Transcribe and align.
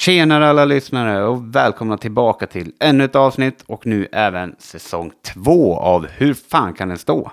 Tjenare 0.00 0.48
alla 0.48 0.64
lyssnare 0.64 1.24
och 1.24 1.54
välkomna 1.54 1.96
tillbaka 1.96 2.46
till 2.46 2.72
ännu 2.80 3.04
ett 3.04 3.16
avsnitt 3.16 3.64
och 3.66 3.86
nu 3.86 4.08
även 4.12 4.56
säsong 4.58 5.12
två 5.22 5.76
av 5.78 6.06
Hur 6.06 6.34
fan 6.34 6.74
kan 6.74 6.88
den 6.88 6.98
stå? 6.98 7.30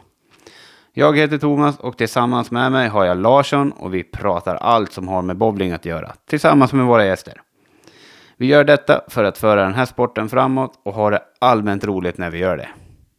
Jag 0.94 1.18
heter 1.18 1.38
Thomas 1.38 1.80
och 1.80 1.98
tillsammans 1.98 2.52
med 2.52 2.72
mig 2.72 2.88
har 2.88 3.06
jag 3.06 3.18
Larsson 3.18 3.72
och 3.72 3.94
vi 3.94 4.04
pratar 4.04 4.56
allt 4.56 4.92
som 4.92 5.08
har 5.08 5.22
med 5.22 5.38
bowling 5.38 5.72
att 5.72 5.86
göra 5.86 6.14
tillsammans 6.30 6.74
med 6.74 6.86
våra 6.86 7.06
gäster. 7.06 7.42
Vi 8.38 8.46
gör 8.46 8.64
detta 8.64 9.02
för 9.08 9.24
att 9.24 9.38
föra 9.38 9.64
den 9.64 9.74
här 9.74 9.86
sporten 9.86 10.30
framåt 10.30 10.74
och 10.84 10.94
ha 10.94 11.10
det 11.10 11.22
allmänt 11.40 11.86
roligt 11.86 12.18
när 12.18 12.30
vi 12.30 12.38
gör 12.38 12.58
det. 12.58 12.70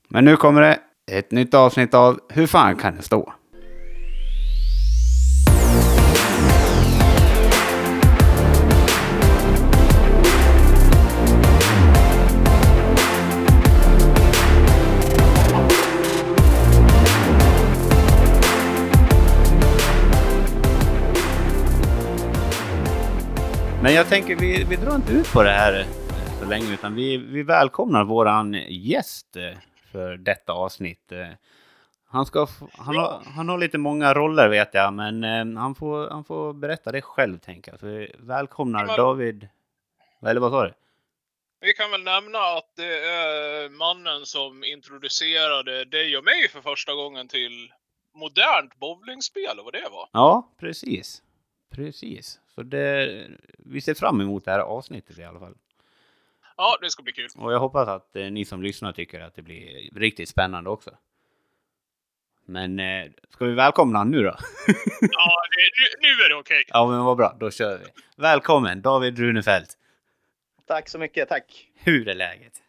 Men 0.09 0.25
nu 0.25 0.37
kommer 0.37 0.61
det 0.61 0.79
ett 1.13 1.31
nytt 1.31 1.55
avsnitt 1.55 1.95
av 1.95 2.21
Hur 2.29 2.47
fan 2.47 2.77
kan 2.77 2.95
den 2.95 3.03
stå? 3.03 3.33
Men 23.83 23.95
jag 23.95 24.09
tänker 24.09 24.37
vi, 24.37 24.65
vi 24.65 24.77
drar 24.77 24.95
inte 24.95 25.13
ut 25.13 25.33
på 25.33 25.43
det 25.43 25.51
här 25.51 25.87
så 26.41 26.45
länge 26.45 26.75
utan 26.75 26.95
vi, 26.95 27.17
vi 27.17 27.43
välkomnar 27.43 28.05
våran 28.05 28.53
gäst 28.69 29.37
eh, 29.37 29.59
för 29.93 30.17
detta 30.17 30.53
avsnitt. 30.53 31.13
Eh, 31.13 31.27
Han, 32.07 32.27
ska, 32.27 32.47
han, 32.73 32.97
har, 32.97 33.23
han 33.37 33.49
har 33.49 33.59
lite 33.59 33.79
många 33.79 34.15
roller 34.15 34.49
vet 34.49 34.75
jag, 34.75 34.93
men 34.95 35.25
eh, 35.25 35.61
han 35.61 35.75
får, 35.75 36.11
han 36.11 36.25
får 36.25 36.53
berätta 36.53 36.93
det 36.93 37.03
själv 37.03 37.39
tänker 37.39 37.73
jag. 37.73 37.81
Så 37.81 37.87
vi 37.87 38.13
välkomnar 38.19 38.87
Men- 38.87 38.97
David, 38.97 39.49
eller 40.27 40.41
vad 40.41 40.51
sa 40.53 40.65
du? 40.65 40.73
Vi 41.61 41.73
kan 41.73 41.91
väl 41.91 42.03
nämna 42.05 42.39
att 42.39 42.77
det 42.77 43.05
är 43.09 43.69
mannen 43.69 44.27
som 44.27 44.65
introducerade 44.65 45.85
dig 45.85 46.17
och 46.17 46.25
mig 46.25 46.49
för 46.49 46.61
första 46.61 46.95
gången 46.95 47.29
till 47.29 47.73
modernt 48.15 48.77
bowlingspel 48.81 49.61
vad 49.65 49.73
det 49.73 49.89
var. 49.93 50.09
Ja, 50.13 50.49
precis. 50.61 51.23
Precis. 51.71 52.41
Så 52.59 52.63
det, 52.63 53.27
vi 53.59 53.81
ser 53.81 53.95
fram 53.95 54.21
emot 54.21 54.45
det 54.45 54.51
här 54.51 54.59
avsnittet 54.59 55.19
i 55.19 55.25
alla 55.25 55.41
fall. 55.41 55.55
Ja, 56.57 56.79
det 56.83 56.91
ska 56.91 57.03
bli 57.03 57.13
kul. 57.13 57.29
Och 57.37 57.53
jag 57.53 57.61
hoppas 57.61 57.89
att 57.89 58.17
eh, 58.17 58.31
ni 58.31 58.45
som 58.45 58.63
lyssnar 58.63 58.93
tycker 58.93 59.21
att 59.21 59.35
det 59.35 59.43
blir 59.43 59.91
riktigt 59.95 60.29
spännande 60.29 60.71
också. 60.71 60.91
Men 62.47 62.79
eh, 62.79 63.11
ska 63.29 63.45
vi 63.45 63.55
välkomna 63.55 63.99
honom 63.99 64.11
nu 64.11 64.23
då? 64.23 64.31
Ja, 65.01 65.43
det, 65.51 65.71
nu, 65.81 66.09
nu 66.09 66.25
är 66.25 66.29
det 66.29 66.35
okej. 66.35 66.65
ja, 66.69 66.87
men 66.87 67.05
vad 67.05 67.17
bra. 67.17 67.37
Då 67.41 67.51
kör 67.51 67.79
vi. 67.79 67.85
Välkommen 68.17 68.83
David 68.83 69.19
Runefelt. 69.19 69.79
Tack 70.67 70.89
så 70.89 70.99
mycket, 70.99 71.29
tack. 71.29 71.69
Hur 71.75 72.09
är 72.09 72.15
läget? 72.15 72.63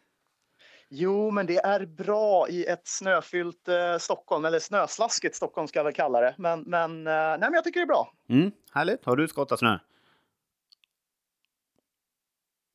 Jo, 0.92 1.30
men 1.30 1.46
det 1.46 1.56
är 1.56 1.86
bra 1.86 2.48
i 2.48 2.64
ett 2.64 2.88
snöfyllt 2.88 3.68
eh, 3.68 3.98
Stockholm, 3.98 4.44
eller 4.44 4.58
snöslaskigt 4.58 5.36
Stockholm 5.36 5.68
ska 5.68 5.78
jag 5.78 5.84
väl 5.84 5.92
kalla 5.92 6.20
det. 6.20 6.34
Men, 6.38 6.60
men, 6.60 7.06
eh, 7.06 7.12
nej, 7.12 7.38
men 7.40 7.52
jag 7.52 7.64
tycker 7.64 7.80
det 7.80 7.84
är 7.84 7.86
bra. 7.86 8.12
Mm, 8.28 8.50
härligt. 8.72 9.04
Har 9.04 9.16
du 9.16 9.28
skottat 9.28 9.58
snö? 9.58 9.78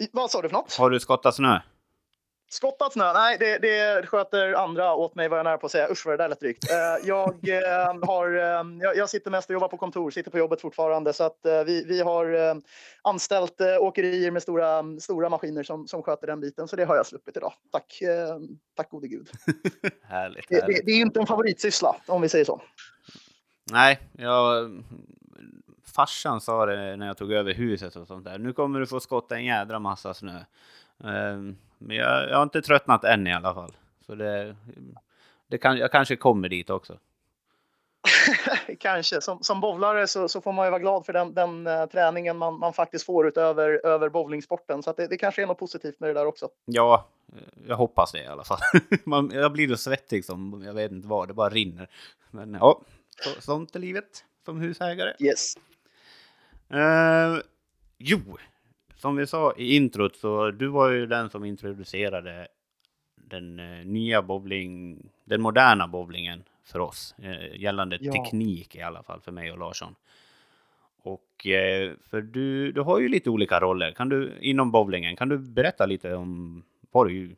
I, 0.03 0.09
vad 0.13 0.31
sa 0.31 0.41
du 0.41 0.49
för 0.49 0.55
något? 0.55 0.75
Har 0.75 0.89
du 0.89 0.99
skottat 0.99 1.35
snö? 1.35 1.59
Skottat 2.49 2.93
snö? 2.93 3.13
Nej, 3.13 3.38
det, 3.39 3.57
det 3.57 4.07
sköter 4.07 4.53
andra 4.53 4.93
åt 4.93 5.15
mig 5.15 5.29
var 5.29 5.38
jag 5.38 5.43
nära 5.43 5.57
på 5.57 5.65
att 5.65 5.71
säga. 5.71 5.91
Usch 5.91 6.05
vad 6.05 6.13
det 6.13 6.23
där 6.23 6.29
lät 6.29 6.39
drygt. 6.39 6.71
Eh, 6.71 7.07
jag, 7.07 7.49
eh, 7.49 8.07
har, 8.07 8.35
eh, 8.35 8.95
jag, 8.95 9.09
sitter 9.09 9.31
mest 9.31 9.49
och 9.49 9.53
jobbar 9.53 9.67
på 9.67 9.77
kontor, 9.77 10.11
sitter 10.11 10.31
på 10.31 10.38
jobbet 10.38 10.61
fortfarande. 10.61 11.13
Så 11.13 11.23
att 11.23 11.45
eh, 11.45 11.63
vi, 11.63 11.85
vi 11.85 12.01
har 12.01 12.33
eh, 12.33 12.55
anställt 13.01 13.61
eh, 13.61 13.77
åkerier 13.79 14.31
med 14.31 14.41
stora, 14.41 14.99
stora 14.99 15.29
maskiner 15.29 15.63
som, 15.63 15.88
som 15.88 16.03
sköter 16.03 16.27
den 16.27 16.39
biten. 16.39 16.67
Så 16.67 16.75
det 16.75 16.83
har 16.83 16.95
jag 16.95 17.05
sluppit 17.05 17.38
idag. 17.38 17.53
Tack, 17.71 17.99
tack 18.75 18.89
gode 18.89 19.07
gud. 19.07 19.29
härligt. 20.03 20.49
Det, 20.49 20.55
det, 20.55 20.61
härligt. 20.61 20.85
det 20.85 20.91
är 20.91 20.95
ju 20.95 21.01
inte 21.01 21.19
en 21.19 21.27
favoritsyssla 21.27 21.95
om 22.07 22.22
vi 22.22 22.29
säger 22.29 22.45
så. 22.45 22.61
Nej, 23.72 24.00
jag... 24.11 24.72
Farsan 25.95 26.41
sa 26.41 26.66
det 26.66 26.95
när 26.95 27.07
jag 27.07 27.17
tog 27.17 27.31
över 27.31 27.53
huset 27.53 27.95
och 27.95 28.07
sånt 28.07 28.25
där. 28.25 28.38
Nu 28.38 28.53
kommer 28.53 28.79
du 28.79 28.88
få 28.88 29.00
skotta 29.00 29.35
en 29.35 29.45
jädra 29.45 29.79
massa 29.79 30.13
snö. 30.13 30.39
Ehm, 31.03 31.57
Men 31.85 31.97
jag, 31.97 32.29
jag 32.29 32.35
har 32.35 32.44
inte 32.44 32.62
tröttnat 32.62 33.03
än 33.03 33.28
i 33.28 33.34
alla 33.34 33.53
fall. 33.53 33.75
Så 34.06 34.16
det, 34.16 34.56
det 35.47 35.57
kan, 35.57 35.78
jag 35.78 35.91
kanske 35.91 36.16
kommer 36.16 36.50
dit 36.50 36.69
också. 36.69 37.00
Kanske. 38.79 39.22
Som, 39.22 39.44
som 39.44 39.62
bowlare 39.62 40.07
så, 40.07 40.29
så 40.29 40.41
får 40.41 40.53
man 40.53 40.66
ju 40.66 40.69
vara 40.69 40.81
glad 40.81 41.06
för 41.06 41.13
den, 41.13 41.34
den 41.34 41.68
eh, 41.68 41.85
träningen 41.85 42.38
man, 42.38 42.59
man 42.59 42.73
faktiskt 42.73 43.06
får 43.06 43.28
utöver 43.28 43.85
över 43.85 44.09
bowlingsporten. 44.09 44.84
Så 44.84 44.94
det, 44.94 45.07
det 45.07 45.18
kanske 45.18 45.41
är 45.41 45.47
något 45.47 45.59
positivt 45.59 46.00
med 46.00 46.09
det 46.09 46.13
där 46.13 46.25
också. 46.25 46.50
Ja, 46.66 47.07
jag 47.68 47.75
hoppas 47.75 48.12
det 48.12 48.23
i 48.23 48.28
alla 48.28 48.44
fall. 48.44 48.59
Man, 49.03 49.31
jag 49.34 49.52
blir 49.52 49.67
så 49.67 49.78
svettig 49.78 50.25
som 50.25 50.63
jag 50.66 50.73
vet 50.73 50.91
inte 50.91 51.07
vad, 51.07 51.28
det 51.28 51.34
bara 51.34 51.50
rinner. 51.50 51.90
Men 52.31 52.53
ja, 52.53 52.81
så, 53.23 53.41
sånt 53.41 53.75
är 53.75 53.79
livet 53.79 54.25
som 54.46 54.59
husägare. 54.59 55.13
Yes. 55.19 55.57
Eh, 56.69 57.38
jo, 57.97 58.38
som 59.05 59.16
vi 59.16 59.27
sa 59.27 59.53
i 59.57 59.75
introt 59.75 60.16
så 60.16 60.51
du 60.51 60.67
var 60.67 60.89
ju 60.89 61.05
den 61.05 61.29
som 61.29 61.45
introducerade 61.45 62.47
den 63.16 63.59
eh, 63.59 63.85
nya 63.85 64.21
bowling, 64.21 64.97
den 65.23 65.41
moderna 65.41 65.88
bowlingen 65.88 66.43
för 66.63 66.79
oss. 66.79 67.16
Eh, 67.17 67.61
gällande 67.61 67.97
Ja. 68.01 68.11
teknik 68.11 68.75
i 68.75 68.81
alla 68.81 69.03
fall 69.03 69.21
för 69.21 69.31
mig 69.31 69.51
och 69.51 69.57
Larsson. 69.57 69.95
Och 71.03 71.47
eh, 71.47 71.91
för 72.09 72.21
du, 72.21 72.71
du 72.71 72.81
har 72.81 72.99
ju 72.99 73.09
lite 73.09 73.29
olika 73.29 73.59
roller 73.59 73.91
kan 73.91 74.09
du, 74.09 74.38
inom 74.41 74.71
bowlingen. 74.71 75.16
Kan 75.16 75.29
du 75.29 75.37
berätta 75.37 75.85
lite 75.85 76.16
om 76.16 76.63
vad 76.91 77.07
du, 77.07 77.35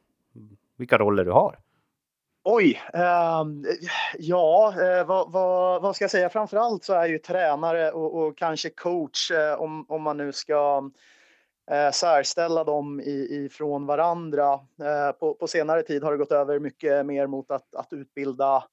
vilka 0.75 0.97
roller 0.97 1.25
du 1.25 1.31
har? 1.31 1.57
Oj, 2.43 2.81
ehm, 2.93 3.65
ja, 4.17 4.73
eh, 4.81 5.05
vad, 5.05 5.31
vad, 5.31 5.81
vad 5.81 5.95
ska 5.95 6.03
jag 6.03 6.11
säga? 6.11 6.29
Framför 6.29 6.57
allt 6.57 6.83
så 6.83 6.93
är 6.93 6.97
jag 6.97 7.09
ju 7.09 7.17
tränare 7.19 7.91
och, 7.91 8.15
och 8.15 8.37
kanske 8.37 8.69
coach 8.69 9.31
eh, 9.31 9.61
om, 9.61 9.85
om 9.89 10.01
man 10.01 10.17
nu 10.17 10.31
ska 10.33 10.89
eh, 11.71 11.91
särställa 11.91 12.63
dem 12.63 12.99
i, 12.99 13.45
ifrån 13.45 13.85
varandra. 13.85 14.53
Eh, 14.53 15.11
på, 15.19 15.33
på 15.33 15.47
senare 15.47 15.83
tid 15.83 16.03
har 16.03 16.11
det 16.11 16.17
gått 16.17 16.31
över 16.31 16.59
mycket 16.59 17.05
mer 17.05 17.27
mot 17.27 17.51
att, 17.51 17.75
att 17.75 17.93
utbilda 17.93 18.63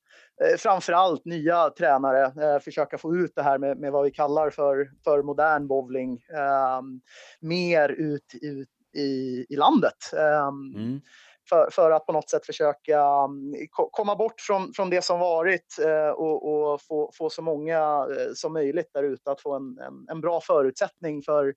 eh, 0.44 0.56
framför 0.59 0.93
allt 0.93 1.25
nya 1.25 1.71
tränare, 1.71 2.25
eh, 2.25 2.60
försöka 2.60 2.99
få 2.99 3.16
ut 3.16 3.32
det 3.34 3.43
här 3.43 3.59
med, 3.59 3.78
med 3.78 3.93
vad 3.93 4.05
vi 4.05 4.10
kallar 4.10 4.50
för, 4.50 4.91
för 5.05 5.22
modern 5.22 5.69
bowling 5.69 6.21
ehm, 6.37 7.00
mer 7.41 7.88
ut, 7.88 8.34
ut 8.43 8.69
i, 8.97 9.47
i 9.49 9.56
landet. 9.56 10.12
Ehm, 10.19 10.75
Mm. 10.76 11.00
för, 11.49 11.69
för 11.71 11.91
att 11.91 12.06
på 12.06 12.12
något 12.12 12.31
sätt 12.31 12.47
försöka 12.47 13.00
mm, 13.00 13.55
ko- 13.71 13.88
komma 13.93 14.16
bort 14.16 14.41
från, 14.41 14.72
från 14.76 14.91
det 14.91 15.03
som 15.05 15.21
varit 15.21 15.76
eh, 15.84 16.09
och, 16.09 16.49
och 16.72 16.81
få, 16.82 17.11
få 17.15 17.31
så 17.31 17.43
många 17.43 17.78
eh, 18.11 18.32
som 18.34 18.53
möjligt 18.53 18.91
där 18.94 19.03
ute 19.03 19.31
att 19.31 19.41
få 19.41 19.55
en, 19.55 19.78
en, 19.78 20.06
en 20.11 20.21
bra 20.21 20.41
förutsättning 20.41 21.22
för 21.22 21.55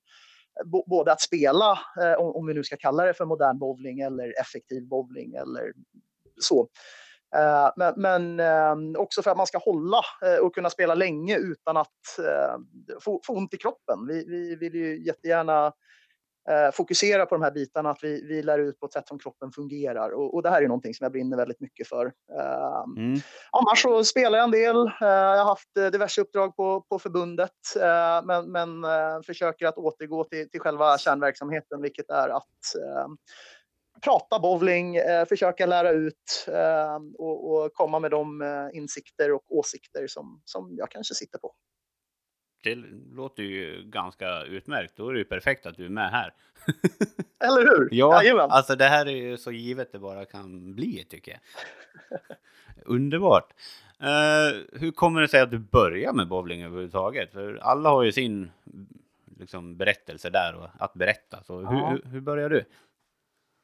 både 0.66 1.12
att 1.12 1.22
spela, 1.22 1.79
eh, 2.01 2.13
om, 2.13 2.47
vi 2.47 2.53
nu 2.53 2.63
ska 2.63 2.78
kalla 2.78 3.06
det 3.06 3.13
för 3.13 3.25
modern 3.25 3.59
bowling 3.59 4.00
eller 4.00 4.40
effektiv 4.41 4.88
bowling 4.88 5.35
eller 5.35 5.73
så. 6.41 6.68
Eh, 7.35 7.69
men, 7.75 7.94
men 7.97 8.40
eh, 8.40 9.01
också 9.01 9.22
för 9.22 9.31
att 9.31 9.38
man 9.38 9.47
ska 9.47 9.57
hålla 9.57 10.01
och 10.41 10.56
kunna 10.56 10.69
spela 10.69 10.96
länge 10.96 11.38
utan 11.38 11.78
att 11.78 12.19
få, 13.01 13.22
få 13.23 13.34
ont 13.34 13.53
i 13.53 13.57
kroppen. 13.57 14.07
Vi, 14.07 14.25
vi 14.28 14.56
vill 14.56 14.75
ju 14.75 15.06
jättegärna 15.06 15.73
fokusera 16.74 17.25
på 17.25 17.35
de 17.35 17.41
här 17.41 17.52
bitarna, 17.52 17.90
att 17.90 18.03
vi, 18.03 18.25
vi 18.28 18.44
lär 18.44 18.59
ut 18.59 18.80
på 18.80 18.85
ett 18.85 18.94
sätt 18.94 19.08
som 19.08 19.19
kroppen 19.19 19.52
fungerar. 19.52 20.09
Och, 20.09 20.34
och 20.34 20.44
det 20.44 20.50
här 20.50 20.62
är 20.62 20.68
någonting 20.68 20.94
som 20.94 21.03
jag 21.06 21.12
brinner 21.12 21.38
väldigt 21.38 21.59
mycket 21.59 21.88
för. 21.88 22.06
Eh, 22.40 22.84
Mm. 22.97 23.19
Annars 23.52 23.81
så 23.81 24.03
spelar 24.03 24.38
jag 24.38 24.44
en 24.44 24.52
del. 24.52 24.75
Eh, 24.85 24.91
Jag 25.02 25.38
har 25.38 25.46
haft 25.46 25.78
eh, 25.78 25.85
diverse 25.88 26.22
uppdrag 26.22 26.56
på, 26.56 26.81
på 26.90 27.00
förbundet, 27.00 27.52
eh, 27.81 28.25
men, 28.25 28.52
men 28.52 28.84
eh, 28.84 29.22
försöker 29.25 29.66
att 29.68 29.78
återgå 29.78 30.24
till, 30.24 30.50
till 30.50 30.59
själva 30.59 30.97
kärnverksamheten, 30.97 31.81
vilket 31.81 32.09
är 32.09 32.29
att 32.29 32.76
eh, 32.84 33.08
prata 34.02 34.40
bowling, 34.40 34.96
eh, 34.96 35.26
försöka 35.26 35.66
lära 35.66 35.91
ut 35.91 36.46
eh, 36.47 36.97
och, 37.17 37.52
och 37.53 37.73
komma 37.73 38.00
med 38.00 38.11
de 38.11 38.41
eh, 38.41 38.78
insikter 38.78 39.32
och 39.34 39.43
åsikter 39.50 40.08
som, 40.08 40.41
som 40.46 40.76
jag 40.78 40.91
kanske 40.91 41.14
sitter 41.16 41.40
på. 41.40 41.53
Det 42.61 42.75
låter 43.15 43.43
ju 43.43 43.83
ganska 43.85 44.43
utmärkt. 44.43 44.93
Då 44.95 45.09
är 45.09 45.13
det 45.13 45.19
ju 45.19 45.25
perfekt 45.25 45.65
att 45.65 45.77
du 45.77 45.85
är 45.85 45.89
med 45.89 46.11
här. 46.11 46.33
Eller 47.39 47.61
hur? 47.61 47.89
Ja, 47.91 48.23
Jajamän. 48.23 48.51
alltså 48.51 48.75
det 48.75 48.85
här 48.85 49.05
är 49.05 49.15
ju 49.15 49.37
så 49.37 49.51
givet 49.51 49.91
det 49.91 49.99
bara 49.99 50.25
kan 50.25 50.75
bli 50.75 51.05
tycker 51.09 51.31
jag. 51.31 51.39
Underbart. 52.85 53.53
Eh, 53.99 54.79
hur 54.79 54.91
kommer 54.91 55.21
det 55.21 55.27
sig 55.27 55.41
att 55.41 55.51
du 55.51 55.59
börjar 55.59 56.13
med 56.13 56.27
bowling 56.27 56.63
överhuvudtaget? 56.63 57.31
För 57.31 57.55
alla 57.55 57.89
har 57.89 58.03
ju 58.03 58.11
sin 58.11 58.51
liksom, 59.39 59.77
berättelse 59.77 60.29
där 60.29 60.55
och 60.55 60.69
att 60.79 60.93
berätta. 60.93 61.43
Så 61.43 61.57
hur, 61.57 61.89
hur, 61.89 62.11
hur 62.11 62.21
börjar 62.21 62.49
du? 62.49 62.65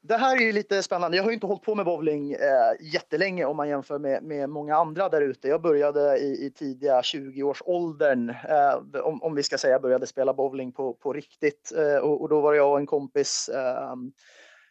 Det 0.03 0.17
här 0.17 0.37
är 0.37 0.41
ju 0.41 0.51
lite 0.51 0.83
spännande. 0.83 1.17
Jag 1.17 1.23
har 1.23 1.29
ju 1.29 1.33
inte 1.33 1.47
hållit 1.47 1.61
på 1.61 1.75
med 1.75 1.85
bowling 1.85 2.31
eh, 2.31 2.93
jättelänge 2.93 3.45
om 3.45 3.57
man 3.57 3.69
jämför 3.69 3.99
med, 3.99 4.23
med 4.23 4.49
många 4.49 4.75
andra 4.75 5.09
där 5.09 5.21
ute. 5.21 5.47
Jag 5.47 5.61
började 5.61 6.17
i, 6.17 6.45
i 6.45 6.51
tidiga 6.51 7.01
20-årsåldern, 7.01 8.29
eh, 8.29 8.99
om, 9.03 9.23
om 9.23 9.35
vi 9.35 9.43
ska 9.43 9.57
säga 9.57 9.79
började 9.79 10.07
spela 10.07 10.33
bowling 10.33 10.71
på, 10.71 10.93
på 10.93 11.13
riktigt. 11.13 11.71
Eh, 11.77 11.97
och, 11.97 12.21
och, 12.21 12.29
då 12.29 12.41
var 12.41 12.53
jag 12.53 12.71
och 12.71 12.79
en 12.79 12.85
kompis 12.85 13.49
eh, 13.49 13.95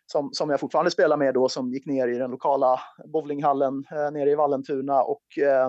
som, 0.06 0.30
som 0.32 0.50
jag 0.50 0.60
fortfarande 0.60 0.90
spelar 0.90 1.16
med 1.16 1.34
då 1.34 1.48
som 1.48 1.72
gick 1.72 1.86
ner 1.86 2.08
i 2.08 2.18
den 2.18 2.30
lokala 2.30 2.80
bowlinghallen 3.04 3.84
eh, 3.90 4.10
nere 4.10 4.30
i 4.30 4.34
Vallentuna 4.34 5.02
och 5.02 5.38
eh, 5.38 5.66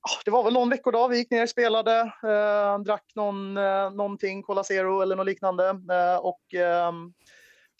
ah, 0.00 0.20
det 0.24 0.30
var 0.30 0.44
väl 0.44 0.52
någon 0.52 0.70
veckodag 0.70 1.08
vi 1.08 1.16
gick 1.16 1.30
ner 1.30 1.42
och 1.42 1.48
spelade, 1.48 2.00
eh, 2.00 2.78
drack 2.78 3.12
någon, 3.14 3.56
eh, 3.56 3.90
någonting, 3.90 4.42
Cola 4.42 4.64
Zero 4.64 5.00
eller 5.00 5.16
något 5.16 5.26
liknande 5.26 5.68
eh, 5.68 6.16
och 6.16 6.54
eh, 6.54 6.92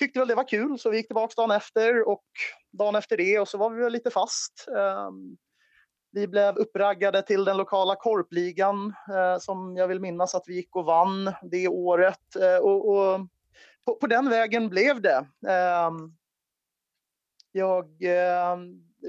tyckte 0.03 0.19
väl 0.19 0.29
det 0.29 0.35
var 0.35 0.49
kul 0.49 0.79
så 0.79 0.91
vi 0.91 0.97
gick 0.97 1.07
tillbaka 1.07 1.35
dagen 1.37 1.51
efter 1.51 2.09
och 2.09 2.25
dagen 2.73 2.95
efter 2.95 3.17
det 3.17 3.39
och 3.39 3.49
så 3.49 3.59
var 3.59 3.71
vi 3.71 3.83
väl 3.83 3.93
lite 3.93 4.11
fast. 4.11 4.67
Eh, 4.77 5.11
vi 6.13 6.29
blev 6.29 6.57
uppraggade 6.57 7.23
till 7.23 7.45
den 7.45 7.57
lokala 7.57 7.97
korpligan 7.97 8.95
eh, 9.09 9.39
som 9.39 9.77
jag 9.77 9.89
vill 9.89 10.01
minnas 10.01 10.35
att 10.35 10.45
vi 10.47 10.55
gick 10.55 10.77
och 10.77 10.85
vann 10.85 11.33
det 11.43 11.69
året 11.69 12.37
eh, 12.41 12.57
och, 12.57 12.89
och 12.89 13.21
på, 13.85 13.95
på, 13.95 14.07
den 14.07 14.29
vägen 14.29 14.69
blev 14.69 15.01
det. 15.01 15.27
Ehm, 15.49 16.17
jag 17.53 17.89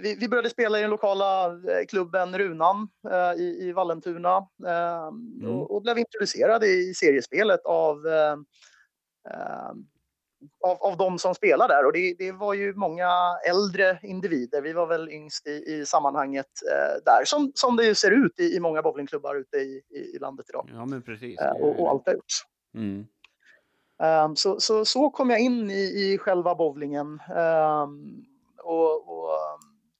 vi, 0.01 0.15
vi, 0.19 0.29
började 0.29 0.49
spela 0.49 0.77
i 0.79 0.81
den 0.81 0.91
lokala 0.91 1.45
eh, 1.45 1.85
klubben 1.87 2.37
Runan 2.37 2.89
i, 3.37 3.43
i 3.43 3.71
Vallentuna 3.71 4.47
mm. 4.67 5.49
och, 5.49 5.75
och, 5.75 5.81
blev 5.81 5.97
introducerade 5.97 6.67
i 6.67 6.93
seriespelet 6.93 7.65
av, 7.65 7.97
av, 10.63 10.77
av 10.77 10.97
de 10.97 11.19
som 11.19 11.35
spelar 11.35 11.67
där. 11.67 11.85
Och 11.85 11.93
det, 11.93 12.15
det, 12.17 12.31
var 12.31 12.53
ju 12.53 12.73
många 12.73 13.37
äldre 13.49 13.99
individer. 14.03 14.61
Vi 14.61 14.73
var 14.73 14.87
väl 14.87 15.09
yngst 15.09 15.47
i, 15.47 15.51
i 15.51 15.85
sammanhanget 15.85 16.49
eh, 16.71 17.03
där, 17.05 17.25
som, 17.25 17.51
som 17.55 17.75
det 17.75 17.95
ser 17.95 18.11
ut 18.11 18.39
i, 18.39 18.55
i 18.55 18.59
många 18.59 18.81
bowlingklubbar 18.81 19.35
ute 19.35 19.57
i, 19.57 19.81
i, 20.15 20.19
landet 20.19 20.45
idag. 20.49 20.69
Ja, 20.73 20.85
men 20.85 21.01
precis. 21.01 21.39
Eh, 21.39 21.51
och, 21.51 21.79
och, 21.79 21.89
allt 21.89 22.05
har 22.05 22.13
gjorts. 22.13 22.43
Mm. 22.75 23.05
Um, 24.25 24.35
så, 24.35 24.59
så, 24.59 24.85
så 24.85 25.09
kom 25.09 25.29
jag 25.29 25.39
in 25.39 25.71
i, 25.71 25.83
i 25.83 26.17
själva 26.17 26.55
bowlingen. 26.55 27.19
Um, 27.35 28.25
och, 28.63 29.09
och 29.09 29.29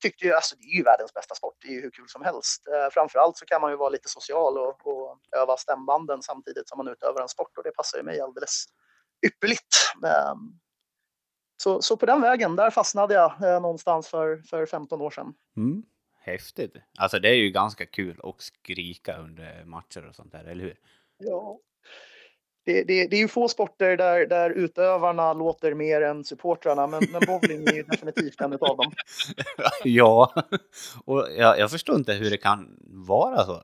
tyckte 0.04 0.26
ju, 0.26 0.34
alltså 0.34 0.56
det 0.56 0.64
är 0.64 0.78
ju 0.78 0.84
världens 0.84 1.14
bästa 1.14 1.36
sport, 1.36 1.58
det 1.62 1.68
är 1.68 1.72
ju 1.72 1.82
hur 1.82 1.92
kul 1.92 2.10
som 2.10 2.22
helst. 2.24 2.68
Eh, 2.68 2.90
framförallt 2.92 3.38
så 3.38 3.46
kan 3.46 3.62
man 3.62 3.72
ju 3.72 3.78
vara 3.78 3.90
lite 3.90 4.10
social 4.10 4.58
och, 4.58 4.88
och 4.88 5.20
öva 5.42 5.58
stämbanden 5.58 6.22
samtidigt 6.22 6.70
som 6.70 6.78
man 6.78 6.88
utövar 6.88 7.22
en 7.22 7.30
sport 7.30 7.58
och 7.58 7.64
det 7.64 7.72
passar 7.72 7.98
ju 7.98 8.04
mig 8.04 8.22
alldeles 8.22 8.66
ypperligt. 9.26 9.76
Eh, 10.04 10.36
så, 11.58 11.82
så 11.82 11.98
på 11.98 12.06
den 12.06 12.22
vägen, 12.22 12.56
där 12.56 12.70
fastnade 12.70 13.14
jag 13.14 13.32
eh, 13.44 13.62
någonstans 13.62 14.08
för, 14.08 14.38
för 14.38 14.66
15 14.66 15.02
år 15.02 15.12
sedan. 15.12 15.34
Mm. 15.58 15.84
Häftigt. 16.20 16.76
Alltså 16.98 17.20
det 17.20 17.30
är 17.30 17.36
ju 17.36 17.50
ganska 17.50 17.86
kul 17.86 18.20
att 18.24 18.42
skrika 18.42 19.18
under 19.18 19.64
matcher 19.66 20.08
och 20.10 20.16
sånt 20.16 20.32
där, 20.32 20.44
eller 20.44 20.64
hur? 20.64 20.80
Ja, 21.18 21.60
det, 22.66 22.84
det, 22.84 23.08
det, 23.08 23.16
är 23.16 23.20
ju 23.20 23.28
få 23.28 23.48
sporter 23.48 23.98
där, 23.98 24.26
där 24.26 24.50
utövarna 24.50 25.34
låter 25.34 25.74
mer 25.74 26.02
än 26.02 26.24
supportrarna, 26.24 26.88
men, 26.88 27.04
men 27.12 27.22
bowling 27.28 27.68
är 27.68 27.74
ju 27.74 27.84
definitivt 27.88 28.42
en 28.42 28.54
av 28.54 28.78
dem. 28.78 28.92
ja, 29.84 30.34
och 31.06 31.28
jag, 31.38 31.60
jag 31.60 31.72
förstår 31.72 31.96
inte 31.96 32.14
hur 32.14 32.30
det 32.30 32.38
kan 32.38 32.78
vara 32.82 33.46
så. 33.46 33.62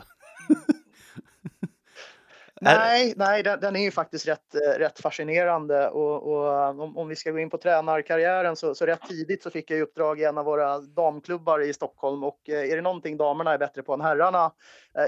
Nej, 2.62 3.14
nej 3.16 3.44
den, 3.44 3.60
den, 3.60 3.76
är 3.76 3.84
ju 3.84 3.92
faktiskt 3.92 4.28
rätt, 4.28 4.56
eh, 4.56 4.80
rätt 4.80 5.00
fascinerande 5.00 5.90
och, 5.90 6.32
och 6.32 6.54
eh, 6.54 6.80
om, 6.80 6.98
om, 6.98 7.08
vi 7.08 7.16
ska 7.16 7.32
gå 7.32 7.40
in 7.40 7.50
på 7.50 7.58
tränarkarriären 7.58 8.56
så, 8.56 8.76
så 8.76 8.86
rätt 8.86 9.02
tidigt 9.10 9.44
så 9.44 9.50
fick 9.50 9.72
jag 9.72 9.82
uppdrag 9.82 10.20
i 10.20 10.24
en 10.24 10.38
av 10.38 10.46
våra 10.46 10.80
damklubbar 10.80 11.62
i 11.62 11.74
Stockholm 11.74 12.24
och 12.24 12.50
eh, 12.50 12.72
är 12.72 12.76
det 12.76 12.82
någonting 12.82 13.18
damerna 13.18 13.54
är 13.54 13.58
bättre 13.58 13.84
på 13.84 13.94
än 13.94 14.02
herrarna, 14.02 14.52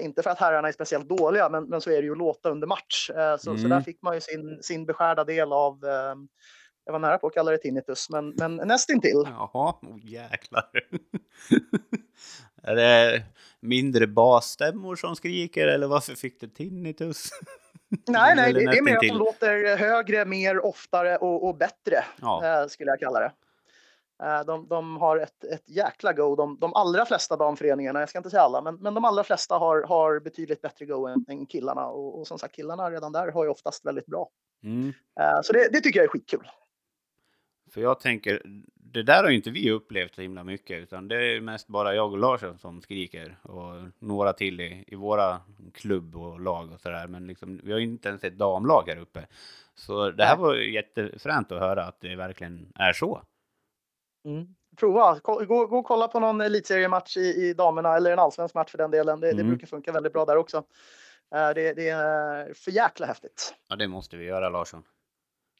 inte 0.01 0.23
för 0.23 0.29
att 0.29 0.39
herrarna 0.39 0.67
är 0.67 0.71
speciellt 0.71 1.09
dåliga, 1.09 1.49
men, 1.49 1.63
men 1.63 1.81
så 1.81 1.89
är 1.89 1.95
det 1.95 2.03
ju 2.03 2.11
att 2.11 2.17
låta 2.17 2.49
under 2.49 2.67
match. 2.67 3.09
Så, 3.39 3.49
mm. 3.49 3.61
så 3.61 3.67
där 3.67 3.81
fick 3.81 4.01
man 4.01 4.15
ju 4.15 4.21
sin, 4.21 4.59
sin 4.61 4.85
beskärda 4.85 5.23
del 5.23 5.53
av 5.53 5.79
jag 6.85 6.93
var 6.93 6.99
nära 6.99 7.17
på 7.17 7.27
att 7.27 7.33
kalla 7.33 7.51
det 7.51 7.57
tinnitus, 7.57 8.09
men, 8.09 8.33
men 8.37 8.55
nästintill. 8.55 9.23
Jaha, 9.25 9.73
oh, 9.81 9.97
jäklar. 10.05 10.69
Det 12.63 13.23
mindre 13.61 14.07
basstämmor 14.07 14.95
som 14.95 15.15
skriker 15.15 15.67
eller 15.67 15.87
varför 15.87 16.13
fick 16.13 16.39
du 16.39 16.47
tinnitus? 16.47 17.29
Nej, 18.07 18.35
nej, 18.35 18.53
det, 18.53 18.63
är 18.63 18.81
mer 18.81 18.95
att 18.95 19.01
de 19.01 19.17
låter 19.17 19.77
högre, 19.77 20.25
mer, 20.25 20.65
oftare 20.65 21.17
och, 21.17 21.47
och 21.47 21.57
bättre, 21.57 22.03
ja. 22.21 22.61
Eh, 22.61 22.67
skulle 22.67 22.91
jag 22.91 22.99
kalla 22.99 23.19
det. 23.19 23.31
Eh, 24.23 24.45
de, 24.45 24.67
de 24.67 24.97
har 24.97 25.17
ett, 25.17 25.43
ett 25.43 25.69
jäkla 25.69 26.13
go. 26.13 26.35
De, 26.35 26.57
de 26.59 26.73
allra 26.73 27.05
flesta 27.05 27.35
damföreningarna, 27.35 27.99
jag 27.99 28.09
ska 28.09 28.19
inte 28.19 28.29
säga 28.29 28.41
alla, 28.41 28.61
men, 28.61 28.75
men 28.75 28.93
de 28.93 29.05
allra 29.05 29.23
flesta 29.23 29.57
har, 29.57 29.83
har 29.83 30.19
betydligt 30.19 30.61
bättre 30.61 30.85
go 30.85 31.07
än, 31.07 31.25
än 31.27 31.45
killarna. 31.45 31.85
Och, 31.85 32.19
och, 32.19 32.27
som 32.27 32.39
sagt, 32.39 32.55
killarna 32.55 32.91
redan 32.91 33.11
där 33.11 33.31
har 33.31 33.43
ju 33.43 33.49
oftast 33.49 33.85
väldigt 33.85 34.05
bra. 34.05 34.29
Mm. 34.63 34.93
Eh, 35.19 35.41
så 35.43 35.53
det, 35.53 35.69
det, 35.71 35.81
tycker 35.81 35.99
jag 35.99 36.03
är 36.03 36.09
skitkul. 36.09 36.47
För 37.71 37.81
jag 37.81 37.99
tänker, 37.99 38.41
det 38.75 39.03
där 39.03 39.23
har 39.23 39.29
ju 39.29 39.35
inte 39.35 39.51
vi 39.51 39.71
upplevt 39.71 40.15
så 40.15 40.21
himla 40.21 40.43
mycket, 40.43 40.79
utan 40.79 41.07
det 41.07 41.15
är 41.15 41.41
mest 41.41 41.67
bara 41.67 41.95
jag 41.95 42.11
och 42.11 42.17
Larsson 42.17 42.57
som 42.57 42.81
skriker 42.81 43.37
och 43.43 43.75
några 43.99 44.33
till 44.33 44.61
i, 44.61 44.83
i 44.87 44.95
våra 44.95 45.39
klubb 45.73 46.15
och 46.15 46.39
lag 46.39 46.71
och 46.71 46.81
sådär. 46.81 47.07
Men 47.07 47.27
liksom, 47.27 47.61
vi 47.63 47.71
har 47.71 47.79
ju 47.79 47.85
inte 47.85 48.09
ens 48.09 48.23
ett 48.23 48.37
damlag 48.37 48.83
här 48.87 48.97
uppe. 48.97 49.27
Så 49.75 50.11
det 50.11 50.23
här 50.23 50.37
var 50.37 50.55
jättefränt 50.55 51.51
att 51.51 51.59
höra 51.59 51.85
att 51.85 52.01
det 52.01 52.15
verkligen 52.15 52.73
är 52.75 52.93
så. 52.93 53.21
Mm. 54.25 54.55
Prova, 54.77 55.19
gå, 55.23 55.45
gå 55.45 55.77
och 55.77 55.85
kolla 55.85 56.07
på 56.07 56.19
någon 56.19 56.41
elitseriematch 56.41 57.17
i, 57.17 57.49
i 57.49 57.53
damerna 57.53 57.95
eller 57.95 58.11
en 58.11 58.19
allsvensk 58.19 58.55
match 58.55 58.71
för 58.71 58.77
den 58.77 58.91
delen. 58.91 59.19
Det, 59.19 59.31
mm. 59.31 59.37
det 59.37 59.43
brukar 59.43 59.67
funka 59.67 59.91
väldigt 59.91 60.13
bra 60.13 60.25
där 60.25 60.37
också. 60.37 60.57
Eh, 61.35 61.49
det, 61.55 61.73
det 61.73 61.89
är 61.89 62.53
för 62.53 62.71
jäkla 62.71 63.05
häftigt. 63.05 63.55
Ja, 63.67 63.75
det 63.75 63.87
måste 63.87 64.17
vi 64.17 64.25
göra 64.25 64.49
Larsson. 64.49 64.83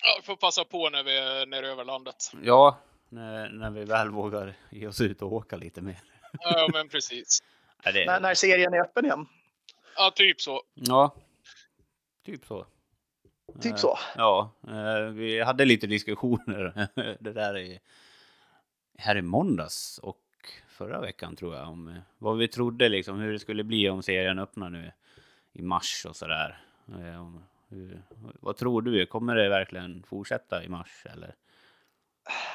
Ja, 0.04 0.18
vi 0.20 0.26
får 0.26 0.36
passa 0.36 0.66
på 0.66 0.90
när 0.90 1.04
vi 1.04 1.18
är 1.18 1.46
nere 1.46 1.68
över 1.68 1.86
landet. 1.86 2.32
Ja, 2.44 2.80
när, 3.10 3.50
när 3.50 3.70
vi 3.70 3.86
väl 3.86 4.10
vågar 4.10 4.54
ge 4.70 4.88
oss 4.88 5.02
ut 5.02 5.22
och 5.22 5.34
åka 5.34 5.58
lite 5.58 5.82
mer. 5.82 6.00
Ja, 6.40 6.70
men 6.74 6.90
precis. 6.90 7.44
Ja, 7.84 7.92
det... 7.92 8.06
när, 8.06 8.20
när 8.20 8.34
serien 8.34 8.74
är 8.74 8.82
öppen 8.82 9.06
igen? 9.06 9.28
Ja, 9.96 10.12
typ 10.16 10.42
så. 10.42 10.62
Ja, 10.74 11.16
typ 12.26 12.46
så. 12.46 12.66
Typ 13.62 13.80
så? 13.80 13.98
Ja, 14.16 14.52
eh, 14.68 15.02
vi 15.02 15.42
hade 15.42 15.66
lite 15.66 15.88
diskussioner 15.88 16.88
det 17.20 17.34
där 17.34 17.58
i, 17.58 17.80
här 18.98 19.18
i 19.18 19.22
måndags 19.22 20.00
och 20.04 20.18
förra 20.68 21.02
veckan 21.02 21.36
tror 21.36 21.56
jag 21.56 21.68
om 21.68 22.02
vad 22.18 22.38
vi 22.38 22.48
trodde 22.48 22.90
liksom 22.90 23.20
hur 23.20 23.34
det 23.34 23.40
skulle 23.40 23.64
bli 23.64 23.90
om 23.90 24.04
serien 24.04 24.40
öppnar 24.40 24.70
nu 24.70 24.92
i 25.54 25.62
mars 25.62 26.06
och 26.10 26.16
sådär. 26.16 26.64
Eh, 27.72 27.98
vad 28.40 28.58
tror 28.58 28.82
du? 28.82 29.06
Kommer 29.06 29.36
det 29.36 29.50
verkligen 29.50 30.04
fortsätta 30.04 30.64
i 30.64 30.70
mars 30.70 31.06
eller? 31.14 31.36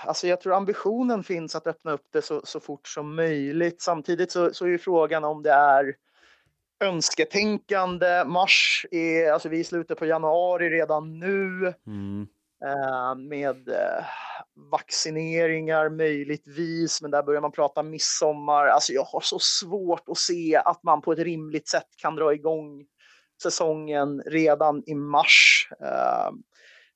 Alltså 0.04 0.26
jag 0.26 0.40
tror 0.40 0.54
ambitionen 0.54 1.25
finns 1.25 1.54
att 1.54 1.66
öppna 1.66 1.92
upp 1.92 2.06
det 2.12 2.23
så, 2.23 2.40
så 2.44 2.61
fort 2.61 2.88
som 2.88 3.14
möjligt. 3.14 3.82
Samtidigt 3.82 4.32
så, 4.32 4.54
så 4.54 4.64
är 4.64 4.68
ju 4.68 4.78
frågan 4.78 5.25
om 5.25 5.42
det 5.42 5.52
är 5.52 5.96
önsketänkande. 6.80 8.25
Mars 8.25 8.87
är, 8.90 9.32
alltså 9.32 9.49
vi 9.49 9.56
är 9.56 9.61
i 9.61 9.64
slutet 9.64 9.99
på 9.99 10.06
januari 10.06 10.70
redan 10.70 11.18
nu. 11.18 11.75
Mm. 11.87 12.28
Eh, 12.64 13.14
med 13.14 13.68
eh, 13.68 14.04
vaccineringar 14.70 15.88
möjligtvis, 15.88 17.02
men 17.02 17.11
där 17.11 17.23
börjar 17.23 17.40
man 17.40 17.52
prata 17.52 17.82
midsommar. 17.82 18.66
Alltså 18.66 18.92
jag 18.92 19.04
har 19.04 19.20
så 19.20 19.38
svårt 19.38 20.08
att 20.08 20.18
se 20.18 20.56
att 20.56 20.82
man 20.82 21.00
på 21.00 21.12
ett 21.12 21.18
rimligt 21.18 21.68
sätt 21.68 21.88
kan 21.96 22.16
dra 22.16 22.35
igång 22.35 22.87
säsongen 23.43 24.23
redan 24.26 24.83
i 24.87 24.95
mars. 24.95 25.69
Eh, 25.81 26.31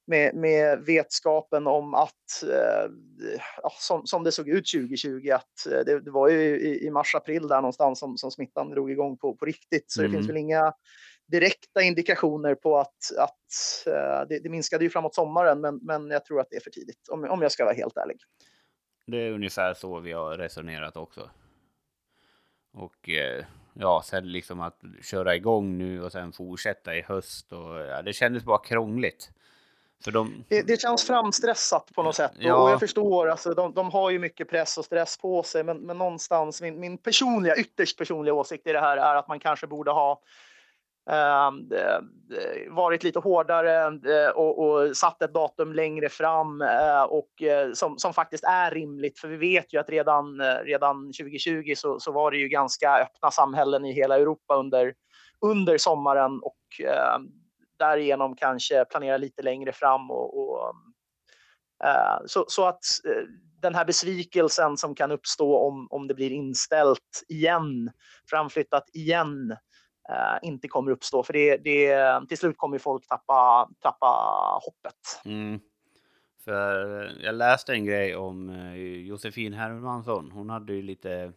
med, 0.06 0.34
med 0.34 0.78
vetskapen 0.86 1.66
om 1.66 1.94
att, 1.94 2.42
eh, 2.42 2.90
som, 3.78 4.06
som 4.06 4.24
det 4.24 4.32
såg 4.32 4.48
ut 4.48 4.72
2020, 4.74 5.30
att 5.30 5.66
eh, 5.66 5.78
det, 5.86 6.00
det 6.00 6.10
var 6.10 6.28
ju 6.28 6.60
i, 6.60 6.86
i 6.86 6.90
mars-april 6.90 7.48
där 7.48 7.56
någonstans 7.56 7.98
som, 7.98 8.16
som 8.16 8.30
smittan 8.30 8.70
drog 8.70 8.90
igång 8.90 9.18
på, 9.18 9.36
på 9.36 9.44
riktigt. 9.44 9.90
Så 9.90 10.00
mm. 10.00 10.10
det 10.10 10.16
finns 10.16 10.30
mm. 10.30 10.34
väl 10.34 10.42
inga 10.42 10.72
direkta 11.30 11.82
indikationer 11.82 12.54
på 12.54 12.78
att, 12.78 13.16
att 13.18 13.86
uh, 13.86 14.28
det, 14.28 14.38
det, 14.42 14.48
minskade 14.48 14.84
ju 14.84 14.90
framåt 14.90 15.14
sommaren, 15.14 15.60
men, 15.60 15.80
men 15.82 16.10
jag 16.10 16.24
tror 16.24 16.40
att 16.40 16.46
det 16.50 16.56
är 16.56 16.60
för 16.60 16.70
tidigt, 16.70 17.08
om, 17.10 17.24
om 17.24 17.42
jag 17.42 17.52
ska 17.52 17.64
vara 17.64 17.74
helt 17.74 17.96
ärlig. 17.96 18.16
Det 19.06 19.16
är 19.16 19.32
ungefär 19.32 19.74
så 19.74 20.00
vi 20.00 20.12
har 20.12 20.38
resonerat 20.38 20.96
också. 20.96 21.30
Och 22.72 23.08
eh, 23.08 23.44
ja, 23.74 24.02
sen 24.04 24.32
liksom 24.32 24.60
att 24.60 24.80
köra 25.02 25.36
igång 25.36 25.78
nu 25.78 26.02
och 26.02 26.12
sen 26.12 26.32
fortsätta 26.32 26.96
i 26.96 27.02
höst 27.02 27.52
och 27.52 27.80
ja, 27.80 28.02
det 28.02 28.12
kändes 28.12 28.44
bara 28.44 28.58
krångligt. 28.58 29.30
För 30.04 30.10
de... 30.10 30.44
det, 30.48 30.62
det 30.62 30.80
känns 30.80 31.04
framstressat 31.04 31.90
på 31.94 32.02
något 32.02 32.16
sätt 32.16 32.32
ja. 32.38 32.54
och 32.54 32.70
jag 32.70 32.80
förstår, 32.80 33.28
alltså, 33.28 33.54
de, 33.54 33.74
de 33.74 33.90
har 33.90 34.10
ju 34.10 34.18
mycket 34.18 34.50
press 34.50 34.78
och 34.78 34.84
stress 34.84 35.16
på 35.18 35.42
sig, 35.42 35.64
men, 35.64 35.78
men 35.78 35.98
någonstans 35.98 36.62
min, 36.62 36.80
min 36.80 36.98
personliga, 36.98 37.56
ytterst 37.56 37.98
personliga 37.98 38.34
åsikt 38.34 38.66
i 38.66 38.72
det 38.72 38.80
här 38.80 38.96
är 38.96 39.16
att 39.16 39.28
man 39.28 39.40
kanske 39.40 39.66
borde 39.66 39.90
ha 39.90 40.20
Ehm, 41.10 41.68
varit 42.70 43.02
lite 43.02 43.18
hårdare 43.18 43.86
eh, 43.86 44.30
och, 44.30 44.58
och 44.58 44.96
satt 44.96 45.22
ett 45.22 45.34
datum 45.34 45.72
längre 45.72 46.08
fram 46.08 46.62
eh, 46.62 47.02
och 47.02 47.42
eh, 47.42 47.72
som, 47.72 47.98
som 47.98 48.14
faktiskt 48.14 48.44
är 48.44 48.70
rimligt. 48.70 49.18
För 49.18 49.28
vi 49.28 49.36
vet 49.36 49.72
ju 49.74 49.80
att 49.80 49.90
redan, 49.90 50.40
redan 50.64 51.06
2020 51.06 51.74
så, 51.76 52.00
så 52.00 52.12
var 52.12 52.30
det 52.30 52.36
ju 52.36 52.48
ganska 52.48 52.96
öppna 52.96 53.30
samhällen 53.30 53.84
i 53.84 53.92
hela 53.92 54.18
Europa 54.18 54.56
under, 54.56 54.94
under 55.40 55.78
sommaren 55.78 56.40
och 56.42 56.84
eh, 56.84 57.18
därigenom 57.78 58.36
kanske 58.36 58.84
planera 58.84 59.16
lite 59.16 59.42
längre 59.42 59.72
fram. 59.72 60.10
Och, 60.10 60.38
och 60.38 60.74
eh, 61.84 62.26
så, 62.26 62.44
så, 62.48 62.66
att 62.66 62.84
eh, 63.04 63.22
den 63.62 63.74
här 63.74 63.84
besvikelsen 63.84 64.76
som 64.76 64.94
kan 64.94 65.10
uppstå 65.10 65.56
om, 65.56 65.86
om 65.90 66.08
det 66.08 66.14
blir 66.14 66.30
inställt 66.30 67.24
igen, 67.28 67.90
framflyttat 68.30 68.84
igen, 68.92 69.50
eh, 69.50 69.56
inte 70.42 70.68
kommer 70.68 70.90
uppstå. 70.90 71.22
För 71.22 71.32
det, 71.32 71.56
det, 71.56 72.28
till 72.28 72.38
slut 72.38 72.58
kommer 72.58 72.78
folk 72.78 73.06
tappa, 73.06 73.68
tappa 73.80 74.06
hoppet. 74.62 75.22
Mm. 75.24 75.60
För 76.44 77.12
jag 77.22 77.34
läste 77.34 77.72
en 77.72 77.84
grej 77.84 78.16
om 78.16 78.50
eh, 78.50 78.76
Josefin 78.76 79.52
Hermansson. 79.52 80.30
Hon 80.30 80.50
hade 80.50 80.72
ju 80.72 80.82
lite... 80.82 81.32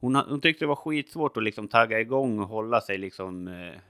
Hon, 0.00 0.14
hon 0.14 0.40
tyckte 0.40 0.64
det 0.64 0.68
var 0.68 0.76
skitsvårt 0.76 1.36
att 1.36 1.42
liksom 1.42 1.68
tagga 1.68 2.00
igång 2.00 2.40
och 2.40 2.48
hålla 2.48 2.80
sig 2.80 2.98
liksom 2.98 3.48
eh, 3.48 3.80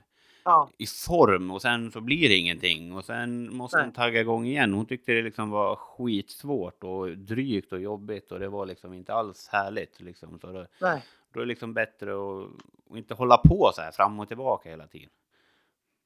ja. 0.47 0.71
i 0.78 0.87
form 0.87 1.50
och 1.50 1.62
sen 1.62 1.92
så 1.92 2.00
blir 2.00 2.28
det 2.28 2.37
ingenting 2.37 2.92
och 2.92 3.04
sen 3.04 3.56
måste 3.56 3.76
Nej. 3.76 3.87
hon 3.87 3.92
tagga 3.95 4.21
igång 4.21 4.47
igen. 4.47 4.75
Hon 4.75 4.87
tyckte 4.87 5.12
det 5.12 5.23
liksom 5.23 5.50
var 5.50 5.76
skitsvårt 5.76 6.85
och 6.85 7.18
drygt 7.18 7.73
och 7.73 7.80
jobbigt 7.80 8.33
och 8.33 8.40
det 8.40 8.49
var 8.49 8.66
liksom 8.66 8.95
inte 8.95 9.14
alls 9.14 9.49
härligt. 9.52 10.00
Liksom. 10.00 10.38
Så 10.40 10.52
då, 10.52 10.66
Nej 10.80 11.02
då 11.37 11.43
är 11.43 11.47
det 11.47 11.49
liksom 11.49 11.75
bättre 11.75 12.11
att, 12.11 12.50
att 12.90 12.97
inte 12.97 13.14
hålla 13.14 13.37
på 13.37 13.71
så 13.75 13.83
här 13.83 13.90
fram 13.90 14.21
och 14.21 14.28
tillbaka 14.28 14.69
hela 14.69 14.87
tiden. 14.87 15.11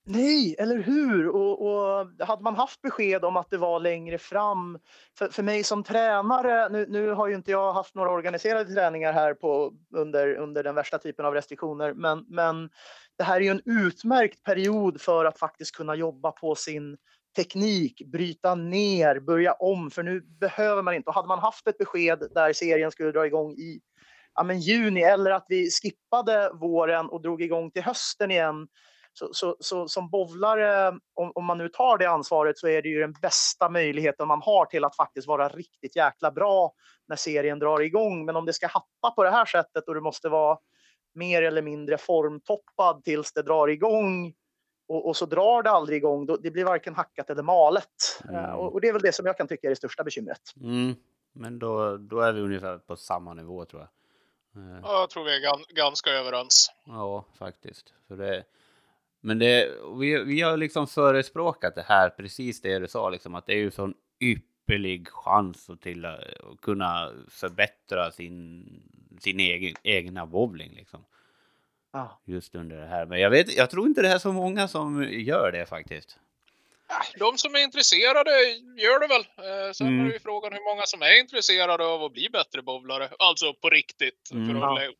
Nej, 0.04 0.56
eller 0.58 0.78
hur? 0.78 1.28
Och, 1.28 1.66
och, 1.66 2.06
hade 2.26 2.42
man 2.42 2.56
haft 2.56 2.82
besked 2.82 3.25
om 3.25 3.37
att 3.37 3.50
det 3.50 3.58
var 3.58 3.80
längre 3.80 4.18
fram, 4.18 4.78
för, 5.18 5.28
för 5.28 5.42
mig 5.42 5.64
som 5.64 5.84
tränare, 5.84 6.68
nu, 6.68 6.87
nu 6.88 7.10
har 7.10 7.28
ju 7.28 7.34
inte 7.34 7.50
jag 7.50 7.72
haft 7.72 7.94
några 7.94 8.10
organiserade 8.10 8.75
träningar 8.75 9.12
här 9.12 9.34
på, 9.34 9.72
under, 9.94 10.34
under 10.34 10.62
den 10.62 10.75
värsta 10.75 10.99
typen 10.99 11.25
av 11.25 11.34
restriktioner, 11.34 11.92
men, 11.92 12.25
men 12.28 12.70
det 13.18 13.25
här 13.25 13.37
är 13.37 13.40
ju 13.40 13.50
en 13.50 13.62
utmärkt 13.64 14.42
period 14.42 15.00
för 15.00 15.25
att 15.25 15.38
faktiskt 15.38 15.76
kunna 15.76 15.94
jobba 15.94 16.32
på 16.32 16.54
sin 16.54 16.96
teknik, 17.37 18.02
bryta 18.06 18.54
ner, 18.54 19.20
börja 19.20 19.52
om, 19.52 19.90
för 19.90 20.02
nu 20.02 20.20
behöver 20.20 20.82
man 20.82 20.94
inte. 20.94 21.08
Och 21.10 21.14
hade 21.14 21.28
man 21.28 21.38
haft 21.38 21.66
ett 21.66 21.78
besked 21.78 22.28
där 22.34 22.52
serien 22.52 22.90
skulle 22.90 23.12
dra 23.12 23.26
igång 23.26 23.52
i 23.52 23.80
ja, 24.34 24.42
men 24.42 24.60
juni 24.60 25.02
eller 25.02 25.30
att 25.30 25.46
vi 25.49 25.70
skippade 25.70 26.50
våren 26.54 27.08
och 27.08 27.22
drog 27.22 27.42
igång 27.42 27.70
till 27.70 27.82
hösten 27.82 28.30
igen, 28.30 28.68
så, 29.12 29.28
så, 29.32 29.56
så, 29.60 29.88
som 29.88 30.10
bovlare, 30.10 30.88
om, 31.14 31.32
om, 31.34 31.44
man 31.44 31.58
nu 31.58 31.68
tar 31.68 31.99
det 31.99 32.06
ansvaret, 32.06 32.58
så 32.58 32.68
är 32.68 32.82
det 32.82 32.88
ju 32.88 33.00
den 33.00 33.12
bästa 33.12 33.68
möjligheten 33.68 34.28
man 34.28 34.42
har 34.42 34.64
till 34.64 34.84
att 34.84 34.96
faktiskt 34.96 35.28
vara 35.28 35.49
riktigt 35.49 35.96
jäkla 35.96 36.30
bra 36.30 36.72
när 37.08 37.16
serien 37.16 37.58
drar 37.58 37.80
igång. 37.80 38.25
Men 38.25 38.37
om 38.37 38.46
det 38.46 38.52
ska 38.52 38.66
hatta 38.66 39.10
på 39.16 39.25
det 39.25 39.30
här 39.30 39.44
sättet 39.44 39.88
och 39.88 39.94
du 39.94 40.00
måste 40.00 40.28
vara 40.28 40.58
mer 41.14 41.42
eller 41.42 41.62
mindre 41.62 41.99
formtoppad 41.99 43.04
tills 43.04 43.32
det 43.32 43.42
drar 43.42 43.68
igång 43.68 44.34
och, 44.88 45.08
och 45.08 45.16
så 45.16 45.26
drar 45.26 45.62
det 45.62 45.70
aldrig 45.70 45.96
igång, 45.96 46.26
då, 46.26 46.37
det 46.37 46.50
blir 46.50 46.64
varken 46.64 46.94
hackat 46.94 47.30
eller 47.30 47.42
malet. 47.42 47.87
Mm. 48.28 48.44
Uh, 48.44 48.50
och, 48.50 48.72
och, 48.72 48.80
det 48.80 48.88
är 48.88 48.92
väl 48.92 49.02
det 49.02 49.12
som 49.12 49.26
jag 49.26 49.37
kan 49.37 49.49
tycka 49.49 49.66
är 49.66 49.70
det 49.70 49.76
största 49.76 50.04
bekymret. 50.04 50.40
Mm. 50.62 50.94
Men 51.32 51.58
då, 51.58 51.96
då 51.96 52.20
är 52.20 52.32
vi 52.32 52.40
ungefär 52.40 52.78
på 52.78 52.96
samma 52.96 53.34
nivå 53.34 53.64
tror 53.64 53.82
jag. 53.82 53.88
Uh. 54.57 54.80
Ja, 54.83 55.00
jag 55.00 55.11
tror 55.11 55.25
vi 55.25 55.37
är 55.37 55.75
ganska 55.75 56.11
överens. 56.11 56.73
Ja, 56.85 57.25
faktiskt. 57.38 57.95
För 58.09 58.16
det, 58.16 58.45
men 59.21 59.38
det, 59.38 59.71
vi, 60.00 60.25
vi 60.25 60.40
har 60.40 60.57
liksom 60.57 60.87
förespråkat 60.87 61.75
det 61.75 61.85
här, 61.88 62.11
precis 62.11 62.61
det 62.61 62.78
du 62.78 62.88
sa, 62.88 63.11
liksom, 63.11 63.35
att 63.35 63.47
det 63.47 63.52
är 63.52 63.59
ju 63.59 63.71
sån 63.71 63.95
ypperlig 64.21 65.09
chans 65.09 65.71
att, 65.71 65.80
till 65.80 66.04
att 66.04 66.21
kunna 66.62 67.12
förbättra 67.28 68.11
sin, 68.11 68.66
sin 69.21 69.40
egen, 69.40 69.75
egna 69.83 70.26
bowling. 70.26 70.75
Liksom. 70.75 71.04
Ja. 71.92 72.21
Just 72.25 72.54
under 72.54 72.76
det 72.76 72.87
här. 72.87 73.07
Men 73.07 73.21
jag, 73.21 73.30
vet, 73.30 73.57
jag 73.57 73.71
tror 73.71 73.87
inte 73.87 74.02
det 74.02 74.09
är 74.09 74.19
så 74.19 74.33
många 74.33 74.69
som 74.69 75.02
gör 75.11 75.52
det 75.52 75.66
faktiskt. 75.66 76.19
De 77.18 77.38
som 77.38 77.54
är 77.54 77.59
intresserade 77.59 78.30
gör 78.76 79.00
det 79.00 79.06
väl. 79.06 79.20
Eh, 79.20 79.73
sen 79.73 79.87
mm. 79.87 80.06
är 80.06 80.12
ju 80.12 80.18
frågan 80.18 80.52
hur 80.52 80.75
många 80.75 80.82
som 80.87 81.02
är 81.02 81.20
intresserade 81.20 81.87
av 81.87 82.02
att 82.04 82.12
bli 82.12 82.28
bättre 82.32 82.62
bowlare. 82.62 83.09
Alltså 83.18 83.54
på 83.54 83.70
riktigt. 83.70 84.30
Mm. 84.32 84.61
För 84.61 84.66
att 84.66 84.94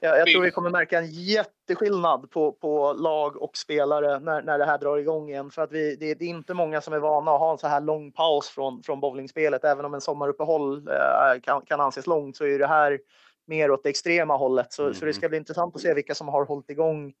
jag, 0.00 0.18
jag 0.18 0.26
tror 0.26 0.42
vi 0.42 0.50
kommer 0.50 0.70
märka 0.70 0.98
en 0.98 1.10
jätteskillnad 1.10 2.30
på, 2.30 2.52
på 2.52 2.92
lag 2.92 3.42
och 3.42 3.56
spelare 3.56 4.18
när, 4.18 4.42
när 4.42 4.58
det 4.58 4.64
här 4.64 4.78
drar 4.78 4.98
igång 4.98 5.30
igen. 5.30 5.50
För 5.50 5.62
att 5.62 5.72
vi, 5.72 5.96
det, 5.96 6.10
är 6.10 6.22
inte 6.22 6.54
många 6.54 6.80
som 6.80 6.94
är 6.94 6.98
vana 6.98 7.30
att 7.30 7.40
ha 7.40 7.52
en 7.52 7.58
så 7.58 7.68
här 7.68 7.80
lång 7.80 8.12
paus 8.12 8.48
från, 8.48 8.82
från 8.82 9.00
bowlingspelet. 9.00 9.64
Även 9.64 9.84
om 9.84 9.94
en 9.94 10.00
sommaruppehåll 10.00 10.88
eh, 10.88 11.40
kan, 11.42 11.62
kan 11.62 11.80
anses 11.80 12.06
långt 12.06 12.36
så 12.36 12.44
är 12.46 12.58
det 12.58 12.66
här 12.66 12.98
mer 13.46 13.70
åt 13.70 13.82
det 13.82 13.88
extrema 13.88 14.36
hållet. 14.36 14.72
Så, 14.72 14.82
mm. 14.82 14.94
så 14.94 15.04
det 15.04 15.12
ska 15.12 15.28
bli 15.28 15.38
intressant 15.38 15.76
att 15.76 15.82
se 15.82 15.94
vilka 15.94 16.14
som 16.14 16.28
har 16.28 16.44
hållit 16.44 16.70
igång 16.70 17.12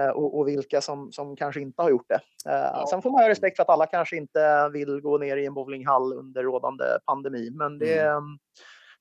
och, 0.00 0.38
och, 0.38 0.48
vilka 0.48 0.80
som, 0.80 1.12
som 1.12 1.36
kanske 1.36 1.60
inte 1.60 1.82
har 1.82 1.90
gjort 1.90 2.08
det. 2.08 2.20
Eh, 2.50 2.52
ja. 2.52 2.86
Sen 2.90 3.02
får 3.02 3.10
man 3.10 3.22
ha 3.22 3.28
respekt 3.28 3.56
för 3.56 3.62
att 3.62 3.68
alla 3.68 3.86
kanske 3.86 4.16
inte 4.16 4.68
vill 4.72 5.00
gå 5.00 5.18
ner 5.18 5.36
i 5.36 5.46
en 5.46 5.54
bowlinghall 5.54 6.12
under 6.12 6.42
rådande 6.42 6.84
pandemi. 7.06 7.50
Men 7.50 7.78
det, 7.78 8.00
mm. 8.00 8.38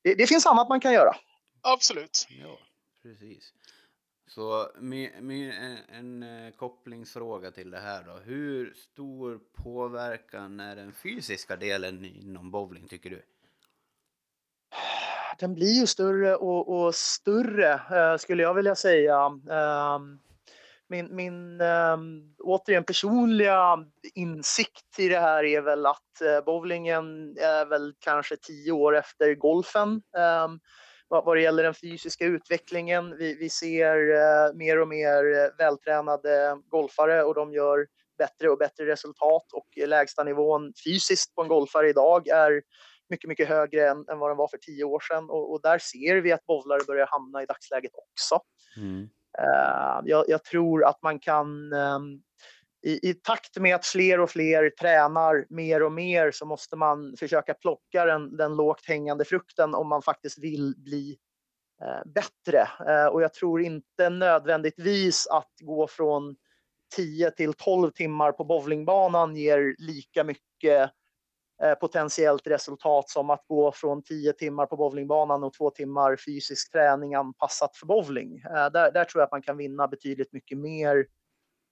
det, 0.03 0.15
det, 0.15 0.27
finns 0.27 0.45
annat 0.45 0.69
man 0.69 0.79
kan 0.79 0.93
göra. 0.93 1.15
Absolut. 1.61 2.27
Ja. 2.29 2.57
Precis. 3.03 3.53
Så 4.27 4.67
med, 4.79 5.23
med 5.23 5.53
en, 5.53 5.77
en, 5.89 6.45
eh, 6.45 6.51
kopplingsfråga 6.51 7.51
till 7.51 7.71
det 7.71 7.79
här 7.79 8.03
då. 8.03 8.11
Hur 8.11 8.73
stor 8.73 9.39
påverkan 9.63 10.59
är 10.59 10.75
den 10.75 10.91
fysiska 10.91 11.55
delen 11.55 12.05
inom 12.05 12.51
bowling 12.51 12.87
tycker 12.87 13.09
du? 13.09 13.21
Den 15.39 15.55
blir 15.55 15.79
ju 15.79 15.87
större 15.87 16.35
och, 16.35 16.85
och 16.85 16.95
större 16.95 18.19
skulle 18.19 18.43
jag 18.43 18.53
vilja 18.53 18.75
säga. 18.75 19.31
Min, 20.91 21.15
min 21.15 21.61
um, 21.61 22.35
återigen 22.39 22.83
personliga 22.83 23.85
insikt 24.15 24.99
i 24.99 25.07
det 25.07 25.19
här 25.19 25.43
är 25.43 25.61
väl 25.61 25.85
att 25.85 26.21
äh, 26.21 26.45
bowlingen 26.45 27.37
är 27.37 27.65
väl 27.65 27.93
kanske 27.99 28.35
tio 28.37 28.71
år 28.71 28.97
efter 28.97 29.35
golfen. 29.35 29.89
Um, 29.89 30.59
vad, 31.07 31.37
det 31.37 31.41
gäller 31.41 31.63
den 31.63 31.73
fysiska 31.73 32.25
utvecklingen. 32.25 33.17
Vi, 33.17 33.35
vi 33.35 33.49
ser 33.49 33.95
äh, 33.97 34.53
mer 34.53 34.79
och 34.79 34.87
mer 34.87 35.57
vältränade 35.57 36.57
golfare 36.69 37.23
och 37.23 37.35
de 37.35 37.53
gör 37.53 37.87
bättre 38.17 38.49
och 38.49 38.57
bättre 38.57 38.85
resultat 38.85 39.53
och 39.53 39.87
lägsta 39.87 40.23
nivån 40.23 40.73
fysiskt 40.85 41.35
på 41.35 41.41
en 41.41 41.47
golfare 41.47 41.89
idag 41.89 42.27
är 42.27 42.61
mycket, 43.09 43.27
mycket 43.27 43.47
högre 43.47 43.89
än, 43.89 44.05
än 44.09 44.19
vad 44.19 44.29
den 44.29 44.37
var 44.37 44.47
för 44.47 44.57
tio 44.57 44.83
år 44.83 44.99
sedan 44.99 45.29
och, 45.29 45.51
och 45.51 45.61
där 45.61 45.79
ser 45.79 46.21
vi 46.21 46.31
att 46.31 46.45
bowlare 46.45 46.83
börjar 46.87 47.07
hamna 47.07 47.43
i 47.43 47.45
dagsläget 47.45 47.91
också. 47.95 48.39
Mm. 48.77 49.09
Eh, 49.39 50.01
jag, 50.03 50.25
jag, 50.27 50.43
tror 50.43 50.85
att 50.85 51.01
man 51.01 51.19
kan 51.19 51.73
ehm, 51.73 52.21
i, 52.83 53.09
i, 53.09 53.13
takt 53.13 53.57
med 53.57 53.75
att 53.75 53.85
fler 53.85 54.19
och 54.19 54.29
fler 54.29 54.69
tränar 54.69 55.45
mer 55.49 55.83
och 55.83 55.91
mer 55.91 56.31
så 56.31 56.45
måste 56.45 56.75
man 56.75 57.15
försöka 57.19 57.53
plocka 57.53 58.05
den, 58.05 58.37
den 58.37 58.55
lågt 58.55 58.85
hängande 58.85 59.25
frukten 59.25 59.75
om 59.75 59.89
man 59.89 60.01
faktiskt 60.01 60.43
vill 60.43 60.73
bli 60.77 61.17
eh, 61.83 62.11
bättre. 62.11 62.67
Eh, 62.87 63.05
och 63.05 63.21
jag 63.21 63.33
tror 63.33 63.61
inte 63.61 64.09
nödvändigtvis 64.09 65.27
att 65.27 65.51
gå 65.61 65.87
från 65.87 66.35
10 66.95 67.31
till 67.31 67.53
12 67.53 67.91
timmar 67.91 68.31
på 68.31 68.43
bowlingbanan 68.43 69.35
ger 69.35 69.75
lika 69.77 70.23
mycket 70.23 70.91
potentiellt 71.79 72.47
resultat 72.47 73.09
som 73.09 73.29
att 73.29 73.45
gå 73.47 73.71
från 73.71 74.03
10 74.03 74.33
timmar 74.33 74.65
på 74.65 74.77
bowlingbanan 74.77 75.43
och 75.43 75.53
två 75.53 75.69
timmar 75.69 76.15
fysisk 76.25 76.71
träning 76.71 77.15
anpassat 77.15 77.75
för 77.75 77.85
bowling. 77.85 78.39
Eh, 78.39 78.69
där, 78.71 78.91
där 78.91 79.05
tror 79.05 79.21
jag 79.21 79.25
att 79.25 79.31
man 79.31 79.41
kan 79.41 79.57
vinna 79.57 79.87
betydligt 79.87 80.33
mycket 80.33 80.57
mer 80.57 81.05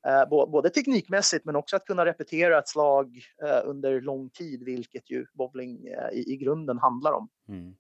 Eh, 0.08 0.30
både 0.30 0.70
teknikmässigt 0.70 1.46
men 1.46 1.56
också 1.56 1.76
att 1.76 1.86
kunna 1.86 2.06
repetera 2.06 2.60
ett 2.60 2.68
slag 2.68 3.22
eh, 3.44 3.62
under 3.66 4.02
lång 4.02 4.30
tid, 4.30 4.64
vilket 4.64 5.10
ju 5.12 5.26
bowling 5.34 5.88
eh, 5.88 6.10
i, 6.12 6.38
grunden 6.38 6.80
handlar 6.80 7.12
om. 7.12 7.30
Mm. 7.48 7.76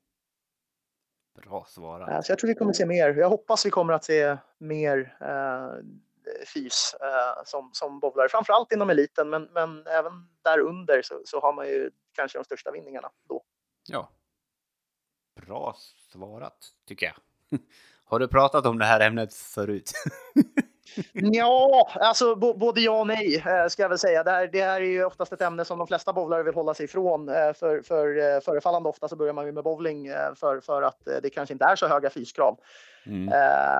Bra 1.43 1.65
svarat. 1.67 2.25
Så 2.25 2.31
jag 2.31 2.39
tror 2.39 2.47
vi 2.47 2.55
kommer 2.55 2.73
se 2.73 2.85
mer. 2.85 3.13
Jag 3.13 3.29
hoppas 3.29 3.65
vi 3.65 3.69
kommer 3.69 3.93
att 3.93 4.03
se 4.03 4.37
mer 4.57 5.17
eh, 5.21 5.85
fys 6.45 6.95
eh, 7.01 7.43
som, 7.45 7.69
som 7.73 7.99
bowlare, 7.99 8.29
framförallt 8.29 8.71
inom 8.71 8.89
eliten, 8.89 9.29
men, 9.29 9.43
men 9.43 9.87
även 9.87 10.29
där 10.43 10.59
under 10.59 11.01
så, 11.01 11.21
så 11.25 11.39
har 11.39 11.53
man 11.53 11.67
ju 11.67 11.91
kanske 12.11 12.37
de 12.37 12.43
största 12.43 12.71
vinningarna 12.71 13.09
då. 13.29 13.43
Ja. 13.87 14.11
Bra 15.41 15.75
svarat, 16.11 16.57
tycker 16.87 17.05
jag. 17.05 17.15
Har 18.03 18.19
du 18.19 18.27
pratat 18.27 18.65
om 18.65 18.79
det 18.79 18.85
här 18.85 18.99
ämnet 18.99 19.33
förut? 19.33 19.91
Ja, 21.13 21.89
alltså 21.93 22.35
både 22.35 22.81
ja 22.81 22.99
och 22.99 23.07
nej 23.07 23.43
ska 23.69 23.81
jag 23.81 23.89
väl 23.89 23.99
säga. 23.99 24.23
Det 24.23 24.31
här, 24.31 24.47
det 24.47 24.61
här 24.61 24.81
är 24.81 24.85
ju 24.85 25.05
oftast 25.05 25.33
ett 25.33 25.41
ämne 25.41 25.65
som 25.65 25.77
de 25.77 25.87
flesta 25.87 26.13
bowlare 26.13 26.43
vill 26.43 26.53
hålla 26.53 26.73
sig 26.73 26.83
ifrån. 26.83 27.27
För, 27.27 27.81
för 27.81 28.39
förefallande 28.41 28.89
ofta 28.89 29.07
så 29.07 29.15
börjar 29.15 29.33
man 29.33 29.45
ju 29.45 29.51
med 29.51 29.63
bowling 29.63 30.09
för, 30.35 30.59
för 30.59 30.81
att 30.81 31.07
det 31.23 31.29
kanske 31.29 31.53
inte 31.53 31.65
är 31.65 31.75
så 31.75 31.87
höga 31.87 32.09
fyskrav. 32.09 32.59
Mm. 33.05 33.29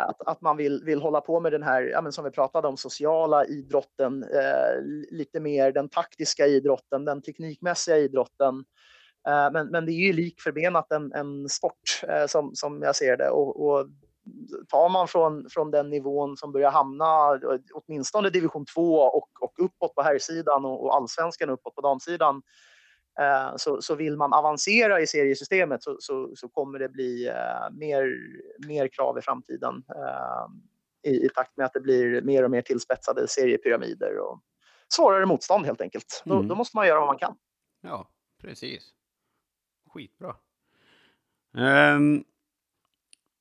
Att, 0.10 0.28
att 0.28 0.42
man 0.42 0.58
vill, 0.58 0.84
vill 0.86 1.02
hålla 1.02 1.22
på 1.22 1.40
med 1.40 1.52
den 1.52 1.64
här, 1.64 1.82
ja, 1.82 2.12
som 2.12 2.24
vi 2.24 2.32
pratade 2.32 2.68
om, 2.68 2.78
sociala 2.78 3.46
idrotten, 3.46 4.26
lite 5.12 5.40
mer 5.40 5.72
den 5.72 5.90
taktiska 5.90 6.48
idrotten, 6.48 7.06
den 7.06 7.22
teknikmässiga 7.22 7.98
idrotten. 7.98 8.64
Men, 9.52 9.68
men 9.68 9.86
det 9.86 9.92
är 9.92 10.08
ju 10.08 10.14
lik 10.14 10.42
förbenat 10.42 10.92
en, 10.92 11.14
en 11.14 11.50
sport 11.50 12.02
som, 12.28 12.56
som 12.56 12.82
jag 12.82 12.96
ser 12.96 13.18
det. 13.18 13.30
Och, 13.30 13.70
och 13.70 13.88
tar 14.68 14.90
man 14.90 15.08
från, 15.08 15.50
från 15.50 15.72
den 15.72 15.90
nivån 15.90 16.38
som 16.38 16.52
börjar 16.52 16.72
hamna 16.72 17.40
åtminstone 17.74 18.30
division 18.30 18.66
2 18.66 18.96
och, 18.96 19.30
och 19.42 19.54
uppåt 19.58 19.96
på 19.96 20.02
herrsidan 20.02 20.66
och, 20.66 20.86
och 20.86 20.96
allsvenskan 20.96 21.50
uppåt 21.50 21.76
på 21.76 21.82
damsidan 21.82 22.42
eh, 23.20 23.56
så, 23.56 23.82
så 23.82 23.96
vill 23.96 24.18
man 24.18 24.34
avancera 24.34 25.02
i 25.02 25.08
seriesystemet 25.08 25.84
så, 25.84 25.98
så, 26.00 26.32
så 26.36 26.50
kommer 26.50 26.80
det 26.80 26.90
bli 26.90 27.28
eh, 27.28 27.72
mer, 27.72 28.16
mer 28.68 28.88
krav 28.88 29.18
i 29.18 29.22
framtiden 29.22 29.84
eh, 29.96 30.46
i, 31.12 31.26
i 31.26 31.30
takt 31.30 31.58
med 31.58 31.66
att 31.66 31.74
det 31.74 31.80
blir 31.80 32.22
mer 32.22 32.44
och 32.44 32.52
mer 32.52 32.62
tillspetsade 32.62 33.28
seriepyramider 33.28 34.18
och 34.18 34.42
svårare 34.96 35.26
motstånd 35.26 35.66
helt 35.66 35.82
enkelt. 35.82 36.24
Mm. 36.26 36.38
Då, 36.38 36.48
då, 36.48 36.56
måste 36.56 36.78
man 36.78 36.88
göra 36.88 37.00
vad 37.00 37.08
man 37.08 37.18
kan. 37.18 37.36
Ja, 37.82 38.10
precis. 38.42 38.94
Skitbra. 39.94 40.36
Um, 41.58 42.24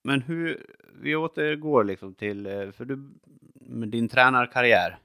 men 0.08 0.22
hur, 0.22 0.66
vi 1.02 1.16
återgår 1.16 1.84
liksom 1.84 2.14
till, 2.14 2.46
eh, 2.46 2.70
för 2.70 2.84
du, 2.84 3.10
med 3.54 3.88
din 3.88 4.08
tränarkarriär. 4.08 4.98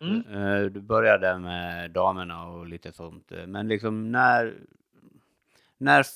Mm. 0.00 0.20
Eh, 0.20 0.70
du 0.70 0.80
började 0.80 1.38
med 1.38 1.90
damerna 1.90 2.46
och 2.46 2.66
lite 2.66 2.92
sånt. 2.92 3.32
Eh, 3.32 3.46
men 3.46 3.68
liksom 3.68 4.12
när, 4.12 4.54
när 5.78 6.06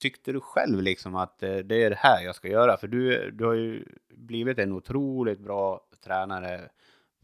tyckte 0.00 0.32
du 0.32 0.40
själv 0.40 0.82
liksom 0.82 1.14
att 1.16 1.38
det 1.38 1.84
är 1.84 1.90
det 1.90 1.98
här 1.98 2.24
jag 2.24 2.34
ska 2.34 2.48
göra? 2.48 2.76
För 2.76 2.88
du, 2.88 3.30
du 3.30 3.44
har 3.44 3.54
ju 3.54 3.84
blivit 4.08 4.58
en 4.58 4.72
otroligt 4.72 5.40
bra 5.40 5.80
tränare 6.04 6.60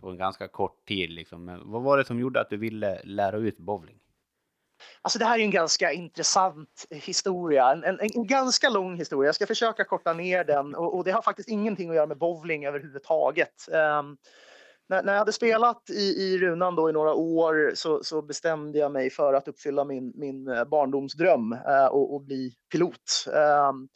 på 0.01 0.11
en 0.11 0.17
ganska 0.17 0.49
kort 0.49 0.85
tid. 0.89 1.11
Liksom. 1.11 1.45
Men 1.45 1.71
vad 1.71 1.83
var 1.83 1.99
det 1.99 2.05
som 2.05 2.21
gjorde 2.21 2.41
att 2.41 2.51
du 2.51 2.57
ville 2.57 3.01
lära 3.05 3.37
ut 3.37 3.59
bowling? 3.59 3.99
Alltså 5.03 5.19
det 5.19 5.25
här 5.25 5.39
är 5.39 5.43
en 5.43 5.51
ganska 5.51 5.93
intressant 5.93 6.87
historia, 6.91 7.73
en, 7.73 7.85
en, 7.85 7.99
en 8.01 8.27
ganska 8.27 8.69
lång 8.69 8.97
historia. 8.97 9.29
Jag 9.29 9.35
ska 9.35 9.47
försöka 9.47 9.85
korta 9.85 10.13
ner 10.13 10.45
den 10.45 10.75
och, 10.75 10.97
och, 10.97 11.05
det 11.05 11.11
har 11.11 11.23
faktiskt 11.23 11.49
ingenting 11.49 11.91
att 11.91 11.97
göra 11.97 12.07
med 12.07 12.19
bowling 12.19 12.67
överhuvudtaget. 12.67 13.69
Um, 13.69 14.17
när, 14.89 15.03
när 15.03 15.13
jag 15.13 15.19
hade 15.19 15.33
spelat 15.33 15.91
i, 15.91 16.23
i 16.23 16.39
Runan 16.39 16.75
då 16.77 16.91
i 16.91 16.93
några 16.93 17.15
år 17.15 17.73
så, 17.75 18.05
så 18.05 18.23
bestämde 18.23 18.79
jag 18.79 18.93
mig 18.93 19.11
för 19.11 19.35
att 19.35 19.49
uppfylla 19.49 19.85
min, 19.85 20.13
min 20.15 20.49
eh, 20.49 20.65
barndomsdröm 20.65 21.53
uh, 21.53 21.87
och, 21.87 22.15
och, 22.15 22.23
bli 22.23 22.55
pilot. 22.73 23.25
Um, 23.27 23.89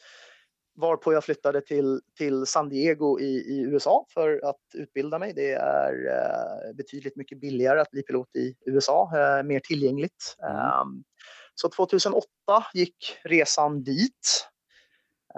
varpå 0.76 1.12
jag 1.12 1.24
flyttade 1.24 1.60
till, 1.60 2.00
till 2.18 2.46
San 2.46 2.68
Diego 2.68 3.20
i, 3.20 3.24
i 3.24 3.60
USA 3.60 4.06
för 4.14 4.40
att 4.44 4.60
utbilda 4.74 5.18
mig. 5.18 5.32
Det 5.32 5.52
är 5.52 5.92
eh, 6.06 6.74
betydligt 6.74 7.16
mycket 7.16 7.40
billigare 7.40 7.80
att 7.80 7.90
bli 7.90 8.02
pilot 8.02 8.36
i 8.36 8.54
USA, 8.66 9.10
eh, 9.14 9.42
mer 9.42 9.60
tillgängligt. 9.60 10.36
Um, 10.82 11.04
så 11.54 11.68
2008 11.68 12.26
gick 12.74 13.18
resan 13.24 13.82
dit. 13.82 14.48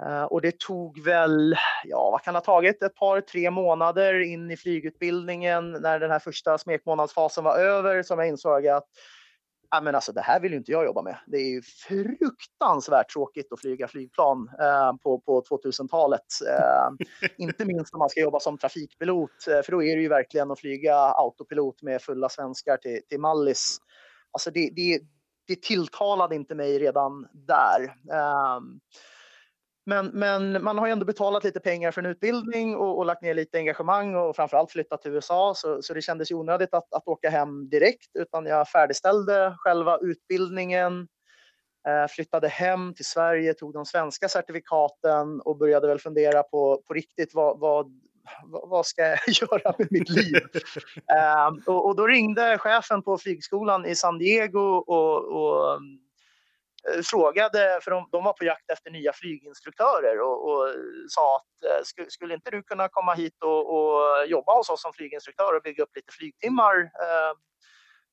Uh, 0.07 0.23
och 0.23 0.41
det 0.41 0.59
tog 0.59 1.03
väl, 1.03 1.55
ja 1.83 2.11
vad 2.11 2.21
kan 2.21 2.33
det 2.33 2.37
ha 2.37 2.45
tagit, 2.45 2.83
ett 2.83 2.95
par, 2.95 3.21
tre 3.21 3.51
månader 3.51 4.19
in 4.19 4.51
i 4.51 4.57
flygutbildningen 4.57 5.71
när 5.71 5.99
den 5.99 6.11
här 6.11 6.19
första 6.19 6.57
smekmånadsfasen 6.57 7.43
var 7.43 7.57
över 7.57 8.03
som 8.03 8.19
jag 8.19 8.27
insåg 8.27 8.67
att 8.67 8.85
ja, 9.71 9.81
men 9.81 9.95
alltså, 9.95 10.11
det 10.11 10.21
här 10.21 10.39
vill 10.39 10.51
ju 10.51 10.57
inte 10.57 10.71
jag 10.71 10.85
jobba 10.85 11.01
med. 11.01 11.17
Det 11.27 11.37
är 11.37 11.49
ju 11.49 11.61
fruktansvärt 11.61 13.09
tråkigt 13.13 13.53
att 13.53 13.61
flyga 13.61 13.87
flygplan 13.87 14.49
eh, 14.61 14.93
på, 15.03 15.19
på 15.19 15.41
2000-talet. 15.41 16.21
Eh, 16.49 17.07
inte 17.37 17.65
minst 17.65 17.93
om 17.93 17.99
man 17.99 18.09
ska 18.09 18.21
jobba 18.21 18.39
som 18.39 18.57
trafikpilot, 18.57 19.47
eh, 19.47 19.61
för 19.61 19.71
då 19.71 19.83
är 19.83 19.95
det 19.95 20.01
ju 20.01 20.09
verkligen 20.09 20.51
att 20.51 20.59
flyga 20.59 20.95
autopilot 20.95 21.81
med 21.81 22.01
fulla 22.01 22.29
svenskar 22.29 22.77
till, 22.77 23.01
till 23.09 23.19
Mallis. 23.19 23.77
Alltså 24.31 24.51
det, 24.51 24.69
det, 24.75 24.99
det 25.47 25.61
tilltalade 25.61 26.35
inte 26.35 26.55
mig 26.55 26.79
redan 26.79 27.27
där. 27.33 27.81
Um, 28.57 28.79
men, 29.89 30.07
men 30.07 30.63
man 30.63 30.77
har 30.77 30.87
ju 30.87 30.91
ändå 30.91 31.05
betalat 31.05 31.43
lite 31.43 31.59
pengar 31.59 31.91
för 31.91 32.01
en 32.01 32.11
utbildning 32.11 32.75
och, 32.75 32.97
och 32.97 33.05
lagt 33.05 33.21
ner 33.21 33.33
lite 33.33 33.57
engagemang 33.57 34.15
och 34.15 34.35
framförallt 34.35 34.71
flyttat 34.71 35.01
till 35.01 35.11
USA. 35.11 35.53
Så, 35.55 35.81
så 35.81 35.93
det 35.93 36.01
kändes 36.01 36.31
onödigt 36.31 36.73
att, 36.73 36.93
att 36.93 37.07
åka 37.07 37.29
hem 37.29 37.69
direkt 37.69 38.09
utan 38.13 38.45
jag 38.45 38.69
färdigställde 38.69 39.55
själva 39.57 39.97
utbildningen. 39.97 41.07
Eh, 41.87 42.07
flyttade 42.09 42.47
hem 42.47 42.93
till 42.93 43.05
Sverige, 43.05 43.53
tog 43.53 43.73
de 43.73 43.85
svenska 43.85 44.29
certifikaten 44.29 45.41
och 45.41 45.57
började 45.57 45.87
väl 45.87 45.99
fundera 45.99 46.43
på, 46.43 46.83
på 46.87 46.93
riktigt 46.93 47.33
vad, 47.33 47.59
vad, 47.59 48.01
vad 48.47 48.85
ska 48.85 49.01
jag 49.01 49.19
göra 49.27 49.75
med 49.77 49.87
mitt 49.91 50.09
liv? 50.09 50.35
eh, 51.17 51.47
och, 51.65 51.85
och, 51.85 51.95
då 51.95 52.07
ringde 52.07 52.57
chefen 52.57 53.01
på 53.01 53.17
flygskolan 53.17 53.85
i 53.85 53.95
San 53.95 54.17
Diego 54.17 54.83
och, 54.87 55.25
och 55.25 55.79
Eh, 56.87 57.01
frågade, 57.01 57.79
för 57.83 57.91
de, 57.91 58.09
de, 58.11 58.23
var 58.23 58.33
på 58.33 58.43
jakt 58.43 58.69
efter 58.69 58.91
nya 58.91 59.13
flyginstruktörer 59.13 60.21
och, 60.21 60.49
och 60.49 60.67
sa 61.09 61.35
att 61.35 61.71
eh, 61.71 61.83
skulle, 61.83 62.09
skulle 62.09 62.33
inte 62.33 62.51
du 62.51 62.63
kunna 62.63 62.87
komma 62.87 63.13
hit 63.13 63.43
och, 63.43 63.75
och, 63.75 64.27
jobba 64.27 64.57
hos 64.57 64.69
oss 64.69 64.81
som 64.81 64.93
flyginstruktör 64.93 65.55
och 65.55 65.61
bygga 65.61 65.83
upp 65.83 65.95
lite 65.95 66.11
flygtimmar 66.11 66.75
eh, 66.81 67.31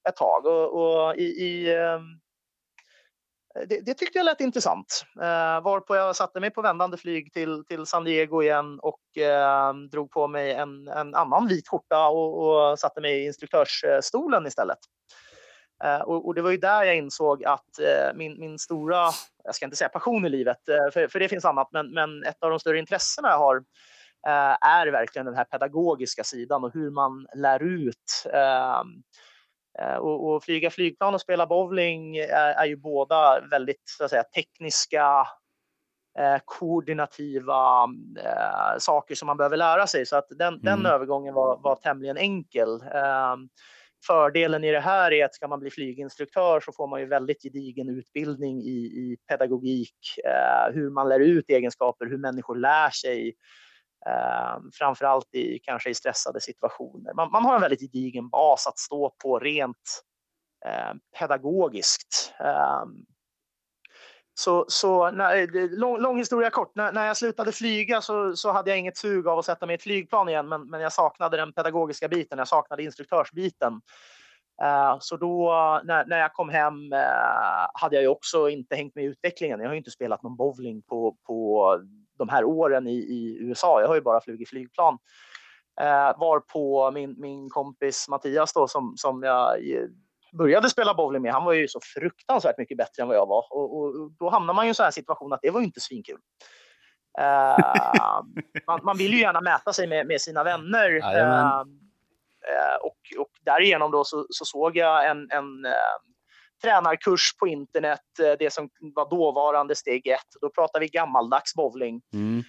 ett 0.08 0.16
tag? 0.16 0.46
Och, 0.46 0.72
och 0.74 1.16
i, 1.16 1.24
i 1.24 1.74
eh, 1.74 2.00
det, 3.66 3.80
det, 3.80 3.94
tyckte 3.94 4.18
jag 4.18 4.24
lät 4.24 4.40
intressant. 4.40 5.04
Eh, 5.20 5.62
varpå 5.62 5.96
jag 5.96 6.16
satte 6.16 6.40
mig 6.40 6.50
på 6.50 6.62
vändande 6.62 6.96
flyg 6.96 7.32
till, 7.32 7.64
till 7.68 7.86
San 7.86 8.04
Diego 8.04 8.42
igen 8.42 8.80
och 8.80 9.18
eh, 9.18 9.74
drog 9.74 10.10
på 10.10 10.28
mig 10.28 10.52
en, 10.52 10.88
en 10.88 11.14
annan 11.14 11.46
vit 11.46 11.68
skjorta 11.68 12.08
och, 12.08 12.46
och 12.46 12.78
satte 12.78 13.00
mig 13.00 13.22
i 13.22 13.26
instruktörsstolen 13.26 14.46
istället. 14.46 14.78
Eh, 15.84 16.00
och, 16.00 16.26
och, 16.26 16.34
det 16.34 16.42
var 16.42 16.50
ju 16.50 16.56
där 16.56 16.84
jag 16.84 16.96
insåg 16.96 17.44
att 17.44 17.78
eh, 17.78 18.14
min, 18.14 18.40
min 18.40 18.58
stora, 18.58 19.10
jag 19.44 19.54
ska 19.54 19.64
inte 19.64 19.76
säga 19.76 19.88
passion 19.88 20.26
i 20.26 20.28
livet, 20.28 20.68
eh, 20.68 20.90
för, 20.92 21.08
för 21.08 21.20
det 21.20 21.28
finns 21.28 21.44
annat, 21.44 21.68
men, 21.72 21.94
men 21.94 22.24
ett 22.24 22.42
av 22.42 22.50
de 22.50 22.58
större 22.58 22.78
intressena 22.78 23.28
jag 23.28 23.38
har 23.38 23.64
är 24.60 24.86
verkligen 24.86 25.26
den 25.26 25.34
här 25.34 25.44
pedagogiska 25.44 26.24
sidan 26.24 26.64
och 26.64 26.72
hur 26.74 26.90
man 26.90 27.26
lär 27.34 27.62
ut. 27.62 28.26
Ehm, 28.32 29.02
och, 29.98 30.28
och 30.28 30.44
flyga 30.44 30.70
flygplan 30.70 31.14
och 31.14 31.20
spela 31.20 31.46
bowling 31.46 32.16
är, 32.16 32.54
är 32.54 32.64
ju 32.64 32.76
båda 32.76 33.40
väldigt 33.50 33.82
så 33.84 34.04
att 34.04 34.10
säga, 34.10 34.22
tekniska 34.22 35.26
koordinativa 36.44 37.88
eh, 38.24 38.78
saker 38.78 39.14
som 39.14 39.26
man 39.26 39.36
behöver 39.36 39.56
lära 39.56 39.86
sig. 39.86 40.06
Så 40.06 40.16
att 40.16 40.28
den, 40.28 40.54
mm. 40.54 40.60
den 40.62 40.86
övergången 40.86 41.34
var, 41.34 41.56
var 41.56 41.76
tämligen 41.76 42.16
enkel. 42.16 42.82
Eh, 42.82 43.36
Fördelen 44.06 44.64
i 44.64 44.72
det 44.72 44.80
här 44.80 45.12
är 45.12 45.24
att 45.24 45.34
ska 45.34 45.48
man 45.48 45.60
bli 45.60 45.70
flyginstruktör 45.70 46.60
så 46.60 46.72
får 46.72 46.86
man 46.86 47.00
ju 47.00 47.06
väldigt 47.06 47.42
gedigen 47.42 47.88
utbildning 47.88 48.62
i, 48.62 48.76
i 48.76 49.16
pedagogik, 49.28 49.96
eh, 50.24 50.74
hur 50.74 50.90
man 50.90 51.08
lär 51.08 51.20
ut 51.20 51.50
egenskaper, 51.50 52.06
hur 52.06 52.18
människor 52.18 52.56
lär 52.56 52.90
sig, 52.90 53.34
eh, 54.06 54.60
framförallt 54.78 55.34
i, 55.34 55.58
kanske 55.58 55.90
i 55.90 55.94
stressade 55.94 56.40
situationer. 56.40 57.14
Man, 57.14 57.30
man, 57.30 57.44
har 57.44 57.54
en 57.54 57.60
väldigt 57.60 57.80
gedigen 57.80 58.28
bas 58.28 58.66
att 58.66 58.78
stå 58.78 59.14
på 59.22 59.38
rent 59.38 60.02
eh, 60.66 60.94
pedagogiskt. 61.18 62.34
Eh, 62.40 62.84
så, 64.38 64.64
så 64.68 65.10
när, 65.10 65.36
eh, 65.36 65.70
lång, 65.70 66.00
lång, 66.00 66.18
historia 66.18 66.50
kort, 66.50 66.74
när, 66.74 66.92
när 66.92 67.06
jag 67.06 67.16
slutade 67.16 67.52
flyga 67.52 68.00
så, 68.00 68.36
så, 68.36 68.52
hade 68.52 68.70
jag 68.70 68.78
inget 68.78 68.96
sug 68.96 69.28
av 69.28 69.38
att 69.38 69.44
sätta 69.44 69.66
mig 69.66 69.74
i 69.74 69.76
ett 69.76 69.82
flygplan 69.82 70.28
igen, 70.28 70.48
men, 70.48 70.70
men 70.70 70.80
jag 70.80 70.92
saknade 70.92 71.36
den 71.36 71.52
pedagogiska 71.52 72.08
biten, 72.08 72.38
jag 72.38 72.48
saknade 72.48 72.82
instruktörsbiten. 72.82 73.72
Uh, 74.62 74.96
så 75.00 75.16
då 75.16 75.50
när, 75.84 76.06
när, 76.06 76.18
jag 76.18 76.32
kom 76.32 76.48
hem 76.48 76.92
uh, 76.92 77.66
hade 77.74 77.96
jag 77.96 78.02
ju 78.02 78.08
också 78.08 78.48
inte 78.48 78.76
hängt 78.76 78.94
med 78.94 79.04
i 79.04 79.06
utvecklingen. 79.06 79.60
Jag 79.60 79.66
har 79.66 79.74
ju 79.74 79.78
inte 79.78 79.90
spelat 79.90 80.22
någon 80.22 80.36
bowling 80.36 80.82
på, 80.82 81.16
på 81.26 81.80
de 82.18 82.28
här 82.28 82.44
åren 82.44 82.86
i, 82.86 82.96
i 82.96 83.38
USA. 83.40 83.80
Jag 83.80 83.88
har 83.88 83.94
ju 83.94 84.00
bara 84.00 84.20
flugit 84.20 84.48
flygplan. 84.48 84.98
Uh, 85.80 86.18
var 86.18 86.40
på 86.40 86.90
min, 86.90 87.20
min 87.20 87.50
kompis 87.50 88.08
Mattias 88.08 88.52
då 88.52 88.68
som, 88.68 88.94
som 88.96 89.22
jag 89.22 89.58
började 90.38 90.70
spela 90.70 90.94
bowling 90.94 91.22
med, 91.22 91.32
han 91.32 91.44
var 91.44 91.52
ju 91.52 91.68
så 91.68 91.80
fruktansvärt 91.94 92.58
mycket 92.58 92.78
bättre 92.78 93.02
än 93.02 93.08
vad 93.08 93.16
jag 93.16 93.26
var. 93.26 93.46
Och, 93.50 93.78
och 93.78 94.10
då 94.18 94.30
hamnar 94.30 94.54
man 94.54 94.64
ju 94.64 94.68
i 94.68 94.70
en 94.70 94.74
sån 94.74 94.84
här 94.84 94.90
situation 94.90 95.32
att 95.32 95.40
det 95.42 95.50
var 95.50 95.60
ju 95.60 95.66
inte 95.66 95.80
svinkul. 95.80 96.18
Uh, 97.20 98.22
man, 98.66 98.80
man, 98.82 98.96
vill 98.96 99.12
ju 99.12 99.20
gärna 99.20 99.40
mäta 99.40 99.72
sig 99.72 99.86
med, 99.86 100.06
med 100.06 100.20
sina 100.20 100.44
vänner. 100.44 100.90
Uh, 100.90 101.60
uh, 101.60 102.76
och, 102.82 102.98
och 103.18 103.30
därigenom 103.40 103.90
då 103.90 104.04
så, 104.04 104.26
så 104.30 104.44
såg 104.44 104.76
jag 104.76 105.10
en, 105.10 105.30
en 105.30 105.66
tränarkurs 106.62 107.36
på 107.40 107.48
internet, 107.48 108.00
det 108.38 108.52
som 108.52 108.68
var 108.94 109.10
dåvarande 109.10 109.74
steg 109.74 110.06
ett. 110.06 110.40
Då 110.40 110.50
pratar 110.50 110.80
vi 110.80 110.88
gammaldags 110.88 111.54
bowling. 111.54 112.00
Mm. 112.14 112.42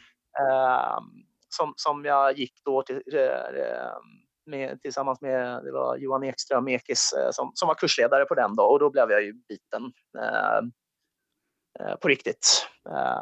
som, 1.49 1.73
som 1.75 2.05
jag 2.05 2.37
gick 2.37 2.53
då 2.65 2.83
till, 2.83 3.01
med, 4.47 4.81
tillsammans 4.81 5.21
med 5.21 5.63
det 5.63 5.71
var 5.71 5.97
Johan 5.97 6.23
Ekström, 6.23 6.67
Ekis, 6.67 7.13
som, 7.31 7.51
som 7.53 7.67
var 7.67 7.75
kursledare 7.75 8.25
på 8.25 8.35
den 8.35 8.55
då 8.55 8.63
och 8.63 8.79
då 8.79 8.89
blev 8.89 9.11
jag 9.11 9.23
ju 9.23 9.33
biten 9.33 9.91
på 12.01 12.07
riktigt. 12.07 12.67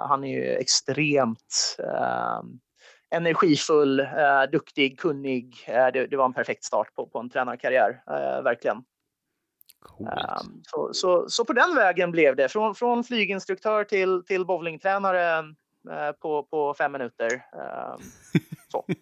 Han 0.08 0.24
är 0.24 0.38
ju 0.38 0.50
extremt 0.50 1.78
energifull, 3.16 4.00
eh, 4.00 4.44
duktig, 4.52 5.00
kunnig. 5.00 5.66
Eh, 5.68 5.88
det, 5.94 6.08
det, 6.08 6.18
var 6.18 6.26
en 6.26 6.34
perfekt 6.34 6.64
start 6.64 6.96
på, 6.96 7.08
på 7.08 7.20
en 7.20 7.30
tränarkarriär, 7.30 8.02
eh, 8.08 8.44
verkligen. 8.44 8.78
Um, 10.00 10.62
så, 10.64 10.90
så, 10.94 11.30
så, 11.30 11.46
på 11.46 11.54
den 11.54 11.76
vägen 11.76 12.12
blev 12.12 12.36
det. 12.36 12.50
Från, 12.50 12.76
från 12.76 13.04
flyginstruktör 13.04 13.84
till, 13.84 14.24
till 14.26 14.46
bowlingtränare 14.46 15.38
eh, 15.92 16.12
på, 16.12 16.44
på 16.44 16.74
fem 16.74 16.92
minuter. 16.92 17.46
Så. 18.72 18.86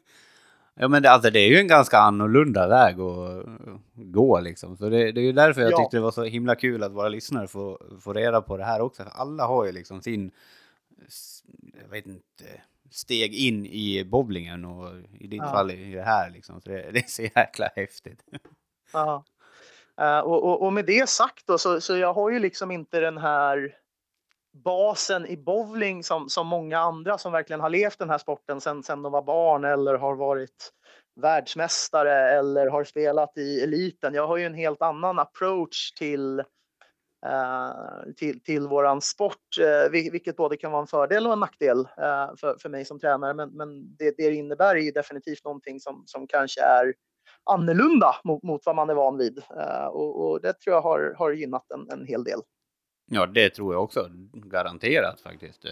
ja, 0.75 0.87
men 0.87 1.03
det, 1.03 1.11
alltså, 1.11 1.29
det 1.29 1.39
är 1.39 1.47
ju 1.47 1.57
en 1.57 1.67
ganska 1.67 1.97
annorlunda 1.97 2.67
väg 2.67 2.99
att 2.99 3.45
gå 3.93 4.39
liksom. 4.39 4.77
Så 4.77 4.89
det, 4.89 5.11
det 5.11 5.21
är 5.21 5.25
ju 5.25 5.31
därför 5.31 5.61
jag 5.61 5.71
ja. 5.71 5.77
tyckte 5.77 5.97
det 5.97 6.01
var 6.01 6.11
så 6.11 6.23
himla 6.23 6.55
kul 6.55 6.83
att 6.83 6.91
våra 6.91 7.09
lyssnare 7.09 7.47
får, 7.47 7.99
får 8.01 8.13
reda 8.13 8.41
på 8.41 8.57
det 8.57 8.63
här 8.63 8.81
också. 8.81 9.03
Alla 9.11 9.45
har 9.45 9.65
ju 9.65 9.71
liksom 9.71 10.01
sin, 10.01 10.31
jag 11.83 11.89
vet 11.89 12.05
inte, 12.05 12.43
steg 12.91 13.33
in 13.33 13.65
i 13.65 14.03
bowlingen 14.05 14.65
och 14.65 14.89
i 15.19 15.27
ditt 15.27 15.41
ja. 15.43 15.51
fall 15.51 15.71
i 15.71 15.93
det 15.93 16.03
här 16.03 16.29
liksom. 16.29 16.61
Så 16.61 16.69
det, 16.69 16.91
det 16.91 16.99
är 16.99 17.07
så 17.07 17.21
jäkla 17.21 17.69
häftigt. 17.75 18.23
Ja. 18.93 19.23
Uh, 20.01 20.19
och, 20.19 20.43
och, 20.43 20.61
och, 20.65 20.73
med 20.73 20.85
det 20.85 21.09
sagt 21.09 21.47
då, 21.47 21.57
så, 21.57 21.81
så 21.81 21.97
jag 21.97 22.13
har 22.13 22.29
ju 22.29 22.39
liksom 22.39 22.71
inte 22.71 22.99
den 22.99 23.17
här 23.17 23.75
basen 24.53 25.25
i 25.25 25.37
bowling 25.37 26.03
som, 26.03 26.29
som 26.29 26.47
många 26.47 26.79
andra 26.79 27.17
som 27.17 27.31
verkligen 27.31 27.61
har 27.61 27.69
levt 27.69 27.99
den 27.99 28.09
här 28.09 28.17
sporten 28.17 28.61
sedan 28.61 28.83
sen 28.83 29.01
de 29.01 29.11
var 29.11 29.21
barn 29.21 29.65
eller 29.65 29.93
har 29.95 30.15
varit 30.15 30.71
världsmästare 31.21 32.39
eller 32.39 32.67
har 32.67 32.83
spelat 32.83 33.37
i 33.37 33.61
eliten. 33.63 34.13
Jag 34.13 34.27
har 34.27 34.37
ju 34.37 34.45
en 34.45 34.53
helt 34.53 34.81
annan 34.81 35.19
approach 35.19 35.91
till 35.91 36.43
Eh, 37.25 38.13
till, 38.15 38.43
till 38.43 38.67
våran 38.67 39.01
sport, 39.01 39.57
eh, 39.61 39.91
vilket 39.91 40.35
både 40.35 40.57
kan 40.57 40.71
vara 40.71 40.81
en 40.81 40.87
fördel 40.87 41.27
och 41.27 41.33
en 41.33 41.39
nackdel 41.39 41.79
eh, 41.79 42.35
för, 42.37 42.57
för 42.59 42.69
mig 42.69 42.85
som 42.85 42.99
tränare. 42.99 43.33
Men, 43.33 43.49
men 43.49 43.95
det, 43.95 44.17
det 44.17 44.33
innebär 44.33 44.75
är 44.75 44.91
definitivt 44.91 45.43
någonting 45.43 45.79
som, 45.79 46.03
som 46.05 46.27
kanske 46.27 46.61
är 46.61 46.93
annorlunda 47.51 48.15
mot, 48.23 48.43
mot 48.43 48.65
vad 48.65 48.75
man 48.75 48.89
är 48.89 48.93
van 48.93 49.17
vid. 49.17 49.37
Eh, 49.57 49.85
och, 49.85 50.29
och 50.29 50.41
det 50.41 50.53
tror 50.53 50.75
jag 50.75 50.81
har, 50.81 51.15
har 51.17 51.31
gynnat 51.31 51.71
en, 51.71 51.99
en 51.99 52.05
hel 52.05 52.23
del. 52.23 52.39
Ja, 53.13 53.25
det 53.25 53.49
tror 53.49 53.73
jag 53.73 53.83
också. 53.83 54.09
Garanterat 54.33 55.21
faktiskt. 55.21 55.65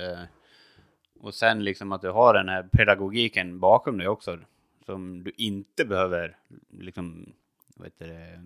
Och 1.20 1.34
sen 1.34 1.64
liksom 1.64 1.92
att 1.92 2.02
du 2.02 2.10
har 2.10 2.34
den 2.34 2.50
här 2.50 2.64
pedagogiken 2.72 3.60
bakom 3.60 3.98
dig 3.98 4.08
också. 4.08 4.40
Som 4.86 5.24
du 5.24 5.32
inte 5.38 5.86
behöver 5.86 6.38
liksom, 6.70 7.34
vad 7.76 7.88
heter 7.88 8.08
det, 8.08 8.42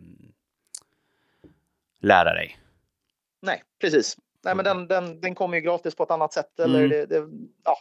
lära 1.99 2.33
dig. 2.33 2.57
Nej, 3.41 3.63
precis. 3.81 4.17
Nej, 4.43 4.55
men 4.55 4.65
den, 4.65 4.87
den, 4.87 5.21
den 5.21 5.35
kommer 5.35 5.57
ju 5.57 5.61
gratis 5.61 5.95
på 5.95 6.03
ett 6.03 6.11
annat 6.11 6.33
sätt. 6.33 6.59
Eller 6.59 6.79
mm. 6.79 6.89
det, 6.89 7.05
det, 7.05 7.29
ja. 7.63 7.77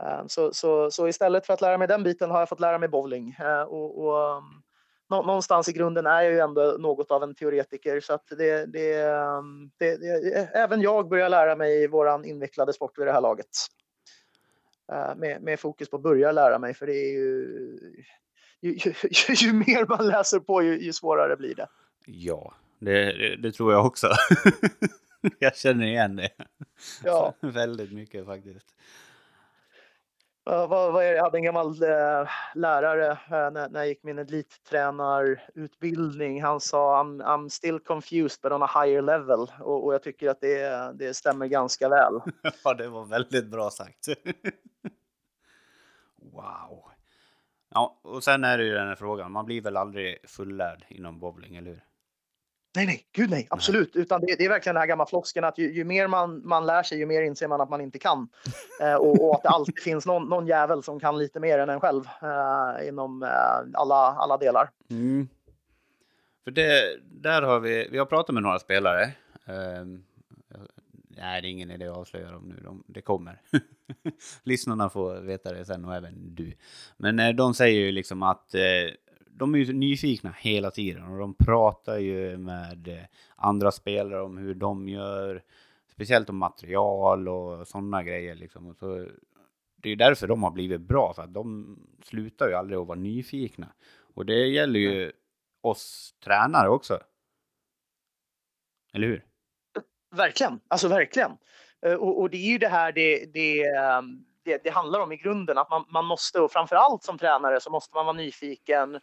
Eh, 0.00 0.26
så, 0.26 0.54
så, 0.54 0.90
så 0.90 1.08
istället 1.08 1.46
för 1.46 1.54
att 1.54 1.60
lära 1.60 1.78
mig 1.78 1.88
den 1.88 2.02
biten 2.02 2.30
har 2.30 2.38
jag 2.38 2.48
fått 2.48 2.60
lära 2.60 2.78
mig 2.78 2.88
bowling. 2.88 3.36
Eh, 3.40 3.62
och, 3.62 3.98
och 3.98 4.36
um, 4.36 4.62
någonstans 5.10 5.68
i 5.68 5.72
grunden 5.72 6.06
är 6.06 6.22
jag 6.22 6.32
ju 6.32 6.38
ändå 6.38 6.76
något 6.78 7.10
av 7.10 7.22
en 7.22 7.34
teoretiker 7.34 8.00
så 8.00 8.12
att 8.12 8.28
det, 8.28 8.66
det, 8.66 9.04
um, 9.04 9.70
det, 9.78 9.96
det 9.96 10.50
även 10.54 10.80
jag 10.80 11.08
börjar 11.08 11.28
lära 11.28 11.56
mig 11.56 11.88
våran 11.88 12.24
invecklade 12.24 12.72
sport 12.72 12.98
vid 12.98 13.06
det 13.06 13.12
här 13.12 13.20
laget. 13.20 13.48
Eh, 14.92 15.16
med, 15.16 15.42
med 15.42 15.60
fokus 15.60 15.90
på 15.90 15.96
att 15.96 16.02
börja 16.02 16.32
lära 16.32 16.58
mig 16.58 16.74
för 16.74 16.86
det 16.86 16.96
är 16.96 17.12
ju 17.12 17.46
ju, 18.60 18.70
ju, 18.70 18.94
ju, 19.10 19.34
ju 19.34 19.52
mer 19.52 19.86
man 19.86 20.06
läser 20.06 20.38
på 20.38 20.62
ju, 20.62 20.92
svårare 20.92 21.36
blir 21.36 21.54
det. 21.54 21.68
Ja, 22.06 22.54
det 23.38 23.52
tror 23.52 23.72
jag 23.72 23.86
också. 23.86 24.08
jag 25.38 25.56
känner 25.56 25.86
igen 25.86 26.16
det. 26.16 26.30
Ja. 27.04 27.34
väldigt 27.40 27.92
mycket 27.92 28.26
faktiskt. 28.26 28.74
Eh, 30.48 30.68
vad, 30.68 30.92
vad 30.92 31.04
är? 31.04 31.14
Jag 31.14 31.22
hade 31.22 31.38
en 31.38 31.44
gammal 31.44 31.66
eh, 31.66 32.28
lärare 32.54 33.10
eh, 33.10 33.18
när, 33.30 33.68
när 33.68 33.80
jag 33.80 33.88
gick 33.88 34.02
min 34.02 34.18
elittränarutbildning. 34.18 36.42
Han 36.42 36.60
sa 36.60 37.02
I'm, 37.02 37.22
I'm 37.22 37.48
still 37.48 37.80
confused 37.80 38.40
but 38.42 38.52
on 38.52 38.62
a 38.62 38.70
higher 38.74 39.02
level. 39.02 39.46
Och, 39.60 39.84
och 39.84 39.94
jag 39.94 40.02
tycker 40.02 40.30
att 40.30 40.40
det, 40.40 40.92
det 40.94 41.14
stämmer 41.14 41.46
ganska 41.46 41.88
väl. 41.88 42.20
ja, 42.64 42.74
det 42.74 42.88
var 42.88 43.04
väldigt 43.04 43.46
bra 43.46 43.70
sagt. 43.70 44.08
wow. 46.32 46.84
Ja, 47.70 48.00
och 48.02 48.24
sen 48.24 48.44
är 48.44 48.58
det 48.58 48.64
ju 48.64 48.74
den 48.74 48.88
här 48.88 48.94
frågan. 48.94 49.32
Man 49.32 49.44
blir 49.44 49.62
väl 49.62 49.76
aldrig 49.76 50.30
fullärd 50.30 50.84
inom 50.88 51.18
bowling, 51.18 51.56
eller 51.56 51.70
hur? 51.70 51.87
Nej, 52.78 52.86
nej, 52.86 53.04
gud 53.12 53.30
nej, 53.30 53.46
absolut. 53.50 53.94
Nej. 53.94 54.02
Utan 54.02 54.20
det, 54.20 54.34
det, 54.38 54.44
är 54.44 54.48
verkligen 54.48 54.74
den 54.74 54.80
här 54.80 54.88
gamla 54.88 55.06
floskeln 55.06 55.44
att 55.44 55.58
ju, 55.58 55.72
ju, 55.72 55.84
mer 55.84 56.06
man, 56.06 56.48
man 56.48 56.66
lär 56.66 56.82
sig, 56.82 56.98
ju 56.98 57.06
mer 57.06 57.22
inser 57.22 57.48
man 57.48 57.60
att 57.60 57.70
man 57.70 57.80
inte 57.80 57.98
kan. 57.98 58.28
Eh, 58.80 58.94
och, 58.94 59.24
och, 59.24 59.34
att 59.34 59.42
det 59.42 59.48
alltid 59.48 59.82
finns 59.82 60.06
någon, 60.06 60.28
någon 60.28 60.46
jävel 60.46 60.82
som 60.82 61.00
kan 61.00 61.18
lite 61.18 61.40
mer 61.40 61.58
än 61.58 61.68
en 61.68 61.80
själv 61.80 62.04
eh, 62.22 62.88
inom 62.88 63.22
eh, 63.22 63.80
alla, 63.80 63.94
alla 63.94 64.36
delar. 64.36 64.70
Mm. 64.90 65.28
För 66.44 66.50
det, 66.50 66.98
där 67.02 67.42
har 67.42 67.60
vi, 67.60 67.88
vi 67.90 67.98
har 67.98 68.06
pratat 68.06 68.34
med 68.34 68.42
några 68.42 68.58
spelare. 68.58 69.02
Eh, 69.46 69.84
nej, 71.08 71.42
det 71.42 71.48
är 71.48 71.50
ingen 71.50 71.70
idé 71.70 71.88
att 71.88 71.96
avslöja 71.96 72.30
dem 72.30 72.44
nu, 72.48 72.60
de, 72.64 72.84
det 72.86 73.00
kommer. 73.00 73.40
Lyssnarna 74.42 74.90
får 74.90 75.20
veta 75.20 75.52
det 75.52 75.64
sen 75.64 75.84
och 75.84 75.94
även 75.94 76.34
du. 76.34 76.52
Men 76.96 77.18
eh, 77.18 77.30
de 77.30 77.54
säger 77.54 77.80
ju 77.80 77.92
liksom 77.92 78.22
att 78.22 78.54
eh, 78.54 78.60
de 79.38 79.54
är 79.54 79.58
ju 79.58 79.72
nyfikna 79.72 80.34
hela 80.38 80.70
tiden 80.70 81.04
och 81.04 81.18
de 81.18 81.34
pratar 81.34 81.98
ju 81.98 82.36
med 82.36 82.88
eh, 82.88 83.04
andra 83.36 83.72
spelare 83.72 84.22
om 84.22 84.38
hur 84.38 84.54
de 84.54 84.88
gör, 84.88 85.42
speciellt 85.92 86.30
om 86.30 86.36
material 86.36 87.28
och 87.28 87.68
sådana 87.68 88.02
grejer 88.02 88.34
liksom. 88.34 88.66
Och 88.66 88.76
så, 88.76 89.06
det 89.76 89.90
är 89.90 89.96
därför 89.96 90.26
de 90.26 90.42
har 90.42 90.50
blivit 90.50 90.80
bra, 90.80 91.12
för 91.14 91.22
att 91.22 91.34
de 91.34 91.78
slutar 92.04 92.48
ju 92.48 92.54
aldrig 92.54 92.78
att 92.78 92.86
vara 92.86 92.98
nyfikna. 92.98 93.66
Och 94.14 94.26
det 94.26 94.46
gäller 94.46 94.80
ju 94.80 95.12
oss 95.60 96.14
tränare 96.24 96.68
också. 96.68 97.00
Eller 98.92 99.06
hur? 99.06 99.24
Verkligen, 100.16 100.60
alltså 100.68 100.88
verkligen. 100.88 101.30
Eh, 101.86 101.94
och, 101.94 102.20
och 102.20 102.30
det 102.30 102.36
är 102.36 102.50
ju 102.50 102.58
det 102.58 102.68
här 102.68 102.92
det, 102.92 103.32
det, 103.32 103.62
ehm, 103.62 104.24
det, 104.42 104.64
det 104.64 104.70
handlar 104.70 105.00
om 105.00 105.12
i 105.12 105.16
grunden, 105.16 105.58
att 105.58 105.70
man, 105.70 105.84
man 105.88 106.04
måste, 106.04 106.40
och 106.40 106.52
framför 106.52 106.76
allt 106.76 107.02
som 107.02 107.18
tränare 107.18 107.60
så 107.60 107.70
måste 107.70 107.96
man 107.96 108.06
vara 108.06 108.16
nyfiken 108.16 108.94
Eh, 108.94 109.00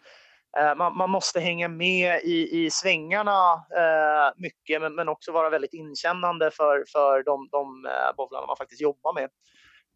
Eh, 0.60 0.76
man, 0.76 0.98
man, 0.98 1.10
måste 1.10 1.40
hänga 1.40 1.68
med 1.68 2.22
i, 2.24 2.66
i 2.66 2.70
svängarna 2.72 3.54
eh, 3.54 4.34
mycket 4.38 4.82
men, 4.82 4.96
men, 4.96 5.10
också 5.10 5.32
vara 5.32 5.50
väldigt 5.50 5.74
inkännande 5.74 6.52
för, 6.52 6.84
för 6.92 7.24
de, 7.24 7.48
de 7.52 7.86
eh, 7.86 8.16
bowlarna 8.18 8.48
man 8.48 8.58
faktiskt 8.58 8.82
jobbar 8.82 9.14
med. 9.14 9.30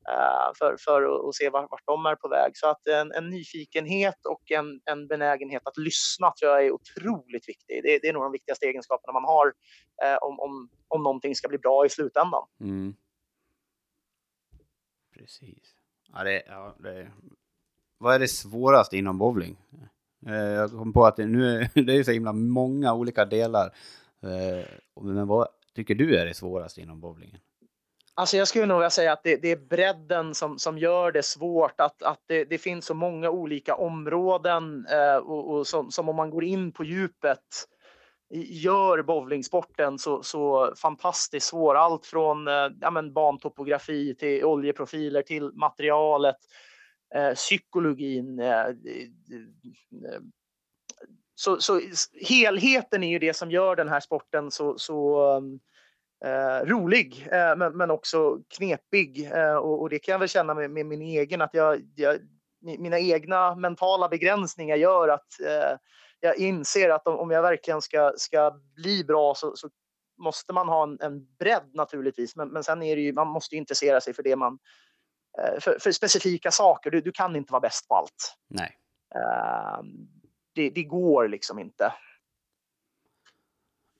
Eh, 0.09 0.51
för, 0.57 0.77
för 0.79 1.29
att 1.29 1.35
se 1.35 1.49
vart, 1.49 1.71
vart 1.71 1.85
de 1.85 2.05
är 2.05 2.15
på 2.15 2.27
väg. 2.27 2.51
Så 2.57 2.67
att 2.67 2.87
en, 2.87 3.11
en 3.11 3.29
nyfikenhet 3.29 4.25
och 4.25 4.51
en, 4.51 4.81
en 4.85 5.07
benägenhet 5.07 5.61
att 5.67 5.77
lyssna 5.77 6.31
tror 6.31 6.51
jag 6.51 6.65
är 6.65 6.71
otroligt 6.71 7.49
viktig. 7.49 7.83
Det, 7.83 7.99
det 8.01 8.07
är 8.07 8.13
nog 8.13 8.23
de 8.23 8.31
viktigaste 8.31 8.65
egenskaperna 8.65 9.13
man 9.13 9.23
har 9.23 9.53
eh, 10.03 10.17
om, 10.21 10.39
om, 10.39 10.69
om 10.87 11.03
någonting 11.03 11.35
ska 11.35 11.47
bli 11.47 11.57
bra 11.57 11.85
i 11.85 11.89
slutändan. 11.89 12.47
Mm. 12.61 12.95
Precis. 15.17 15.75
Ja, 16.13 16.23
det, 16.23 16.43
ja, 16.47 16.75
det, 16.79 17.11
vad 17.97 18.15
är 18.15 18.19
det 18.19 18.27
svåraste 18.27 18.97
inom 18.97 19.17
bowling? 19.17 19.57
Eh, 20.27 20.35
jag 20.35 20.71
kom 20.71 20.93
på 20.93 21.05
att 21.05 21.15
det, 21.15 21.25
nu 21.25 21.67
det 21.73 21.93
är 21.93 22.03
så 22.03 22.11
himla 22.11 22.33
många 22.33 22.93
olika 22.93 23.25
delar. 23.25 23.65
Eh, 24.23 24.65
men 25.01 25.27
vad 25.27 25.47
tycker 25.75 25.95
du 25.95 26.17
är 26.17 26.25
det 26.25 26.33
svåraste 26.33 26.81
inom 26.81 26.99
bowlingen? 26.99 27.39
Alltså 28.15 28.37
jag 28.37 28.47
skulle 28.47 28.65
nog 28.65 28.77
vilja 28.77 28.89
säga 28.89 29.13
att 29.13 29.23
det, 29.23 29.35
det, 29.35 29.51
är 29.51 29.55
bredden 29.69 30.35
som, 30.35 30.59
som 30.59 30.77
gör 30.77 31.11
det 31.11 31.23
svårt. 31.23 31.81
Att, 31.81 32.03
att 32.03 32.23
det, 32.27 32.43
det 32.43 32.57
finns 32.57 32.85
så 32.85 32.93
många 32.93 33.29
olika 33.29 33.75
områden 33.75 34.85
eh, 34.91 35.15
och, 35.15 35.53
och 35.53 35.67
som, 35.67 35.91
som, 35.91 36.09
om 36.09 36.15
man 36.15 36.29
går 36.29 36.43
in 36.43 36.71
på 36.71 36.83
djupet 36.83 37.67
gör 38.33 39.01
bowlingsporten 39.01 39.99
så, 39.99 40.23
så 40.23 40.73
fantastiskt 40.75 41.47
svår. 41.47 41.75
Allt 41.75 42.05
från 42.05 42.47
eh, 42.47 42.67
ja, 42.81 42.91
men 42.91 43.13
bantopografi 43.13 44.15
till 44.15 44.45
oljeprofiler 44.45 45.21
till 45.21 45.51
materialet 45.53 46.37
eh, 47.15 47.33
psykologin. 47.33 48.39
Eh, 48.39 48.49
eh, 48.49 48.73
eh 50.05 50.21
så, 51.35 51.61
så 51.61 51.81
helheten 52.21 53.03
är 53.03 53.09
ju 53.09 53.19
det 53.19 53.33
som 53.33 53.51
gör 53.51 53.75
den 53.75 53.89
här 53.89 53.99
sporten 53.99 54.51
så, 54.51 54.77
så 54.77 55.27
eh, 56.25 56.65
rolig, 56.65 57.27
eh, 57.31 57.55
men, 57.55 57.77
men 57.77 57.91
också 57.91 58.39
knepig. 58.57 59.31
Eh, 59.31 59.55
och, 59.55 59.81
och, 59.81 59.89
det 59.89 59.99
kan 59.99 60.11
jag 60.11 60.19
väl 60.19 60.29
känna 60.29 60.53
med, 60.53 60.71
med 60.71 60.85
min 60.85 61.01
egen, 61.01 61.41
att 61.41 61.53
jag, 61.53 61.81
jag, 61.95 62.17
mina 62.61 62.99
egna 62.99 63.55
mentala 63.55 64.09
begränsningar 64.09 64.75
gör 64.75 65.07
att 65.07 65.39
eh, 65.39 65.77
jag 66.19 66.37
inser 66.37 66.89
att 66.89 67.07
om, 67.07 67.15
om 67.15 67.31
jag 67.31 67.41
verkligen 67.41 67.81
ska, 67.81 68.13
ska 68.17 68.59
bli 68.75 69.03
bra 69.03 69.35
så, 69.35 69.55
så 69.55 69.69
måste 70.17 70.53
man 70.53 70.67
ha 70.67 70.83
en, 70.83 70.97
en 71.01 71.35
bredd 71.39 71.69
naturligtvis. 71.73 72.35
Men, 72.35 72.49
men 72.49 72.63
sen 72.63 72.83
är 72.83 72.95
det 72.95 73.01
ju, 73.01 73.13
man 73.13 73.27
måste 73.27 73.55
intressera 73.55 74.01
sig 74.01 74.13
för 74.13 74.23
det 74.23 74.35
man 74.35 74.59
för, 75.59 75.79
för, 75.79 75.91
specifika 75.91 76.51
saker. 76.51 76.91
Du, 76.91 77.01
du 77.01 77.11
kan 77.11 77.35
inte 77.35 77.51
vara 77.51 77.59
bäst 77.59 77.87
på 77.87 77.95
allt. 77.95 78.37
Nej. 78.47 78.77
Uh, 79.15 79.83
det, 80.53 80.69
det, 80.69 80.83
går 80.83 81.27
liksom 81.27 81.59
inte. 81.59 81.93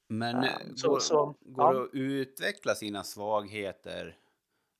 Men 0.07 0.35
uh, 0.35 0.49
så, 0.75 0.89
går, 0.89 0.99
så, 0.99 1.35
går 1.41 1.73
det 1.73 1.83
att 1.83 1.89
utveckla 1.93 2.75
sina 2.75 3.03
svagheter 3.03 4.17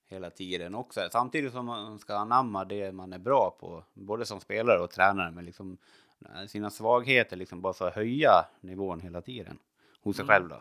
hela 0.08 0.30
tiden 0.30 0.74
också? 0.74 1.00
Samtidigt 1.12 1.52
som 1.52 1.66
man 1.66 1.98
ska 1.98 2.16
anamma 2.16 2.64
det 2.64 2.92
man 2.92 3.12
är 3.12 3.18
bra 3.18 3.56
på, 3.60 3.84
både 3.94 4.26
som 4.26 4.40
spelare 4.40 4.78
och 4.78 4.90
tränare, 4.90 5.30
men 5.30 5.44
liksom 5.44 5.78
sina 6.48 6.70
svagheter 6.70 7.36
liksom 7.36 7.60
bara 7.60 7.72
för 7.72 7.88
att 7.88 7.94
höja 7.94 8.46
nivån 8.60 9.00
hela 9.00 9.22
tiden 9.22 9.58
hos 10.02 10.16
sig 10.16 10.22
mm. 10.22 10.34
själv 10.34 10.48
då? 10.48 10.60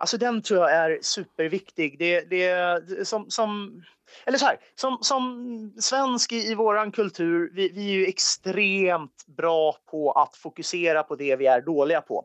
Alltså 0.00 0.18
den 0.18 0.42
tror 0.42 0.60
jag 0.60 0.72
är 0.72 0.98
superviktig. 1.02 1.98
Det, 1.98 2.20
det, 2.20 3.08
som, 3.08 3.30
som, 3.30 3.82
eller 4.26 4.38
så 4.38 4.46
här, 4.46 4.56
som, 4.74 4.98
som 5.00 5.72
svensk 5.80 6.32
i, 6.32 6.36
i 6.36 6.54
vår 6.54 6.92
kultur, 6.92 7.50
vi, 7.54 7.68
vi 7.68 7.88
är 7.88 7.92
ju 7.92 8.06
extremt 8.06 9.26
bra 9.26 9.76
på 9.90 10.12
att 10.12 10.36
fokusera 10.36 11.02
på 11.02 11.14
det 11.14 11.36
vi 11.36 11.46
är 11.46 11.60
dåliga 11.60 12.00
på. 12.00 12.24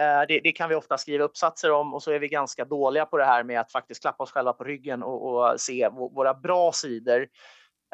Eh, 0.00 0.22
det, 0.28 0.40
det, 0.40 0.52
kan 0.52 0.68
vi 0.68 0.74
ofta 0.74 0.98
skriva 0.98 1.24
uppsatser 1.24 1.72
om 1.72 1.94
och 1.94 2.02
så 2.02 2.10
är 2.10 2.18
vi 2.18 2.28
ganska 2.28 2.64
dåliga 2.64 3.06
på 3.06 3.18
det 3.18 3.24
här 3.24 3.44
med 3.44 3.60
att 3.60 3.72
faktiskt 3.72 4.00
klappa 4.00 4.24
oss 4.24 4.32
själva 4.32 4.52
på 4.52 4.64
ryggen 4.64 5.02
och, 5.02 5.34
och 5.34 5.60
se 5.60 5.88
våra 5.88 6.34
bra 6.34 6.72
sidor. 6.72 7.26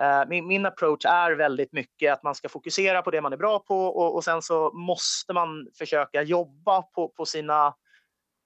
Eh, 0.01 0.23
min, 0.29 0.47
min, 0.47 0.67
approach 0.67 1.05
är 1.05 1.33
väldigt 1.33 1.73
mycket 1.73 2.13
att 2.13 2.23
man 2.23 2.35
ska 2.35 2.49
fokusera 2.49 3.03
på 3.03 3.11
det 3.11 3.21
man 3.21 3.33
är 3.33 3.37
bra 3.37 3.59
på 3.59 3.87
och, 3.87 4.15
och 4.15 4.25
sen 4.25 4.43
så 4.43 4.71
måste 4.73 5.33
man 5.33 5.69
försöka 5.79 6.23
jobba 6.23 6.83
på, 6.83 7.09
på 7.09 7.25
sina 7.25 7.75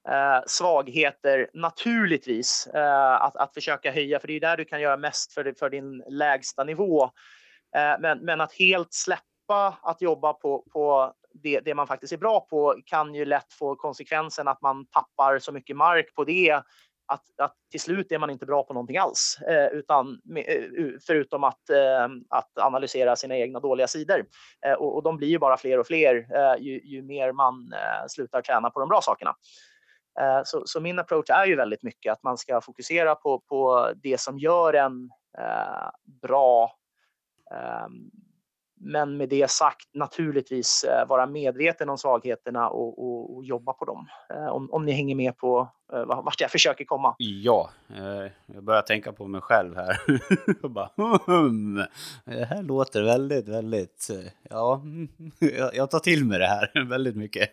eh, 0.09 0.41
svagheter 0.47 1.51
naturligtvis. 1.55 2.67
Eh, 2.67 3.23
att, 3.23 3.37
att 3.37 3.55
försöka 3.55 3.91
höja, 3.91 4.21
för 4.21 4.29
det 4.29 4.37
är 4.37 4.41
där 4.41 4.57
du 4.57 4.65
kan 4.65 4.81
göra 4.81 4.97
mest 4.97 5.33
för, 5.33 5.55
för 5.59 5.71
din 5.71 6.05
lägsta 6.09 6.65
nivå. 6.65 7.05
Eh, 7.77 8.01
men, 8.01 8.19
men 8.19 8.41
att 8.41 8.53
helt 8.53 8.95
släppa 8.95 9.79
att 9.83 10.03
jobba 10.03 10.33
på, 10.33 10.65
på 10.73 11.13
det, 11.43 11.61
det, 11.61 11.75
man 11.75 11.87
faktiskt 11.87 12.13
är 12.13 12.17
bra 12.17 12.41
på 12.41 12.75
kan 12.87 13.15
ju 13.15 13.25
lätt 13.25 13.53
få 13.53 13.77
konsekvensen 13.77 14.49
att 14.49 14.63
man 14.63 14.87
tappar 14.87 15.39
så 15.39 15.53
mycket 15.53 15.77
mark 15.77 16.15
på 16.15 16.25
det 16.25 16.63
att, 17.09 17.41
att 17.41 17.55
till 17.71 17.81
slut 17.81 18.13
är 18.13 18.19
man 18.19 18.31
inte 18.31 18.47
bra 18.47 18.63
på 18.63 18.73
någonting 18.73 18.97
alls, 18.97 19.39
eh, 19.49 19.67
utan 19.67 20.21
eh, 20.37 20.65
förutom 21.07 21.45
att, 21.45 21.71
eh, 21.71 22.09
att 22.29 22.59
analysera 22.59 23.17
sina 23.17 23.37
egna 23.37 23.61
dåliga 23.61 23.87
sidor. 23.87 24.25
Eh, 24.67 24.73
och, 24.73 24.97
och, 24.97 25.03
de 25.03 25.17
blir 25.17 25.29
ju 25.29 25.39
bara 25.39 25.57
fler 25.57 25.79
och 25.79 25.87
fler 25.87 26.27
eh, 26.35 26.63
ju, 26.63 26.81
ju, 26.85 27.03
mer 27.03 27.33
man 27.33 27.73
eh, 27.73 28.07
slutar 28.09 28.43
träna 28.43 28.71
på 28.71 28.81
de 28.81 28.89
bra 28.89 29.01
sakerna. 29.03 29.35
Eh, 30.21 30.41
så, 30.45 30.63
så, 30.67 30.81
min 30.81 30.99
approach 30.99 31.31
är 31.31 31.47
ju 31.47 31.57
väldigt 31.57 31.83
mycket 31.83 32.13
att 32.13 32.23
man 32.23 32.39
ska 32.39 32.61
fokusera 32.61 33.15
på, 33.15 33.41
på 33.41 33.91
det 34.03 34.21
som 34.21 34.39
gör 34.39 34.73
en 34.73 35.11
eh, 35.39 35.91
bra 36.23 36.73
ehm, 37.51 38.11
men 38.81 39.17
med 39.17 39.29
det 39.29 39.51
sagt 39.51 39.95
naturligtvis 39.95 40.85
eh, 40.85 41.09
vara 41.09 41.27
medveten 41.27 41.89
om 41.89 41.99
svagheterna 41.99 42.69
och, 42.69 42.99
och, 42.99 43.37
och 43.37 43.45
jobba 43.45 43.73
på 43.73 43.85
dem. 43.85 44.07
Eh, 44.31 44.47
om, 44.47 44.71
om 44.71 44.85
ni 44.85 44.93
hänger 44.93 45.15
med 45.15 45.37
på 45.37 45.69
eh, 45.93 46.05
vart 46.05 46.41
jag 46.41 46.51
försöker 46.51 46.85
komma. 46.85 47.15
Ja, 47.19 47.71
eh, 47.97 48.33
jag 48.47 48.65
börjar 48.65 48.83
tänka 48.83 49.13
på 49.13 49.27
mig 49.27 49.41
själv 49.41 49.77
här. 49.77 49.99
och 50.63 50.71
bara, 50.71 50.91
hmm, 51.27 51.83
det 52.25 52.45
här 52.45 52.63
låter 52.63 53.03
väldigt, 53.03 53.49
väldigt, 53.49 54.09
ja, 54.51 54.83
jag 55.73 55.91
tar 55.91 55.99
till 55.99 56.25
mig 56.25 56.39
det 56.39 56.47
här 56.47 56.85
väldigt 56.89 57.17
mycket 57.17 57.51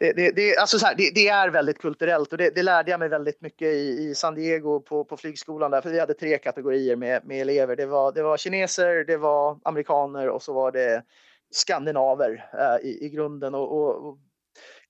det, 0.00 0.12
det, 0.12 0.30
det, 0.30 0.56
alltså 0.56 0.78
så 0.78 0.86
här, 0.86 0.94
det, 0.94 1.10
det, 1.14 1.28
är 1.28 1.50
väldigt 1.50 1.78
kulturellt 1.78 2.32
och 2.32 2.38
det, 2.38 2.50
det, 2.50 2.62
lärde 2.62 2.90
jag 2.90 3.00
mig 3.00 3.08
väldigt 3.08 3.40
mycket 3.40 3.68
i, 3.68 4.08
i 4.08 4.14
San 4.14 4.34
Diego 4.34 4.80
på, 4.80 5.04
på 5.04 5.16
flygskolan 5.16 5.70
där, 5.70 5.80
för 5.80 5.90
vi 5.90 6.00
hade 6.00 6.14
tre 6.14 6.38
kategorier 6.38 6.96
med, 6.96 7.24
med 7.24 7.40
elever. 7.40 7.76
Det 7.76 7.86
var, 7.86 8.12
det 8.12 8.22
var 8.22 8.36
kineser, 8.36 9.04
det 9.04 9.16
var 9.16 9.58
amerikaner 9.64 10.28
och 10.28 10.42
så 10.42 10.52
var 10.52 10.72
det 10.72 11.02
skandinaver 11.50 12.50
äh, 12.52 12.88
i, 12.88 13.06
i 13.06 13.08
grunden. 13.08 13.54
Och, 13.54 13.72
och, 13.72 14.08
och, 14.08 14.18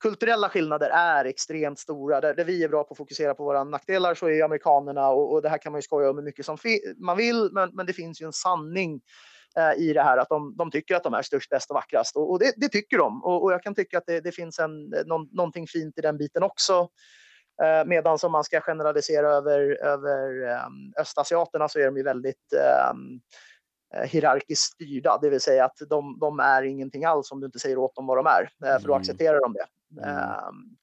kulturella 0.01 0.49
skillnader 0.49 0.91
är 0.91 1.25
extremt 1.25 1.79
stora. 1.79 2.21
Där, 2.21 2.35
där, 2.35 2.45
vi 2.45 2.65
är 2.65 2.69
bra 2.69 2.85
på 2.85 2.93
att 2.93 2.99
fokusera 2.99 3.35
på 3.35 3.45
våra 3.45 3.65
nackdelar 3.65 4.15
så 4.15 4.29
är 4.29 4.43
amerikanerna, 4.43 5.09
och, 5.09 5.33
och 5.33 5.43
det 5.43 5.49
här 5.49 5.59
kan 5.59 5.73
man 5.73 5.79
ju 5.79 5.83
skoja 5.83 6.11
om 6.11 6.17
hur 6.17 6.25
mycket 6.25 6.47
som 6.47 6.59
man 6.97 7.17
vill, 7.17 7.49
men, 7.53 7.71
men 7.73 7.87
det 7.87 7.93
finns 7.93 8.23
ju 8.23 8.27
en 8.27 8.33
sanning 8.33 9.01
i 9.77 9.93
det 9.93 10.03
här 10.03 10.19
att 10.19 10.29
de, 10.29 10.57
de, 10.57 10.71
tycker 10.71 10.95
att 10.95 11.03
de 11.03 11.15
är 11.15 11.23
störst, 11.23 11.51
bäst 11.51 11.71
och 11.71 11.75
vackrast. 11.75 12.17
Och, 12.17 12.31
och 12.31 12.39
det, 12.39 12.53
det, 12.57 12.69
tycker 12.69 12.99
de. 12.99 13.25
Och, 13.25 13.43
och, 13.43 13.53
jag 13.53 13.63
kan 13.63 13.75
tycka 13.75 13.99
att 13.99 14.07
det, 14.07 14.21
det 14.21 14.33
finns 14.33 14.59
en, 14.59 14.89
någon, 15.07 15.29
någonting 15.33 15.67
fint 15.67 15.99
i 15.99 16.01
den 16.01 16.19
biten 16.19 16.43
också. 16.43 16.89
Eh, 17.63 17.85
medan 17.87 18.19
om 18.23 18.33
man 18.33 18.45
ska 18.45 18.61
generalisera 18.61 19.29
över, 19.29 19.85
över 19.85 20.43
um, 20.67 20.93
östasiaterna 21.01 21.69
så 21.69 21.79
är 21.79 21.85
de 21.85 21.97
ju 21.97 22.03
väldigt 22.03 22.53
um, 22.93 23.21
hierarkiskt 24.05 24.73
styrda, 24.73 25.19
det 25.23 25.31
vill 25.31 25.41
säga 25.41 25.65
att 25.65 25.79
de, 25.89 26.19
de, 26.21 26.41
är 26.41 26.63
ingenting 26.63 27.05
alls 27.05 27.33
om 27.33 27.41
du 27.41 27.47
inte 27.47 27.59
säger 27.59 27.79
åt 27.79 27.95
dem 27.95 28.07
vad 28.07 28.19
de 28.19 28.27
är, 28.27 28.51
för 28.79 28.87
då 28.87 28.93
mm. 28.93 29.01
accepterar 29.01 29.41
de 29.41 29.53
det. 29.53 29.67
Mm. 30.03 30.77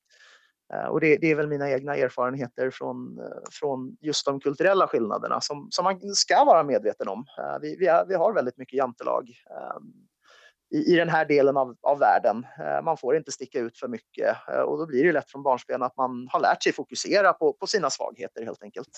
Eh, 0.73 0.85
och 0.85 0.99
det, 0.99 1.17
det, 1.17 1.31
är 1.31 1.35
väl 1.35 1.47
mina 1.47 1.71
egna 1.71 1.95
erfarenheter 1.95 2.69
från, 2.69 3.19
eh, 3.19 3.49
från 3.51 3.97
just 4.01 4.25
de 4.25 4.39
kulturella 4.39 4.87
skillnaderna 4.87 5.41
som, 5.41 5.67
som 5.71 5.83
man 5.83 6.15
ska 6.15 6.43
vara 6.43 6.63
medveten 6.63 7.07
om. 7.07 7.25
Eh, 7.39 7.59
vi, 7.61 7.75
vi, 7.75 7.87
är, 7.87 8.05
vi 8.05 8.15
har 8.15 8.33
väldigt 8.33 8.57
mycket 8.57 8.77
jantelag 8.77 9.29
ehm, 9.29 9.93
i, 10.73 10.93
i 10.93 10.95
den 10.95 11.09
här 11.09 11.25
delen 11.25 11.57
av, 11.57 11.75
av 11.81 11.99
världen. 11.99 12.45
Man 12.83 12.97
får 12.97 13.15
inte 13.15 13.31
sticka 13.31 13.59
ut 13.59 13.77
för 13.77 13.87
mycket 13.87 14.37
och 14.65 14.77
då 14.77 14.85
blir 14.85 15.03
det 15.03 15.11
lätt 15.11 15.31
från 15.31 15.43
barnsben 15.43 15.83
att 15.83 15.97
man 15.97 16.27
har 16.31 16.39
lärt 16.39 16.63
sig 16.63 16.73
fokusera 16.73 17.33
på, 17.33 17.53
på 17.53 17.67
sina 17.67 17.89
svagheter 17.89 18.43
helt 18.43 18.63
enkelt. 18.63 18.89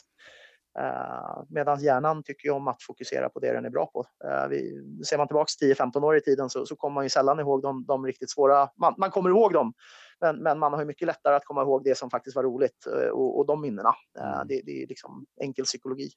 Medan 1.50 1.80
hjärnan 1.80 2.24
tycker 2.24 2.52
om 2.52 2.68
att 2.68 2.84
fokusera 2.84 3.30
på 3.30 3.40
det 3.40 3.54
den 3.54 3.66
är 3.66 3.70
bra 3.70 3.86
på. 3.86 4.06
Vi, 4.50 4.82
ser 5.06 5.18
man 5.18 5.28
tillbaks 5.28 5.62
10-15 5.62 6.04
år 6.04 6.18
i 6.18 6.22
tiden 6.22 6.50
så, 6.50 6.66
så 6.66 6.76
kommer 6.76 6.94
man 6.94 7.06
ju 7.06 7.10
sällan 7.10 7.40
ihåg 7.40 7.62
de, 7.62 7.86
de 7.86 8.06
riktigt 8.06 8.32
svåra. 8.32 8.70
Man, 8.80 8.94
man 8.98 9.12
kommer 9.12 9.30
ihåg 9.30 9.54
dem, 9.54 9.74
men, 10.22 10.44
men, 10.44 10.60
man 10.60 10.74
har 10.74 10.86
mycket 10.86 11.06
lättare 11.08 11.36
att 11.36 11.46
komma 11.46 11.62
ihåg 11.62 11.84
det 11.84 11.98
som 11.98 12.10
faktiskt 12.10 12.36
var 12.36 12.44
roligt 12.44 12.88
uh, 12.88 13.10
och, 13.10 13.38
och 13.38 13.46
de 13.46 13.62
minnena. 13.62 13.96
Mm. 14.20 14.48
Det, 14.48 14.62
det, 14.66 14.84
är 14.84 14.88
liksom 14.88 15.26
enkel 15.42 15.66
psykologi. 15.66 16.10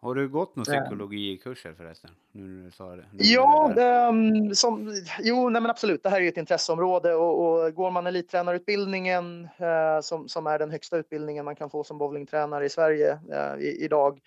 Har 0.00 0.14
du 0.14 0.28
gått 0.28 0.56
några 0.56 0.72
psykologikurser 0.72 1.74
förresten? 1.74 2.10
Nu 2.32 2.42
när 2.42 2.64
du 2.64 2.70
sa 2.70 2.96
det. 2.96 3.04
ja, 3.12 3.74
um, 4.08 4.54
som, 4.54 4.92
jo, 5.20 5.48
nej 5.48 5.62
men 5.62 5.70
absolut. 5.70 6.02
Det 6.02 6.08
här 6.08 6.20
är 6.20 6.28
ett 6.28 6.36
intresseområde 6.36 7.14
och, 7.14 7.64
och 7.64 7.74
går 7.74 7.90
man 7.90 8.06
elittränarutbildningen 8.06 9.44
uh, 9.44 10.00
som, 10.02 10.28
som 10.28 10.46
är 10.46 10.58
den 10.58 10.70
högsta 10.70 10.96
utbildningen 10.96 11.44
man 11.44 11.56
kan 11.56 11.70
få 11.70 11.84
som 11.84 11.98
bowlingtränare 11.98 12.66
i 12.66 12.68
Sverige 12.68 13.18
uh, 13.32 13.62
i, 13.62 13.84
idag 13.84 14.20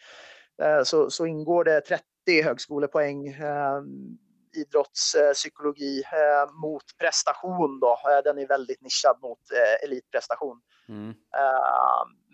uh, 0.63 0.83
så, 0.83 1.09
så 1.09 1.25
ingår 1.25 1.63
det 1.63 1.81
30 1.81 2.03
högskolepoäng 2.43 3.27
ehm, 3.27 4.17
idrottspsykologi 4.55 6.03
eh, 6.03 6.53
mot 6.61 6.83
prestation. 6.99 7.79
Då. 7.79 7.99
Eh, 8.09 8.23
den 8.23 8.37
är 8.37 8.47
väldigt 8.47 8.81
nischad 8.81 9.17
mot 9.21 9.39
eh, 9.51 9.83
elitprestation. 9.83 10.61
Mm. 10.89 11.13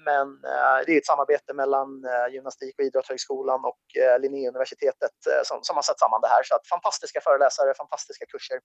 men 0.05 0.41
det 0.85 0.91
är 0.93 0.97
ett 0.97 1.05
samarbete 1.05 1.53
mellan 1.53 1.87
Gymnastik 2.31 2.79
och 2.79 2.85
idrottshögskolan 2.85 3.65
och 3.65 3.81
Linnéuniversitetet 4.19 5.17
som, 5.43 5.59
som 5.61 5.75
har 5.75 5.83
satt 5.83 5.99
samman 5.99 6.21
det 6.21 6.27
här. 6.27 6.43
Så 6.43 6.55
att 6.55 6.67
fantastiska 6.67 7.21
föreläsare, 7.21 7.73
fantastiska 7.77 8.25
kurser. 8.25 8.59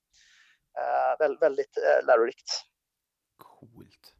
Vä 1.19 1.35
väldigt 1.39 1.77
lärorikt. 2.07 2.49
Coolt. 3.37 4.13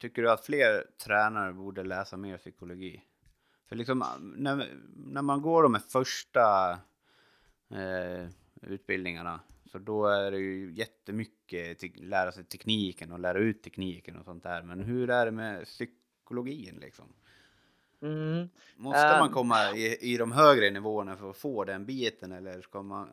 tycker 0.00 0.22
du 0.22 0.30
att 0.30 0.46
fler 0.46 0.86
tränare 1.04 1.52
borde 1.52 1.84
läsa 1.84 2.16
mer 2.16 2.38
psykologi? 2.38 3.02
För 3.68 3.76
liksom, 3.76 4.04
när, 4.36 4.74
när 4.96 5.22
man 5.22 5.42
går 5.42 5.62
de 5.62 5.80
första 5.80 6.78
eh, 7.70 8.28
utbildningarna. 8.62 9.40
Så 9.72 9.78
då 9.78 10.06
är 10.06 10.30
det 10.30 10.38
ju 10.38 10.72
jättemycket 10.72 11.84
att 11.84 11.96
lära 11.96 12.32
sig 12.32 12.44
tekniken 12.44 13.12
och 13.12 13.18
lära 13.18 13.38
ut 13.38 13.62
tekniken 13.62 14.16
och 14.16 14.24
sånt 14.24 14.42
där. 14.42 14.62
Men 14.62 14.80
hur 14.80 15.10
är 15.10 15.26
det 15.26 15.32
med 15.32 15.64
psykologin 15.64 16.78
liksom? 16.80 17.12
Mm. 18.02 18.48
Måste 18.76 19.12
um, 19.12 19.18
man 19.18 19.30
komma 19.30 19.72
i, 19.72 20.12
i 20.12 20.16
de 20.16 20.32
högre 20.32 20.70
nivåerna 20.70 21.16
för 21.16 21.30
att 21.30 21.36
få 21.36 21.64
den 21.64 21.86
biten 21.86 22.32
eller 22.32 22.60
ska 22.60 22.82
man, 22.82 23.08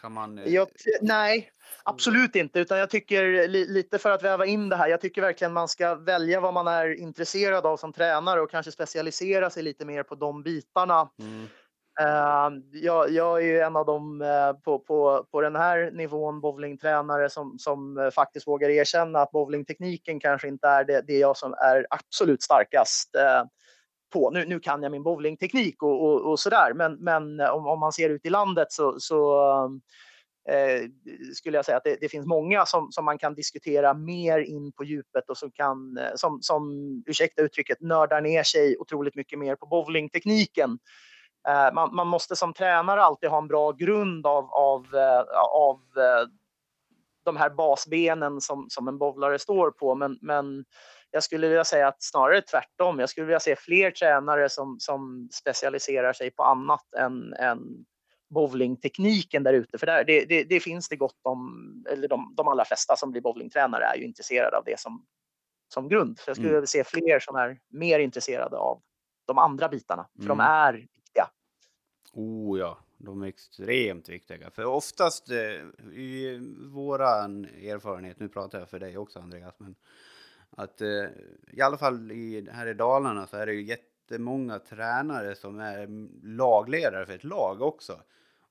kan 0.00 0.12
man? 0.12 0.38
Eh, 0.38 0.54
jag, 0.54 0.68
nej, 1.00 1.52
absolut 1.82 2.36
inte, 2.36 2.60
utan 2.60 2.78
jag 2.78 2.90
tycker 2.90 3.48
li, 3.48 3.66
lite 3.66 3.98
för 3.98 4.10
att 4.10 4.22
väva 4.22 4.46
in 4.46 4.68
det 4.68 4.76
här. 4.76 4.88
Jag 4.88 5.00
tycker 5.00 5.22
verkligen 5.22 5.52
man 5.52 5.68
ska 5.68 5.94
välja 5.94 6.40
vad 6.40 6.54
man 6.54 6.66
är 6.66 7.00
intresserad 7.00 7.66
av 7.66 7.76
som 7.76 7.92
tränare 7.92 8.40
och 8.40 8.50
kanske 8.50 8.72
specialisera 8.72 9.50
sig 9.50 9.62
lite 9.62 9.84
mer 9.84 10.02
på 10.02 10.14
de 10.14 10.42
bitarna. 10.42 11.10
Mm. 11.18 11.46
Ehm, 12.00 12.62
jag, 12.72 13.10
jag, 13.10 13.42
är 13.42 13.46
ju 13.46 13.60
en 13.60 13.76
av 13.76 13.86
dem 13.86 14.22
eh, 14.22 14.52
på, 14.52 14.78
på, 14.78 15.26
på 15.30 15.40
den 15.40 15.56
här 15.56 15.90
nivån 15.90 16.40
bowlingtränare 16.40 17.30
som, 17.30 17.58
som 17.58 17.98
eh, 17.98 18.10
faktiskt 18.10 18.46
vågar 18.46 18.70
erkänna 18.70 19.20
att 19.20 19.30
bowlingtekniken 19.30 20.20
kanske 20.20 20.48
inte 20.48 20.68
är 20.68 20.84
det, 20.84 21.02
det 21.06 21.18
jag 21.18 21.36
som 21.36 21.52
är 21.52 21.86
absolut 21.90 22.42
starkast 22.42 23.14
eh, 23.14 23.44
på. 24.12 24.30
Nu, 24.30 24.44
nu 24.44 24.60
kan 24.60 24.82
jag 24.82 24.92
min 24.92 25.02
bowlingteknik 25.02 25.82
och, 25.82 26.04
och, 26.04 26.30
och 26.30 26.40
sådär, 26.40 26.72
men, 26.74 26.94
men 26.94 27.40
om, 27.40 27.66
om 27.66 27.80
man 27.80 27.92
ser 27.92 28.10
ut 28.10 28.26
i 28.26 28.30
landet 28.30 28.72
så, 28.72 29.00
så 29.00 29.44
eh, 30.48 30.88
skulle 31.34 31.58
jag 31.58 31.64
säga 31.64 31.76
att 31.76 31.84
det, 31.84 31.96
det, 32.00 32.08
finns 32.08 32.26
många 32.26 32.66
som, 32.66 32.92
som 32.92 33.04
man 33.04 33.18
kan 33.18 33.34
diskutera 33.34 33.94
mer 33.94 34.38
in 34.38 34.72
på 34.72 34.84
djupet 34.84 35.30
och 35.30 35.38
som 35.38 35.50
kan, 35.50 35.98
som, 36.14 36.42
som 36.42 36.72
ursäkta 37.06 37.42
uttrycket, 37.42 37.80
nördar 37.80 38.20
ner 38.20 38.42
sig 38.42 38.76
otroligt 38.78 39.14
mycket 39.14 39.38
mer 39.38 39.56
på 39.56 39.66
bowlingtekniken. 39.66 40.78
Eh, 41.48 41.74
man, 41.74 41.94
man, 41.94 42.06
måste 42.06 42.36
som 42.36 42.52
tränare 42.52 43.02
alltid 43.02 43.30
ha 43.30 43.38
en 43.38 43.48
bra 43.48 43.72
grund 43.72 44.26
av, 44.26 44.50
av, 44.52 44.94
eh, 44.94 45.22
av 45.52 45.80
de 47.24 47.36
här 47.36 47.50
basbenen 47.50 48.40
som, 48.40 48.66
som 48.68 48.88
en 48.88 48.98
bowlare 48.98 49.38
står 49.38 49.70
på. 49.70 49.94
Men, 49.94 50.18
men 50.22 50.64
jag 51.10 51.22
skulle 51.22 51.48
vilja 51.48 51.64
säga 51.64 51.88
att 51.88 52.02
snarare 52.02 52.42
tvärtom. 52.42 52.98
Jag 52.98 53.08
skulle 53.08 53.26
vilja 53.26 53.40
se 53.40 53.56
fler 53.56 53.90
tränare 53.90 54.48
som, 54.48 54.76
som 54.80 55.28
specialiserar 55.32 56.12
sig 56.12 56.30
på 56.30 56.42
annat 56.42 56.94
än, 56.98 57.32
än 57.32 57.58
bowlingtekniken 58.34 59.42
där 59.42 59.52
ute. 59.52 59.78
För 59.78 59.86
där, 59.86 60.04
det, 60.04 60.24
det, 60.24 60.44
det, 60.44 60.60
finns 60.60 60.88
det 60.88 60.96
gott 60.96 61.20
om, 61.22 61.84
eller 61.90 62.08
de, 62.08 62.34
de 62.36 62.48
allra 62.48 62.64
flesta 62.64 62.96
som 62.96 63.10
blir 63.10 63.22
bowlingtränare 63.22 63.84
är 63.84 63.96
ju 63.96 64.04
intresserade 64.04 64.56
av 64.56 64.64
det 64.64 64.80
som, 64.80 65.06
som 65.74 65.88
grund. 65.88 66.18
Så 66.18 66.30
jag 66.30 66.36
skulle 66.36 66.48
mm. 66.48 66.56
vilja 66.56 66.66
se 66.66 66.84
fler 66.84 67.20
som 67.20 67.36
är 67.36 67.58
mer 67.68 67.98
intresserade 67.98 68.56
av 68.56 68.82
de 69.26 69.38
andra 69.38 69.68
bitarna, 69.68 70.08
för 70.16 70.24
mm. 70.24 70.38
de 70.38 70.44
är. 70.44 70.86
Oh 72.20 72.58
ja, 72.58 72.78
de 72.96 73.22
är 73.22 73.26
extremt 73.26 74.08
viktiga. 74.08 74.50
För 74.50 74.64
oftast 74.64 75.30
eh, 75.30 75.96
i 75.98 76.38
våran 76.72 77.44
erfarenhet, 77.44 78.20
nu 78.20 78.28
pratar 78.28 78.58
jag 78.58 78.68
för 78.68 78.78
dig 78.78 78.98
också 78.98 79.18
Andreas, 79.18 79.54
men 79.58 79.74
att 80.50 80.80
eh, 80.80 81.04
i 81.52 81.60
alla 81.60 81.78
fall 81.78 82.12
i, 82.12 82.48
här 82.50 82.66
i 82.66 82.74
Dalarna 82.74 83.26
så 83.26 83.36
är 83.36 83.46
det 83.46 83.52
ju 83.52 83.62
jättemånga 83.62 84.58
tränare 84.58 85.34
som 85.34 85.58
är 85.58 85.88
lagledare 86.26 87.06
för 87.06 87.12
ett 87.12 87.24
lag 87.24 87.62
också. 87.62 88.02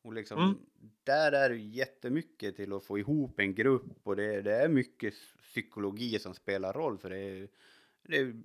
Och 0.02 0.14
liksom, 0.14 0.42
mm. 0.42 0.58
där 1.04 1.32
är 1.32 1.50
det 1.50 1.58
jättemycket 1.58 2.56
till 2.56 2.74
att 2.74 2.84
få 2.84 3.00
ihop 3.00 3.40
en 3.40 3.56
grupp 3.56 4.00
och 4.04 4.16
det, 4.16 4.42
det 4.42 4.56
är 4.56 4.70
mycket 4.70 5.14
psykologi 5.42 6.20
som 6.20 6.34
spelar 6.34 6.74
roll 6.74 6.98
för 6.98 7.10
det 7.10 7.18
är, 7.18 7.48
det 8.04 8.18
är 8.18 8.42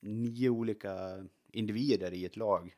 nio 0.00 0.48
olika 0.48 1.24
individer 1.52 2.12
i 2.12 2.24
ett 2.24 2.36
lag. 2.36 2.74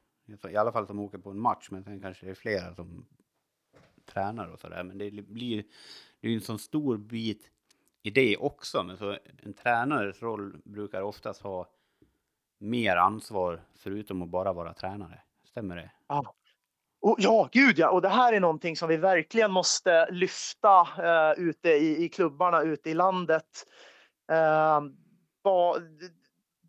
I 0.51 0.57
alla 0.57 0.73
fall 0.73 0.87
som 0.87 0.99
åker 0.99 1.19
på 1.19 1.31
en 1.31 1.41
match, 1.41 1.69
men 1.71 1.85
sen 1.85 2.01
kanske 2.01 2.27
det 2.27 2.31
är 2.31 2.35
flera 2.35 2.75
som 2.75 3.07
tränar 4.07 4.49
och 4.49 4.61
sådär. 4.61 4.85
Men 4.85 4.99
det 4.99 5.11
blir 5.11 5.65
ju 6.21 6.35
en 6.35 6.41
sån 6.41 6.59
stor 6.59 6.97
bit 6.97 7.51
i 8.03 8.11
det 8.11 8.37
också. 8.37 8.83
Men 8.83 8.97
så 8.97 9.17
en 9.43 9.53
tränares 9.53 10.23
roll 10.23 10.61
brukar 10.65 11.03
oftast 11.03 11.43
ha 11.43 11.69
mer 12.59 12.97
ansvar 12.97 13.63
förutom 13.75 14.23
att 14.23 14.29
bara 14.29 14.53
vara 14.53 14.75
tränare. 14.75 15.23
Stämmer 15.45 15.77
det? 15.77 15.91
Ja, 16.09 16.35
och, 17.01 17.17
ja, 17.19 17.49
gud 17.53 17.79
ja. 17.79 17.91
Och 17.91 18.03
det 18.03 18.09
här 18.09 18.33
är 18.33 18.41
någonting 18.41 18.77
som 18.77 18.89
vi 18.89 18.97
verkligen 18.97 19.51
måste 19.51 20.11
lyfta 20.11 20.81
uh, 20.83 21.41
ute 21.49 21.69
i, 21.69 22.05
i 22.05 22.09
klubbarna 22.09 22.63
ute 22.63 22.91
i 22.91 22.95
landet. 22.95 23.67
Eh, 24.33 24.37
uh, 24.37 24.81
ba, 25.45 25.77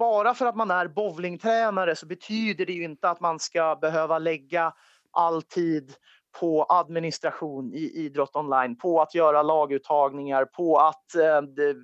bara 0.02 0.34
för 0.34 0.46
att 0.46 0.56
man 0.56 0.72
är 0.72 0.88
bowlingtränare 0.88 1.96
så 1.96 2.06
betyder 2.06 2.66
det 2.66 2.74
ju 2.74 2.84
inte 2.84 3.10
att 3.10 3.20
man 3.20 3.40
ska 3.40 3.78
behöva 3.82 4.20
lägga 4.20 4.74
all 5.12 5.42
tid 5.42 5.94
på 6.40 6.64
administration 6.64 7.74
i 7.74 7.92
idrott 8.06 8.36
online, 8.36 8.76
på 8.78 9.02
att 9.02 9.16
göra 9.16 9.44
laguttagningar, 9.44 10.46
på 10.46 10.78
att 10.78 11.16
eh, 11.16 11.42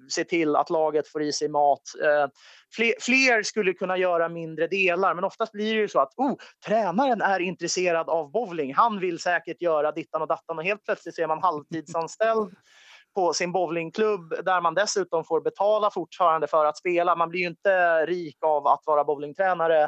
se 0.10 0.24
till 0.24 0.56
att 0.56 0.70
laget 0.70 1.08
får 1.08 1.22
i 1.22 1.34
sig 1.34 1.50
mat. 1.50 1.82
Eh, 2.04 2.30
fler, 2.76 2.94
fler, 3.00 3.44
skulle 3.44 3.74
kunna 3.74 3.98
göra 3.98 4.30
mindre 4.30 4.68
delar, 4.68 5.14
men 5.14 5.24
oftast 5.24 5.52
blir 5.52 5.76
det 5.76 5.82
ju 5.82 5.88
så 5.88 6.00
att 6.00 6.14
oh, 6.18 6.36
tränaren 6.66 7.22
är 7.22 7.40
intresserad 7.40 8.10
av 8.10 8.32
bowling. 8.32 8.74
Han 8.74 9.00
vill 9.00 9.20
säkert 9.20 9.62
göra 9.62 9.92
dittan 9.92 10.22
och 10.22 10.28
dattan 10.28 10.58
och 10.58 10.64
helt 10.64 10.84
plötsligt 10.84 11.16
så 11.16 11.22
är 11.22 11.28
man 11.28 11.42
halvtidsanställd 11.42 12.56
på 13.18 13.34
sin 13.34 13.52
bowlingklubb 13.52 14.34
där 14.46 14.62
man 14.62 14.74
dessutom 14.74 15.24
får 15.24 15.42
betala 15.42 15.92
fortfarande 15.92 16.48
för 16.48 16.66
att 16.66 16.78
spela. 16.78 17.16
Man 17.16 17.30
blir 17.30 17.40
ju 17.40 17.48
inte 17.48 18.06
rik 18.06 18.38
av 18.42 18.68
att 18.68 18.84
vara 18.86 19.04
bowlingtränare 19.04 19.84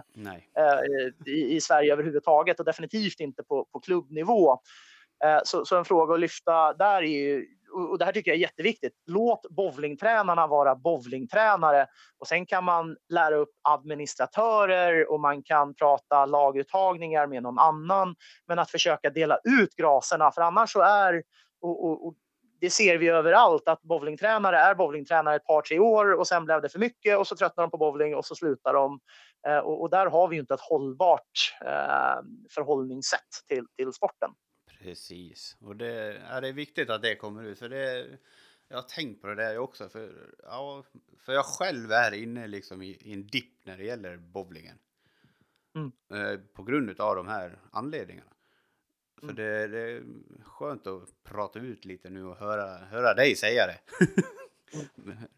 eh, 0.57 1.33
i, 1.33 1.55
i, 1.55 1.61
Sverige 1.61 1.93
överhuvudtaget 1.93 2.59
och 2.59 2.65
definitivt 2.65 3.19
inte 3.19 3.43
på, 3.43 3.65
på 3.65 3.79
klubbnivå. 3.79 4.51
Eh, 5.23 5.39
så, 5.43 5.65
så, 5.65 5.77
en 5.77 5.85
fråga 5.85 6.13
att 6.13 6.19
lyfta 6.19 6.73
där 6.73 7.01
är 7.01 7.07
ju, 7.07 7.45
och 7.91 7.97
det 7.97 8.05
här 8.05 8.11
tycker 8.11 8.31
jag 8.31 8.35
är 8.35 8.41
jätteviktigt, 8.41 8.93
låt 9.05 9.49
bowlingtränarna 9.49 10.47
vara 10.47 10.75
bowlingtränare 10.75 11.87
och 12.19 12.27
sen 12.27 12.45
kan 12.45 12.63
man 12.63 12.97
lära 13.09 13.35
upp 13.35 13.51
administratörer 13.61 15.11
och 15.11 15.19
man 15.19 15.43
kan 15.43 15.75
prata 15.75 16.25
laguttagningar 16.25 17.27
med 17.27 17.43
någon 17.43 17.59
annan. 17.59 18.15
Men 18.47 18.59
att 18.59 18.71
försöka 18.71 19.09
dela 19.09 19.39
ut 19.43 19.75
graserna, 19.75 20.31
för 20.31 20.41
annars 20.41 20.71
så 20.71 20.81
är 20.81 21.23
och, 21.61 21.85
och, 21.85 22.07
och 22.07 22.13
det 22.61 22.69
ser 22.69 22.97
vi 22.97 23.07
överallt 23.07 23.67
att 23.67 23.81
bowlingtränare 23.81 24.57
är 24.57 24.75
bowlingtränare 24.75 25.35
ett 25.35 25.45
par, 25.45 25.61
tre 25.61 25.79
år 25.79 26.13
och 26.13 26.27
sen 26.27 26.45
blev 26.45 26.61
det 26.61 26.69
för 26.69 26.79
mycket 26.79 27.17
och 27.17 27.27
så 27.27 27.35
tröttnar 27.35 27.63
de 27.63 27.71
på 27.71 27.77
bowling 27.77 28.15
och 28.15 28.25
så 28.25 28.35
slutar 28.35 28.73
de. 28.73 28.99
Eh, 29.47 29.57
och, 29.57 29.81
och, 29.81 29.89
där 29.89 30.05
har 30.05 30.27
vi 30.27 30.35
ju 30.35 30.39
inte 30.41 30.53
ett 30.53 30.61
hållbart 30.61 31.55
eh, 31.61 32.21
förhållningssätt 32.49 33.43
till, 33.47 33.65
till 33.77 33.93
sporten. 33.93 34.31
Precis, 34.79 35.57
och 35.61 35.75
det 35.75 36.17
är, 36.29 36.41
det 36.41 36.51
viktigt 36.51 36.89
att 36.89 37.01
det 37.01 37.15
kommer 37.15 37.43
ut. 37.43 37.59
För 37.59 37.69
det, 37.69 38.07
jag 38.67 38.77
har 38.77 38.83
tänkt 38.83 39.21
på 39.21 39.27
det 39.27 39.35
där 39.35 39.57
också, 39.57 39.89
för, 39.89 40.11
ja, 40.43 40.83
för 41.25 41.33
jag 41.33 41.45
själv 41.45 41.91
är 41.91 42.13
inne 42.13 42.47
liksom 42.47 42.81
i, 42.81 42.89
i 42.89 43.13
en 43.13 43.27
dipp 43.27 43.65
när 43.65 43.77
det 43.77 43.83
gäller 43.83 44.17
bowlingen. 44.17 44.77
Mm. 45.75 45.91
Eh, 46.13 46.39
på 46.39 46.63
grund 46.63 46.99
av 46.99 47.15
de 47.15 47.27
här 47.27 47.59
anledningarna. 47.71 48.31
Så 49.19 49.25
mm. 49.25 49.35
det, 49.35 49.67
det, 49.67 49.79
är 49.79 50.03
skönt 50.43 50.87
att 50.87 51.03
prata 51.23 51.59
ut 51.59 51.85
lite 51.85 52.09
nu 52.09 52.25
och 52.25 52.37
höra, 52.37 52.77
höra 52.91 53.13
dig 53.13 53.35
säga 53.35 53.67
det. 53.67 53.77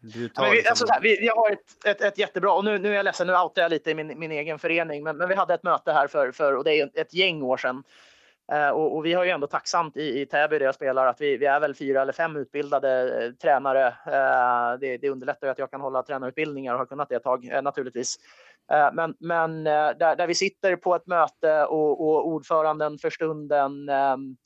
du 0.00 0.28
tar 0.28 0.50
vi, 0.50 0.56
liksom... 0.56 0.70
alltså 0.70 0.86
här, 0.90 1.00
vi, 1.00 1.16
vi, 1.20 1.28
har 1.28 1.50
ett, 1.50 1.86
ett, 1.86 2.00
ett, 2.00 2.18
jättebra, 2.18 2.52
och 2.52 2.64
nu, 2.64 2.78
nu 2.78 2.88
är 2.88 2.94
jag 2.94 3.04
ledsen, 3.04 3.26
nu 3.26 3.36
outar 3.36 3.62
jag 3.62 3.70
lite 3.70 3.90
i 3.90 3.94
min, 3.94 4.18
min 4.18 4.32
egen 4.32 4.58
förening, 4.58 5.02
men, 5.02 5.16
men 5.16 5.28
vi 5.28 5.34
hade 5.34 5.54
ett 5.54 5.62
möte 5.62 5.92
här 5.92 6.06
för, 6.06 6.32
för 6.32 6.56
och 6.56 6.64
det 6.64 6.74
är 6.74 6.90
ett 6.94 7.14
gäng 7.14 7.42
år 7.42 7.56
sedan. 7.56 7.82
Eh, 8.52 8.68
och, 8.68 8.96
och, 8.96 9.04
vi 9.04 9.12
har 9.12 9.24
ju 9.24 9.30
ändå 9.30 9.46
tacksamt 9.46 9.96
i, 9.96 10.20
i 10.20 10.26
Täby 10.26 10.58
där 10.58 10.66
jag 10.66 10.74
spelar 10.74 11.06
att 11.06 11.20
vi, 11.20 11.36
vi 11.36 11.46
är 11.46 11.60
väl 11.60 11.74
fyra 11.74 12.02
eller 12.02 12.12
fem 12.12 12.36
utbildade 12.36 13.24
eh, 13.24 13.32
tränare. 13.32 13.86
Eh, 13.86 14.78
det, 14.80 14.96
det 14.96 15.10
underlättar 15.10 15.46
ju 15.46 15.50
att 15.50 15.58
jag 15.58 15.70
kan 15.70 15.80
hålla 15.80 16.02
tränarutbildningar 16.02 16.72
och 16.72 16.78
har 16.78 16.86
kunnat 16.86 17.08
det 17.08 17.14
ett 17.14 17.22
tag 17.22 17.48
eh, 17.52 17.62
naturligtvis. 17.62 18.16
Eh, 18.72 18.88
men, 18.92 19.14
men 19.20 19.66
eh, 19.66 19.90
där, 19.98 20.16
där 20.16 20.26
vi 20.26 20.34
sitter 20.34 20.76
på 20.76 20.94
ett 20.94 21.06
möte 21.06 21.64
och, 21.64 22.00
och 22.00 22.28
ordföranden 22.28 22.98
för 22.98 23.10
stunden 23.10 23.88
ehm, 23.88 24.36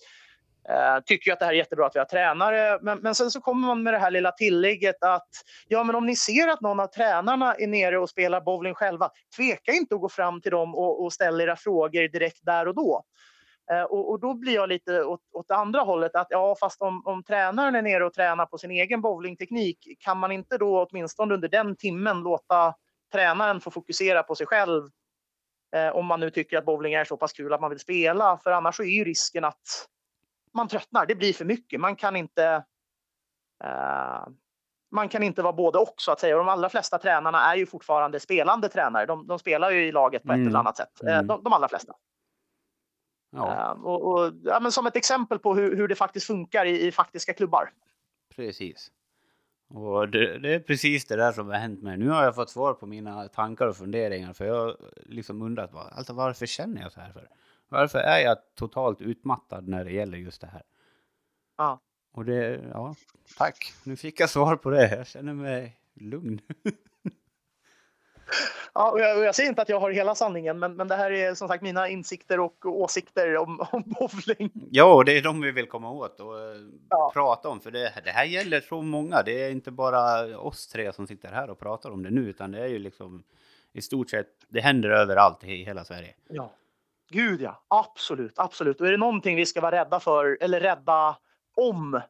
eh, 0.69 0.75
tycker 0.75 0.97
Uh, 0.97 1.01
tycker 1.05 1.33
att 1.33 1.39
det 1.39 1.45
här 1.45 1.53
är 1.53 1.57
jättebra 1.57 1.87
att 1.87 1.95
vi 1.95 1.99
har 1.99 2.07
tränare. 2.07 2.79
Men, 2.83 2.99
men 2.99 3.15
sen 3.15 3.31
så 3.31 3.41
kommer 3.41 3.67
man 3.67 3.83
med 3.83 3.95
det 3.95 3.99
här 3.99 4.11
lilla 4.11 4.33
tillägget 4.33 5.03
att 5.03 5.29
ja, 5.69 5.85
men 5.85 5.95
om 5.95 6.07
ni 6.07 6.17
ser 6.17 6.49
att 6.49 6.61
någon 6.61 6.81
av 6.81 6.87
tränarna 6.87 7.55
är 7.55 7.67
nere 7.67 7.99
och 7.99 8.11
spelar 8.11 8.41
bowling 8.41 8.75
själva, 8.75 9.11
tveka 9.37 9.73
inte 9.73 9.95
att 9.95 10.01
gå 10.01 10.09
fram 10.09 10.41
till 10.41 10.51
dem 10.51 10.75
och, 10.75 11.05
och 11.05 11.13
ställa 11.13 11.43
era 11.43 11.57
frågor 11.57 12.09
direkt 12.09 12.41
där 12.43 12.69
och 12.69 12.75
då. 12.75 13.05
Uh, 13.73 13.83
och, 13.83 14.11
och, 14.11 14.21
då 14.21 14.35
blir 14.35 14.55
jag 14.55 14.69
lite 14.69 15.05
åt, 15.05 15.21
åt 15.33 15.51
andra 15.51 15.81
hållet 15.81 16.15
att 16.15 16.27
ja, 16.31 16.57
fast 16.61 16.83
om, 16.83 17.03
om 17.07 17.23
tränaren 17.23 17.75
är 17.75 17.83
nere 17.83 18.05
och 18.05 18.15
tränar 18.15 18.47
på 18.47 18.59
sin 18.59 18.71
egen 18.71 19.01
bowlingteknik, 19.01 19.97
kan 20.01 20.19
man 20.19 20.33
inte 20.33 20.59
då 20.59 20.87
åtminstone 20.91 21.35
under 21.35 21.49
den 21.49 21.77
timmen 21.77 22.21
låta 22.21 22.75
tränaren 23.13 23.61
får 23.61 23.71
fokusera 23.71 24.23
på 24.23 24.35
sig 24.35 24.47
själv 24.47 24.83
eh, 25.77 25.89
om 25.89 26.07
man 26.07 26.21
nu 26.21 26.31
tycker 26.31 26.59
att 26.59 26.65
bowling 26.65 26.95
är 26.95 27.05
så 27.05 27.17
pass 27.17 27.33
kul 27.33 27.53
att 27.53 27.61
man 27.61 27.71
vill 27.71 27.79
spela. 27.79 28.39
För 28.39 28.51
annars 28.51 28.77
så 28.77 28.83
är 28.83 28.87
ju 28.87 29.05
risken 29.05 29.45
att 29.45 29.89
man 30.55 30.69
tröttnar. 30.69 31.07
Det 31.07 31.15
blir 31.15 31.33
för 31.33 31.45
mycket. 31.45 31.81
Man 31.81 31.97
kan 31.97 32.17
inte. 32.17 32.65
Eh, 33.65 34.27
man 34.91 35.09
kan 35.09 35.23
inte 35.23 35.43
vara 35.43 35.53
både 35.53 35.79
och 35.79 35.95
så 35.97 36.13
att 36.13 36.21
säga. 36.21 36.37
Och 36.37 36.45
de 36.45 36.49
allra 36.49 36.69
flesta 36.69 36.99
tränarna 36.99 37.53
är 37.53 37.57
ju 37.57 37.67
fortfarande 37.67 38.21
spelande 38.21 38.69
tränare. 38.69 39.07
De, 39.07 39.27
de 39.27 39.39
spelar 39.39 39.71
ju 39.71 39.87
i 39.87 39.93
laget 39.93 40.23
på 40.23 40.33
ett 40.33 40.37
mm. 40.37 40.49
eller 40.49 40.59
annat 40.59 40.77
sätt. 40.77 41.03
Eh, 41.03 41.15
mm. 41.15 41.27
De, 41.27 41.43
de, 41.43 41.53
allra 41.53 41.69
flesta. 41.69 41.93
Ja. 43.37 43.73
Eh, 43.73 43.85
och, 43.85 44.13
och, 44.13 44.33
ja, 44.45 44.61
men 44.61 44.73
som 44.73 44.87
ett 44.87 44.97
exempel 44.97 45.39
på 45.39 45.55
hur, 45.55 45.77
hur 45.77 45.89
det 45.89 45.95
faktiskt 45.95 46.27
funkar 46.27 46.67
i, 46.67 46.87
i 46.87 46.93
faktiska 46.93 47.33
klubbar. 47.33 47.71
Precis. 48.37 48.91
Och 49.69 50.09
det, 50.09 50.39
det, 50.39 50.55
är 50.55 50.61
precis 50.61 51.07
det 51.07 51.17
där 51.17 51.33
som 51.33 51.49
har 51.49 51.55
hänt 51.55 51.83
mig. 51.83 51.97
Nu 51.97 52.09
har 52.09 52.25
jag 52.25 52.35
fått 52.35 52.51
svar 52.51 52.75
på 52.75 52.87
mina 52.87 53.29
tankar 53.29 53.67
och 53.67 53.77
funderingar. 53.77 54.33
För 54.33 54.45
jag 54.45 54.55
har 54.55 54.77
liksom 55.07 55.43
undrat 55.43 55.71
alltså, 55.75 56.13
varför 56.13 56.47
känner 56.47 56.83
jag 56.83 56.93
så 56.93 57.01
här 57.01 57.13
för? 57.13 57.29
Varför 57.69 57.99
är 57.99 58.19
jag 58.19 58.37
totalt 58.55 59.01
utmattad 59.01 59.69
när 59.69 59.85
det 59.85 59.93
gäller 59.93 60.19
just 60.19 60.41
det 60.41 60.47
här? 60.47 60.63
Ja. 61.57 61.81
Och 62.13 62.25
det, 62.25 62.61
ja, 62.73 62.95
tack. 63.39 63.73
Nu 63.85 63.97
fick 63.97 64.21
jag 64.21 64.31
svar 64.31 64.57
på 64.57 64.71
det. 64.71 64.97
Jag 64.97 65.07
känner 65.07 65.35
mig 65.35 65.81
lugn. 65.95 66.41
Ja, 68.75 68.91
och 68.91 69.01
jag, 69.01 69.19
och 69.19 69.25
jag, 69.25 69.35
säger 69.35 69.49
inte 69.49 69.63
att 69.63 69.69
jag 69.69 69.81
har 69.81 69.91
hela 69.91 70.15
sanningen, 70.15 70.59
men, 70.59 70.77
men 70.77 70.89
det 70.89 70.97
här 70.97 71.11
är 71.11 71.35
som 71.35 71.49
sagt 71.49 71.63
mina 71.63 71.89
insikter 71.89 72.41
och 72.41 72.67
åsikter 72.67 73.37
om, 73.37 73.61
om 73.71 73.83
bowling. 73.87 74.51
Ja, 74.71 75.03
det 75.07 75.19
är 75.19 75.23
de 75.23 75.41
vi 75.41 75.51
vill 75.51 75.69
komma 75.69 75.91
åt 75.91 76.21
och 76.21 76.41
eh, 76.41 76.57
ja. 76.91 77.11
prata 77.15 77.49
om, 77.49 77.61
för 77.61 77.71
det, 77.71 77.93
det, 78.05 78.11
här 78.11 78.25
gäller 78.25 78.61
så 78.61 78.83
många. 78.83 79.23
Det 79.23 79.45
är 79.45 79.51
inte 79.51 79.71
bara 79.71 80.39
oss 80.39 80.69
tre 80.69 80.93
som 80.93 81.07
sitter 81.07 81.29
här 81.29 81.51
och 81.51 81.59
pratar 81.59 81.91
om 81.91 82.03
det 82.03 82.11
nu, 82.11 82.21
utan 82.21 82.51
det 82.51 82.61
är 82.61 82.69
ju 82.69 82.79
liksom 82.79 83.23
i 83.73 83.83
stort 83.83 84.11
sett, 84.11 84.29
det 84.49 84.61
händer 84.61 84.91
överallt 84.91 85.45
i 85.45 85.65
hela 85.65 85.85
Sverige. 85.85 86.15
Ja, 86.29 86.51
gud 87.11 87.41
ja, 87.41 87.63
absolut, 87.69 88.39
absolut. 88.39 88.81
Och 88.81 88.87
är 88.87 88.91
det 88.91 88.97
någonting 88.97 89.37
vi 89.37 89.47
ska 89.47 89.61
vara 89.61 89.77
rädda 89.77 90.01
för, 90.01 90.39
eller 90.41 90.61
rädda 90.61 91.17
om 91.57 92.01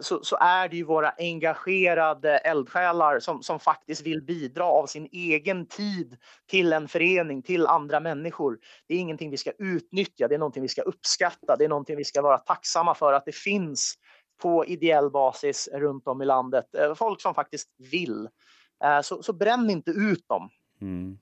så, 0.00 0.24
så, 0.24 0.36
är 0.40 0.68
det 0.68 0.76
ju 0.76 0.84
våra 0.84 1.10
engagerade 1.18 2.38
eldsjälar 2.38 3.20
som, 3.20 3.42
som 3.42 3.60
faktiskt 3.60 4.06
vill 4.06 4.22
bidra 4.22 4.64
av 4.64 4.86
sin 4.86 5.08
egen 5.12 5.66
tid 5.66 6.16
till 6.46 6.72
en 6.72 6.88
förening, 6.88 7.42
till 7.42 7.66
andra 7.66 8.00
människor. 8.00 8.58
Det 8.86 8.94
är 8.94 8.98
ingenting 8.98 9.30
vi 9.30 9.36
ska 9.36 9.52
utnyttja, 9.58 10.28
det 10.28 10.34
är 10.34 10.38
någonting 10.38 10.62
vi 10.62 10.68
ska 10.68 10.82
uppskatta, 10.82 11.56
det 11.56 11.64
är 11.64 11.68
någonting 11.68 11.96
vi 11.96 12.04
ska 12.04 12.22
vara 12.22 12.38
tacksamma 12.38 12.94
för 12.94 13.12
att 13.12 13.24
det 13.24 13.34
finns 13.34 13.94
på 14.38 14.66
ideell 14.66 15.10
basis 15.10 15.68
runt 15.72 16.08
om 16.08 16.22
i 16.22 16.24
landet. 16.24 16.74
Eh, 16.74 16.94
folk 16.94 17.20
som 17.20 17.34
faktiskt 17.34 17.68
vill. 17.78 18.28
Eh, 18.84 19.00
så, 19.00 19.22
så 19.22 19.32
bränn 19.32 19.70
inte 19.70 19.90
ut 19.90 20.28
dem. 20.28 20.50
Mm. 20.80 21.18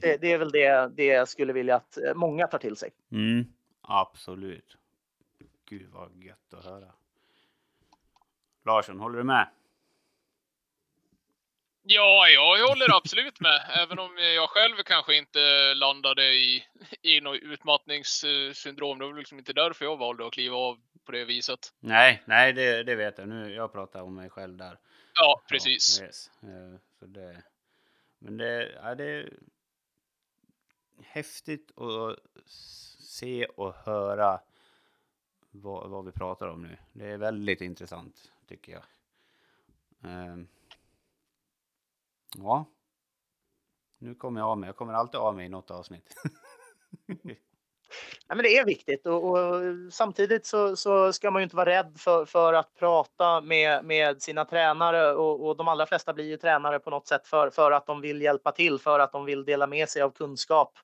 Det, 0.00 0.16
det, 0.16 0.32
är 0.32 0.38
väl 0.38 0.50
det, 0.50 0.92
det 0.96 1.04
jag 1.04 1.28
skulle 1.28 1.52
vilja 1.52 1.76
att 1.76 1.98
eh, 1.98 2.14
många 2.14 2.46
tar 2.46 2.58
till 2.58 2.76
sig. 2.76 2.90
Mm, 3.12 3.44
absolut. 3.82 4.76
Gud 5.68 5.90
vad 5.92 6.16
gött 6.16 6.54
att 6.54 6.64
höra. 6.64 6.92
Larsson, 8.68 9.00
håller 9.00 9.18
du 9.18 9.24
med? 9.24 9.48
Ja, 11.82 12.28
jag 12.28 12.68
håller 12.68 12.96
absolut 12.96 13.40
med. 13.40 13.60
Även 13.82 13.98
om 13.98 14.18
jag 14.18 14.50
själv 14.50 14.76
kanske 14.84 15.16
inte 15.16 15.74
landade 15.74 16.24
i, 16.24 16.64
i 17.02 17.20
något 17.20 17.40
utmattningssyndrom. 17.42 18.98
Det 18.98 19.04
var 19.04 19.14
liksom 19.14 19.38
inte 19.38 19.52
därför 19.52 19.84
jag 19.84 19.96
valde 19.96 20.26
att 20.26 20.32
kliva 20.32 20.56
av 20.56 20.78
på 21.04 21.12
det 21.12 21.24
viset. 21.24 21.72
Nej, 21.80 22.22
nej, 22.24 22.52
det, 22.52 22.82
det 22.82 22.94
vet 22.94 23.18
jag. 23.18 23.28
Nu, 23.28 23.54
jag 23.54 23.72
pratar 23.72 24.02
om 24.02 24.14
mig 24.14 24.30
själv 24.30 24.56
där. 24.56 24.78
Ja, 25.14 25.42
precis. 25.48 25.98
Ja, 26.00 26.06
yes. 26.06 26.30
Eh, 26.42 26.78
så 26.98 27.06
det, 27.06 27.42
men 28.18 28.36
det, 28.36 28.72
ja, 28.82 28.94
det 28.94 29.04
är 29.04 29.32
häftigt 31.02 31.78
att 31.78 32.18
se 32.98 33.46
och 33.46 33.74
höra 33.74 34.40
vad, 35.50 35.90
vad 35.90 36.04
vi 36.04 36.12
pratar 36.12 36.48
om 36.48 36.62
nu. 36.62 36.76
Det 36.92 37.06
är 37.06 37.18
väldigt 37.18 37.60
intressant 37.60 38.32
tycker 38.48 38.72
jag. 38.72 38.82
Eh, 40.04 40.36
ja. 42.36 42.64
Nu 43.98 44.14
kommer 44.14 44.40
jag 44.40 44.48
av 44.48 44.58
mig. 44.58 44.68
Jag 44.68 44.76
kommer 44.76 44.92
alltid 44.92 45.20
av 45.20 45.36
mig 45.36 45.46
i 45.46 45.48
något 45.48 45.70
avsnitt. 45.70 46.14
Nej, 48.28 48.36
men 48.36 48.42
det 48.42 48.58
är 48.58 48.64
viktigt 48.64 49.06
och, 49.06 49.24
och 49.24 49.62
samtidigt 49.92 50.46
så, 50.46 50.76
så, 50.76 51.12
ska 51.12 51.30
man 51.30 51.42
ju 51.42 51.44
inte 51.44 51.56
vara 51.56 51.70
rädd 51.70 51.94
för, 51.98 52.24
för 52.24 52.52
att 52.52 52.74
prata 52.74 53.40
med, 53.40 53.84
med 53.84 54.22
sina 54.22 54.44
tränare 54.44 55.14
och, 55.14 55.46
och, 55.46 55.56
de 55.56 55.68
allra 55.68 55.86
flesta 55.86 56.12
blir 56.12 56.24
ju 56.24 56.36
tränare 56.36 56.78
på 56.78 56.90
något 56.90 57.06
sätt 57.06 57.26
för, 57.26 57.50
för 57.50 57.70
att 57.72 57.86
de 57.86 58.00
vill 58.00 58.22
hjälpa 58.22 58.52
till, 58.52 58.78
för 58.78 58.98
att 58.98 59.12
de 59.12 59.24
vill 59.24 59.44
dela 59.44 59.66
med 59.66 59.88
sig 59.88 60.02
av 60.02 60.10
kunskap. 60.10 60.78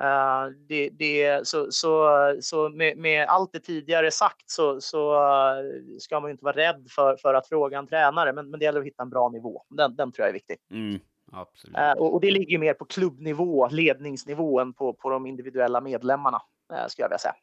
Uh, 0.00 0.54
det, 0.68 0.90
det, 0.90 1.48
så 1.48 1.66
så, 1.70 2.08
så 2.40 2.68
med, 2.68 2.98
med, 2.98 3.26
allt 3.28 3.52
det 3.52 3.60
tidigare 3.60 4.10
sagt 4.10 4.50
så, 4.50 4.80
så 4.80 5.14
uh, 5.14 5.98
ska 5.98 6.20
man 6.20 6.28
ju 6.28 6.32
inte 6.32 6.44
vara 6.44 6.56
rädd 6.56 6.86
för, 6.90 7.16
för 7.16 7.34
att 7.34 7.48
fråga 7.48 7.78
en 7.78 7.86
tränare, 7.86 8.32
men, 8.32 8.50
men 8.50 8.60
det 8.60 8.64
gäller 8.64 8.80
att 8.80 8.86
hitta 8.86 9.02
en 9.02 9.10
bra 9.10 9.28
nivå. 9.28 9.62
Den, 9.68 9.96
den 9.96 10.12
tror 10.12 10.22
jag 10.22 10.28
är 10.28 10.32
viktig. 10.32 10.56
Mm. 10.70 11.00
Absolut. 11.32 11.76
Uh, 11.76 11.92
och, 11.92 12.14
och, 12.14 12.20
det 12.20 12.30
ligger 12.30 12.58
mer 12.58 12.74
på 12.74 12.84
klubbnivå, 12.84 13.68
ledningsnivån 13.68 14.72
på, 14.72 14.92
på 14.92 15.10
de 15.10 15.26
individuella 15.26 15.80
medlemmarna, 15.80 16.42
skulle 16.88 17.04
jag 17.04 17.08
vilja 17.08 17.18
säga. 17.18 17.34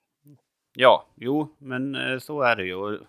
Ja, 0.78 1.06
jo, 1.16 1.56
men 1.58 1.98
så 2.22 2.42
är 2.42 2.56
det 2.56 2.64
ju. 2.64 3.00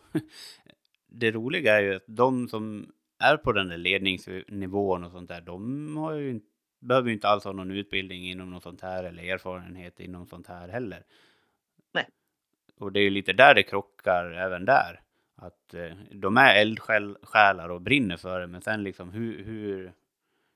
det 1.08 1.30
roliga 1.30 1.76
är 1.78 1.82
ju 1.82 1.94
att 1.94 2.04
de 2.06 2.48
som 2.48 2.86
är 3.18 3.36
på 3.36 3.52
den 3.52 3.68
där 3.68 3.76
ledningsnivån 3.76 5.04
och 5.04 5.10
sånt 5.10 5.28
där, 5.28 5.40
de 5.40 5.96
har 5.96 6.12
ju 6.12 6.30
inte 6.30 6.55
behöver 6.78 7.08
ju 7.08 7.14
inte 7.14 7.28
alls 7.28 7.44
ha 7.44 7.52
någon 7.52 7.70
utbildning 7.70 8.30
inom 8.30 8.50
något 8.50 8.62
sånt 8.62 8.80
här 8.80 9.04
eller 9.04 9.22
erfarenhet 9.22 10.00
inom 10.00 10.26
sånt 10.26 10.46
här 10.46 10.68
heller. 10.68 11.04
Nej. 11.92 12.08
Och 12.78 12.92
det 12.92 13.00
är 13.00 13.04
ju 13.04 13.10
lite 13.10 13.32
där 13.32 13.54
det 13.54 13.62
krockar 13.62 14.30
även 14.30 14.64
där. 14.64 15.00
Att 15.34 15.74
eh, 15.74 15.96
de 16.10 16.36
är 16.36 16.54
eldsjälar 16.54 17.68
och 17.68 17.80
brinner 17.80 18.16
för 18.16 18.40
det, 18.40 18.46
men 18.46 18.62
sen 18.62 18.82
liksom 18.82 19.10
hur, 19.10 19.44
hur 19.44 19.92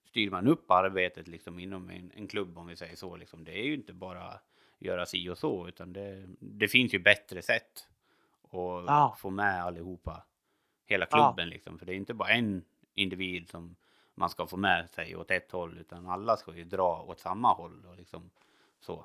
styr 0.05 0.31
man 0.31 0.47
upp 0.47 0.71
arbetet 0.71 1.29
liksom 1.29 1.59
inom 1.59 1.91
en, 1.91 2.11
en 2.14 2.29
klubb 2.29 2.59
om 2.59 2.66
vi 2.66 2.77
säger 2.77 2.97
så. 2.97 3.16
Liksom. 3.16 3.45
Det 3.45 3.59
är 3.59 3.64
ju 3.64 3.75
inte 3.75 3.93
bara 3.93 4.41
göra 4.79 5.07
si 5.07 5.29
och 5.29 5.39
så, 5.39 5.68
utan 5.68 5.93
det, 5.93 6.27
det 6.41 6.68
finns 6.68 6.95
ju 6.95 6.99
bättre 6.99 7.43
sätt 7.43 7.87
att 8.45 8.85
ja. 8.87 9.16
få 9.18 9.31
med 9.31 9.62
allihopa, 9.62 10.25
hela 10.87 11.07
klubben 11.07 11.49
ja. 11.49 11.53
liksom. 11.55 11.79
För 11.79 11.87
det 11.87 11.93
är 11.93 11.97
inte 11.97 12.14
bara 12.14 12.29
en 12.29 12.64
individ 12.95 13.49
som 13.49 13.77
man 14.21 14.31
ska 14.31 14.47
få 14.47 14.57
med 14.57 14.91
sig 14.91 15.16
åt 15.16 15.31
ett 15.31 15.53
håll, 15.53 15.79
utan 15.81 16.09
alla 16.09 16.37
ska 16.37 16.55
ju 16.55 16.64
dra 16.64 17.05
åt 17.09 17.21
samma 17.21 17.53
håll 17.53 17.87
och 17.91 17.97
liksom 17.97 18.31
så. 18.81 19.05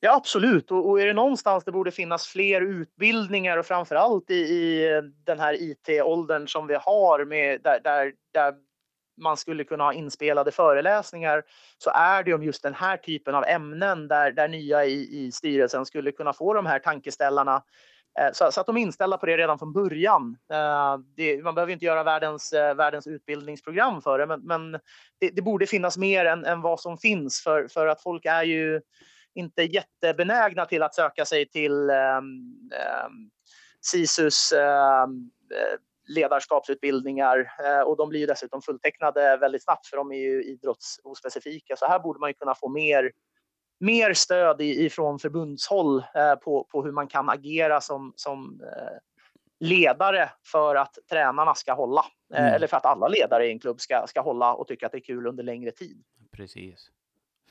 Ja, 0.00 0.16
absolut. 0.16 0.70
Och, 0.70 0.88
och 0.88 1.00
är 1.00 1.06
det 1.06 1.12
någonstans 1.12 1.64
det 1.64 1.72
borde 1.72 1.90
finnas 1.90 2.26
fler 2.26 2.60
utbildningar 2.60 3.58
och 3.58 3.66
framför 3.66 3.94
allt 3.94 4.30
i, 4.30 4.34
i 4.34 5.00
den 5.24 5.40
här 5.40 5.62
IT-åldern 5.62 6.48
som 6.48 6.66
vi 6.66 6.74
har 6.74 7.24
med 7.24 7.60
där, 7.62 7.80
där, 7.80 8.12
där 8.32 8.54
man 9.16 9.36
skulle 9.36 9.64
kunna 9.64 9.84
ha 9.84 9.92
inspelade 9.92 10.52
föreläsningar 10.52 11.42
så 11.78 11.90
är 11.90 12.22
det 12.22 12.34
om 12.34 12.42
just 12.42 12.62
den 12.62 12.74
här 12.74 12.96
typen 12.96 13.34
av 13.34 13.44
ämnen 13.44 14.08
där, 14.08 14.32
där 14.32 14.48
nya 14.48 14.84
i, 14.84 15.24
i 15.24 15.32
styrelsen 15.32 15.86
skulle 15.86 16.12
kunna 16.12 16.32
få 16.32 16.54
de 16.54 16.66
här 16.66 16.78
tankeställarna 16.78 17.62
Eh, 18.18 18.32
så, 18.32 18.52
så, 18.52 18.60
att 18.60 18.66
de 18.66 18.76
är 18.76 18.80
inställda 18.80 19.18
på 19.18 19.26
det 19.26 19.36
redan 19.36 19.58
från 19.58 19.72
början. 19.72 20.36
Eh, 20.52 20.98
det, 21.16 21.42
man 21.42 21.54
behöver 21.54 21.72
inte 21.72 21.84
göra 21.84 22.02
världens, 22.02 22.52
eh, 22.52 22.74
världens 22.74 23.06
utbildningsprogram 23.06 24.02
för 24.02 24.18
det, 24.18 24.26
men, 24.26 24.40
men 24.40 24.72
det, 25.20 25.30
det, 25.30 25.42
borde 25.42 25.66
finnas 25.66 25.98
mer 25.98 26.24
än, 26.24 26.44
än, 26.44 26.60
vad 26.60 26.80
som 26.80 26.98
finns 26.98 27.42
för, 27.42 27.68
för 27.68 27.86
att 27.86 28.02
folk 28.02 28.24
är 28.24 28.42
ju 28.42 28.80
inte 29.34 29.62
jättebenägna 29.62 30.66
till 30.66 30.82
att 30.82 30.94
söka 30.94 31.24
sig 31.24 31.48
till 31.48 31.72
um, 31.72 32.24
um, 32.24 33.30
SISUs 33.80 34.52
um, 34.52 35.30
ledarskapsutbildningar 36.08 37.50
och 37.86 37.96
de 37.96 38.08
blir 38.08 38.20
ju 38.20 38.26
dessutom 38.26 38.62
fulltecknade 38.62 39.36
väldigt 39.36 39.64
snabbt 39.64 39.86
för 39.86 39.96
de 39.96 40.12
är 40.12 40.16
ju 40.16 40.44
idrottsospecifika. 40.44 41.76
Så 41.76 41.86
här 41.86 41.98
borde 41.98 42.20
man 42.20 42.30
ju 42.30 42.34
kunna 42.34 42.54
få 42.54 42.68
mer 42.68 43.12
mer 43.80 44.14
stöd 44.14 44.60
ifrån 44.60 45.18
förbundshåll 45.18 46.04
eh, 46.14 46.34
på, 46.34 46.64
på 46.64 46.82
hur 46.82 46.92
man 46.92 47.08
kan 47.08 47.28
agera 47.28 47.80
som, 47.80 48.12
som 48.16 48.60
eh, 48.62 48.98
ledare 49.60 50.30
för 50.42 50.76
att 50.76 50.98
tränarna 51.10 51.54
ska 51.54 51.72
hålla. 51.72 52.04
Eh, 52.34 52.40
mm. 52.40 52.54
Eller 52.54 52.66
för 52.66 52.76
att 52.76 52.86
alla 52.86 53.08
ledare 53.08 53.46
i 53.46 53.50
en 53.50 53.58
klubb 53.58 53.80
ska, 53.80 54.04
ska 54.08 54.20
hålla 54.20 54.54
och 54.54 54.68
tycka 54.68 54.86
att 54.86 54.92
det 54.92 54.98
är 54.98 55.02
kul 55.02 55.26
under 55.26 55.44
längre 55.44 55.70
tid. 55.70 56.02
Precis. 56.30 56.90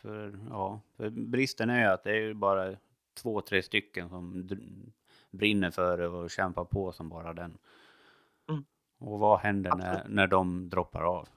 För, 0.02 0.40
ja, 0.50 0.82
för 0.98 1.10
bristen 1.10 1.70
är 1.70 1.80
ju 1.80 1.86
att 1.86 2.04
det 2.04 2.18
är 2.18 2.34
bara 2.34 2.76
två, 3.14 3.42
tre 3.42 3.64
stycken 3.64 4.10
som 4.10 4.50
brinner 5.32 5.72
för 5.72 5.98
det 5.98 6.08
och 6.08 6.30
kämpar 6.30 6.66
på 6.66 6.92
som 6.92 7.10
bara 7.10 7.34
den. 7.34 7.58
Mm. 8.50 8.66
Och 9.00 9.20
vad 9.20 9.40
händer 9.40 9.76
när, 9.76 10.04
när 10.08 10.28
de 10.28 10.70
droppar 10.70 11.02
av? 11.02 11.28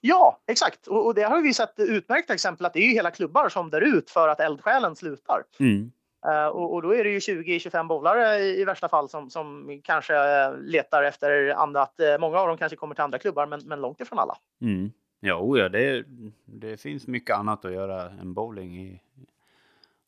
Ja, 0.00 0.40
exakt. 0.46 0.86
Och, 0.86 1.06
och 1.06 1.14
det 1.14 1.22
har 1.22 1.42
vi 1.42 1.54
sett 1.54 1.74
utmärkta 1.76 2.34
exempel 2.34 2.66
att 2.66 2.72
det 2.72 2.80
är 2.80 2.86
ju 2.86 2.92
hela 2.92 3.10
klubbar 3.10 3.48
som 3.48 3.70
dör 3.70 3.80
ut 3.80 4.10
för 4.10 4.28
att 4.28 4.40
eldsjälen 4.40 4.96
slutar. 4.96 5.42
Mm. 5.58 5.92
Uh, 6.26 6.46
och, 6.46 6.74
och, 6.74 6.82
då 6.82 6.94
är 6.94 7.04
det 7.04 7.10
ju 7.10 7.18
20-25 7.18 7.88
bowlare 7.88 8.38
i, 8.38 8.60
i, 8.60 8.64
värsta 8.64 8.88
fall 8.88 9.08
som, 9.08 9.30
som 9.30 9.80
kanske 9.84 10.14
letar 10.56 11.02
efter 11.02 11.48
annat. 11.48 11.94
Uh, 12.00 12.20
många 12.20 12.38
av 12.38 12.48
dem 12.48 12.56
kanske 12.56 12.76
kommer 12.76 12.94
till 12.94 13.04
andra 13.04 13.18
klubbar, 13.18 13.46
men, 13.46 13.60
men 13.64 13.80
långt 13.80 14.00
ifrån 14.00 14.18
alla. 14.18 14.36
Mm. 14.60 14.92
Ja, 15.20 15.34
oh 15.34 15.58
ja 15.58 15.68
det, 15.68 16.04
det 16.44 16.76
finns 16.76 17.06
mycket 17.06 17.36
annat 17.36 17.64
att 17.64 17.72
göra 17.72 18.10
än 18.10 18.34
bowling 18.34 18.80
i, 18.80 19.00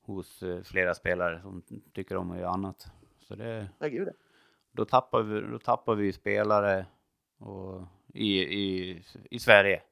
hos 0.07 0.43
uh, 0.43 0.63
flera 0.63 0.95
spelare 0.95 1.41
som 1.41 1.63
tycker 1.95 2.17
om 2.17 2.31
att 2.31 2.39
göra 2.39 2.51
annat. 2.51 2.87
Så 3.21 3.35
det, 3.35 3.69
ja, 3.79 3.89
gud. 3.89 4.09
Då, 4.73 4.85
tappar 4.85 5.23
vi, 5.23 5.41
då 5.41 5.59
tappar 5.59 5.95
vi 5.95 6.13
spelare 6.13 6.87
och 7.39 7.83
i, 8.13 8.43
i, 8.43 9.03
i 9.31 9.39
Sverige. 9.39 9.83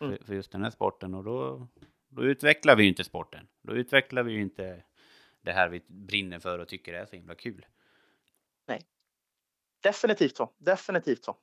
Mm. 0.00 0.16
För, 0.16 0.24
för, 0.24 0.34
just 0.34 0.52
den 0.52 0.62
här 0.62 0.70
sporten 0.70 1.14
och 1.14 1.24
då, 1.24 1.68
då 2.08 2.22
utvecklar 2.22 2.76
vi 2.76 2.82
ju 2.82 2.88
inte 2.88 3.04
sporten. 3.04 3.46
Då 3.62 3.72
utvecklar 3.72 4.22
vi 4.22 4.32
ju 4.32 4.40
inte 4.40 4.82
det 5.42 5.52
här 5.52 5.68
vi 5.68 5.82
brinner 5.86 6.38
för 6.38 6.58
och 6.58 6.68
tycker 6.68 6.94
är 6.94 7.06
så 7.06 7.16
himla 7.16 7.34
kul. 7.34 7.66
Nej, 8.66 8.82
definitivt 9.80 10.36
så. 10.36 10.50
Definitivt 10.58 11.24
så. 11.24 11.36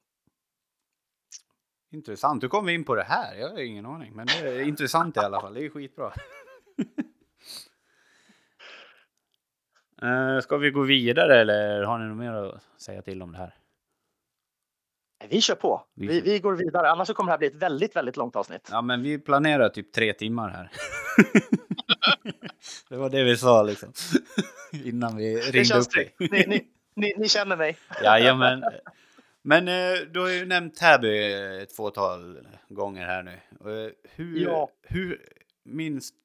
Intressant. 1.90 2.42
Du 2.42 2.48
kom 2.48 2.70
in 2.70 2.84
på 2.84 2.96
det 2.96 3.04
här. 3.04 3.36
Jag 3.36 3.50
har 3.50 3.60
ingen 3.60 3.86
aning, 3.86 4.16
men 4.16 4.28
det 4.28 4.34
är 4.34 4.62
intressant 4.62 5.18
i 5.18 5.20
alla 5.20 5.42
fall. 5.42 5.54
Det 5.54 5.66
är 5.66 5.70
skitbra. 5.70 6.14
uh, 10.04 10.40
ska 10.42 10.58
vi 10.58 10.72
gå 10.72 10.82
vidare 10.84 11.42
eller 11.42 11.84
har 11.84 12.00
ni 12.00 12.06
något 12.06 12.18
mer 12.18 12.34
att 12.34 12.82
säga 12.82 13.02
till 13.02 13.22
om 13.22 13.32
det 13.32 13.38
här? 13.38 13.61
Vi 15.30 15.42
kör 15.42 15.56
på. 15.56 15.84
Vi, 15.96 16.22
vi, 16.22 16.40
går 16.40 16.54
vidare, 16.54 16.90
annars 16.90 17.08
så 17.08 17.14
kommer 17.14 17.28
det 17.28 17.32
här 17.32 17.38
bli 17.38 17.48
ett 17.48 17.56
väldigt, 17.56 17.96
väldigt 17.96 18.18
långt 18.18 18.36
avsnitt. 18.36 18.70
Ja, 18.72 18.82
men 18.82 19.04
vi 19.04 19.20
planerar 19.20 19.70
typ 19.70 19.92
tre 19.92 20.14
timmar 20.14 20.50
här. 20.50 20.72
det 22.90 22.96
var 22.96 23.10
det 23.10 23.24
vi 23.24 23.38
sa 23.38 23.64
liksom. 23.64 23.94
Innan 24.84 25.18
vi 25.18 25.36
ringde 25.36 25.78
upp 25.78 25.92
dig. 25.92 26.16
Ni, 26.20 26.46
ni, 26.48 26.68
ni, 26.96 27.14
ni, 27.18 27.28
känner 27.28 27.58
mig. 27.58 27.78
Jajamän. 28.04 28.64
Men 29.42 29.68
eh, 29.68 30.00
du 30.12 30.20
har 30.20 30.30
ju 30.30 30.46
nämnt 30.46 30.76
Täby 30.76 31.34
ett 31.64 31.76
fåtal 31.76 32.48
gånger 32.70 33.06
här 33.06 33.24
nu. 33.24 33.32
Eh, 33.32 33.92
hur, 34.16 34.40
ja. 34.40 34.70
hur, 34.82 35.22
minst 35.64 36.16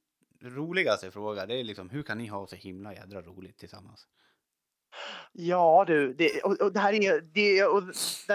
roligaste 0.43 1.11
fråga, 1.11 1.47
det 1.47 1.55
är 1.55 1.65
liksom 1.65 1.91
hur 1.91 2.03
kan 2.03 2.19
ni 2.19 2.27
ha 2.27 2.47
så 2.47 2.57
himla 2.57 2.95
jädra 2.95 3.23
roligt 3.23 3.59
tillsammans? 3.59 4.07
Ja 5.33 5.85
du, 5.87 6.15
det, 6.15 6.41
och, 6.41 6.61
och 6.61 6.73
det 6.73 6.81
här 6.81 6.93
är, 6.93 7.21
det, 7.21 7.65
och 7.65 7.83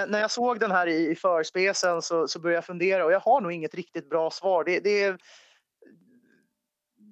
när 0.09 0.21
jag 0.21 0.31
såg 0.31 0.59
den 0.59 0.71
här 0.71 0.87
i, 0.87 1.11
i 1.11 1.15
förspesen 1.15 2.01
så, 2.01 2.27
så 2.27 2.39
började 2.39 2.57
jag 2.57 2.65
fundera 2.65 3.05
och 3.05 3.11
jag 3.11 3.19
har 3.19 3.41
nog 3.41 3.51
inget 3.51 3.75
riktigt 3.75 4.09
bra 4.09 4.31
svar. 4.31 4.63
Det, 4.63 4.79
det 4.79 5.03
är 5.03 5.17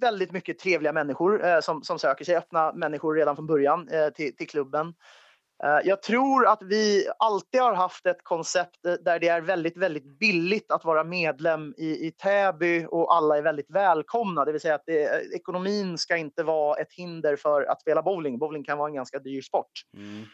väldigt 0.01 0.31
mycket 0.31 0.59
trevliga 0.59 0.93
människor 0.93 1.45
eh, 1.45 1.59
som, 1.59 1.83
som 1.83 1.99
söker 1.99 2.25
sig, 2.25 2.35
öppna 2.35 2.73
människor 2.73 3.15
redan 3.15 3.35
från 3.35 3.47
början 3.47 3.87
eh, 3.89 4.09
till, 4.09 4.35
till 4.35 4.47
klubben. 4.47 4.93
Eh, 5.63 5.79
jag 5.83 6.01
tror 6.01 6.47
att 6.47 6.61
vi 6.61 7.07
alltid 7.19 7.61
har 7.61 7.73
haft 7.73 8.05
ett 8.05 8.23
koncept 8.23 8.85
eh, 8.85 8.93
där 8.93 9.19
det 9.19 9.27
är 9.27 9.41
väldigt, 9.41 9.77
väldigt 9.77 10.19
billigt 10.19 10.71
att 10.71 10.85
vara 10.85 11.03
medlem 11.03 11.73
i, 11.77 12.07
i 12.07 12.11
Täby 12.11 12.85
och 12.89 13.15
alla 13.15 13.37
är 13.37 13.41
väldigt 13.41 13.69
välkomna. 13.69 14.45
Det 14.45 14.51
vill 14.51 14.61
säga 14.61 14.75
att 14.75 14.83
det, 14.85 15.03
eh, 15.03 15.35
ekonomin 15.35 15.97
ska 15.97 16.17
inte 16.17 16.43
vara 16.43 16.77
ett 16.81 16.93
hinder 16.93 17.35
för 17.35 17.63
att 17.63 17.81
spela 17.81 18.01
bowling. 18.01 18.39
Bowling 18.39 18.63
kan 18.63 18.77
vara 18.77 18.89
en 18.89 18.95
ganska 18.95 19.19
dyr 19.19 19.41
sport. 19.41 19.71
Mm. 19.97 20.25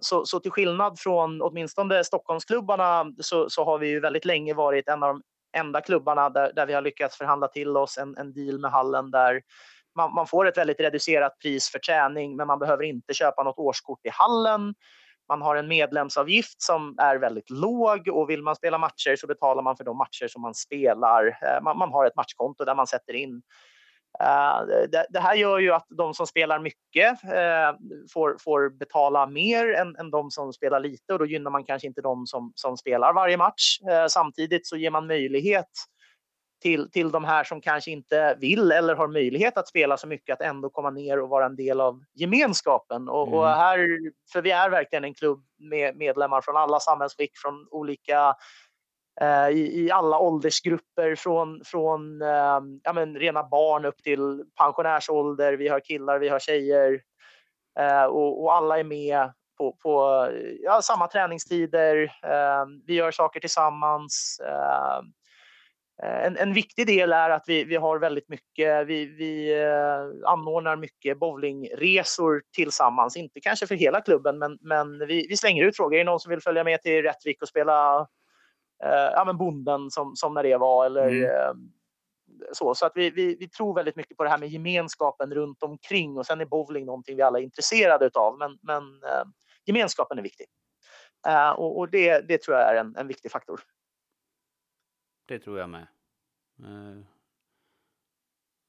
Så, 0.00 0.24
så 0.24 0.40
till 0.40 0.50
skillnad 0.50 0.98
från 0.98 1.42
åtminstone 1.42 2.04
Stockholmsklubbarna 2.04 3.12
så, 3.20 3.50
så 3.50 3.64
har 3.64 3.78
vi 3.78 3.88
ju 3.88 4.00
väldigt 4.00 4.24
länge 4.24 4.54
varit 4.54 4.88
en 4.88 5.02
av 5.02 5.08
de 5.08 5.22
enda 5.56 5.80
klubbarna 5.80 6.30
där, 6.30 6.52
där 6.52 6.66
vi 6.66 6.72
har 6.72 6.82
lyckats 6.82 7.16
förhandla 7.16 7.48
till 7.48 7.76
oss 7.76 7.98
en, 7.98 8.16
en 8.16 8.32
deal 8.32 8.58
med 8.58 8.70
hallen 8.70 9.10
där 9.10 9.42
man, 9.96 10.14
man, 10.14 10.26
får 10.26 10.48
ett 10.48 10.58
väldigt 10.58 10.80
reducerat 10.80 11.38
pris 11.38 11.70
för 11.70 11.78
träning, 11.78 12.36
men 12.36 12.46
man 12.46 12.58
behöver 12.58 12.84
inte 12.84 13.14
köpa 13.14 13.42
något 13.42 13.58
årskort 13.58 14.06
i 14.06 14.10
hallen. 14.12 14.74
Man 15.28 15.42
har 15.42 15.56
en 15.56 15.68
medlemsavgift 15.68 16.62
som 16.62 16.94
är 16.98 17.16
väldigt 17.16 17.50
låg 17.50 18.08
och 18.08 18.30
vill 18.30 18.42
man 18.42 18.56
spela 18.56 18.78
matcher 18.78 19.16
så 19.16 19.26
betalar 19.26 19.62
man 19.62 19.76
för 19.76 19.84
de 19.84 19.96
matcher 19.96 20.28
som 20.28 20.42
man 20.42 20.54
spelar. 20.54 21.26
Eh, 21.26 21.62
man, 21.62 21.78
man 21.78 21.92
har 21.92 22.06
ett 22.06 22.16
matchkonto 22.16 22.64
där 22.64 22.74
man 22.74 22.86
sätter 22.86 23.14
in 23.14 23.42
eh, 24.20 24.66
det, 24.90 25.06
det, 25.10 25.20
här 25.20 25.34
gör 25.34 25.58
ju 25.58 25.72
att 25.72 25.86
de 25.88 26.14
som 26.14 26.26
spelar 26.26 26.58
mycket 26.58 27.24
eh, 27.24 27.76
får, 28.12 28.36
får 28.38 28.70
betala 28.70 29.26
mer 29.26 29.74
än, 29.74 29.96
än 29.96 30.10
de 30.10 30.30
som 30.30 30.52
spelar 30.52 30.80
lite 30.80 31.12
och 31.12 31.18
då 31.18 31.26
gynnar 31.26 31.50
man 31.50 31.64
kanske 31.64 31.88
inte 31.88 32.02
de 32.02 32.26
som, 32.26 32.52
som 32.54 32.76
spelar 32.76 33.12
varje 33.12 33.36
match. 33.36 33.78
Samtidigt 34.08 34.66
så 34.66 34.76
ger 34.76 34.90
man 34.90 35.06
möjlighet 35.06 35.70
till, 36.62 36.90
till 36.90 37.10
de 37.10 37.24
här 37.24 37.44
som 37.44 37.60
kanske 37.60 37.90
inte 37.90 38.36
vill 38.40 38.72
eller 38.72 38.94
har 38.94 39.08
möjlighet 39.08 39.56
att 39.56 39.68
spela 39.68 39.96
så 39.96 40.06
mycket 40.06 40.34
att 40.34 40.40
ändå 40.40 40.70
komma 40.70 40.90
ner 40.90 41.20
och 41.20 41.28
vara 41.28 41.46
en 41.46 41.56
del 41.56 41.80
av 41.80 42.00
gemenskapen. 42.14 43.08
Och, 43.08 43.26
mm. 43.26 43.38
och 43.38 43.48
här, 43.48 43.78
för 44.32 44.42
vi 44.42 44.50
är 44.50 44.70
verkligen 44.70 45.04
en 45.04 45.14
klubb 45.14 45.44
med 45.58 45.96
medlemmar 45.96 46.40
från 46.40 46.56
alla 46.56 46.80
samhällsskick, 46.80 47.30
från 47.34 47.68
olika 47.70 48.34
eh, 49.20 49.48
i, 49.48 49.84
i, 49.84 49.90
alla 49.90 50.18
åldersgrupper 50.18 51.14
från, 51.14 51.60
från 51.64 52.22
eh, 52.22 52.60
ja, 52.82 52.92
men, 52.94 53.16
rena 53.16 53.42
barn 53.42 53.84
upp 53.84 54.02
till 54.02 54.44
pensionärsålder. 54.58 55.52
Vi 55.52 55.68
har 55.68 55.80
killar, 55.80 56.18
vi 56.18 56.28
har 56.28 56.38
tjejer 56.38 57.00
eh, 57.78 58.04
och, 58.04 58.42
och, 58.42 58.54
alla 58.54 58.78
är 58.78 58.84
med 58.84 59.32
på, 59.58 59.76
på 59.82 60.28
ja, 60.60 60.82
samma 60.82 61.08
träningstider. 61.08 62.02
Eh, 62.22 62.66
vi 62.86 62.94
gör 62.94 63.10
saker 63.10 63.40
tillsammans. 63.40 64.40
Eh, 64.46 65.00
en, 66.02 66.36
en, 66.36 66.52
viktig 66.52 66.86
del 66.86 67.12
är 67.12 67.30
att 67.30 67.44
vi, 67.46 67.64
vi 67.64 67.76
har 67.76 67.98
väldigt 67.98 68.28
mycket, 68.28 68.86
vi, 68.86 69.06
vi 69.06 69.62
eh, 69.62 70.30
anordnar 70.30 70.76
mycket 70.76 71.18
bowlingresor 71.18 72.42
tillsammans. 72.56 73.16
Inte 73.16 73.40
kanske 73.40 73.66
för 73.66 73.74
hela 73.74 74.00
klubben, 74.00 74.38
men, 74.38 74.58
men 74.60 74.98
vi, 74.98 75.26
vi 75.28 75.36
slänger 75.36 75.64
ut 75.64 75.76
frågor. 75.76 75.94
Är 75.94 75.98
det 75.98 76.04
någon 76.04 76.20
som 76.20 76.30
vill 76.30 76.40
följa 76.40 76.64
med 76.64 76.82
till 76.82 77.02
Rättvik 77.02 77.42
och 77.42 77.48
spela 77.48 78.00
eh, 78.84 79.10
ja, 79.12 79.22
men 79.26 79.36
bonden 79.36 79.90
som, 79.90 80.16
som 80.16 80.34
när 80.34 80.42
det 80.42 80.56
var? 80.56 80.86
Eller, 80.86 81.08
mm. 81.08 81.24
eh, 81.24 81.52
så 82.52 82.74
så 82.74 82.86
att 82.86 82.92
vi, 82.94 83.10
vi, 83.10 83.36
vi 83.40 83.48
tror 83.48 83.74
väldigt 83.74 83.96
mycket 83.96 84.16
på 84.16 84.24
det 84.24 84.30
här 84.30 84.38
med 84.38 84.48
gemenskapen 84.48 85.34
runt 85.34 85.62
omkring 85.62 86.18
och 86.18 86.26
sen 86.26 86.40
är 86.40 86.44
bowling 86.44 86.86
någonting 86.86 87.16
vi 87.16 87.22
alla 87.22 87.38
är 87.38 87.42
intresserade 87.42 88.10
av. 88.14 88.38
Men, 88.38 88.58
men 88.62 88.82
eh, 88.82 89.24
gemenskapen 89.64 90.18
är 90.18 90.22
viktig. 90.22 90.46
Eh, 91.26 91.50
och, 91.50 91.78
och 91.78 91.90
det, 91.90 92.20
det 92.28 92.42
tror 92.42 92.56
jag 92.56 92.70
är 92.70 92.74
en, 92.74 92.96
en 92.96 93.08
viktig 93.08 93.30
faktor. 93.30 93.60
Det 95.26 95.38
tror 95.38 95.58
jag 95.58 95.70
med. 95.70 95.86
Eh, 96.58 97.04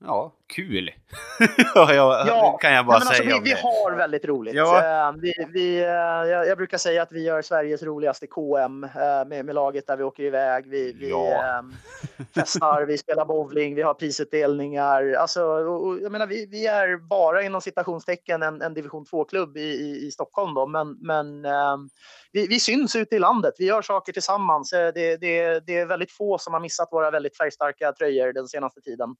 Ja, 0.05 0.31
kul! 0.47 0.91
ja, 1.75 1.93
ja, 2.27 2.57
kan 2.61 2.73
jag 2.73 2.85
bara 2.85 2.95
alltså, 2.95 3.13
säga. 3.13 3.39
Vi, 3.43 3.49
vi 3.49 3.51
har 3.51 3.97
väldigt 3.97 4.25
roligt. 4.25 4.55
Ja. 4.55 5.11
Uh, 5.11 5.21
vi, 5.21 5.33
vi, 5.53 5.79
uh, 5.81 5.85
jag, 6.29 6.47
jag, 6.47 6.57
brukar 6.57 6.77
säga 6.77 7.01
att 7.01 7.11
vi 7.11 7.23
gör 7.23 7.41
Sveriges 7.41 7.83
roligaste 7.83 8.27
KM 8.27 8.79
med, 9.27 9.45
med 9.45 9.55
laget 9.55 9.87
där 9.87 9.97
vi 9.97 10.03
åker 10.03 10.23
iväg. 10.23 10.67
Vi, 10.67 10.93
vi 10.93 11.09
ja. 11.09 11.59
um, 11.59 11.73
festar, 12.35 12.85
vi 12.85 12.97
spelar 12.97 13.25
bowling, 13.25 13.75
vi 13.75 13.81
har 13.81 13.93
prisutdelningar. 13.93 15.13
Alltså, 15.13 15.43
och, 15.43 15.87
och, 15.87 16.01
jag 16.01 16.11
menar, 16.11 16.27
vi, 16.27 16.45
vi 16.45 16.67
är 16.67 16.97
bara 16.97 17.43
inom 17.43 17.61
citationstecken 17.61 18.43
en, 18.43 18.61
en 18.61 18.73
division 18.73 19.05
2-klubb 19.05 19.57
i, 19.57 19.61
i, 19.61 20.07
i, 20.07 20.11
Stockholm. 20.11 20.53
Då, 20.53 20.67
men 20.67 20.97
men 21.01 21.45
um, 21.45 21.89
vi, 22.31 22.47
vi 22.47 22.59
syns 22.59 22.95
ute 22.95 23.15
i 23.15 23.19
landet, 23.19 23.53
vi 23.57 23.65
gör 23.65 23.81
saker 23.81 24.13
tillsammans. 24.13 24.73
Eh, 24.73 24.93
det, 24.93 25.17
det, 25.17 25.59
det 25.67 25.77
är 25.77 25.85
väldigt 25.85 26.11
få 26.11 26.37
som 26.37 26.53
har 26.53 26.59
missat 26.59 26.87
våra 26.91 27.11
väldigt 27.11 27.37
färgstarka 27.37 27.91
tröjor 27.91 28.33
den 28.33 28.47
senaste 28.47 28.81
tiden. 28.81 29.15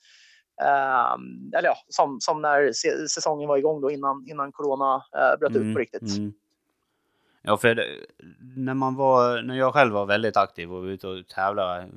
Um, 0.62 1.52
eller 1.58 1.70
ja, 1.70 1.76
som, 1.88 2.22
som 2.22 2.42
när 2.42 2.72
säsongen 3.08 3.50
var 3.50 3.58
igång 3.58 3.82
då 3.82 3.92
innan, 3.92 4.26
innan 4.30 4.52
corona 4.52 4.96
uh, 4.96 5.40
bröt 5.40 5.56
mm, 5.56 5.70
ut 5.70 5.76
på 5.76 5.80
riktigt. 5.80 6.18
Mm. 6.18 6.34
Ja, 7.46 7.58
för 7.58 7.76
det, 7.76 7.88
när 8.56 8.74
man 8.74 8.96
var, 8.96 9.42
när 9.42 9.56
jag 9.56 9.74
själv 9.74 9.94
var 9.94 10.06
väldigt 10.06 10.38
aktiv 10.38 10.74
och 10.74 10.84
ute 10.84 11.08
och 11.08 11.28
tävlade 11.28 11.82
eh, 11.82 11.88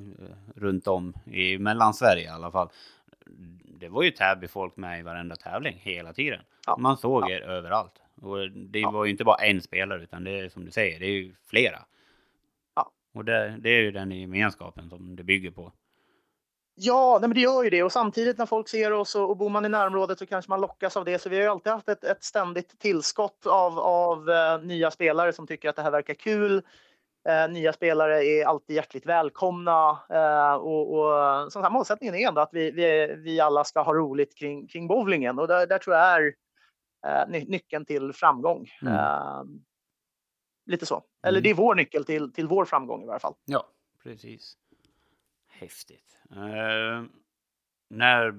runt 0.55 0.87
om 0.87 1.15
i 1.25 1.59
Mellansverige 1.59 2.25
i 2.25 2.29
alla 2.29 2.51
fall. 2.51 2.69
Det 3.81 3.89
var 3.89 4.03
ju 4.03 4.11
Täby-folk 4.11 4.77
med 4.77 5.01
i 5.01 5.03
varenda 5.03 5.37
tävling 5.37 5.77
hela 5.81 6.13
tiden. 6.13 6.41
Ja. 6.67 6.77
Man 6.79 6.97
såg 6.97 7.23
ja. 7.23 7.31
er 7.31 7.41
överallt. 7.41 7.93
Och 8.23 8.51
det 8.51 8.81
ja. 8.81 8.91
var 8.91 9.05
ju 9.05 9.11
inte 9.11 9.25
bara 9.25 9.45
en 9.45 9.63
spelare 9.63 10.03
utan 10.03 10.25
det 10.25 10.31
är 10.31 10.49
som 10.49 10.65
du 10.65 10.71
säger, 10.71 11.01
det 11.01 11.07
är 11.07 11.11
ju 11.11 11.35
flera. 11.47 11.79
Ja. 12.75 12.91
Och 13.15 13.25
det, 13.25 13.57
det 13.61 13.71
är 13.71 13.83
ju 13.83 13.91
den 13.91 14.11
gemenskapen 14.11 14.89
som 14.89 15.17
det 15.17 15.23
bygger 15.23 15.51
på. 15.51 15.73
Ja, 16.79 17.19
nej 17.21 17.29
men 17.29 17.35
det 17.35 17.41
gör 17.41 17.63
ju 17.65 17.71
det 17.71 17.83
och 17.83 17.93
samtidigt 17.93 18.39
när 18.39 18.47
folk 18.47 18.69
ser 18.69 18.93
oss 18.93 19.15
och, 19.15 19.31
och 19.31 19.37
bor 19.37 19.49
man 19.49 19.65
i 19.65 19.69
närområdet 19.69 20.19
så 20.19 20.27
kanske 20.27 20.51
man 20.51 20.61
lockas 20.61 20.97
av 20.97 21.05
det. 21.05 21.19
Så 21.19 21.29
vi 21.29 21.37
har 21.37 21.43
ju 21.43 21.49
alltid 21.49 21.73
haft 21.73 21.89
ett, 21.89 22.05
ett 22.05 22.25
ständigt 22.25 22.79
tillskott 22.79 23.47
av, 23.47 23.79
av 23.79 24.29
uh, 24.29 24.67
nya 24.67 24.91
spelare 24.91 25.33
som 25.33 25.47
tycker 25.47 25.69
att 25.69 25.77
det 25.77 25.83
här 25.83 25.91
verkar 25.91 26.15
kul. 26.15 26.63
Uh, 27.29 27.53
nya 27.53 27.73
spelare 27.73 28.25
är 28.25 28.45
alltid 28.45 28.77
hjärtligt 28.77 29.07
välkomna 29.07 29.91
uh, 30.13 30.55
och, 30.55 30.93
och 30.93 31.53
som 31.53 31.63
sagt, 31.63 31.73
målsättningen 31.73 32.15
är 32.15 32.29
ändå 32.29 32.41
att 32.41 32.53
vi, 32.53 32.71
vi, 32.71 33.15
vi 33.17 33.41
alla 33.41 33.65
ska 33.65 33.83
ha 33.83 33.95
roligt 33.95 34.39
kring, 34.39 34.67
kring 34.67 34.89
bowlingen 34.89 35.39
och 35.39 35.49
där, 35.49 35.67
där 35.67 35.79
tror 35.79 35.97
jag 35.97 36.05
är 36.05 36.35
eh, 37.07 37.29
ny 37.29 37.45
nyckeln 37.45 37.85
till 37.85 38.13
framgång. 38.13 38.71
Mm. 38.83 38.95
Eh, 38.95 39.45
lite 40.67 40.87
så. 40.87 41.05
Eller 41.23 41.39
mm. 41.39 41.43
det 41.43 41.51
är 41.51 41.55
vår 41.55 41.75
nyckel 41.75 42.05
till, 42.05 42.33
till 42.33 42.47
vår 42.47 42.65
framgång 42.65 43.03
i 43.03 43.07
varje 43.07 43.21
fall. 43.21 43.35
Ja, 43.45 43.69
precis. 44.03 44.57
Häftigt. 45.47 46.16
Eh, 46.31 47.05
när 47.91 48.31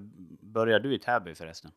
började 0.42 0.90
du 0.90 0.96
i 0.96 1.00
Täby 1.00 1.36
förresten? 1.36 1.72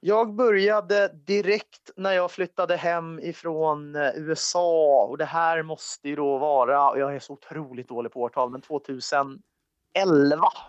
Jag 0.00 0.34
började 0.34 1.08
direkt 1.08 1.90
när 1.96 2.12
jag 2.12 2.30
flyttade 2.30 2.76
hem 2.76 3.18
ifrån 3.18 3.96
eh, 3.96 4.10
USA 4.16 5.06
och 5.10 5.18
det 5.18 5.24
här 5.24 5.62
måste 5.62 6.08
ju 6.08 6.16
då 6.16 6.38
vara, 6.38 6.90
och 6.90 6.98
jag 6.98 7.14
är 7.14 7.18
så 7.18 7.32
otroligt 7.32 7.88
dålig 7.88 8.12
på 8.12 8.20
årtal, 8.20 8.50
men 8.50 8.60
2011 8.60 9.42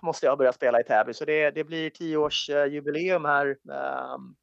måste 0.01 0.26
jag 0.26 0.32
ha 0.32 0.38
börjat 0.38 0.55
spela 0.55 0.80
i 0.80 0.84
Täby. 0.84 1.13
Så 1.13 1.26
det, 1.26 1.51
det 1.51 1.63
blir 1.63 1.89
tioårsjubileum 1.89 3.26
här 3.26 3.57
um, 3.63 4.36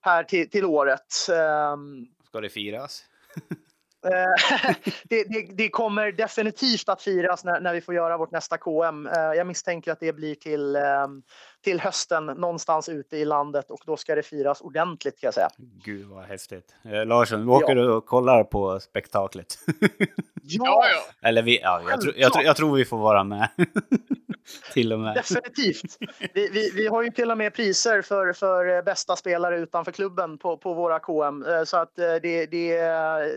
här 0.00 0.24
till, 0.24 0.50
till 0.50 0.64
året. 0.64 1.28
Ehm, 1.32 2.06
Ska 2.24 2.40
det 2.40 2.48
firas? 2.48 3.04
Eh, 4.04 4.74
det, 5.04 5.24
det, 5.24 5.48
det, 5.54 5.68
kommer 5.68 6.12
definitivt 6.12 6.88
att 6.88 7.02
firas 7.02 7.44
när, 7.44 7.60
när, 7.60 7.74
vi 7.74 7.80
får 7.80 7.94
göra 7.94 8.16
vårt 8.16 8.30
nästa 8.30 8.58
KM. 8.58 9.06
Eh, 9.06 9.12
jag 9.14 9.46
misstänker 9.46 9.92
att 9.92 10.00
det 10.00 10.12
blir 10.12 10.34
till, 10.34 10.76
ehm, 10.76 11.22
till 11.64 11.80
hösten 11.80 12.26
någonstans 12.26 12.88
ute 12.88 13.16
i 13.16 13.24
landet 13.24 13.70
och 13.70 13.80
då 13.86 13.96
ska 13.96 14.14
det 14.14 14.22
firas 14.22 14.60
ordentligt 14.60 15.20
kan 15.20 15.26
jag 15.26 15.34
säga. 15.34 15.48
Gud 15.84 16.06
vad 16.06 16.24
häftigt. 16.24 16.74
Eh, 16.84 17.06
Larsson, 17.06 17.48
åker 17.48 17.76
ja. 17.76 17.82
du 17.82 17.90
och 17.90 18.06
kollar 18.06 18.44
på 18.44 18.80
spektaklet? 18.80 19.58
ja, 20.42 20.84
ja. 20.88 21.28
Eller 21.28 21.42
vi, 21.42 21.60
ja, 21.60 21.82
jag, 21.90 22.00
tro, 22.00 22.12
jag, 22.16 22.32
tro, 22.32 22.42
jag 22.42 22.56
tror 22.56 22.76
vi 22.76 22.84
får 22.84 22.98
vara 22.98 23.24
med. 23.24 23.48
till 24.72 24.92
och 24.92 25.00
med. 25.00 25.14
Definitivt. 25.14 25.98
Vi, 26.34 26.48
vi, 26.48 26.70
vi, 26.74 26.86
har 26.86 27.02
ju 27.02 27.10
till 27.10 27.30
och 27.30 27.38
med 27.38 27.54
priser 27.54 28.02
för, 28.02 28.32
för 28.32 28.82
bästa 28.82 29.16
spelare 29.16 29.58
utanför 29.58 29.92
klubben 29.92 30.38
på, 30.38 30.56
på 30.56 30.74
våra 30.74 30.98
KM. 30.98 31.42
Eh, 31.42 31.64
så 31.64 31.76
att 31.76 31.98
eh, 31.98 32.14
det, 32.22 32.46
det, 32.46 32.82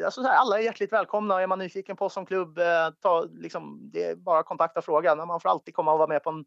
alltså 0.05 0.21
här, 0.21 0.35
alla 0.35 0.59
är 0.59 0.63
hjärtligt 0.63 0.93
välkomna. 0.93 1.41
Är 1.41 1.47
man 1.47 1.59
nyfiken 1.59 1.95
på 1.95 2.05
oss 2.05 2.13
som 2.13 2.25
klubb, 2.25 2.57
eh, 2.57 2.65
ta, 3.01 3.27
liksom, 3.33 3.89
det 3.93 4.03
är 4.03 4.15
bara 4.15 4.43
kontakta 4.43 4.79
och 4.79 4.85
fråga. 4.85 5.15
Man 5.15 5.41
får 5.41 5.49
alltid 5.49 5.73
komma 5.73 5.91
och 5.91 5.99
vara 5.99 6.09
med 6.09 6.23
på 6.23 6.29
en 6.29 6.45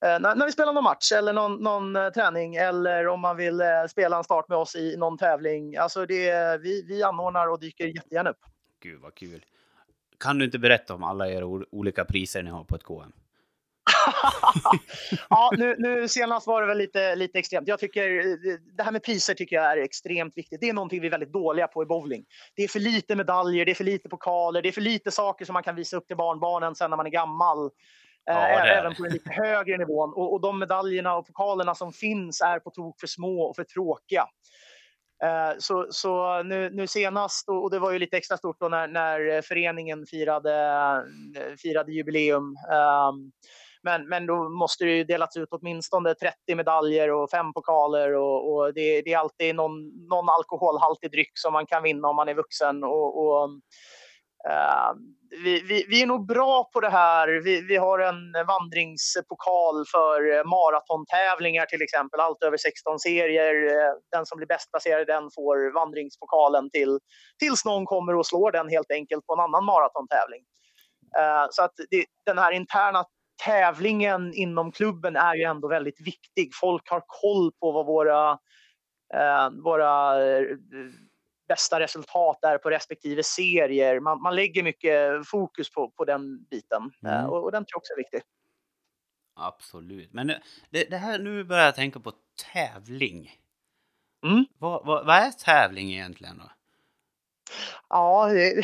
när, 0.00 0.34
när 0.34 0.46
vi 0.46 0.52
spelar 0.52 0.72
någon 0.72 0.84
match 0.84 1.12
eller 1.12 1.32
någon, 1.32 1.62
någon 1.62 2.12
träning 2.12 2.56
eller 2.56 3.08
om 3.08 3.20
man 3.20 3.36
vill 3.36 3.62
spela 3.90 4.16
en 4.16 4.24
start 4.24 4.48
med 4.48 4.58
oss 4.58 4.76
i 4.76 4.96
någon 4.96 5.18
tävling. 5.18 5.76
Alltså 5.76 6.06
det, 6.06 6.60
vi, 6.62 6.84
vi 6.88 7.02
anordnar 7.02 7.48
och 7.48 7.60
dyker 7.60 7.86
jättegärna 7.86 8.30
upp. 8.30 8.38
Gud 8.82 9.00
vad 9.00 9.14
kul. 9.14 9.44
Kan 10.18 10.38
du 10.38 10.44
inte 10.44 10.58
berätta 10.58 10.94
om 10.94 11.04
alla 11.04 11.28
era 11.28 11.46
olika 11.70 12.04
priser 12.04 12.42
ni 12.42 12.50
har 12.50 12.64
på 12.64 12.76
ett 12.76 12.82
KM? 12.82 13.12
ja, 15.30 15.50
nu, 15.56 15.74
nu, 15.78 16.08
senast 16.08 16.46
var 16.46 16.60
det 16.60 16.66
väl 16.66 16.78
lite, 16.78 17.16
lite 17.16 17.38
extremt. 17.38 17.68
Jag 17.68 17.78
tycker, 17.78 18.08
det 18.76 18.82
här 18.82 18.92
med 18.92 19.02
priser 19.02 19.34
tycker 19.34 19.56
jag 19.56 19.64
är 19.64 19.76
extremt 19.76 20.36
viktigt. 20.36 20.60
Det 20.60 20.68
är 20.68 20.72
någonting 20.72 21.00
vi 21.00 21.06
är 21.06 21.10
väldigt 21.10 21.32
dåliga 21.32 21.66
på 21.66 21.82
i 21.82 21.86
bowling. 21.86 22.24
Det 22.56 22.62
är 22.62 22.68
för 22.68 22.80
lite 22.80 23.16
medaljer, 23.16 23.64
det 23.64 23.72
är 23.72 23.74
för 23.74 23.84
lite 23.84 24.08
pokaler, 24.08 24.62
det 24.62 24.68
är 24.68 24.72
för 24.72 24.80
lite 24.80 25.10
saker 25.10 25.44
som 25.44 25.52
man 25.52 25.62
kan 25.62 25.76
visa 25.76 25.96
upp 25.96 26.06
till 26.06 26.16
barnbarnen 26.16 26.74
sen 26.74 26.90
när 26.90 26.96
man 26.96 27.06
är 27.06 27.10
gammal. 27.10 27.70
Ja, 28.26 28.32
är 28.34 28.66
även 28.66 28.94
på 28.94 29.04
en 29.04 29.12
lite 29.12 29.30
högre 29.30 29.78
nivån. 29.78 30.12
Och, 30.14 30.32
och 30.32 30.40
de 30.40 30.58
medaljerna 30.58 31.16
och 31.16 31.26
pokalerna 31.26 31.74
som 31.74 31.92
finns 31.92 32.40
är 32.40 32.58
på 32.58 32.70
tok 32.70 33.00
för 33.00 33.06
små 33.06 33.42
och 33.42 33.56
för 33.56 33.64
tråkiga. 33.64 34.26
Eh, 35.24 35.54
så, 35.58 35.86
så 35.90 36.42
nu, 36.42 36.70
nu, 36.70 36.86
senast, 36.86 37.48
och 37.48 37.70
det 37.70 37.78
var 37.78 37.92
ju 37.92 37.98
lite 37.98 38.16
extra 38.16 38.36
stort 38.36 38.60
när, 38.60 38.88
när 38.88 39.42
föreningen 39.42 40.06
firade, 40.06 40.54
eh, 41.36 41.56
firade 41.58 41.92
jubileum. 41.92 42.56
Men, 43.84 44.08
men 44.08 44.26
då 44.26 44.48
måste 44.48 44.84
det 44.84 44.90
ju 44.90 45.04
delats 45.04 45.36
ut 45.36 45.48
åtminstone 45.50 46.14
30 46.14 46.54
medaljer 46.54 47.12
och 47.12 47.30
fem 47.30 47.52
pokaler 47.52 48.14
och, 48.14 48.54
och 48.54 48.74
det, 48.74 49.02
det, 49.02 49.12
är 49.12 49.18
alltid 49.18 49.54
någon, 49.54 50.06
någon 50.08 50.28
alkoholhaltig 50.28 51.10
dryck 51.10 51.32
som 51.34 51.52
man 51.52 51.66
kan 51.66 51.82
vinna 51.82 52.08
om 52.08 52.16
man 52.16 52.28
är 52.28 52.34
vuxen. 52.34 52.84
Och, 52.84 53.26
och 53.26 53.50
uh, 54.48 54.92
vi, 55.44 55.60
vi, 55.60 55.86
vi, 55.88 56.02
är 56.02 56.06
nog 56.06 56.26
bra 56.26 56.70
på 56.72 56.80
det 56.80 56.90
här. 56.90 57.28
Vi, 57.44 57.60
vi, 57.60 57.76
har 57.76 57.98
en 57.98 58.32
vandringspokal 58.46 59.84
för 59.86 60.44
maratontävlingar 60.44 61.66
till 61.66 61.82
exempel, 61.82 62.20
allt 62.20 62.42
över 62.42 62.56
16 62.56 62.98
serier. 62.98 63.54
Eh, 63.76 63.94
den 64.12 64.26
som 64.26 64.36
blir 64.36 64.46
bäst 64.46 64.70
placerad 64.70 65.06
den 65.06 65.30
får 65.34 65.74
vandringspokalen 65.74 66.70
till, 66.70 66.98
tills 67.38 67.64
någon 67.64 67.86
kommer 67.86 68.14
och 68.16 68.26
slår 68.26 68.50
den 68.52 68.68
helt 68.68 68.90
enkelt 68.90 69.26
på 69.26 69.32
en 69.34 69.40
annan 69.40 69.64
maratontävling. 69.64 70.42
Uh, 71.18 71.46
så 71.50 71.62
att 71.62 71.74
det, 71.90 72.04
den 72.26 72.38
här 72.38 72.52
interna 72.52 73.04
tävlingen 73.36 74.34
inom 74.34 74.72
klubben 74.72 75.16
är 75.16 75.34
ju 75.34 75.42
ändå 75.42 75.68
väldigt 75.68 76.00
viktig. 76.00 76.54
Folk 76.54 76.90
har 76.90 77.02
koll 77.06 77.52
på 77.52 77.72
vad 77.72 77.86
våra, 77.86 78.30
eh, 79.14 79.50
våra 79.50 80.24
eh, 80.26 80.46
bästa 81.48 81.80
resultat 81.80 82.44
är 82.44 82.58
på 82.58 82.70
respektive 82.70 83.22
serier. 83.22 84.00
Man, 84.00 84.22
man 84.22 84.36
lägger 84.36 84.62
mycket 84.62 85.28
fokus 85.28 85.70
på, 85.70 85.90
på 85.90 86.04
den 86.04 86.44
biten 86.44 86.90
eh, 87.06 87.18
mm. 87.18 87.30
och, 87.30 87.44
och, 87.44 87.52
den 87.52 87.64
tror 87.64 87.72
jag 87.72 87.78
också 87.78 87.92
är 87.92 87.96
viktig. 87.96 88.22
Absolut. 89.36 90.12
Men 90.12 90.26
det, 90.70 90.90
det, 90.90 90.96
här, 90.96 91.18
nu 91.18 91.44
börjar 91.44 91.64
jag 91.64 91.74
tänka 91.74 92.00
på 92.00 92.12
tävling. 92.52 93.32
Mm. 94.24 94.44
Vad, 94.58 94.86
vad, 94.86 95.06
vad 95.06 95.16
är 95.16 95.30
tävling 95.30 95.92
egentligen 95.92 96.38
då? 96.38 96.50
Ja, 97.88 98.28
det, 98.32 98.54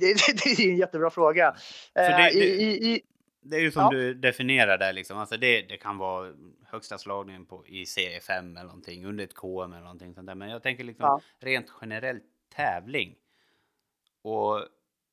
det, 0.00 0.16
det, 0.44 0.50
är 0.50 0.70
en 0.70 0.76
jättebra 0.76 1.10
fråga. 1.10 1.56
Det, 1.94 2.30
I, 2.30 2.92
i, 2.92 3.02
det 3.42 3.56
är 3.56 3.60
ju 3.60 3.70
som 3.70 3.82
ja. 3.82 3.90
du 3.90 4.14
definierar 4.14 4.78
där 4.78 4.92
liksom. 4.92 5.18
Alltså 5.18 5.36
det, 5.36 5.62
det 5.62 5.76
kan 5.76 5.98
vara 5.98 6.32
högsta 6.66 6.98
slagningen 6.98 7.46
på, 7.46 7.66
i 7.66 7.86
serie 7.86 8.20
5 8.20 8.56
eller 8.56 8.66
någonting, 8.66 9.06
under 9.06 9.24
ett 9.24 9.34
KM 9.34 9.72
eller 9.72 9.82
någonting 9.82 10.14
sånt 10.14 10.26
där. 10.26 10.34
Men 10.34 10.50
jag 10.50 10.62
tänker 10.62 10.84
liksom 10.84 11.04
ja. 11.04 11.20
rent 11.38 11.72
generellt 11.80 12.24
tävling. 12.56 13.16
Och 14.22 14.66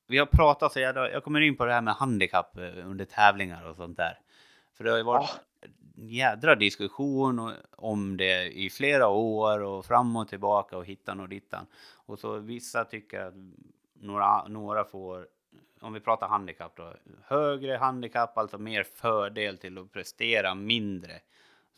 vi 0.06 0.18
har 0.18 0.26
pratat 0.26 0.72
så 0.72 0.80
jag, 0.80 0.96
jag 0.96 1.24
kommer 1.24 1.40
in 1.40 1.56
på 1.56 1.64
det 1.64 1.72
här 1.72 1.82
med 1.82 1.94
handikapp 1.94 2.56
eh, 2.56 2.88
under 2.88 3.04
tävlingar 3.04 3.64
och 3.68 3.76
sånt 3.76 3.96
där. 3.96 4.18
För 4.74 4.84
det 4.84 4.90
har 4.90 4.98
ju 4.98 5.04
varit 5.04 5.30
ja. 5.60 5.68
en 5.96 6.08
jädra 6.08 6.54
diskussion 6.54 7.52
om 7.76 8.16
det 8.16 8.58
i 8.58 8.70
flera 8.70 9.08
år 9.08 9.60
och 9.60 9.84
fram 9.84 10.16
och 10.16 10.28
tillbaka 10.28 10.76
och 10.76 10.86
hittan 10.86 11.20
och 11.20 11.28
dittan. 11.28 11.66
Och 12.06 12.18
så 12.18 12.38
vissa 12.38 12.84
tycker 12.84 13.20
att 13.20 13.34
några, 14.00 14.48
några 14.48 14.84
får 14.84 15.26
om 15.80 15.92
vi 15.92 16.00
pratar 16.00 16.28
handikapp 16.28 16.76
då, 16.76 16.92
högre 17.24 17.76
handikapp, 17.76 18.38
alltså 18.38 18.58
mer 18.58 18.82
fördel 18.94 19.58
till 19.58 19.78
att 19.78 19.92
prestera 19.92 20.54
mindre. 20.54 21.12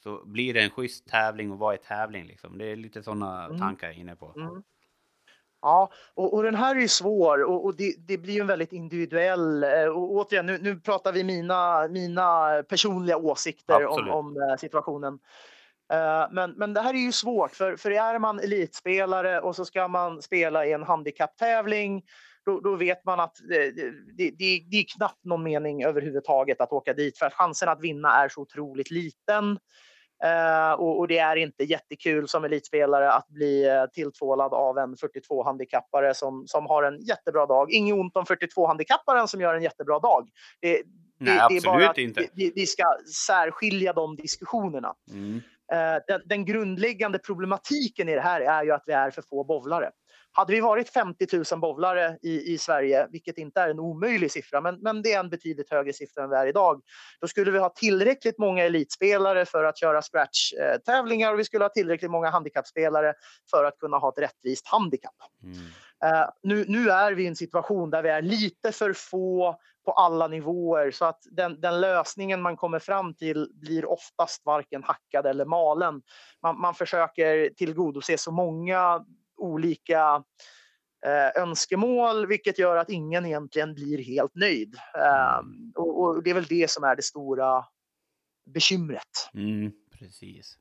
Så 0.03 0.23
blir 0.25 0.55
det 0.55 0.61
en 0.61 0.71
schysst 0.71 1.09
tävling 1.09 1.53
och 1.53 1.59
vad 1.59 1.75
är 1.75 1.79
tävling 1.79 2.27
liksom? 2.27 2.59
Det 2.59 2.65
är 2.65 2.77
lite 2.77 3.03
sådana 3.03 3.45
mm. 3.45 3.61
tankar 3.61 3.87
jag 3.87 3.97
är 3.97 4.01
inne 4.01 4.17
på. 4.17 4.33
Mm. 4.37 4.63
Ja, 5.63 5.91
och, 6.15 6.35
och, 6.35 6.43
den 6.43 6.55
här 6.55 6.77
är 6.77 6.81
ju 6.81 6.89
svår 6.89 7.43
och, 7.45 7.65
och 7.65 7.77
det, 7.77 7.95
det, 7.99 8.19
blir 8.19 8.35
ju 8.35 8.41
en 8.41 8.47
väldigt 8.47 8.73
individuell... 8.73 9.65
Eh, 9.65 9.85
och 9.85 10.11
återigen, 10.13 10.47
nu, 10.47 10.59
nu 10.59 10.81
pratar 10.81 11.13
vi 11.13 11.25
mina, 11.25 11.89
mina 11.89 12.63
personliga 12.69 13.17
åsikter 13.17 13.87
om, 13.87 14.11
om, 14.11 14.37
eh, 14.37 14.57
situationen. 14.57 15.19
Eh, 15.93 16.27
men, 16.31 16.51
men 16.51 16.75
det 16.75 16.81
här 16.81 16.95
är 16.95 16.99
ju 16.99 17.13
svårt, 17.13 17.51
för, 17.51 17.77
för 17.77 17.91
är 17.91 18.19
man 18.19 18.41
elitspelare 18.41 19.41
och 19.41 19.57
så 19.57 19.65
ska 19.65 19.89
man 19.89 20.23
spela 20.23 20.67
i 20.67 20.73
en 20.73 20.83
handikapptävling 20.83 22.03
då, 22.51 22.61
då 22.61 22.77
vet 22.77 23.05
man 23.05 23.21
att 23.21 23.37
det, 23.49 23.71
det, 23.71 23.91
det, 24.17 24.65
det, 24.71 24.77
är 24.77 24.97
knappt 24.97 25.25
någon 25.25 25.43
mening 25.43 25.85
överhuvudtaget 25.85 26.61
att 26.61 26.73
åka 26.73 26.95
dit 26.95 27.19
för 27.19 27.27
att 27.27 27.35
chansen 27.35 27.69
att 27.69 27.81
vinna 27.81 28.25
är 28.25 28.29
så 28.29 28.41
otroligt 28.41 28.91
liten. 28.91 29.59
Uh, 30.25 30.73
och, 30.73 30.99
och, 30.99 31.09
det 31.09 31.19
är 31.19 31.37
inte 31.37 31.65
jättekul 31.65 32.29
som 32.29 32.45
elitspelare 32.45 33.13
att 33.13 33.29
bli 33.29 33.71
uh, 33.71 33.87
tilltvålad 33.93 34.55
av 34.55 34.79
en 34.79 34.95
42-handikappare 34.95 36.15
som, 36.15 36.45
som 36.47 36.67
har 36.67 36.83
en 36.83 37.01
jättebra 37.01 37.47
dag. 37.47 37.73
Inget 37.73 37.95
ont 37.95 38.17
om 38.17 38.25
42-handikapparen 38.25 39.27
som 39.27 39.41
gör 39.41 39.55
en 39.55 39.63
jättebra 39.63 39.99
dag. 39.99 40.29
Det, 40.61 40.83
Nej, 41.19 41.35
det, 41.35 41.45
absolut 41.45 41.63
det 41.63 41.69
är 41.69 41.73
bara 41.73 41.91
att 41.91 41.99
inte. 41.99 42.29
Vi, 42.35 42.53
vi, 42.55 42.67
ska 42.67 42.85
särskilja 43.27 43.93
de 43.93 44.17
diskussionerna. 44.17 44.95
Mm. 45.11 45.35
Uh, 45.35 46.03
den, 46.07 46.21
den, 46.25 46.45
grundläggande 46.45 47.19
problematiken 47.19 48.09
i 48.09 48.15
det 48.15 48.21
här 48.21 48.41
är 48.41 48.65
ju 48.65 48.73
att 48.73 48.83
vi 48.87 48.93
är 48.93 49.11
för 49.11 49.23
få 49.23 49.45
bovlare. 49.45 49.91
Hade 50.33 50.53
vi 50.53 50.61
varit 50.61 50.89
50 50.89 51.27
000 51.53 51.61
bowlare 51.61 52.19
i, 52.23 52.53
i 52.53 52.59
Sverige, 52.59 53.07
vilket 53.11 53.39
inte 53.39 53.61
är 53.61 53.69
en 53.69 53.81
omöjlig 53.81 54.33
siffra, 54.33 54.61
men, 54.61 54.81
men 54.81 55.03
det 55.03 55.13
är 55.13 55.21
en 55.21 55.31
betydligt 55.31 55.71
högre 55.71 55.93
siffra 55.93 56.25
än 56.25 56.31
vi 56.31 56.37
är 56.37 56.47
idag, 56.47 56.83
då 57.21 57.29
skulle 57.29 57.51
vi 57.51 57.59
ha 57.59 57.69
tillräckligt 57.69 58.39
många 58.39 58.65
elitspelare 58.65 59.47
för 59.47 59.65
att 59.65 59.79
köra 59.79 60.03
scratch-tävlingar 60.03 61.33
och 61.33 61.39
vi 61.39 61.45
skulle 61.45 61.65
ha 61.65 61.69
tillräckligt 61.69 62.11
många 62.11 62.31
handikappspelare 62.31 63.15
för 63.51 63.65
att 63.65 63.79
kunna 63.79 63.97
ha 63.97 64.09
ett 64.09 64.19
rättvist 64.19 64.67
handikapp. 64.69 65.15
Mm. 65.43 65.57
Uh, 66.05 66.29
nu, 66.43 66.65
nu, 66.69 66.91
är 66.91 67.13
vi 67.13 67.23
i 67.23 67.27
en 67.27 67.37
situation 67.37 67.91
där 67.91 68.03
vi 68.03 68.09
är 68.09 68.23
lite 68.23 68.73
för 68.73 68.93
få 68.93 69.59
på 69.85 69.93
alla 69.93 70.29
nivåer 70.29 70.91
så 70.91 71.05
att 71.05 71.21
den, 71.31 71.61
den, 71.61 71.81
lösningen 71.81 72.43
man 72.43 72.57
kommer 72.57 72.79
fram 72.79 73.15
till 73.15 73.51
blir 73.55 73.91
oftast 73.91 74.47
varken 74.47 74.83
hackad 74.83 75.27
eller 75.27 75.45
malen. 75.45 76.03
Man, 76.43 76.61
man 76.61 76.75
försöker 76.75 77.51
tillgodose 77.55 78.19
så 78.19 78.33
många 78.33 79.05
olika 79.41 80.25
eh, 81.07 81.43
önskemål, 81.43 82.27
vilket 82.27 82.59
gör 82.59 82.77
att 82.77 82.91
ingen 82.91 83.27
egentligen 83.27 83.75
blir 83.75 83.99
helt 83.99 84.35
nöjd. 84.35 84.75
Eh, 84.95 85.41
och, 85.75 86.03
och, 86.03 86.23
det 86.23 86.31
är 86.31 86.35
väl 86.35 86.45
det 86.45 86.71
som 86.71 86.85
är 86.85 86.97
det 86.97 87.03
stora 87.03 87.65
bekymret. 88.47 89.31
Mm, 89.35 89.73
precis. 89.99 90.59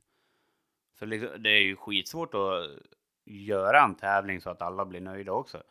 För 0.98 1.06
liksom, 1.06 1.42
det 1.42 1.50
är 1.50 1.62
ju 1.62 1.76
skitsvårt 1.76 2.34
att 2.34 2.70
göra 3.24 3.84
en 3.84 3.94
tävling 3.94 4.40
så 4.40 4.50
att 4.50 4.62
alla 4.62 4.84
blir 4.84 5.00
nöjda 5.00 5.32
också. 5.32 5.62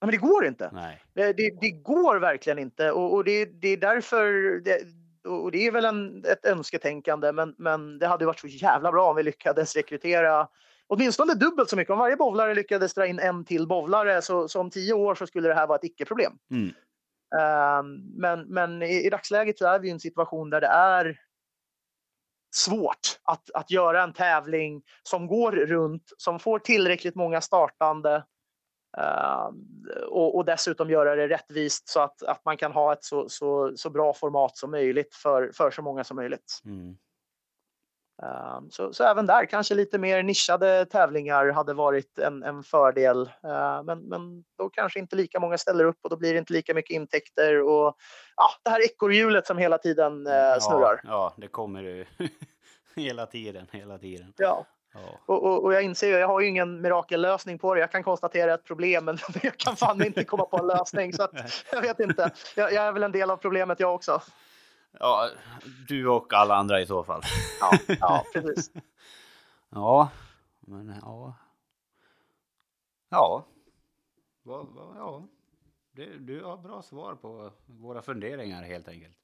Ja, 0.00 0.06
men 0.06 0.10
det 0.10 0.16
går 0.16 0.46
inte. 0.46 0.70
Nej. 0.72 1.02
Det, 1.14 1.32
det, 1.32 1.60
det 1.60 1.70
går 1.70 2.16
verkligen 2.16 2.58
inte 2.58 2.90
och, 2.90 3.14
och 3.14 3.24
det, 3.24 3.44
det, 3.44 3.68
är 3.68 3.76
därför 3.76 4.26
och 5.24 5.50
det 5.50 5.66
är 5.66 5.70
väl 5.70 5.84
en, 5.84 6.24
ett 6.24 6.44
önsketänkande, 6.44 7.32
men, 7.32 7.54
men 7.58 7.98
det 7.98 8.06
hade 8.06 8.26
varit 8.26 8.40
så 8.40 8.46
jävla 8.46 8.92
bra 8.92 9.10
om 9.10 9.16
vi 9.16 9.22
lyckades 9.22 9.76
rekrytera 9.76 10.48
åtminstone 10.88 11.34
dubbelt 11.34 11.70
så 11.70 11.76
mycket. 11.76 11.92
Om 11.92 11.98
varje 11.98 12.16
bowlare 12.16 12.54
lyckades 12.54 12.94
dra 12.94 13.06
in 13.06 13.18
en 13.18 13.44
till 13.44 13.66
bowlare 13.66 14.22
så, 14.22 14.48
så 14.48 14.60
om 14.60 14.70
tio 14.70 14.92
år 14.92 15.14
så 15.14 15.26
skulle 15.26 15.48
det 15.48 15.54
här 15.54 15.66
vara 15.66 15.78
ett 15.78 15.84
icke-problem. 15.84 16.32
Mm. 16.50 16.74
Uh, 17.34 17.82
men 18.16 18.40
men 18.48 18.82
i, 18.82 19.06
i, 19.06 19.10
dagsläget 19.10 19.58
så 19.58 19.66
är 19.66 19.78
vi 19.78 19.88
i 19.88 19.90
en 19.90 20.00
situation 20.00 20.50
där 20.50 20.60
det 20.60 20.66
är 20.66 21.20
svårt 22.54 23.20
att, 23.22 23.50
att 23.54 23.70
göra 23.70 24.02
en 24.02 24.12
tävling 24.12 24.82
som 25.02 25.26
går 25.26 25.52
runt, 25.52 26.12
som 26.16 26.38
får 26.38 26.58
tillräckligt 26.58 27.14
många 27.14 27.40
startande 27.40 28.24
uh, 28.98 29.50
och, 30.08 30.36
och, 30.36 30.44
dessutom 30.44 30.90
göra 30.90 31.16
det 31.16 31.28
rättvist 31.28 31.88
så 31.88 32.00
att, 32.00 32.22
att 32.22 32.44
man 32.44 32.56
kan 32.56 32.72
ha 32.72 32.92
ett 32.92 33.04
så, 33.04 33.28
så, 33.28 33.72
så 33.76 33.90
bra 33.90 34.14
format 34.14 34.56
som 34.56 34.70
möjligt 34.70 35.14
för, 35.14 35.50
för 35.54 35.70
så 35.70 35.82
många 35.82 36.04
som 36.04 36.16
möjligt. 36.16 36.60
Mm. 36.64 36.96
Ehm, 38.24 38.70
så, 38.70 38.92
så, 38.92 39.04
även 39.04 39.26
där 39.26 39.46
kanske 39.46 39.74
lite 39.74 39.98
mer 39.98 40.22
nischade 40.22 40.86
tävlingar 40.86 41.52
hade 41.52 41.74
varit 41.74 42.18
en, 42.18 42.42
en 42.42 42.62
fördel. 42.62 43.30
Ehm, 43.42 43.86
men, 43.86 43.98
men 43.98 44.44
då 44.58 44.68
kanske 44.68 44.98
inte 44.98 45.16
lika 45.16 45.40
många 45.40 45.58
ställer 45.58 45.84
upp 45.84 45.98
och 46.02 46.10
då 46.10 46.16
blir 46.16 46.32
det 46.32 46.38
inte 46.38 46.52
lika 46.52 46.74
mycket 46.74 46.94
intäkter. 46.94 47.62
Och 47.62 47.96
ja, 48.36 48.50
det 48.62 48.70
här 48.70 48.84
ekorrhjulet 48.84 49.46
som 49.46 49.58
hela 49.58 49.78
tiden 49.78 50.26
eh, 50.26 50.58
snurrar. 50.60 51.00
Ja, 51.04 51.10
ja, 51.10 51.34
det 51.36 51.48
kommer 51.48 51.82
ju 51.82 52.04
hela 52.96 53.26
tiden, 53.26 53.66
hela 53.72 53.98
tiden. 53.98 54.32
Ja. 54.36 54.66
Ja. 54.94 55.20
Och, 55.26 55.44
och, 55.44 55.64
och, 55.64 55.74
jag 55.74 55.82
inser 55.82 56.06
ju, 56.06 56.12
jag 56.12 56.28
har 56.28 56.40
ju 56.40 56.46
ingen 56.46 56.80
mirakellösning 56.80 57.58
på 57.58 57.74
det. 57.74 57.80
Jag 57.80 57.92
kan 57.92 58.02
konstatera 58.02 58.54
ett 58.54 58.64
problem, 58.64 59.04
men 59.04 59.18
jag 59.42 59.56
kan 59.56 59.76
fan 59.76 60.04
inte 60.04 60.24
komma 60.24 60.44
på 60.44 60.58
en 60.58 60.66
lösning. 60.66 61.12
Så 61.12 61.22
att, 61.22 61.32
jag 61.72 61.82
vet 61.82 62.00
inte. 62.00 62.30
Jag, 62.56 62.72
jag 62.72 62.84
är 62.84 62.92
väl 62.92 63.02
en 63.02 63.12
del 63.12 63.30
av 63.30 63.36
problemet 63.36 63.80
jag 63.80 63.94
också. 63.94 64.22
Ja, 64.98 65.30
du 65.88 66.08
och 66.08 66.32
alla 66.32 66.54
andra 66.54 66.80
i 66.80 66.86
så 66.86 67.04
fall. 67.04 67.22
Ja, 67.60 67.78
ja 68.00 68.24
precis. 68.32 68.70
ja, 69.70 70.10
men 70.60 70.94
ja. 71.02 71.34
Ja. 73.08 73.46
Va, 74.42 74.62
va, 74.62 74.94
ja. 74.96 75.28
Det, 75.92 76.06
du 76.18 76.44
har 76.44 76.56
bra 76.56 76.82
svar 76.82 77.14
på 77.14 77.52
våra 77.66 78.02
funderingar 78.02 78.62
helt 78.62 78.88
enkelt. 78.88 79.16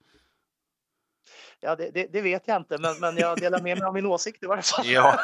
Ja, 1.61 1.77
det, 1.77 1.91
det, 1.91 2.07
det, 2.12 2.21
vet 2.21 2.49
jag 2.49 2.57
inte, 2.57 2.79
men, 2.79 3.01
men 3.01 3.16
jag 3.16 3.39
delar 3.39 3.61
med 3.61 3.79
mig 3.79 3.87
av 3.87 3.95
min 3.95 4.07
åsikt 4.07 4.43
i 4.43 4.47
varje 4.47 4.62
fall. 4.62 4.87
Ja, 4.87 5.18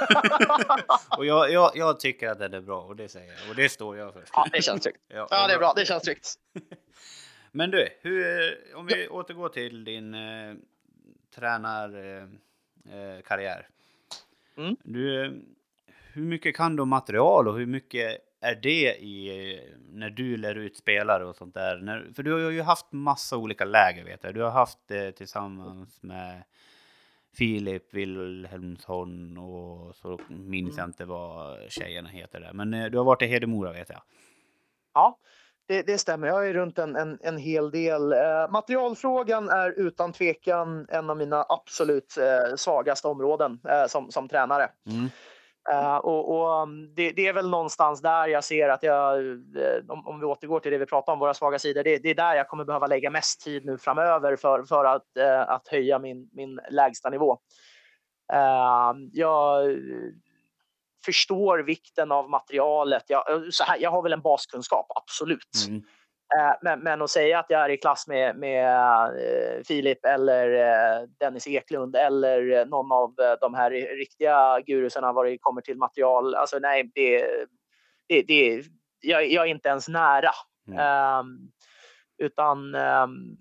och 1.18 1.26
jag, 1.26 1.50
jag, 1.52 1.70
jag 1.74 2.00
tycker 2.00 2.28
att 2.28 2.38
den 2.38 2.54
är 2.54 2.60
bra 2.60 2.82
och 2.82 2.96
det 2.96 3.08
säger 3.08 3.32
jag 3.32 3.50
och 3.50 3.56
det 3.56 3.68
står 3.68 3.96
jag 3.96 4.12
för. 4.12 4.24
Ja, 4.32 4.46
det 4.52 4.62
känns 4.62 4.82
tryggt. 4.82 5.00
Ja, 5.08 5.26
ja 5.30 5.46
det 5.46 5.54
är 5.54 5.58
bra. 5.58 5.72
Det 5.76 5.84
känns 5.84 6.02
tryggt. 6.02 6.34
Men 7.56 7.70
du, 7.70 7.88
hur, 8.00 8.24
om 8.74 8.86
vi 8.86 9.04
ja. 9.04 9.10
återgår 9.10 9.48
till 9.48 9.84
din 9.84 10.14
eh, 10.14 10.54
tränarkarriär. 11.34 13.68
Eh, 14.56 14.64
mm. 14.64 14.76
Du, 14.82 15.34
hur 16.12 16.22
mycket 16.22 16.56
kan 16.56 16.76
du 16.76 16.82
om 16.82 16.88
material 16.88 17.48
och 17.48 17.58
hur 17.58 17.66
mycket 17.66 18.18
är 18.40 18.54
det 18.54 18.96
i 18.96 19.60
när 19.92 20.10
du 20.10 20.36
lär 20.36 20.54
ut 20.54 20.76
spelare 20.76 21.24
och 21.24 21.36
sånt 21.36 21.54
där? 21.54 21.76
När, 21.76 22.12
för 22.16 22.22
du 22.22 22.32
har 22.32 22.50
ju 22.50 22.62
haft 22.62 22.92
massa 22.92 23.36
olika 23.36 23.64
läger 23.64 24.04
vet 24.04 24.24
jag. 24.24 24.34
Du 24.34 24.42
har 24.42 24.50
haft 24.50 24.78
det 24.86 25.12
tillsammans 25.12 26.02
med 26.02 26.42
Filip 27.36 27.94
Wilhelmsson 27.94 29.38
och 29.38 29.96
så 29.96 30.20
minns 30.28 30.70
mm. 30.70 30.78
jag 30.78 30.88
inte 30.88 31.04
vad 31.04 31.72
tjejerna 31.72 32.08
heter 32.08 32.40
där. 32.40 32.52
Men 32.52 32.74
eh, 32.74 32.86
du 32.86 32.98
har 32.98 33.04
varit 33.04 33.22
i 33.22 33.26
Hedemora 33.26 33.72
vet 33.72 33.88
jag. 33.88 34.02
Ja, 34.94 35.18
det, 35.68 35.82
det, 35.82 35.98
stämmer. 35.98 36.28
Jag 36.28 36.48
är 36.48 36.54
runt 36.54 36.78
en, 36.78 36.96
en, 36.96 37.18
en 37.22 37.38
hel 37.38 37.70
del. 37.70 38.12
Eh, 38.12 38.50
materialfrågan 38.50 39.48
är 39.48 39.70
utan 39.70 40.12
tvekan 40.12 40.86
en 40.88 41.10
av 41.10 41.16
mina 41.16 41.46
absolut 41.48 42.16
eh, 42.18 42.56
svagaste 42.56 43.08
områden 43.08 43.60
eh, 43.68 43.86
som, 43.86 44.10
som 44.10 44.28
tränare. 44.28 44.68
Mm. 44.86 45.08
Uh, 45.72 45.96
och, 45.96 46.34
och 46.34 46.62
um, 46.62 46.94
det, 46.94 47.12
det, 47.12 47.26
är 47.26 47.32
väl 47.32 47.50
någonstans 47.50 48.02
där 48.02 48.28
jag 48.28 48.44
ser 48.44 48.68
att 48.68 48.82
jag, 48.82 49.24
uh, 49.24 49.36
om, 49.88 50.06
om, 50.06 50.20
vi 50.20 50.26
återgår 50.26 50.60
till 50.60 50.72
det 50.72 50.78
vi 50.78 50.86
pratade 50.86 51.12
om, 51.12 51.18
våra 51.18 51.34
svaga 51.34 51.58
sidor, 51.58 51.82
det, 51.82 51.98
det, 51.98 52.10
är 52.10 52.14
där 52.14 52.34
jag 52.34 52.48
kommer 52.48 52.64
behöva 52.64 52.86
lägga 52.86 53.10
mest 53.10 53.40
tid 53.40 53.64
nu 53.64 53.78
framöver 53.78 54.36
för, 54.36 54.62
för 54.62 54.84
att, 54.84 55.06
uh, 55.18 55.50
att 55.50 55.68
höja 55.68 55.98
min, 55.98 56.28
min 56.32 56.60
lägsta 56.70 57.10
nivå. 57.10 57.38
jag 59.12 59.62
förstår 61.06 61.58
vikten 61.58 62.12
av 62.12 62.30
materialet. 62.30 63.04
Jag, 63.06 63.24
så 63.50 63.64
här, 63.64 63.78
jag 63.80 63.90
har 63.90 64.02
väl 64.02 64.12
en 64.12 64.20
baskunskap, 64.20 64.86
absolut. 64.94 65.54
Mm. 65.68 65.82
Eh, 66.38 66.54
men, 66.62 66.80
men 66.80 67.02
att 67.02 67.10
säga 67.10 67.38
att 67.38 67.46
jag 67.48 67.64
är 67.64 67.68
i 67.68 67.76
klass 67.76 68.06
med, 68.08 68.36
med 68.36 68.74
eh, 69.04 69.62
Filip 69.64 70.04
eller 70.04 70.48
eh, 70.52 71.08
Dennis 71.20 71.46
Eklund 71.46 71.96
eller 71.96 72.66
någon 72.66 72.92
av 72.92 73.14
de 73.40 73.54
här 73.54 73.70
riktiga 73.70 74.60
gurusarna 74.60 75.12
vad 75.12 75.26
det 75.26 75.38
kommer 75.38 75.60
till 75.60 75.76
material. 75.76 76.34
Alltså 76.34 76.58
nej, 76.58 76.90
det, 76.94 77.26
det, 78.08 78.22
det, 78.22 78.64
jag, 79.00 79.26
jag 79.32 79.46
är 79.46 79.50
inte 79.50 79.68
ens 79.68 79.88
nära. 79.88 80.30
Mm. 80.68 81.20
Um, 81.20 81.50
utan 82.18 82.74
um, 82.74 83.36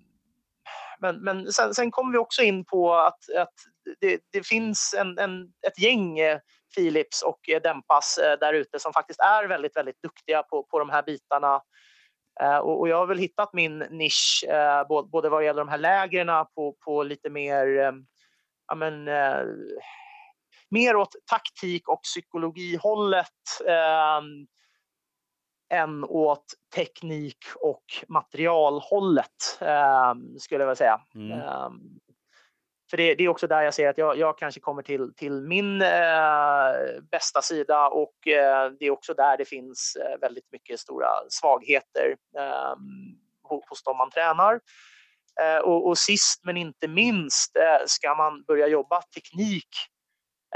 men, 0.98 1.24
men 1.24 1.52
sen, 1.52 1.74
sen 1.74 1.90
kommer 1.90 2.12
vi 2.12 2.18
också 2.18 2.42
in 2.42 2.64
på 2.64 2.94
att, 2.94 3.18
att 3.36 3.54
det, 4.00 4.20
det 4.32 4.46
finns 4.46 4.94
en, 4.98 5.18
en, 5.18 5.42
ett 5.66 5.78
gäng 5.78 6.20
Philips 6.76 7.22
och 7.22 7.40
Dempas 7.62 8.18
där 8.40 8.52
ute 8.52 8.78
som 8.78 8.92
faktiskt 8.92 9.20
är 9.20 9.48
väldigt, 9.48 9.76
väldigt 9.76 10.02
duktiga 10.02 10.42
på, 10.42 10.62
på 10.62 10.78
de 10.78 10.90
här 10.90 11.02
bitarna. 11.02 11.60
Eh, 12.40 12.58
och, 12.58 12.88
jag 12.88 12.96
har 12.96 13.06
väl 13.06 13.18
hittat 13.18 13.52
min 13.52 13.78
nisch 13.78 14.44
eh, 14.48 14.86
både 14.86 15.28
vad 15.28 15.44
gäller 15.44 15.60
de 15.60 15.68
här 15.68 15.78
lägren 15.78 16.46
på, 16.54 16.76
på 16.84 17.02
lite 17.02 17.30
mer, 17.30 17.78
eh, 17.78 17.92
ja 18.68 18.74
men, 18.74 19.04
mer 20.70 20.96
åt 20.96 21.14
taktik 21.30 21.88
och 21.88 22.02
psykologihållet 22.02 23.26
eh, 23.66 24.20
än 25.78 26.04
åt 26.04 26.44
teknik 26.74 27.38
och 27.60 27.84
materialhållet 28.08 29.58
eh, 29.60 30.14
skulle 30.38 30.62
jag 30.62 30.66
vilja 30.66 30.74
säga. 30.74 31.00
Mm. 31.14 31.40
Eh, 31.40 31.70
för 32.90 32.96
det, 32.96 33.14
det, 33.14 33.24
är 33.24 33.28
också 33.28 33.46
där 33.46 33.62
jag 33.62 33.74
ser 33.74 33.88
att 33.88 33.98
jag, 33.98 34.18
jag 34.18 34.38
kanske 34.38 34.60
kommer 34.60 34.82
till, 34.82 35.14
till 35.16 35.42
min 35.42 35.82
eh, 35.82 36.72
bästa 37.10 37.42
sida 37.42 37.88
och 37.88 38.26
eh, 38.26 38.70
det 38.78 38.86
är 38.86 38.90
också 38.90 39.14
där 39.14 39.36
det 39.36 39.44
finns 39.44 39.96
eh, 40.00 40.20
väldigt 40.20 40.52
mycket 40.52 40.80
stora 40.80 41.08
svagheter 41.28 42.16
eh, 42.38 42.74
hos 43.42 43.82
dem 43.82 43.96
man 43.96 44.10
tränar. 44.10 44.60
Eh, 45.40 45.58
och, 45.58 45.88
och, 45.88 45.98
sist 45.98 46.40
men 46.44 46.56
inte 46.56 46.88
minst, 46.88 47.56
eh, 47.56 47.86
ska 47.86 48.14
man 48.14 48.44
börja 48.44 48.66
jobba 48.66 49.02
teknik 49.02 49.68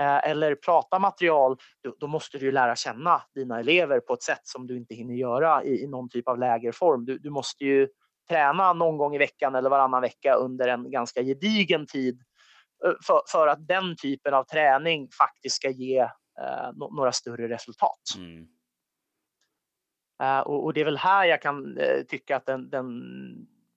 eh, 0.00 0.30
eller 0.30 0.54
prata 0.54 0.98
material, 0.98 1.56
då, 1.82 1.94
då, 2.00 2.06
måste 2.06 2.38
du 2.38 2.52
lära 2.52 2.76
känna 2.76 3.22
dina 3.34 3.60
elever 3.60 4.00
på 4.00 4.14
ett 4.14 4.22
sätt 4.22 4.40
som 4.42 4.66
du 4.66 4.76
inte 4.76 4.94
hinner 4.94 5.14
göra 5.14 5.64
i, 5.64 5.82
i 5.82 5.86
någon 5.86 6.08
typ 6.08 6.28
av 6.28 6.38
lägerform. 6.38 7.04
Du, 7.04 7.18
du 7.18 7.30
måste 7.30 7.64
ju 7.64 7.88
träna 8.30 8.72
någon 8.72 8.98
gång 8.98 9.14
i 9.14 9.18
veckan 9.18 9.54
eller 9.54 9.70
varannan 9.70 10.02
vecka 10.02 10.34
under 10.34 10.68
en 10.68 10.90
ganska 10.90 11.22
gedigen 11.22 11.86
tid 11.86 12.22
eh, 12.86 12.92
för, 13.06 13.22
för 13.28 13.46
att 13.46 13.68
den 13.68 13.96
typen 13.96 14.34
av 14.34 14.44
träning 14.44 15.08
faktiskt 15.18 15.56
ska 15.56 15.70
ge 15.70 15.98
eh, 16.40 16.70
några 16.90 17.12
större 17.12 17.48
resultat. 17.48 18.00
Mm. 18.16 18.46
Uh, 20.22 20.40
och, 20.40 20.64
och, 20.64 20.74
det 20.74 20.80
är 20.80 20.84
väl 20.84 20.96
här 20.96 21.24
jag 21.24 21.42
kan 21.42 21.78
uh, 21.78 22.02
tycka 22.08 22.36
att 22.36 22.46
den, 22.46 22.70
den 22.70 23.02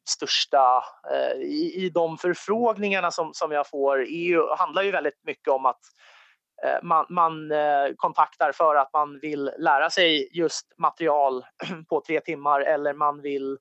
största 0.09 0.83
uh, 1.11 1.41
i, 1.41 1.85
i 1.85 1.89
de 1.89 2.17
förfrågningarna 2.17 3.11
som, 3.11 3.33
som 3.33 3.51
jag 3.51 3.69
får 3.69 4.01
är, 4.01 4.57
handlar 4.57 4.83
ju 4.83 4.91
väldigt 4.91 5.23
mycket 5.23 5.47
om 5.47 5.65
att 5.65 5.79
man, 6.83 7.05
man 7.09 7.51
kontaktar 7.95 8.51
för 8.51 8.75
att 8.75 8.93
man 8.93 9.19
vill 9.19 9.51
lära 9.57 9.89
sig 9.89 10.37
just 10.37 10.73
material 10.77 11.45
på 11.89 12.01
tre 12.01 12.19
timmar 12.19 12.61
eller 12.61 12.93
man 12.93 13.21
vill 13.21 13.57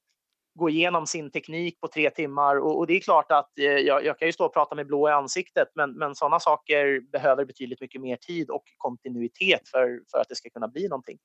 gå 0.55 0.71
igenom 0.71 1.07
sin 1.07 1.31
teknik 1.31 1.81
på 1.81 1.89
tre 1.89 2.11
timmar. 2.11 2.57
Och, 2.57 2.79
och 2.79 2.87
det 2.87 2.97
är 2.97 3.01
klart 3.01 3.33
att 3.33 3.59
eh, 3.59 3.65
jag, 3.65 4.05
jag, 4.05 4.19
kan 4.19 4.29
ju 4.29 4.33
stå 4.33 4.45
och 4.45 4.55
prata 4.55 4.75
med 4.75 4.87
blå 4.87 5.09
i 5.09 5.13
ansiktet, 5.13 5.69
men, 5.75 5.93
men 5.93 6.15
sådana 6.15 6.41
saker 6.41 7.01
behöver 7.13 7.45
betydligt 7.45 7.81
mycket 7.81 8.01
mer 8.01 8.17
tid 8.17 8.51
och 8.51 8.65
kontinuitet 8.77 9.69
för, 9.69 10.01
för 10.11 10.19
att 10.19 10.29
det 10.29 10.37
ska 10.37 10.51
kunna 10.51 10.69
bli 10.69 10.89
någonting. 10.89 11.19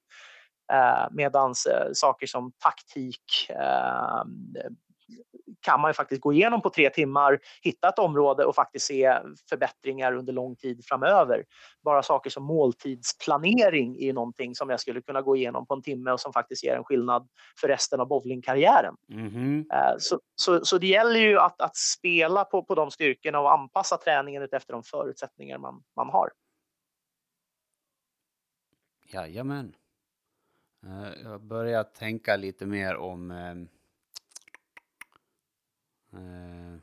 Eh, 0.73 1.07
medans 1.11 1.65
eh, 1.65 1.89
saker 1.93 2.27
som 2.27 2.51
taktik, 2.51 3.49
eh, 3.49 4.23
kan 5.59 5.81
man 5.81 5.89
ju 5.89 5.93
faktiskt 5.93 6.21
gå 6.21 6.33
igenom 6.33 6.61
på 6.61 6.69
tre 6.69 6.89
timmar, 6.89 7.39
hitta 7.61 7.89
ett 7.89 7.99
område 7.99 8.45
och 8.45 8.55
faktiskt 8.55 8.85
se 8.85 9.17
förbättringar 9.49 10.13
under 10.13 10.33
lång 10.33 10.55
tid 10.55 10.85
framöver. 10.85 11.45
Bara 11.83 12.03
saker 12.03 12.29
som 12.29 12.43
måltidsplanering 12.43 13.97
är 13.99 14.13
någonting 14.13 14.55
som 14.55 14.69
jag 14.69 14.79
skulle 14.79 15.01
kunna 15.01 15.21
gå 15.21 15.35
igenom 15.35 15.67
på 15.67 15.73
en 15.73 15.81
timme 15.81 16.11
och 16.11 16.19
som 16.19 16.33
faktiskt 16.33 16.63
ger 16.63 16.75
en 16.75 16.83
skillnad 16.83 17.27
för 17.59 17.67
resten 17.67 17.99
av 17.99 18.07
bowlingkarriären. 18.07 18.95
Mm. 19.11 19.65
Så, 19.99 20.19
så, 20.35 20.65
så, 20.65 20.77
det 20.77 20.87
gäller 20.87 21.19
ju 21.19 21.39
att, 21.39 21.61
att 21.61 21.75
spela 21.75 22.45
på, 22.45 22.63
på 22.63 22.75
de 22.75 22.91
styrkorna 22.91 23.39
och 23.39 23.53
anpassa 23.53 23.97
träningen 23.97 24.47
efter 24.51 24.73
de 24.73 24.83
förutsättningar 24.83 25.57
man, 25.57 25.83
man 25.95 26.09
har. 26.09 26.29
Jajamän. 29.13 29.75
Eh, 30.85 31.21
jag 31.23 31.41
börjar 31.41 31.83
tänka 31.83 32.35
lite 32.35 32.65
mer 32.65 32.95
om 32.95 33.31
eh, 33.31 33.76
Uh, 36.13 36.79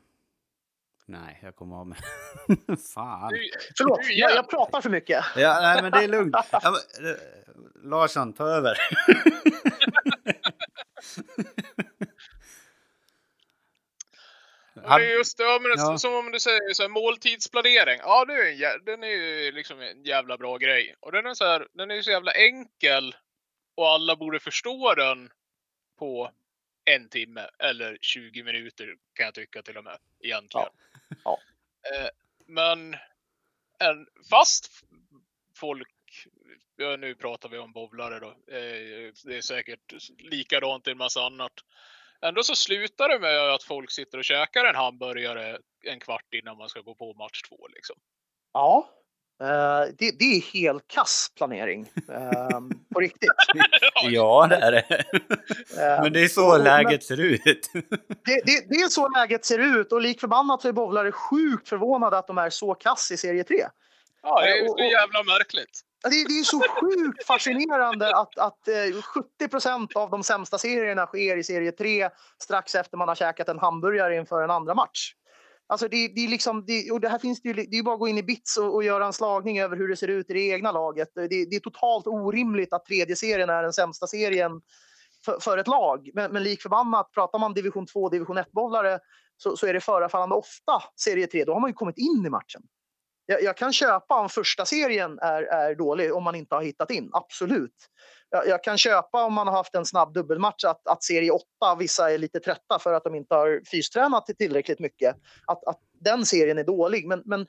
nej, 1.06 1.38
jag 1.42 1.56
kommer 1.56 1.76
av 1.76 1.86
mig. 1.86 1.98
Fan. 2.94 3.28
Du, 3.28 3.50
Förlåt, 3.76 4.00
jag, 4.10 4.30
jag 4.30 4.50
pratar 4.50 4.80
för 4.80 4.90
mycket. 4.90 5.24
Ja, 5.36 5.58
nej, 5.60 5.82
men 5.82 5.92
det 5.92 6.04
är 6.04 6.08
lugnt. 6.08 6.36
Ja, 6.52 6.60
men, 6.62 7.06
uh, 7.06 7.16
Larsson, 7.90 8.32
ta 8.32 8.44
över. 8.48 8.78
Ja, 14.86 14.98
det 14.98 15.04
är 15.04 15.16
just 15.18 15.38
det, 15.38 15.58
men 15.60 15.70
ja. 15.76 15.98
som 15.98 16.14
om 16.14 16.32
du 16.32 16.40
säger 16.40 16.74
så 16.74 16.82
här, 16.82 16.88
måltidsplanering. 16.88 18.00
Ja, 18.02 18.24
det 18.24 18.32
är 18.32 18.74
en, 18.74 18.84
den 18.84 19.04
är 19.04 19.08
ju 19.08 19.52
liksom 19.52 19.80
en 19.80 20.04
jävla 20.04 20.36
bra 20.36 20.56
grej. 20.56 20.94
Och 21.00 21.12
den 21.12 21.26
är 21.26 21.34
så 21.34 21.44
här, 21.44 21.68
den 21.72 21.90
är 21.90 22.02
så 22.02 22.10
jävla 22.10 22.32
enkel 22.32 23.14
och 23.76 23.88
alla 23.88 24.16
borde 24.16 24.40
förstå 24.40 24.94
den 24.94 25.30
på 25.98 26.30
en 26.84 27.08
timme 27.08 27.48
eller 27.58 27.98
20 28.00 28.42
minuter 28.42 28.96
kan 29.12 29.24
jag 29.24 29.34
tycka 29.34 29.62
till 29.62 29.76
och 29.76 29.84
med 29.84 29.98
egentligen. 30.20 30.68
Ja. 31.08 31.16
ja. 31.24 31.38
Eh, 31.90 32.08
men 32.46 32.96
en 33.78 34.06
fast 34.30 34.84
folk, 35.56 36.26
ja, 36.76 36.96
nu 36.96 37.14
pratar 37.14 37.48
vi 37.48 37.58
om 37.58 37.72
bowlare 37.72 38.20
då, 38.20 38.28
eh, 38.28 39.12
det 39.24 39.36
är 39.36 39.40
säkert 39.40 39.94
likadant 40.18 40.88
i 40.88 40.90
en 40.90 40.98
massa 40.98 41.26
annat. 41.26 41.52
Ändå 42.20 42.42
så 42.42 42.56
slutar 42.56 43.08
det 43.08 43.18
med 43.18 43.54
att 43.54 43.62
folk 43.62 43.90
sitter 43.90 44.18
och 44.18 44.24
käkar 44.24 44.64
en 44.64 44.76
hamburgare 44.76 45.58
en 45.84 46.00
kvart 46.00 46.34
innan 46.34 46.56
man 46.56 46.68
ska 46.68 46.80
gå 46.80 46.94
på 46.94 47.14
match 47.14 47.42
två. 47.42 47.68
Liksom. 47.68 47.96
Ja, 48.52 48.90
Uh, 49.42 49.94
det, 49.98 50.18
det, 50.18 50.24
är 50.24 50.52
helt 50.52 50.88
kass 50.88 51.28
planering. 51.36 51.80
Uh, 52.10 52.60
på 52.94 53.00
riktigt. 53.00 53.30
ja, 54.02 54.46
det 54.50 54.56
är 54.56 54.72
det. 54.72 54.84
Uh, 54.90 56.02
Men 56.02 56.12
det 56.12 56.24
är 56.24 56.28
så 56.28 56.58
läget 56.58 56.90
men, 56.90 57.00
ser 57.00 57.20
ut. 57.20 57.42
det, 58.24 58.42
det, 58.44 58.64
det, 58.68 58.74
är 58.74 58.88
så 58.88 59.08
läget 59.08 59.44
ser 59.44 59.58
ut 59.58 59.92
och 59.92 60.00
lik 60.00 60.20
förbannat 60.20 60.62
så 60.62 60.68
är 60.68 60.72
bowlare 60.72 61.12
sjukt 61.12 61.68
förvånade 61.68 62.18
att 62.18 62.26
de 62.26 62.38
är 62.38 62.50
så 62.50 62.74
kass 62.74 63.10
i 63.10 63.16
serie 63.16 63.44
3. 63.44 63.56
Ja, 64.22 64.40
det 64.40 64.48
är 64.48 64.68
så 64.68 64.78
jävla 64.78 65.22
märkligt. 65.22 65.80
Det, 66.02 66.10
det 66.10 66.38
är 66.38 66.44
så 66.44 66.60
sjukt 66.60 67.26
fascinerande 67.26 68.16
att, 68.16 68.38
att 68.38 68.58
70 69.38 69.48
procent 69.48 69.96
av 69.96 70.10
de 70.10 70.22
sämsta 70.22 70.58
serierna 70.58 71.06
sker 71.06 71.36
i 71.36 71.44
serie 71.44 71.72
3 71.72 72.10
strax 72.42 72.74
efter 72.74 72.96
man 72.96 73.08
har 73.08 73.14
käkat 73.14 73.48
en 73.48 73.58
hamburgare 73.58 74.16
inför 74.16 74.42
en 74.42 74.50
andra 74.50 74.74
match. 74.74 75.14
Alltså 75.66 75.88
det, 75.88 76.08
det 76.08 76.24
är 76.24 76.28
liksom, 76.28 76.64
det, 76.66 76.90
och 76.90 77.00
det 77.00 77.08
här 77.08 77.18
finns 77.18 77.42
det 77.42 77.48
ju, 77.48 77.54
det 77.54 77.78
är 77.78 77.82
bara 77.82 77.94
att 77.94 78.00
gå 78.00 78.08
in 78.08 78.18
i 78.18 78.22
bits 78.22 78.56
och, 78.56 78.74
och, 78.74 78.84
göra 78.84 79.06
en 79.06 79.12
slagning 79.12 79.60
över 79.60 79.76
hur 79.76 79.88
det 79.88 79.96
ser 79.96 80.08
ut 80.08 80.30
i 80.30 80.32
det 80.32 80.48
egna 80.48 80.72
laget. 80.72 81.08
Det, 81.14 81.28
det 81.28 81.56
är 81.56 81.60
totalt 81.60 82.06
orimligt 82.06 82.72
att 82.72 82.84
tredje 82.84 83.16
serien 83.16 83.50
är 83.50 83.62
den 83.62 83.72
sämsta 83.72 84.06
serien 84.06 84.60
för, 85.24 85.38
för 85.40 85.58
ett 85.58 85.68
lag. 85.68 86.10
Men, 86.14 86.32
men 86.32 86.42
lik 86.42 86.62
förbannat, 86.62 87.12
pratar 87.12 87.38
man 87.38 87.54
division 87.54 87.86
2 87.86 88.08
division 88.08 88.38
1-bollare 88.38 88.98
så, 89.36 89.56
så 89.56 89.66
är 89.66 89.74
det 89.74 89.80
förefallande 89.80 90.34
ofta 90.34 90.82
serie 90.96 91.26
3. 91.26 91.44
Då 91.44 91.52
har 91.52 91.60
man 91.60 91.70
ju 91.70 91.74
kommit 91.74 91.98
in 91.98 92.24
i 92.26 92.30
matchen. 92.30 92.62
Jag, 93.26 93.42
jag, 93.42 93.56
kan 93.56 93.72
köpa 93.72 94.20
om 94.20 94.28
första 94.28 94.64
serien 94.64 95.18
är, 95.18 95.42
är 95.42 95.74
dålig 95.74 96.14
om 96.14 96.24
man 96.24 96.34
inte 96.34 96.54
har 96.54 96.62
hittat 96.62 96.90
in, 96.90 97.10
absolut. 97.12 97.74
Jag, 98.30 98.48
jag 98.48 98.64
kan 98.64 98.78
köpa 98.78 99.24
om 99.24 99.32
man 99.32 99.46
har 99.46 99.54
haft 99.54 99.74
en 99.74 99.84
snabb 99.84 100.14
dubbelmatch 100.14 100.64
att, 100.64 100.88
att 100.88 101.04
serie 101.04 101.30
8, 101.30 101.44
vissa 101.78 102.12
är 102.12 102.18
lite 102.18 102.40
trötta 102.40 102.78
för 102.78 102.92
att 102.92 103.04
de 103.04 103.14
inte 103.14 103.34
har 103.34 103.62
fystränat 103.70 104.26
tillräckligt 104.26 104.80
mycket, 104.80 105.16
att, 105.46 105.64
att 105.66 105.80
den 106.00 106.26
serien 106.26 106.58
är 106.58 106.64
dålig. 106.64 107.06
Men, 107.06 107.22
men 107.24 107.40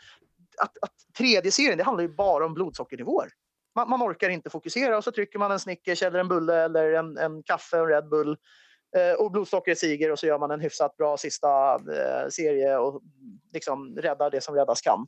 att, 0.57 0.77
att 0.81 0.93
tredje 1.17 1.51
serien, 1.51 1.77
det 1.77 1.83
handlar 1.83 2.01
ju 2.01 2.15
bara 2.15 2.45
om 2.45 2.53
blodsockernivåer. 2.53 3.29
Man, 3.75 3.89
man, 3.89 4.01
orkar 4.01 4.29
inte 4.29 4.49
fokusera 4.49 4.97
och 4.97 5.03
så 5.03 5.11
trycker 5.11 5.39
man 5.39 5.51
en 5.51 5.59
Snickers 5.59 6.03
eller 6.03 6.19
en 6.19 6.27
bulle 6.27 6.63
eller 6.63 6.93
en, 6.93 7.17
en 7.17 7.43
kaffe 7.43 7.79
och 7.79 7.87
Red 7.87 8.09
Bull 8.09 8.37
eh, 8.97 9.13
och 9.13 9.31
blodsockret 9.31 9.77
stiger 9.77 10.11
och 10.11 10.19
så 10.19 10.27
gör 10.27 10.39
man 10.39 10.51
en 10.51 10.59
hyfsat 10.59 10.97
bra 10.97 11.17
sista 11.17 11.75
eh, 11.75 12.29
serie 12.29 12.77
och 12.77 13.01
liksom 13.53 13.95
räddar 13.97 14.31
det 14.31 14.41
som 14.41 14.55
räddas 14.55 14.81
kan. 14.81 15.07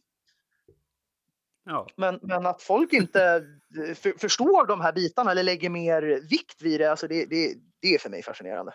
Ja. 1.68 1.88
Men, 1.96 2.20
men 2.22 2.46
att 2.46 2.62
folk 2.62 2.94
inte 2.94 3.44
eh, 3.88 3.96
för, 3.96 4.20
förstår 4.20 4.68
de 4.68 4.82
här 4.82 4.94
bitarna 4.94 5.32
eller 5.32 5.44
lägger 5.44 5.70
mer 5.70 6.30
vikt 6.30 6.62
vid 6.62 6.80
det, 6.80 6.92
alltså 6.92 7.08
det, 7.08 7.26
det, 7.26 7.54
det 7.82 7.96
är 7.96 8.00
för 8.00 8.10
mig 8.10 8.24
fascinerande. 8.24 8.74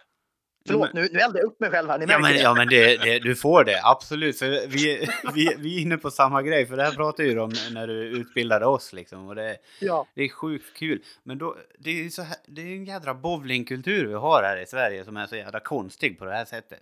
Förlåt, 0.67 0.93
men, 0.93 1.03
nu, 1.03 1.09
nu 1.13 1.19
eldar 1.19 1.41
jag 1.41 1.47
upp 1.47 1.61
mig 1.61 1.71
själv 1.71 1.89
här. 1.89 1.99
Ni 1.99 2.07
ja, 2.09 2.19
men, 2.19 2.33
det. 2.33 2.39
ja, 2.39 2.55
men 2.55 2.69
det, 2.69 2.97
det, 2.97 3.19
du 3.19 3.35
får 3.35 3.65
det. 3.65 3.81
Absolut. 3.85 4.39
För 4.39 4.67
vi, 4.67 5.09
vi, 5.35 5.55
vi 5.59 5.77
är 5.77 5.83
inne 5.83 5.99
på 5.99 6.11
samma 6.11 6.43
grej. 6.43 6.67
För 6.67 6.77
det 6.77 6.83
här 6.83 6.93
pratade 6.93 7.29
ju 7.29 7.41
om 7.41 7.53
när 7.73 7.87
du 7.87 7.95
utbildade 7.95 8.67
oss. 8.67 8.93
Liksom, 8.93 9.29
och 9.29 9.35
det, 9.35 9.57
ja. 9.81 10.07
det 10.15 10.23
är 10.23 10.29
sjukt 10.29 10.77
kul. 10.77 11.03
Men 11.23 11.39
då, 11.39 11.57
det, 11.79 11.91
är 11.91 12.09
så 12.09 12.23
här, 12.23 12.37
det 12.47 12.61
är 12.61 12.67
en 12.67 12.85
jädra 12.85 13.15
bowlingkultur 13.15 14.07
vi 14.07 14.15
har 14.15 14.43
här 14.43 14.57
i 14.57 14.67
Sverige 14.67 15.05
som 15.05 15.17
är 15.17 15.27
så 15.27 15.37
jädra 15.37 15.61
konstig 15.61 16.19
på 16.19 16.25
det 16.25 16.33
här 16.33 16.45
sättet. 16.45 16.81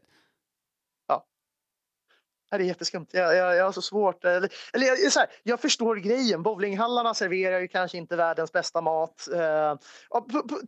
Det 2.59 2.65
är 2.65 2.67
jätteskumt. 2.67 3.07
Jag, 3.11 3.37
jag, 3.37 3.57
jag 3.57 3.65
har 3.65 3.73
så 3.73 3.83
svårt. 3.83 4.25
Eller, 4.25 4.51
eller 4.73 4.87
jag, 4.87 5.13
så 5.13 5.21
här, 5.21 5.29
jag 5.43 5.61
förstår 5.61 5.97
grejen. 5.97 6.43
Bowlinghallarna 6.43 7.15
serverar 7.15 7.61
ju 7.61 7.69
kanske 7.69 7.99
inte 7.99 8.17
världens 8.17 8.53
bästa 8.53 8.81
mat. 8.81 9.29
Eh, 9.35 9.75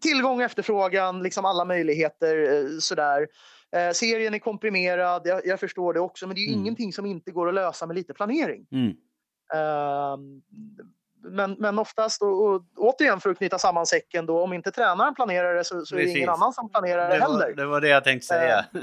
tillgång 0.00 0.36
och 0.36 0.42
efterfrågan, 0.42 1.22
liksom 1.22 1.44
alla 1.44 1.64
möjligheter 1.64 2.52
eh, 2.52 2.78
sådär. 2.78 3.28
Eh, 3.76 3.92
serien 3.92 4.34
är 4.34 4.38
komprimerad, 4.38 5.22
jag, 5.24 5.46
jag, 5.46 5.60
förstår 5.60 5.94
det 5.94 6.00
också, 6.00 6.26
men 6.26 6.34
det 6.34 6.40
är 6.40 6.48
mm. 6.48 6.60
ingenting 6.60 6.92
som 6.92 7.06
inte 7.06 7.30
går 7.30 7.48
att 7.48 7.54
lösa 7.54 7.86
med 7.86 7.96
lite 7.96 8.14
planering. 8.14 8.66
Mm. 8.72 8.96
Men, 11.24 11.56
men 11.58 11.78
oftast, 11.78 12.22
och, 12.22 12.44
och, 12.44 12.62
återigen 12.76 13.20
för 13.20 13.30
att 13.30 13.38
knyta 13.38 13.58
samman 13.58 13.86
säcken, 13.86 14.26
då, 14.26 14.42
om 14.42 14.52
inte 14.52 14.70
tränaren 14.70 15.14
planerar 15.14 15.54
det 15.54 15.64
så, 15.64 15.86
så 15.86 15.96
är 15.96 15.98
det 15.98 16.10
ingen 16.10 16.28
annan 16.28 16.52
som 16.52 16.68
planerar 16.68 17.08
det, 17.08 17.14
det 17.14 17.22
heller. 17.22 17.46
Var, 17.46 17.54
det 17.56 17.66
var 17.66 17.80
det 17.80 17.88
jag 17.88 18.04
tänkte 18.04 18.26
säga. 18.26 18.58
Äh. 18.58 18.64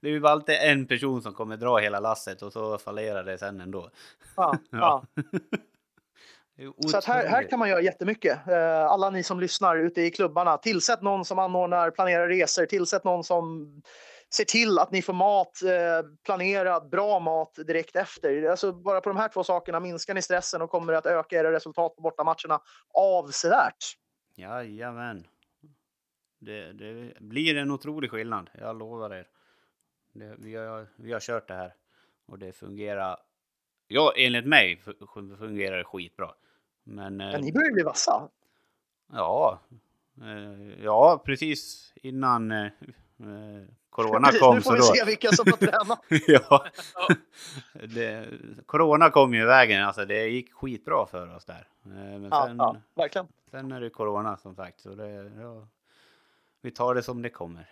det 0.00 0.08
är 0.08 0.12
ju 0.12 0.26
alltid 0.26 0.56
en 0.60 0.86
person 0.86 1.22
som 1.22 1.34
kommer 1.34 1.56
dra 1.56 1.78
hela 1.78 2.00
lasset 2.00 2.42
och 2.42 2.52
så 2.52 2.78
fallerar 2.78 3.24
det 3.24 3.38
sen 3.38 3.60
ändå. 3.60 3.90
Ja, 4.36 4.58
ja. 4.70 5.04
Så 6.90 6.96
att 6.96 7.04
här, 7.04 7.26
här 7.26 7.48
kan 7.48 7.58
man 7.58 7.68
göra 7.68 7.80
jättemycket. 7.80 8.48
Eh, 8.48 8.86
alla 8.86 9.10
ni 9.10 9.22
som 9.22 9.40
lyssnar 9.40 9.76
ute 9.76 10.00
i 10.00 10.10
klubbarna, 10.10 10.58
tillsätt 10.58 11.02
någon 11.02 11.24
som 11.24 11.38
anordnar, 11.38 11.90
planerar 11.90 12.28
resor, 12.28 12.66
tillsätt 12.66 13.04
någon 13.04 13.24
som 13.24 13.72
ser 14.30 14.44
till 14.44 14.78
att 14.78 14.92
ni 14.92 15.02
får 15.02 15.12
mat, 15.12 15.62
eh, 15.62 16.10
planerad, 16.24 16.88
bra 16.88 17.18
mat 17.18 17.58
direkt 17.66 17.96
efter. 17.96 18.42
Alltså 18.50 18.72
bara 18.72 19.00
på 19.00 19.08
de 19.08 19.18
här 19.18 19.28
två 19.28 19.44
sakerna 19.44 19.80
minskar 19.80 20.14
ni 20.14 20.22
stressen 20.22 20.62
och 20.62 20.70
kommer 20.70 20.92
att 20.92 21.06
öka 21.06 21.36
era 21.36 21.52
resultat 21.52 21.96
på 21.96 22.02
bortamatcherna 22.02 22.60
avsevärt. 22.94 23.96
Jajamän. 24.34 25.26
Det, 26.38 26.72
det 26.72 27.20
blir 27.20 27.56
en 27.56 27.70
otrolig 27.70 28.10
skillnad, 28.10 28.50
jag 28.54 28.78
lovar 28.78 29.14
er. 29.14 29.28
Det, 30.12 30.34
vi, 30.38 30.54
har, 30.54 30.86
vi 30.96 31.12
har 31.12 31.20
kört 31.20 31.48
det 31.48 31.54
här 31.54 31.74
och 32.26 32.38
det 32.38 32.52
fungerar. 32.52 33.16
Ja, 33.86 34.12
enligt 34.16 34.46
mig 34.46 34.82
fungerar 35.38 35.78
det 35.78 35.84
skitbra. 35.84 36.34
Men, 36.84 37.20
ja, 37.20 37.38
ni 37.38 37.52
börjar 37.52 37.72
bli 37.72 37.82
vassa. 37.82 38.28
Ja, 39.12 39.60
eh, 40.20 40.84
ja, 40.84 41.22
precis 41.24 41.92
innan 41.96 42.52
eh, 42.52 42.72
Corona 43.94 44.32
kom. 44.32 44.54
Nu 44.54 44.62
får 44.62 44.72
vi 44.72 44.78
då... 44.78 44.84
se 44.84 45.04
vilka 45.04 45.32
som 45.32 45.46
får 45.46 45.56
träna. 45.56 45.98
ja. 46.26 46.66
Det, 47.94 48.28
corona 48.66 49.10
kom 49.10 49.34
ju 49.34 49.42
i 49.42 49.44
vägen. 49.44 49.84
Alltså, 49.84 50.04
det 50.04 50.26
gick 50.26 50.52
skitbra 50.52 51.06
för 51.06 51.36
oss 51.36 51.44
där. 51.44 51.68
Eh, 51.84 51.90
men 51.90 52.28
ja, 52.30 52.46
sen, 52.46 52.56
ja, 52.56 52.76
verkligen. 52.94 53.26
Sen 53.50 53.72
är 53.72 53.80
det 53.80 53.90
corona 53.90 54.36
som 54.36 54.54
sagt. 54.54 54.80
Så 54.80 54.94
det, 54.94 55.32
ja, 55.40 55.68
vi 56.62 56.70
tar 56.70 56.94
det 56.94 57.02
som 57.02 57.22
det 57.22 57.30
kommer. 57.30 57.70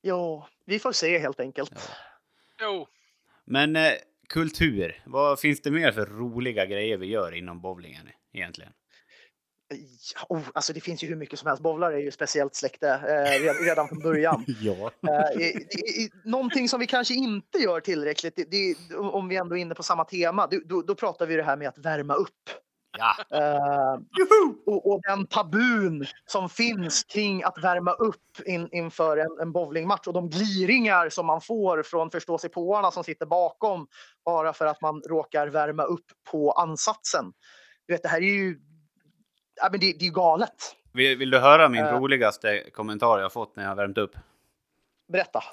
Ja, 0.00 0.48
vi 0.64 0.78
får 0.78 0.92
se 0.92 1.18
helt 1.18 1.40
enkelt. 1.40 1.72
Ja. 1.74 1.80
Jo. 2.60 2.86
Men 3.44 3.76
eh, 3.76 3.92
kultur. 4.28 5.02
Vad 5.06 5.40
finns 5.40 5.62
det 5.62 5.70
mer 5.70 5.92
för 5.92 6.06
roliga 6.06 6.66
grejer 6.66 6.96
vi 6.96 7.06
gör 7.06 7.32
inom 7.34 7.60
bowlingen 7.60 8.08
egentligen? 8.32 8.72
Oh, 10.28 10.40
alltså 10.54 10.72
det 10.72 10.80
finns 10.80 11.04
ju 11.04 11.08
hur 11.08 11.16
mycket 11.16 11.38
som 11.38 11.48
helst. 11.48 11.62
Bowlar 11.62 11.92
är 11.92 11.98
ju 11.98 12.10
speciellt 12.10 12.54
släkte 12.54 12.88
eh, 12.88 13.64
redan 13.64 13.88
från 13.88 13.98
början. 13.98 14.44
ja. 14.60 14.90
eh, 15.08 15.46
i, 15.46 15.66
i, 16.02 16.10
någonting 16.24 16.68
som 16.68 16.80
vi 16.80 16.86
kanske 16.86 17.14
inte 17.14 17.58
gör 17.58 17.80
tillräckligt, 17.80 18.36
det, 18.36 18.50
det, 18.50 18.96
om 18.96 19.28
vi 19.28 19.36
ändå 19.36 19.56
är 19.56 19.60
inne 19.60 19.74
på 19.74 19.82
samma 19.82 20.04
tema, 20.04 20.48
då, 20.64 20.82
då 20.82 20.94
pratar 20.94 21.26
vi 21.26 21.36
det 21.36 21.42
här 21.42 21.56
med 21.56 21.68
att 21.68 21.78
värma 21.78 22.14
upp. 22.14 22.50
Ja. 22.98 23.38
Eh, 23.38 24.00
och, 24.66 24.92
och, 24.92 25.00
den 25.02 25.26
tabun 25.26 26.06
som 26.26 26.48
finns 26.48 27.04
kring 27.04 27.42
att 27.42 27.64
värma 27.64 27.92
upp 27.92 28.40
in, 28.46 28.68
inför 28.72 29.16
en, 29.16 29.40
en 29.40 29.52
bowlingmatch 29.52 30.06
och 30.06 30.12
de 30.12 30.30
gliringar 30.30 31.08
som 31.08 31.26
man 31.26 31.40
får 31.40 31.82
från 31.82 32.10
förståsigpåarna 32.10 32.90
som 32.90 33.04
sitter 33.04 33.26
bakom 33.26 33.86
bara 34.24 34.52
för 34.52 34.66
att 34.66 34.80
man 34.80 35.02
råkar 35.08 35.46
värma 35.46 35.82
upp 35.82 36.04
på 36.30 36.52
ansatsen. 36.52 37.24
Du 37.86 37.94
vet, 37.94 38.02
det 38.02 38.08
här 38.08 38.18
är 38.18 38.34
ju 38.34 38.58
ja, 39.56 39.68
men 39.70 39.80
det, 39.80 39.92
det 39.98 40.06
är 40.06 40.10
galet. 40.10 40.76
Vill, 40.92 41.18
vill, 41.18 41.30
du 41.30 41.38
höra 41.38 41.68
min 41.68 41.84
uh, 41.84 41.92
roligaste 41.92 42.70
kommentar 42.70 43.18
jag 43.18 43.32
fått 43.32 43.56
när 43.56 43.64
jag 43.64 43.76
värmt 43.76 43.98
upp? 43.98 44.16
Berätta. 45.12 45.44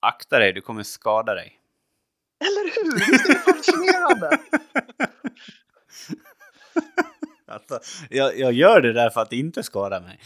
Akta 0.00 0.38
dig, 0.38 0.52
du 0.52 0.60
kommer 0.60 0.82
skada 0.82 1.34
dig. 1.34 1.60
Eller 2.40 2.74
hur? 2.74 2.94
Visst 2.94 3.28
är 3.28 3.34
det 3.34 3.38
fascinerande? 3.38 4.38
alltså, 7.46 7.80
jag, 8.10 8.38
jag, 8.38 8.52
gör 8.52 8.80
det 8.80 8.92
där 8.92 9.10
för 9.10 9.20
att 9.20 9.32
inte 9.32 9.62
skada 9.62 10.00
mig. 10.00 10.20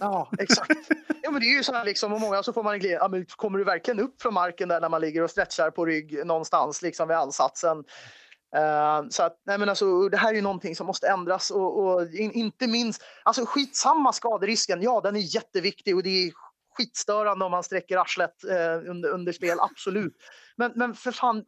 ja, 0.00 0.30
exakt. 0.38 0.90
Ja, 1.22 1.30
men 1.30 1.40
det 1.40 1.46
är 1.46 1.56
ju 1.56 1.62
så 1.62 1.72
här 1.72 1.84
liksom, 1.84 2.12
och 2.12 2.20
många 2.20 2.42
så 2.42 2.52
får 2.52 2.62
man. 2.62 2.80
Ja, 2.80 3.08
men 3.08 3.26
kommer 3.26 3.58
du 3.58 3.64
verkligen 3.64 4.00
upp 4.00 4.22
från 4.22 4.34
marken 4.34 4.68
där 4.68 4.80
när 4.80 4.88
man 4.88 5.00
ligger 5.00 5.22
och 5.22 5.30
stretchar 5.30 5.70
på 5.70 5.86
rygg 5.86 6.26
någonstans 6.26 6.82
liksom 6.82 7.08
vid 7.08 7.16
ansatsen? 7.16 7.84
Uh, 8.56 9.08
så 9.08 9.22
att, 9.22 9.40
nej 9.46 9.58
men 9.58 9.68
alltså, 9.68 10.08
det 10.08 10.16
här 10.16 10.30
är 10.30 10.34
ju 10.34 10.42
någonting 10.42 10.76
som 10.76 10.86
måste 10.86 11.08
ändras 11.08 11.50
och, 11.50 11.78
och 11.78 12.06
in, 12.06 12.32
inte 12.32 12.66
minst, 12.66 13.02
alltså 13.22 13.44
skitsamma 13.46 14.12
skaderisken, 14.12 14.82
ja 14.82 15.00
den 15.00 15.16
är 15.16 15.34
jätteviktig 15.34 15.96
och 15.96 16.02
det 16.02 16.10
är 16.10 16.32
skitstörande 16.76 17.44
om 17.44 17.50
man 17.50 17.62
sträcker 17.62 17.96
arslet 17.96 18.44
uh, 18.44 18.90
under, 18.90 19.10
under 19.10 19.32
spel, 19.32 19.58
absolut. 19.70 20.16
Men, 20.56 20.72
men 20.74 20.94
för 20.94 21.12
fan, 21.12 21.44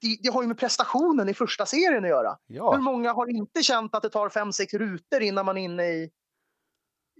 det, 0.00 0.18
det, 0.22 0.28
har 0.28 0.42
ju 0.42 0.48
med 0.48 0.58
prestationen 0.58 1.28
i 1.28 1.34
första 1.34 1.66
serien 1.66 2.04
att 2.04 2.10
göra. 2.10 2.38
Ja. 2.46 2.72
Hur 2.72 2.82
många 2.82 3.12
har 3.12 3.30
inte 3.30 3.62
känt 3.62 3.94
att 3.94 4.02
det 4.02 4.10
tar 4.10 4.28
fem, 4.28 4.52
sex 4.52 4.74
rutor 4.74 5.22
innan 5.22 5.46
man 5.46 5.58
är 5.58 5.62
inne 5.62 5.84
i, 5.86 6.10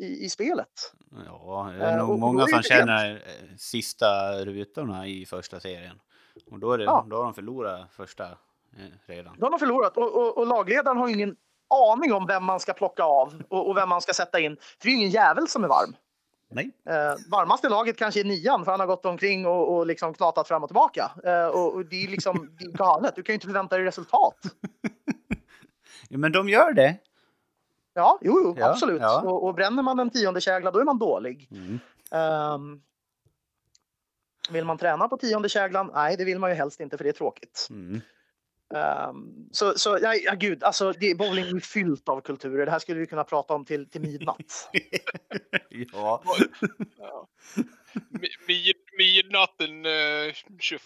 i, 0.01 0.25
i 0.25 0.31
spelet? 0.31 0.95
Ja, 1.27 1.73
det 1.79 1.85
är 1.85 1.99
nog 1.99 2.11
uh, 2.11 2.17
många 2.17 2.47
som 2.47 2.63
känner 2.63 3.09
helt... 3.09 3.61
sista 3.61 4.33
rutorna 4.45 5.07
i 5.07 5.27
första 5.27 5.61
serien. 5.61 6.01
Och 6.51 6.59
då, 6.59 6.73
är 6.73 6.79
det, 6.79 6.85
ja. 6.85 7.07
då 7.11 7.17
har 7.17 7.25
de 7.25 7.35
förlorat 7.35 7.93
första 7.93 8.25
Eh, 8.25 8.37
redan. 9.07 9.37
De 9.39 9.53
har 9.53 9.59
förlorat 9.59 9.97
och, 9.97 10.15
och, 10.15 10.39
och, 10.39 10.47
lagledaren 10.47 10.97
har 10.97 11.09
ingen 11.09 11.37
aning 11.93 12.13
om 12.13 12.27
vem 12.27 12.45
man 12.45 12.61
ska 12.61 12.73
plocka 12.73 13.03
av 13.03 13.43
och, 13.49 13.69
och 13.69 13.77
vem 13.77 13.89
man 13.89 14.01
ska 14.01 14.13
sätta 14.13 14.41
in. 14.41 14.57
För 14.57 14.87
det 14.87 14.89
är 14.89 14.91
ju 14.91 14.97
ingen 14.97 15.11
jävel 15.11 15.49
som 15.49 15.65
är 15.65 15.69
varm. 15.69 15.97
Nej. 16.51 16.71
Eh, 16.89 17.15
varmaste 17.31 17.69
laget 17.69 17.97
kanske 17.97 18.21
är 18.21 18.25
nian 18.25 18.65
för 18.65 18.71
han 18.71 18.81
har 18.81 18.87
gått 18.87 19.07
omkring 19.07 19.47
och, 19.47 19.77
och 19.77 19.87
liksom 19.87 20.15
knatat 20.15 20.49
fram 20.49 20.63
och 20.63 20.69
tillbaka. 20.69 21.11
Eh, 21.25 21.47
och, 21.47 21.75
och, 21.75 21.87
det 21.87 22.05
är 22.05 22.09
liksom 22.09 22.57
det 22.59 22.65
är 22.65 22.71
galet. 22.71 23.17
Du 23.17 23.23
kan 23.23 23.33
ju 23.33 23.35
inte 23.35 23.47
förvänta 23.47 23.77
dig 23.77 23.85
resultat. 23.85 24.37
ja, 26.09 26.19
men 26.19 26.33
de 26.33 26.49
gör 26.49 26.73
det. 26.73 26.99
Ja, 27.95 28.19
jo, 28.21 28.41
jo 28.45 28.55
ja, 28.59 28.71
absolut. 28.71 29.01
Ja. 29.01 29.21
Och, 29.21 29.45
och 29.45 29.55
bränner 29.55 29.83
man 29.83 29.99
en 29.99 30.11
tionde 30.11 30.41
kägla 30.41 30.71
då 30.71 30.79
är 30.79 30.85
man 30.85 30.99
dålig. 30.99 31.49
Mm. 31.51 31.79
Um, 32.55 32.83
vill 34.51 34.65
man 34.65 34.79
träna 34.79 35.09
på 35.09 35.17
tionde 35.17 35.49
käglan? 35.49 35.91
Nej, 35.95 36.17
det 36.17 36.25
vill 36.25 36.39
man 36.39 36.51
ju 36.51 36.57
helst 36.57 36.81
inte 36.81 36.97
för 36.97 37.05
det 37.05 37.11
är 37.11 37.13
tråkigt. 37.13 37.67
Mm. 37.71 38.01
Um, 38.69 39.49
så, 39.53 39.79
så 39.79 39.99
ja, 40.03 40.15
ja, 40.15 40.35
gud, 40.35 40.65
alltså 40.65 40.93
det, 40.93 41.15
bowling 41.15 41.57
är 41.57 41.61
fyllt 41.61 42.09
av 42.09 42.21
kulturer. 42.21 42.67
Det 42.67 42.73
här 42.73 42.79
skulle 42.79 43.01
vi 43.01 43.07
kunna 43.07 43.25
prata 43.25 43.55
om 43.55 43.65
till, 43.65 43.91
till 43.91 44.01
midnatt. 44.01 44.71
ja. 45.93 46.23
ja. 46.99 47.29
Mid, 48.49 48.75
öppnat 49.37 49.59
den 49.59 49.87
uh, 49.87 50.33
21 50.59 50.83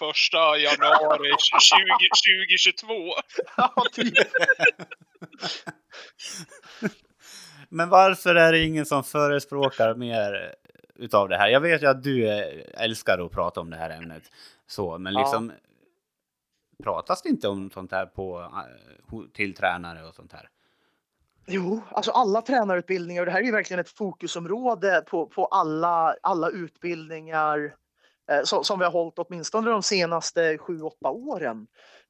januari 0.58 1.32
20, 1.60 2.08
2022. 2.66 2.94
ja, 3.56 3.74
typ. 3.92 4.14
Men 7.68 7.88
varför 7.88 8.34
är 8.34 8.52
det 8.52 8.64
ingen 8.64 8.86
som 8.86 9.04
förespråkar 9.04 9.94
mer 9.94 10.54
utav 10.96 11.28
det 11.28 11.36
här? 11.36 11.48
Jag 11.48 11.60
vet 11.60 11.82
ju 11.82 11.86
att 11.86 12.02
du 12.02 12.28
älskar 12.74 13.18
att 13.18 13.32
prata 13.32 13.60
om 13.60 13.70
det 13.70 13.76
här 13.76 13.90
ämnet. 13.90 14.22
Så, 14.66 14.98
men 14.98 15.14
liksom 15.14 15.52
ja 15.54 15.69
pratas 16.82 17.22
det 17.22 17.28
inte 17.28 17.48
om 17.48 17.70
sånt 17.70 17.92
här 17.92 18.06
på, 18.06 18.40
eh, 19.12 19.20
till 19.34 19.54
tränare 19.54 20.08
och 20.08 20.14
sånt 20.14 20.32
här? 20.32 20.48
Jo, 21.46 21.80
alltså 21.90 22.10
alla 22.10 22.42
tränarutbildningar 22.42 23.22
och 23.22 23.26
det 23.26 23.32
här 23.32 23.40
är 23.40 23.44
ju 23.44 23.52
verkligen 23.52 23.80
ett 23.80 23.88
fokusområde 23.88 25.04
på, 25.06 25.26
på 25.26 25.46
alla, 25.46 26.14
alla 26.22 26.48
utbildningar 26.48 27.74
eh, 28.30 28.42
som, 28.44 28.64
som 28.64 28.78
vi 28.78 28.84
har 28.84 28.92
hållit 28.92 29.18
åtminstone 29.18 29.70
de 29.70 29.82
senaste 29.82 30.58
sju, 30.58 30.82
åtta 30.82 31.10
åren. 31.10 31.66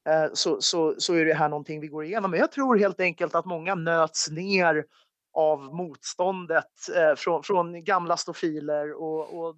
Eh, 0.09 0.33
så, 0.33 0.61
så, 0.61 0.95
så 0.97 1.13
är 1.13 1.25
det 1.25 1.33
här 1.33 1.49
någonting 1.49 1.81
vi 1.81 1.87
går 1.87 2.05
igenom. 2.05 2.31
Men 2.31 2.39
jag 2.39 2.51
tror 2.51 2.77
helt 2.77 2.99
enkelt 2.99 3.35
att 3.35 3.45
många 3.45 3.75
nöts 3.75 4.29
ner 4.29 4.85
av 5.33 5.59
motståndet 5.59 6.89
eh, 6.95 7.15
från, 7.15 7.43
från 7.43 7.83
gamla 7.83 8.17
stofiler 8.17 8.93
och, 8.93 9.39
och 9.39 9.55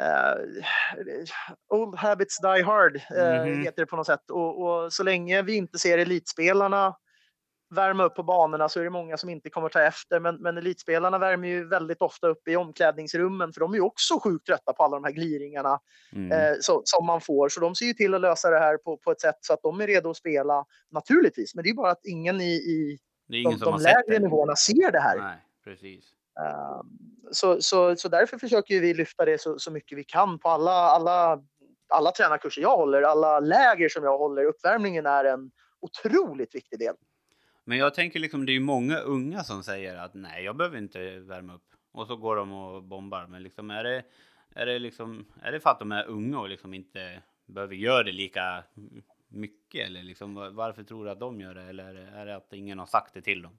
Uh, 0.00 0.62
old 1.68 1.94
habits 1.94 2.38
die 2.40 2.62
hard 2.62 2.96
uh, 2.96 3.18
mm 3.18 3.54
-hmm. 3.54 3.64
heter 3.64 3.82
det 3.82 3.86
på 3.86 3.96
något 3.96 4.06
sätt. 4.06 4.30
Och, 4.30 4.62
och, 4.62 4.92
så 4.92 5.02
länge 5.02 5.42
vi 5.42 5.56
inte 5.56 5.78
ser 5.78 5.98
elitspelarna 5.98 6.94
värma 7.74 8.04
upp 8.04 8.14
på 8.14 8.22
banorna 8.22 8.68
så 8.68 8.80
är 8.80 8.84
det 8.84 8.90
många 8.90 9.16
som 9.16 9.30
inte 9.30 9.50
kommer 9.50 9.68
ta 9.68 9.82
efter. 9.82 10.20
Men, 10.20 10.36
men 10.36 10.58
elitspelarna 10.58 11.18
värmer 11.18 11.48
ju 11.48 11.68
väldigt 11.68 12.02
ofta 12.02 12.28
upp 12.28 12.48
i 12.48 12.56
omklädningsrummen 12.56 13.52
för 13.52 13.60
de 13.60 13.72
är 13.72 13.76
ju 13.76 13.82
också 13.82 14.20
sjukt 14.20 14.46
trötta 14.46 14.72
på 14.72 14.82
alla 14.82 14.96
de 14.96 15.04
här 15.04 15.12
gliringarna 15.12 15.80
mm. 16.12 16.32
eh, 16.32 16.56
så, 16.60 16.82
som 16.84 17.06
man 17.06 17.20
får. 17.20 17.48
Så 17.48 17.60
de 17.60 17.74
ser 17.74 17.86
ju 17.86 17.92
till 17.92 18.14
att 18.14 18.20
lösa 18.20 18.50
det 18.50 18.58
här 18.58 18.76
på, 18.76 18.96
på 18.96 19.10
ett 19.10 19.20
sätt 19.20 19.38
så 19.40 19.52
att 19.52 19.62
de 19.62 19.80
är 19.80 19.86
redo 19.86 20.10
att 20.10 20.16
spela 20.16 20.64
naturligtvis. 20.90 21.54
Men 21.54 21.64
det 21.64 21.70
är 21.70 21.74
bara 21.74 21.90
att 21.90 22.06
ingen 22.06 22.40
i, 22.40 22.52
i 22.54 22.98
de, 23.28 23.58
de 23.58 23.80
lägre 23.80 24.18
nivåerna 24.18 24.56
ser 24.56 24.92
det 24.92 25.00
här. 25.00 25.18
Nej, 25.18 25.38
precis. 25.64 26.15
Ehm, 26.40 26.86
så, 27.32 27.62
så, 27.62 27.96
så 27.96 28.08
därför 28.08 28.38
försöker 28.38 28.80
vi 28.80 28.94
lyfta 28.94 29.24
det 29.24 29.40
så, 29.40 29.58
så 29.58 29.70
mycket 29.70 29.98
vi 29.98 30.04
kan 30.04 30.38
på 30.38 30.48
alla, 30.48 30.70
alla, 30.70 31.42
alla 31.88 32.10
tränarkurser 32.10 32.62
jag 32.62 32.76
håller, 32.76 33.02
alla 33.02 33.40
läger 33.40 33.88
som 33.88 34.04
jag 34.04 34.18
håller. 34.18 34.44
Uppvärmningen 34.44 35.06
är 35.06 35.24
en 35.24 35.50
otroligt 35.80 36.54
viktig 36.54 36.78
del. 36.78 36.94
Men 37.64 37.78
jag 37.78 37.94
tänker 37.94 38.20
liksom, 38.20 38.46
det 38.46 38.52
är 38.52 38.54
ju 38.54 38.60
många 38.60 38.98
unga 38.98 39.44
som 39.44 39.62
säger 39.62 39.96
att 39.96 40.14
nej, 40.14 40.44
jag 40.44 40.56
behöver 40.56 40.78
inte 40.78 41.18
värma 41.18 41.54
upp. 41.54 41.62
Och 41.92 42.06
så 42.06 42.16
går 42.16 42.36
de 42.36 42.52
och 42.52 42.82
bombar. 42.82 43.26
Men 43.26 43.42
liksom, 43.42 43.70
är 43.70 43.84
det, 43.84 44.02
är 44.54 44.66
det 44.66 44.78
liksom, 44.78 45.26
är 45.42 45.52
det 45.52 45.60
för 45.60 45.70
att 45.70 45.78
de 45.78 45.92
är 45.92 46.06
unga 46.06 46.38
och 46.40 46.48
liksom 46.48 46.74
inte 46.74 47.22
behöver 47.46 47.74
göra 47.74 48.02
det 48.02 48.12
lika 48.12 48.64
mycket? 49.28 49.86
Eller 49.86 50.02
liksom, 50.02 50.34
varför 50.34 50.82
tror 50.82 51.04
du 51.04 51.10
att 51.10 51.20
de 51.20 51.40
gör 51.40 51.54
det? 51.54 51.62
Eller 51.62 51.94
är 51.94 52.26
det 52.26 52.36
att 52.36 52.52
ingen 52.52 52.78
har 52.78 52.86
sagt 52.86 53.14
det 53.14 53.22
till 53.22 53.42
dem? 53.42 53.58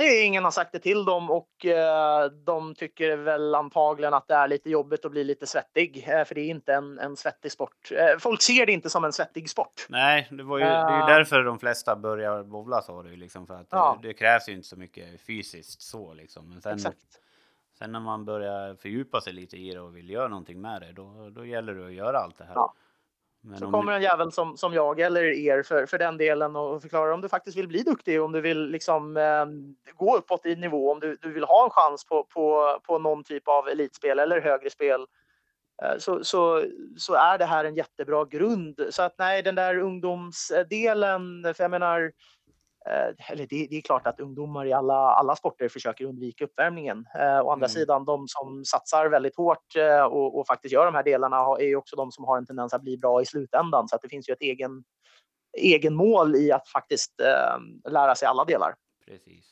Ingen 0.00 0.44
har 0.44 0.50
sagt 0.50 0.72
det 0.72 0.78
till 0.78 1.04
dem 1.04 1.30
och 1.30 1.66
eh, 1.66 2.24
de 2.24 2.74
tycker 2.74 3.16
väl 3.16 3.54
antagligen 3.54 4.14
att 4.14 4.28
det 4.28 4.34
är 4.34 4.48
lite 4.48 4.70
jobbigt 4.70 5.04
att 5.04 5.10
bli 5.10 5.24
lite 5.24 5.46
svettig, 5.46 6.04
eh, 6.08 6.24
för 6.24 6.34
det 6.34 6.40
är 6.40 6.48
inte 6.48 6.74
en, 6.74 6.98
en 6.98 7.16
svettig 7.16 7.52
sport. 7.52 7.92
Eh, 7.92 8.18
folk 8.18 8.42
ser 8.42 8.66
det 8.66 8.72
inte 8.72 8.90
som 8.90 9.04
en 9.04 9.12
svettig 9.12 9.50
sport. 9.50 9.86
Nej, 9.88 10.28
det, 10.30 10.42
var 10.42 10.58
ju, 10.58 10.64
det 10.64 10.70
är 10.70 11.00
ju 11.00 11.14
därför 11.14 11.42
de 11.42 11.58
flesta 11.58 11.96
börjar 11.96 12.42
bowla 12.42 12.82
så, 12.82 13.02
det, 13.02 13.16
liksom, 13.16 13.46
för 13.46 13.54
att 13.54 13.68
ja. 13.70 13.98
det, 14.02 14.08
det, 14.08 14.14
krävs 14.14 14.48
ju 14.48 14.52
inte 14.52 14.68
så 14.68 14.76
mycket 14.76 15.20
fysiskt 15.20 15.82
så 15.82 16.14
liksom. 16.14 16.48
Men 16.48 16.62
sen, 16.62 16.74
Exakt. 16.74 16.98
sen 17.78 17.92
när 17.92 18.00
man 18.00 18.24
börjar 18.24 18.74
fördjupa 18.74 19.20
sig 19.20 19.32
lite 19.32 19.56
i 19.56 19.74
det 19.74 19.80
och 19.80 19.96
vill 19.96 20.10
göra 20.10 20.28
någonting 20.28 20.60
med 20.60 20.82
det, 20.82 20.92
då, 20.92 21.30
då 21.30 21.46
gäller 21.46 21.74
det 21.74 21.86
att 21.86 21.92
göra 21.92 22.18
allt 22.18 22.38
det 22.38 22.44
här. 22.44 22.54
Ja. 22.54 22.74
Men 23.42 23.58
så 23.58 23.70
kommer 23.70 23.92
en 23.92 24.02
jävel 24.02 24.32
som, 24.32 24.56
som 24.56 24.74
jag 24.74 25.00
eller 25.00 25.22
er 25.22 25.62
för, 25.62 25.86
för 25.86 25.98
den 25.98 26.16
delen 26.16 26.56
och 26.56 26.82
förklarar 26.82 27.12
om 27.12 27.20
du 27.20 27.28
faktiskt 27.28 27.56
vill 27.56 27.68
bli 27.68 27.82
duktig, 27.82 28.22
om 28.22 28.32
du 28.32 28.40
vill 28.40 28.66
liksom, 28.66 29.16
eh, 29.16 29.46
gå 29.94 30.16
uppåt 30.16 30.46
i 30.46 30.56
nivå, 30.56 30.92
om 30.92 31.00
du, 31.00 31.16
du 31.20 31.32
vill 31.32 31.44
ha 31.44 31.64
en 31.64 31.70
chans 31.70 32.04
på, 32.04 32.24
på, 32.24 32.78
på 32.86 32.98
någon 32.98 33.24
typ 33.24 33.48
av 33.48 33.68
elitspel 33.68 34.18
eller 34.18 34.40
högre 34.40 34.70
spel. 34.70 35.06
Eh, 35.82 35.98
så, 35.98 36.24
så, 36.24 36.64
så 36.96 37.14
är 37.14 37.38
det 37.38 37.44
här 37.44 37.64
en 37.64 37.74
jättebra 37.74 38.24
grund. 38.24 38.80
Så 38.90 39.02
att 39.02 39.14
nej, 39.18 39.42
den 39.42 39.54
där 39.54 39.78
ungdomsdelen, 39.78 41.54
för 41.54 41.64
jag 41.64 41.70
menar, 41.70 42.12
Eh, 42.12 42.39
eller 43.28 43.46
det, 43.46 43.66
det, 43.70 43.76
är 43.76 43.80
klart 43.80 44.06
att 44.06 44.20
ungdomar 44.20 44.66
i 44.66 44.72
alla, 44.72 44.94
alla 44.94 45.36
sporter 45.36 45.68
försöker 45.68 46.04
undvika 46.04 46.44
uppvärmningen. 46.44 47.06
Eh, 47.18 47.40
å 47.40 47.50
andra 47.50 47.66
mm. 47.66 47.68
sidan, 47.68 48.04
de 48.04 48.28
som 48.28 48.64
satsar 48.64 49.06
väldigt 49.06 49.36
hårt 49.36 49.76
eh, 49.76 50.02
och, 50.02 50.38
och, 50.38 50.46
faktiskt 50.46 50.72
gör 50.72 50.84
de 50.84 50.94
här 50.94 51.02
delarna 51.02 51.36
är 51.36 51.66
ju 51.66 51.76
också 51.76 51.96
de 51.96 52.12
som 52.12 52.24
har 52.24 52.38
en 52.38 52.46
tendens 52.46 52.74
att 52.74 52.82
bli 52.82 52.98
bra 52.98 53.22
i 53.22 53.26
slutändan. 53.26 53.88
Så 53.88 53.96
att 53.96 54.02
det 54.02 54.08
finns 54.08 54.28
ju 54.28 54.32
ett 54.32 54.42
egen, 54.42 54.84
egen 55.58 55.94
mål 55.94 56.36
i 56.36 56.52
att 56.52 56.68
faktiskt 56.68 57.20
eh, 57.20 57.90
lära 57.92 58.14
sig 58.14 58.28
alla 58.28 58.44
delar. 58.44 58.74
Precis. 59.06 59.50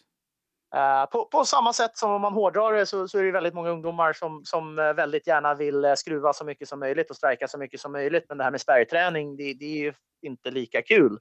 Eh, 0.75 1.07
på, 1.07 1.25
på, 1.25 1.45
samma 1.45 1.73
sätt 1.73 1.97
som 1.97 2.11
om 2.11 2.21
man 2.21 2.33
hårdrar 2.33 2.73
det 2.73 2.87
så, 2.87 3.09
så, 3.09 3.19
är 3.19 3.25
det 3.25 3.31
väldigt 3.31 3.55
många 3.55 3.71
ungdomar 3.71 4.13
som, 4.13 4.45
som 4.45 4.79
eh, 4.79 4.93
väldigt 4.93 5.27
gärna 5.27 5.55
vill 5.55 5.95
skruva 5.97 6.33
så 6.33 6.45
mycket 6.45 6.69
som 6.69 6.81
möjligt 6.81 7.11
och 7.11 7.17
stärka 7.17 7.49
så 7.49 7.59
mycket 7.59 7.81
som 7.81 7.93
möjligt. 7.93 8.25
Men 8.29 8.39
det 8.39 8.45
här 8.45 8.51
med 8.51 8.61
spärrträning, 8.61 9.37
det, 9.37 9.55
det 9.55 9.65
är 9.65 9.79
ju 9.79 9.93
inte 10.23 10.51
lika 10.51 10.83
kul. 10.83 11.19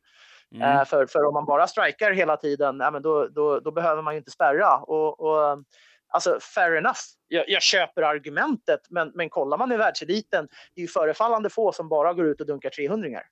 Mm. 0.52 0.78
Eh, 0.78 0.86
för, 0.86 1.06
för 1.06 1.24
om 1.26 1.34
man 1.34 1.46
bara 1.46 1.68
strikar 1.68 2.12
hela 2.12 2.38
tiden, 2.38 2.80
ja, 2.80 2.92
men 2.92 3.02
då, 3.02 3.28
då, 3.28 3.60
då 3.60 3.72
behöver 3.72 4.02
man 4.02 4.14
ju 4.14 4.18
inte 4.18 4.32
spärra. 4.32 4.78
Och, 4.78 5.20
och, 5.20 5.64
alltså, 6.08 6.40
fair 6.42 6.76
enough, 6.76 7.00
jag, 7.28 7.50
jag, 7.50 7.62
köper 7.62 8.02
argumentet, 8.02 8.82
men, 8.90 9.12
men 9.16 9.30
kollar 9.30 9.58
man 9.58 9.72
i 9.72 9.78
världseliten, 9.78 10.48
det 10.74 10.82
är 10.82 10.84
ju 10.84 10.88
förefallande 10.88 11.50
få 11.50 11.72
som 11.72 11.90
bara 11.90 12.14
går 12.14 12.26
ut 12.26 12.42
och 12.42 12.48
dunkar 12.48 12.70
300 12.70 13.08
-ingar. 13.10 13.24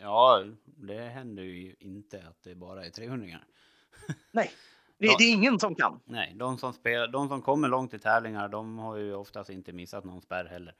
Ja, 0.00 0.44
det 0.64 1.00
händer 1.00 1.42
ju 1.42 1.74
inte 1.80 2.18
att 2.28 2.42
det 2.42 2.54
bara 2.54 2.84
är 2.84 2.90
300 2.90 3.26
-ingar. 3.26 3.42
Nej, 4.32 4.50
det, 4.98 5.06
ja. 5.06 5.14
det, 5.18 5.24
är 5.24 5.32
ingen 5.32 5.58
som 5.58 5.74
kan. 5.74 6.00
Nej, 6.04 6.32
de 6.36 6.58
som, 6.58 6.72
spelar, 6.72 7.08
de 7.08 7.28
som 7.28 7.42
kommer 7.42 7.68
långt 7.68 7.94
i 7.94 7.98
tävlingar, 7.98 8.48
de 8.48 8.78
har 8.78 8.96
ju 8.96 9.14
oftast 9.14 9.50
inte 9.50 9.72
missat 9.72 10.04
någon 10.04 10.22
spärr 10.22 10.44
heller. 10.44 10.74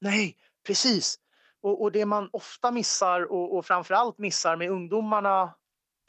Nej, 0.00 0.36
precis. 0.66 1.18
Och, 1.62 1.82
och 1.82 1.92
det 1.92 2.06
man 2.06 2.28
ofta 2.32 2.70
missar 2.70 3.32
och, 3.32 3.56
och 3.56 3.66
framförallt 3.66 4.18
missar 4.18 4.56
med 4.56 4.70
ungdomarna 4.70 5.54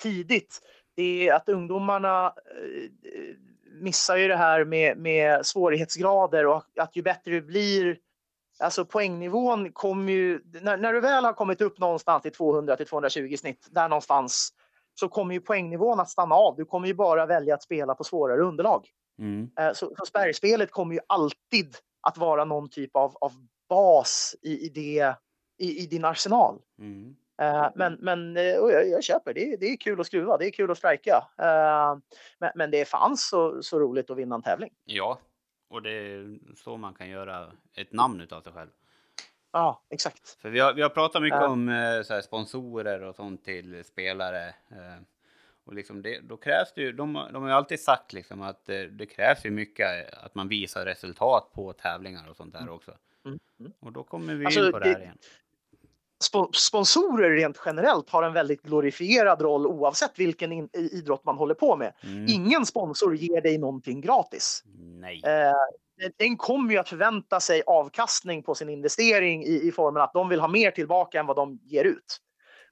tidigt, 0.02 0.62
det 0.95 1.28
är 1.28 1.34
att 1.34 1.49
ungdomarna 1.49 2.26
eh, 2.26 2.89
missar 3.82 4.18
ju 4.18 4.28
det 4.28 4.36
här 4.36 4.66
med, 4.66 4.97
med 4.97 5.45
svårighetsgrader 5.45 6.47
och 6.47 6.64
att 6.78 6.95
ju 6.95 7.02
bättre 7.02 7.32
du 7.32 7.41
blir 7.41 7.97
Alltså 8.60 8.86
poängnivån 8.86 9.72
kommer 9.72 10.12
ju, 10.12 10.41
när, 10.62 10.78
när, 10.78 10.93
du 10.93 10.99
väl 10.99 11.26
har 11.26 11.34
kommit 11.34 11.62
upp 11.62 11.80
någonstans 11.80 12.22
till 12.22 12.32
200 12.32 12.76
till 12.76 12.86
220 12.86 13.36
snitt, 13.38 13.68
där 13.72 13.89
någonstans, 13.89 14.54
så 14.99 15.08
kommer 15.08 15.34
ju 15.34 15.41
poängnivån 15.41 15.99
att 15.99 16.10
stanna 16.10 16.36
av. 16.36 16.56
Du 16.56 16.66
kommer 16.66 16.88
ju 16.88 16.93
bara 16.93 17.26
välja 17.26 17.56
att 17.56 17.64
spela 17.64 17.95
på 17.95 18.04
svårare 18.04 18.41
underlag. 18.41 18.88
Mm. 19.20 19.49
Eh, 19.60 19.74
så, 19.74 19.93
så 19.97 20.06
spärrspelet 20.06 20.72
kommer 20.72 20.95
ju 20.95 21.02
alltid 21.08 21.76
att 22.02 22.18
vara 22.18 22.45
någon 22.45 22.70
typ 22.70 22.95
av, 22.95 23.18
av 23.22 23.32
bas 23.70 24.36
i, 24.41 24.66
i 24.66 24.70
det 24.70 25.16
i, 25.62 25.84
i 25.84 25.86
din 25.86 26.05
arsenal. 26.05 26.62
Mm. 26.80 27.16
Uh, 27.41 27.70
men 27.76 27.97
men 27.99 28.38
uh, 28.38 28.43
jag, 28.43 28.89
jag, 28.89 29.03
köper, 29.03 29.34
det, 29.34 29.55
det 29.55 29.66
är 29.66 29.78
kul 29.78 30.01
att 30.01 30.07
skruva, 30.07 30.38
det 30.38 30.45
är 30.45 30.51
kul 30.51 30.72
att 30.72 30.78
strika. 30.78 31.18
Uh, 31.18 31.99
men, 32.39 32.51
men 32.55 32.72
det 32.72 32.82
är 32.82 32.86
fan 32.86 33.18
så, 33.18 33.64
så 33.64 33.80
roligt 33.80 34.09
att 34.09 34.18
vinna 34.18 34.36
en 34.36 34.41
tävling. 34.41 34.74
Ja, 34.86 35.20
och 35.70 35.82
det 35.82 35.91
är 35.91 36.39
så 36.55 36.78
man 36.78 36.93
kan 36.93 37.09
göra 37.09 37.51
ett 37.76 37.93
namn 37.93 38.28
av 38.32 38.41
sig 38.41 38.53
själv. 38.53 38.70
Ja, 39.51 39.84
exakt. 39.89 40.30
För 40.41 40.49
vi 40.49 40.59
har, 40.59 40.74
vi 40.74 40.82
har 40.82 40.89
pratat 40.89 41.22
mycket 41.22 41.43
om 41.43 41.68
så 42.05 42.14
här, 42.14 42.22
sponsorer 42.22 43.01
och 43.01 43.16
sånt 43.16 43.45
till 43.45 43.84
spelare. 43.86 44.53
Och 45.64 45.74
liksom 45.74 46.01
det, 46.01 46.20
då 46.20 46.38
krävs 46.38 46.74
det 46.76 46.82
ju, 46.82 46.91
de, 46.91 47.14
de 47.34 47.41
har 47.41 47.49
ju 47.49 47.55
alltid 47.55 47.80
sagt 47.80 48.14
liksom 48.14 48.41
att 48.41 48.66
det, 48.66 48.88
det, 48.88 49.05
krävs 49.05 49.45
ju 49.45 49.51
mycket 49.51 50.14
att 50.14 50.36
man 50.36 50.47
visar 50.47 50.86
resultat 50.86 51.51
på 51.53 51.74
tävlingar 51.74 52.30
och 52.30 52.36
sånt 52.36 52.53
där 52.53 52.62
mm. 52.62 52.74
också. 52.74 52.91
Mm. 53.26 53.39
Mm. 53.59 53.72
Och 53.80 53.91
då 53.91 54.03
kommer 54.03 54.36
vi 54.36 54.45
alltså, 54.45 54.66
in 54.66 54.72
på 54.72 54.80
det 54.80 54.89
här 54.89 55.01
igen 55.01 55.18
sponsorer 56.54 57.30
rent 57.30 57.62
generellt 57.66 58.10
har 58.10 58.24
en 58.24 58.34
väldigt 58.34 58.62
glorifierad 58.62 59.42
roll 59.42 59.68
oavsett 59.68 60.20
vilken 60.20 60.70
idrott 60.74 61.26
man 61.26 61.38
håller 61.38 61.54
på 61.54 61.76
med. 61.76 61.94
Mm. 62.04 62.26
Ingen 62.30 62.66
sponsor 62.66 63.16
ger 63.16 63.42
dig 63.42 63.58
någonting 63.58 64.02
gratis. 64.02 64.64
Nej. 65.00 65.22
Eh, 65.26 66.08
den 66.18 66.38
kommer 66.38 66.72
ju 66.72 66.78
att 66.78 66.90
förvänta 66.90 67.40
sig 67.40 67.64
avkastning 67.66 68.44
på 68.44 68.56
sin 68.56 68.70
investering 68.70 69.44
i, 69.44 69.68
i 69.68 69.72
formen 69.72 70.02
att 70.02 70.14
de 70.14 70.30
vill 70.30 70.40
ha 70.40 70.48
mer 70.48 70.72
tillbaka 70.72 71.20
än 71.20 71.26
vad 71.26 71.36
de 71.36 71.60
ger 71.64 71.86
ut. 71.86 72.18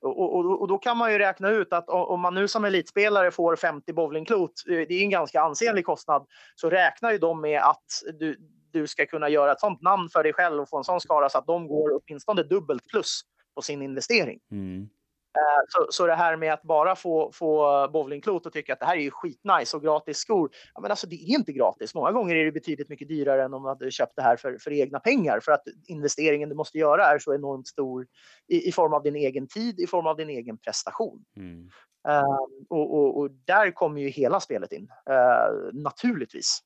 Och, 0.01 0.35
och, 0.35 0.61
och, 0.61 0.67
då 0.67 0.77
kan 0.77 0.97
man 0.97 1.11
ju 1.11 1.17
räkna 1.17 1.49
ut 1.49 1.73
att 1.73 1.89
om 1.89 2.19
man 2.19 2.35
nu 2.35 2.47
som 2.47 2.65
elitspelare 2.65 3.31
får 3.31 3.55
50 3.55 3.93
bowlingklot, 3.93 4.51
eh, 4.69 4.73
det 4.73 4.93
är 4.93 5.03
en 5.03 5.09
ganska 5.09 5.41
ansenlig 5.41 5.85
kostnad, 5.85 6.25
så 6.55 6.69
räknar 6.69 7.11
ju 7.11 7.17
de 7.17 7.41
med 7.41 7.61
att 7.61 7.85
du, 8.19 8.37
du 8.71 8.87
ska 8.87 9.05
kunna 9.05 9.29
göra 9.29 9.51
ett 9.51 9.59
sånt 9.59 9.81
namn 9.81 10.09
för 10.09 10.23
dig 10.23 10.33
själv 10.33 10.61
och 10.61 10.69
få 10.69 10.77
en 10.77 10.83
sån 10.83 11.01
skara 11.01 11.29
så 11.29 11.37
att 11.37 11.47
de 11.47 11.67
går 11.67 12.01
åtminstone 12.01 12.43
dubbelt 12.43 12.87
plus 12.87 13.21
på 13.59 13.63
sin 13.63 13.81
investering. 13.81 14.39
Mm. 14.51 14.89
Eh, 15.37 15.63
så, 15.67 15.87
så 15.89 16.07
det 16.07 16.15
här 16.15 16.37
med 16.37 16.53
att 16.53 16.61
bara 16.61 16.95
få, 16.95 17.31
få 17.33 17.87
bowlingklot 17.93 18.45
och 18.45 18.53
tycka 18.53 18.73
att 18.73 18.79
det 18.79 18.85
här 18.85 18.95
är 18.95 19.01
ju 19.01 19.11
skitnice 19.11 19.77
och 19.77 19.83
gratis 19.83 20.17
skor. 20.17 20.49
Ja, 20.73 20.81
men 20.81 20.91
alltså 20.91 21.07
det 21.07 21.15
är 21.15 21.35
inte 21.37 21.51
gratis. 21.51 21.95
Många 21.95 22.11
gånger 22.11 22.35
är 22.35 22.45
det 22.45 22.51
betydligt 22.51 22.89
mycket 22.89 23.07
dyrare 23.07 23.43
än 23.43 23.53
om 23.53 23.61
man 23.61 23.69
hade 23.69 23.91
köpt 23.91 24.15
det 24.15 24.21
här 24.21 24.37
för, 24.37 24.57
för 24.57 24.71
egna 24.71 24.99
pengar. 24.99 25.39
För 25.39 25.51
att 25.51 25.63
investeringen 25.87 26.49
du 26.49 26.55
måste 26.55 26.77
göra 26.77 27.05
är 27.05 27.19
så 27.19 27.33
enormt 27.33 27.67
stor 27.67 28.07
i, 28.47 28.67
i 28.69 28.71
form 28.71 28.93
av 28.93 29.03
din 29.03 29.15
egen 29.15 29.47
tid, 29.47 29.79
i 29.79 29.87
form 29.87 30.07
av 30.07 30.17
din 30.17 30.29
egen 30.29 30.57
prestation. 30.57 31.25
Mm. 31.37 31.69
Uh, 32.09 32.37
och, 32.69 32.93
och, 32.93 33.19
och, 33.19 33.31
där 33.31 33.71
kommer 33.71 34.01
ju 34.01 34.09
hela 34.09 34.39
spelet 34.39 34.71
in, 34.71 34.87
uh, 35.09 35.73
naturligtvis. 35.73 36.59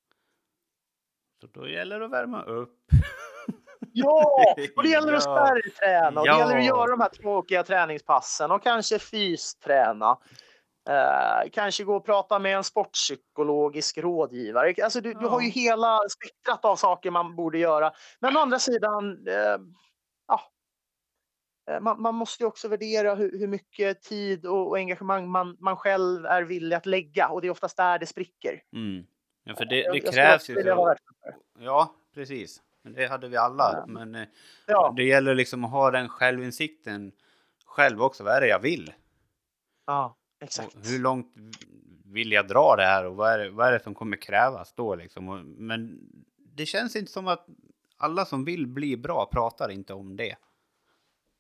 Så 1.42 1.48
då 1.48 1.68
gäller 1.68 2.00
det 2.00 2.06
att 2.06 2.12
värma 2.12 2.44
upp. 2.44 2.80
Ja, 3.94 4.56
och 4.76 4.84
det 4.84 4.90
gäller 4.90 5.14
att 5.14 5.24
spärrträna 5.24 6.22
och 6.22 6.28
det 6.28 6.38
gäller 6.38 6.58
att 6.58 6.66
göra 6.66 6.88
de 6.88 7.02
här 7.02 7.10
tråkiga 7.10 7.64
träningspassen 7.64 8.52
och 8.52 8.64
kanske 8.64 9.00
fysträna. 9.00 10.18
Eh, 10.90 11.50
kanske 11.52 11.84
gå 11.84 11.96
och 11.96 12.06
prata 12.06 12.40
med 12.40 12.58
en 12.58 12.64
sportpsykologisk 12.64 13.98
rådgivare. 13.98 14.84
Alltså 14.84 15.02
du, 15.02 15.14
du 15.14 15.28
har 15.28 15.42
ju 15.42 15.50
hela 15.50 16.00
spektrat 16.10 16.66
av 16.66 16.76
saker 16.76 17.12
man 17.12 17.36
borde 17.36 17.58
göra. 17.58 17.92
Men 18.20 18.38
å 18.38 18.40
andra 18.40 18.60
sidan, 18.60 19.28
eh, 19.28 19.58
ja, 20.28 20.42
eh, 21.70 21.80
man, 21.80 22.02
man, 22.02 22.16
måste 22.16 22.44
ju 22.44 22.48
också 22.48 22.68
värdera 22.68 23.16
hur, 23.16 23.40
hur 23.40 23.48
mycket 23.48 24.02
tid 24.02 24.46
och, 24.46 24.68
och, 24.68 24.78
engagemang 24.78 25.30
man, 25.30 25.58
man 25.60 25.78
själv 25.78 26.26
är 26.26 26.44
villig 26.44 26.76
att 26.76 26.86
lägga 26.86 27.28
och 27.28 27.42
det 27.42 27.48
är 27.48 27.52
oftast 27.52 27.78
där 27.78 28.00
det 28.00 28.06
spricker. 28.06 28.64
Mm. 28.74 29.06
Ja, 29.44 29.56
för 29.56 29.66
det, 29.66 29.92
det 29.92 29.98
jag, 29.98 30.14
krävs 30.14 30.50
ju. 30.50 30.74
Ja, 31.60 31.96
precis. 32.14 32.62
Det 32.84 33.08
hade 33.08 33.28
vi 33.28 33.38
alla. 33.38 33.86
Men 33.88 34.16
eh, 34.16 34.28
ja. 34.68 34.94
det 34.96 35.04
gäller 35.04 35.36
liksom 35.36 35.64
att 35.64 35.72
ha 35.72 35.92
den 35.92 36.10
självinsikten 36.10 37.12
själv 37.66 38.02
också. 38.02 38.24
Vad 38.24 38.34
är 38.34 38.42
det 38.42 38.48
jag 38.48 38.60
vill? 38.60 38.94
Ja, 39.86 40.18
exakt. 40.42 40.76
Och 40.76 40.86
hur 40.86 41.00
långt 41.00 41.34
vill 42.06 42.32
jag 42.32 42.48
dra 42.48 42.76
det 42.76 42.86
här 42.86 43.06
och 43.06 43.16
vad 43.16 43.32
är 43.32 43.40
det, 43.40 43.50
vad 43.50 43.68
är 43.68 43.72
det 43.72 43.84
som 43.84 43.96
kommer 43.96 44.18
krävas 44.18 44.74
då 44.74 44.96
liksom? 44.96 45.30
Och, 45.30 45.46
men 45.46 46.00
det 46.56 46.66
känns 46.66 46.96
inte 46.96 47.12
som 47.12 47.28
att 47.28 47.46
alla 47.98 48.26
som 48.26 48.46
vill 48.46 48.68
bli 48.68 48.98
bra 48.98 49.26
pratar 49.26 49.70
inte 49.70 49.94
om 49.94 50.16
det. 50.16 50.36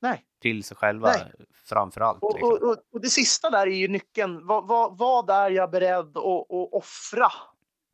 Nej. 0.02 0.26
Till 0.42 0.64
sig 0.64 0.78
själva 0.78 1.08
Nej. 1.08 1.32
framför 1.66 2.02
allt. 2.02 2.20
Liksom. 2.24 2.50
Och, 2.50 2.64
och, 2.64 2.78
och, 2.92 3.02
det 3.02 3.10
sista 3.10 3.50
där 3.50 3.68
är 3.68 3.76
ju 3.76 3.88
nyckeln. 3.88 4.48
Vad, 4.48 4.68
vad, 4.68 4.98
vad 4.98 5.30
är 5.30 5.50
jag 5.50 5.72
beredd 5.72 6.18
att, 6.18 6.18
att 6.18 6.70
offra 6.72 7.32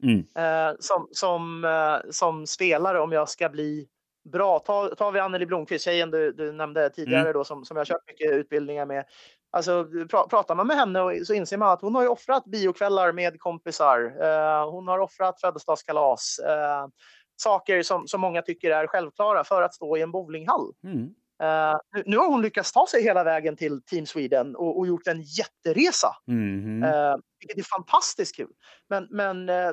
Mm. 0.03 0.25
Eh, 0.37 0.75
som, 0.79 1.07
som, 1.11 1.65
eh, 1.65 2.11
som 2.11 2.47
spelare 2.47 2.99
om 2.99 3.11
jag 3.11 3.29
ska 3.29 3.49
bli 3.49 3.87
bra. 4.31 4.59
Ta, 4.59 4.95
tar 4.95 5.11
vi 5.11 5.19
Anneli 5.19 5.45
Blomqvist, 5.45 5.85
tjejen 5.85 6.11
du, 6.11 6.31
du 6.31 6.51
nämnde 6.51 6.89
tidigare 6.89 7.21
mm. 7.21 7.33
då, 7.33 7.43
som, 7.43 7.65
som 7.65 7.77
jag 7.77 7.87
kört 7.87 8.07
mycket 8.07 8.31
utbildningar 8.31 8.85
med. 8.85 9.05
Alltså, 9.51 9.87
pra, 10.09 10.27
pratar 10.27 10.55
man 10.55 10.67
med 10.67 10.77
henne 10.77 11.01
och, 11.01 11.27
så 11.27 11.33
inser 11.33 11.57
man 11.57 11.69
att 11.69 11.81
hon 11.81 11.95
har 11.95 12.01
ju 12.01 12.07
offrat 12.07 12.45
biokvällar 12.45 13.11
med 13.11 13.39
kompisar. 13.39 14.15
Eh, 14.21 14.71
hon 14.71 14.87
har 14.87 14.99
offrat 14.99 15.41
födelsedagskalas. 15.41 16.39
Eh, 16.39 16.87
saker 17.35 17.83
som, 17.83 18.07
som 18.07 18.21
många 18.21 18.41
tycker 18.41 18.71
är 18.71 18.87
självklara 18.87 19.43
för 19.43 19.61
att 19.61 19.73
stå 19.73 19.97
i 19.97 20.01
en 20.01 20.11
bowlinghall. 20.11 20.73
Mm. 20.83 21.09
Uh, 21.43 21.77
nu, 21.95 22.03
nu, 22.05 22.17
har 22.17 22.27
hon 22.27 22.41
lyckats 22.41 22.71
ta 22.71 22.87
sig 22.87 23.03
hela 23.03 23.23
vägen 23.23 23.55
till 23.55 23.81
Team 23.81 24.05
Sweden 24.05 24.55
och, 24.55 24.79
och 24.79 24.87
gjort 24.87 25.07
en 25.07 25.21
jätteresa. 25.21 26.15
Mm. 26.27 26.83
Uh, 26.83 27.15
vilket 27.39 27.57
är 27.57 27.69
fantastiskt 27.77 28.35
kul. 28.35 28.51
Men, 28.89 29.07
men 29.09 29.49
uh, 29.49 29.71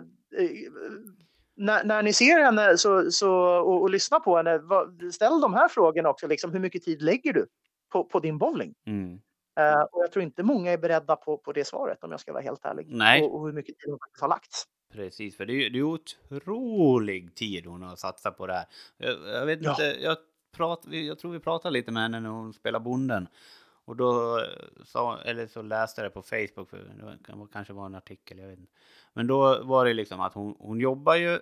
när, 1.56 1.84
när, 1.84 2.02
ni 2.02 2.12
ser 2.12 2.44
henne 2.44 2.78
så, 2.78 3.10
så, 3.10 3.32
och, 3.40 3.82
och 3.82 3.90
lyssnar 3.90 4.20
på 4.20 4.36
henne, 4.36 4.58
vad, 4.58 5.14
ställ 5.14 5.40
de 5.40 5.54
här 5.54 5.68
frågorna 5.68 6.08
också. 6.08 6.26
Liksom, 6.26 6.52
hur 6.52 6.60
mycket 6.60 6.82
tid 6.82 7.02
lägger 7.02 7.32
du 7.32 7.46
på, 7.92 8.04
på 8.04 8.20
din 8.20 8.38
bowling? 8.38 8.74
Mm. 8.86 9.20
och 9.92 10.02
jag 10.02 10.12
tror 10.12 10.22
inte 10.22 10.42
många 10.42 10.72
är 10.72 10.78
beredda 10.78 11.16
på, 11.16 11.38
på 11.38 11.52
det 11.52 11.64
svaret 11.64 12.04
om 12.04 12.10
jag 12.10 12.20
ska 12.20 12.32
vara 12.32 12.42
helt 12.42 12.64
ärlig. 12.64 12.86
Nej. 12.88 13.22
Och, 13.22 13.34
och 13.34 13.46
hur 13.46 13.52
mycket 13.52 13.78
tid 13.78 13.90
hon 13.90 13.98
faktiskt 13.98 14.20
har 14.20 14.28
lagt. 14.28 14.64
Precis, 14.92 15.36
för 15.36 15.46
det 15.46 15.52
är, 15.52 15.76
är 15.76 15.82
otrolig 15.82 17.34
tid 17.34 17.66
hon 17.66 17.82
har 17.82 17.96
satsat 17.96 18.36
på 18.36 18.46
det 18.46 18.52
här. 18.52 18.66
Jag, 18.96 19.16
jag 19.28 19.46
vet 19.46 19.62
ja. 19.62 19.70
inte, 19.70 19.96
jag 20.00 20.16
prat, 20.56 20.86
jag 20.90 21.18
tror 21.18 21.32
vi 21.32 21.40
pratade 21.40 21.72
lite 21.72 21.92
med 21.92 22.02
henne 22.02 22.20
när 22.20 22.30
hon 22.30 22.52
spelade 22.52 22.84
bonden. 22.84 23.28
Och 23.86 23.96
då 23.96 24.38
eh, 24.38 24.84
sa, 24.84 25.20
eller 25.22 25.46
så 25.46 25.62
läste 25.62 26.00
jag 26.00 26.10
det 26.10 26.14
på 26.14 26.22
Facebook, 26.22 26.70
för 26.70 26.78
det 26.78 27.48
kanske 27.52 27.72
var 27.72 27.86
en 27.86 27.94
artikel, 27.94 28.38
jag 28.38 28.48
vet 28.48 28.58
inte. 28.58 28.72
Men 29.12 29.26
då 29.26 29.64
var 29.64 29.84
det 29.84 29.94
liksom 29.94 30.20
att 30.20 30.34
hon, 30.34 30.56
hon 30.58 30.80
jobbar 30.80 31.14
ju 31.14 31.38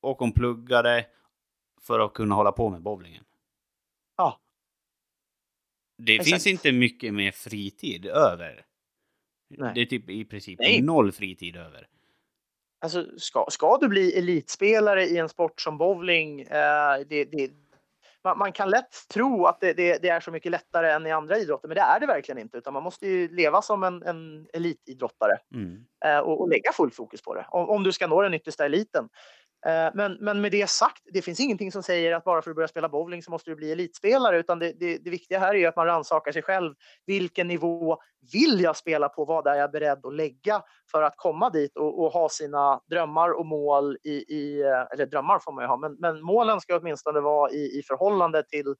och 0.00 0.18
hon 0.18 0.32
pluggade 0.32 1.06
för 1.80 2.00
att 2.00 2.14
kunna 2.14 2.34
hålla 2.34 2.52
på 2.52 2.70
med 2.70 2.82
bowlingen. 2.82 3.24
Ja. 4.16 4.40
Det 5.98 6.14
Exakt. 6.14 6.30
finns 6.30 6.46
inte 6.46 6.72
mycket 6.72 7.14
mer 7.14 7.30
fritid 7.30 8.06
över. 8.06 8.64
Nej. 9.48 9.72
Det 9.74 9.80
är 9.80 9.86
typ 9.86 10.10
i 10.10 10.24
princip 10.24 10.58
Nej. 10.60 10.82
noll 10.82 11.12
fritid 11.12 11.56
över. 11.56 11.88
Alltså, 12.80 13.18
ska, 13.18 13.46
ska 13.50 13.78
du 13.78 13.88
bli 13.88 14.18
elitspelare 14.18 15.04
i 15.04 15.16
en 15.16 15.28
sport 15.28 15.60
som 15.60 15.78
bowling, 15.78 16.40
eh, 16.40 16.98
det, 17.08 17.24
det, 17.24 17.50
man, 18.28 18.38
man, 18.38 18.52
kan 18.52 18.70
lätt 18.70 19.08
tro 19.08 19.46
att 19.46 19.60
det, 19.60 19.72
det, 19.72 20.02
det, 20.02 20.08
är 20.08 20.20
så 20.20 20.30
mycket 20.30 20.52
lättare 20.52 20.90
än 20.90 21.06
i 21.06 21.10
andra 21.10 21.38
idrotter, 21.38 21.68
men 21.68 21.74
det 21.74 21.80
är 21.80 22.00
det 22.00 22.06
verkligen 22.06 22.38
inte. 22.38 22.58
Utan 22.58 22.72
man 22.72 22.82
måste 22.82 23.06
ju 23.06 23.28
leva 23.28 23.62
som 23.62 23.82
en, 23.82 24.02
en 24.02 24.46
elitidrottare 24.52 25.38
mm. 25.54 25.84
eh, 26.04 26.18
och, 26.18 26.40
och, 26.40 26.48
lägga 26.48 26.72
full 26.72 26.90
fokus 26.90 27.22
på 27.22 27.34
det 27.34 27.46
om, 27.48 27.68
om 27.68 27.82
du 27.82 27.92
ska 27.92 28.06
nå 28.06 28.22
den 28.22 28.34
yttersta 28.34 28.64
eliten. 28.64 29.08
Eh, 29.68 29.90
men, 29.94 30.16
men 30.20 30.40
med 30.40 30.52
det 30.52 30.70
sagt, 30.70 31.02
det 31.12 31.22
finns 31.22 31.40
ingenting 31.40 31.72
som 31.72 31.82
säger 31.82 32.12
att 32.12 32.24
bara 32.24 32.42
för 32.42 32.50
att 32.50 32.56
börja 32.56 32.68
spela 32.68 32.88
bowling 32.88 33.22
så 33.22 33.30
måste 33.30 33.50
du 33.50 33.56
bli 33.56 33.72
elitspelare, 33.72 34.38
utan 34.38 34.58
det, 34.58 34.72
det, 34.72 34.98
det 34.98 35.10
viktiga 35.10 35.38
här 35.38 35.54
är 35.54 35.68
att 35.68 35.76
man 35.76 35.86
rannsakar 35.86 36.32
sig 36.32 36.42
själv. 36.42 36.74
Vilken 37.06 37.48
nivå 37.48 37.98
vill 38.32 38.60
jag 38.60 38.76
spela 38.76 39.08
på? 39.08 39.24
Vad 39.24 39.46
är 39.46 39.54
jag 39.54 39.70
beredd 39.70 40.06
att 40.06 40.14
lägga 40.14 40.62
för 40.90 41.02
att 41.02 41.14
komma 41.16 41.50
dit 41.50 41.76
och, 41.76 42.04
och 42.04 42.12
ha 42.12 42.28
sina 42.28 42.80
drömmar 42.90 43.30
och 43.30 43.46
mål 43.46 43.98
i, 44.04 44.34
i, 44.34 44.60
eh, 44.62 44.86
eller 44.92 45.06
drömmar 45.06 45.38
får 45.38 45.52
man 45.52 45.64
ju 45.64 45.68
ha, 45.68 45.76
men, 45.76 45.92
men 45.94 46.22
målen 46.22 46.60
ska 46.60 46.76
åtminstone 46.76 47.20
vara 47.20 47.50
i, 47.50 47.78
i 47.78 47.82
förhållande 47.82 48.42
till 48.42 48.68
uh, 48.68 48.74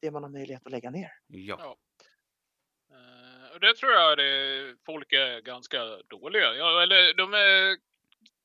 det 0.00 0.10
man 0.10 0.22
har 0.22 0.30
möjlighet 0.30 0.66
att 0.66 0.72
lägga 0.72 0.90
ner. 0.90 1.10
Ja. 1.26 1.56
ja. 1.58 1.76
Uh, 2.90 3.60
det 3.60 3.74
tror 3.74 3.92
jag 3.92 4.18
det, 4.18 4.76
folk 4.86 5.12
är 5.12 5.40
ganska 5.40 5.78
dåliga. 6.08 6.54
Ja, 6.54 6.82
eller 6.82 7.14
de 7.14 7.34
är 7.34 7.76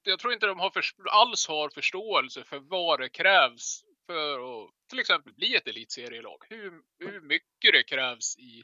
jag 0.04 0.20
tror 0.20 0.34
inte 0.34 0.46
de 0.46 0.60
har 0.60 0.70
för, 0.70 0.84
alls 1.10 1.48
har 1.48 1.70
förståelse 1.70 2.44
för 2.44 2.60
vad 2.60 3.00
det 3.00 3.10
krävs 3.10 3.84
för 4.06 4.64
att 4.64 4.72
till 4.90 5.00
exempel 5.00 5.34
bli 5.34 5.56
ett 5.56 5.68
elitserielag. 5.68 6.38
Hur, 6.50 6.82
hur 7.00 7.22
mycket 7.22 7.74
det 7.74 7.84
krävs 7.84 8.38
i, 8.38 8.64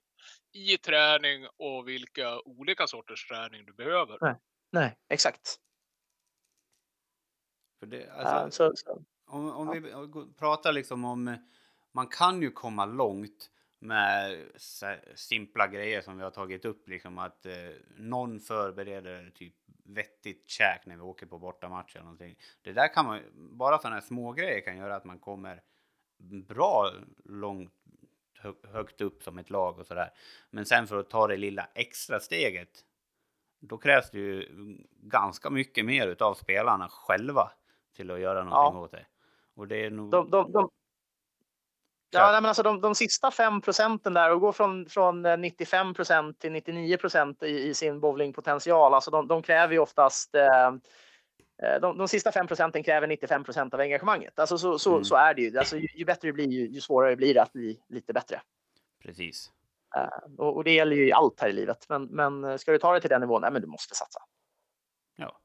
i 0.54 0.78
träning 0.78 1.48
och 1.58 1.88
vilka 1.88 2.40
olika 2.40 2.88
sorters 2.88 3.28
träning 3.28 3.66
du 3.66 3.74
behöver. 3.74 4.18
Nej, 4.22 4.36
Nej 4.72 4.98
exakt. 5.10 5.60
För 7.80 7.88
det, 7.88 8.12
alltså, 8.12 8.36
ja, 8.36 8.52
så, 8.52 8.76
så. 8.76 9.04
Om, 9.28 9.52
om 9.52 9.68
ja. 9.68 10.02
vi 10.02 10.34
pratar 10.34 10.74
liksom 10.74 11.06
om, 11.06 11.38
man 11.92 12.08
kan 12.08 12.42
ju 12.42 12.52
komma 12.52 12.86
långt 12.86 13.52
med 13.88 14.38
simpla 15.16 15.68
grejer 15.68 16.02
som 16.02 16.18
vi 16.18 16.24
har 16.24 16.32
tagit 16.32 16.66
upp, 16.66 16.90
liksom 16.90 17.18
att 17.18 17.46
eh, 17.46 17.54
någon 17.98 18.40
förbereder 18.40 19.32
typ 19.36 19.54
vettigt 19.84 20.50
käk 20.50 20.86
när 20.86 20.96
vi 20.96 21.02
åker 21.02 21.26
på 21.26 21.40
bortamatch 21.40 21.96
eller 21.96 22.04
någonting. 22.04 22.36
Det 22.62 22.74
där 22.74 22.94
kan 22.94 23.06
man, 23.06 23.22
bara 23.34 23.78
sådana 23.78 24.02
små 24.02 24.32
grejer 24.32 24.62
kan 24.62 24.78
göra 24.78 24.96
att 24.96 25.06
man 25.06 25.20
kommer 25.20 25.62
bra 26.48 26.92
långt 27.26 27.74
högt 28.64 29.02
upp 29.02 29.24
som 29.24 29.38
ett 29.38 29.50
lag 29.50 29.80
och 29.80 29.86
sådär. 29.86 30.10
Men 30.50 30.66
sen 30.66 30.88
för 30.88 31.00
att 31.00 31.10
ta 31.10 31.28
det 31.28 31.38
lilla 31.38 31.68
extra 31.74 32.20
steget, 32.20 32.70
då 33.60 33.78
krävs 33.78 34.12
det 34.12 34.20
ju 34.20 34.48
ganska 34.92 35.50
mycket 35.50 35.86
mer 35.86 36.08
utav 36.08 36.34
spelarna 36.34 36.90
själva 36.90 37.52
till 37.96 38.12
att 38.12 38.20
göra 38.20 38.44
någonting 38.44 38.80
ja. 38.80 38.84
åt 38.84 38.92
det. 38.92 39.06
Och 39.54 39.68
det 39.68 39.86
är 39.86 39.92
nog... 39.92 40.12
De, 40.12 40.30
de, 40.30 40.52
de, 40.52 40.70
Ja, 42.20 42.32
nej, 42.32 42.42
men 42.42 42.46
alltså 42.46 42.64
de, 42.64 42.82
de 42.82 42.96
sista 42.96 43.32
5 43.32 43.62
procenten 43.62 44.14
där 44.14 44.32
och 44.32 44.42
gå 44.42 44.54
från, 44.54 44.86
från 44.90 45.42
95 45.42 45.94
procent 45.94 46.40
till 46.40 46.52
99 46.52 46.98
procent 46.98 47.44
i, 47.44 47.68
i, 47.68 47.74
sin 47.74 48.00
bowlingpotential. 48.00 48.94
Alltså 48.94 49.12
de, 49.12 49.28
de 49.28 49.42
kräver 49.42 49.74
ju 49.74 49.80
oftast 49.80 50.36
eh, 50.36 50.68
eh 51.64 51.82
de, 51.82 51.98
de 51.98 52.08
sista 52.08 52.32
5 52.32 52.48
procenten 52.48 52.84
kräver 52.84 53.08
95 53.08 53.44
procent 53.44 53.74
av 53.74 53.80
engagemanget. 53.80 54.40
Alltså 54.40 54.58
så, 54.58 54.80
så, 54.80 54.92
mm. 54.92 55.04
så 55.04 55.16
är 55.16 55.34
det 55.34 55.42
ju. 55.42 55.58
Alltså 55.58 55.78
ju, 55.78 55.88
ju 55.96 56.06
bättre 56.06 56.28
det 56.28 56.34
blir, 56.34 56.48
ju, 56.48 56.68
ju, 56.68 56.82
svårare 56.82 57.16
blir 57.16 57.34
det 57.34 57.42
att 57.42 57.54
bli 57.54 57.80
lite 57.90 58.14
bättre. 58.14 58.42
Precis. 59.04 59.52
Uh, 59.98 60.36
och, 60.38 60.56
och, 60.56 60.64
det 60.64 60.72
gäller 60.72 60.96
ju 60.96 61.08
i 61.08 61.12
allt 61.12 61.42
här 61.42 61.50
i 61.50 61.54
livet. 61.54 61.86
Men, 61.90 62.06
men 62.06 62.60
ska 62.60 62.72
du 62.72 62.78
ta 62.78 62.94
det 62.94 63.02
till 63.02 63.10
den 63.10 63.22
nivån, 63.22 63.42
nej, 63.42 63.52
men 63.52 63.62
du 63.62 63.68
måste 63.68 63.96
satsa. 63.96 64.20
Ja. 65.16 65.40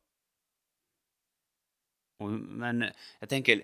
Och, 2.18 2.30
men 2.30 2.84
jag 3.18 3.28
tänker, 3.28 3.62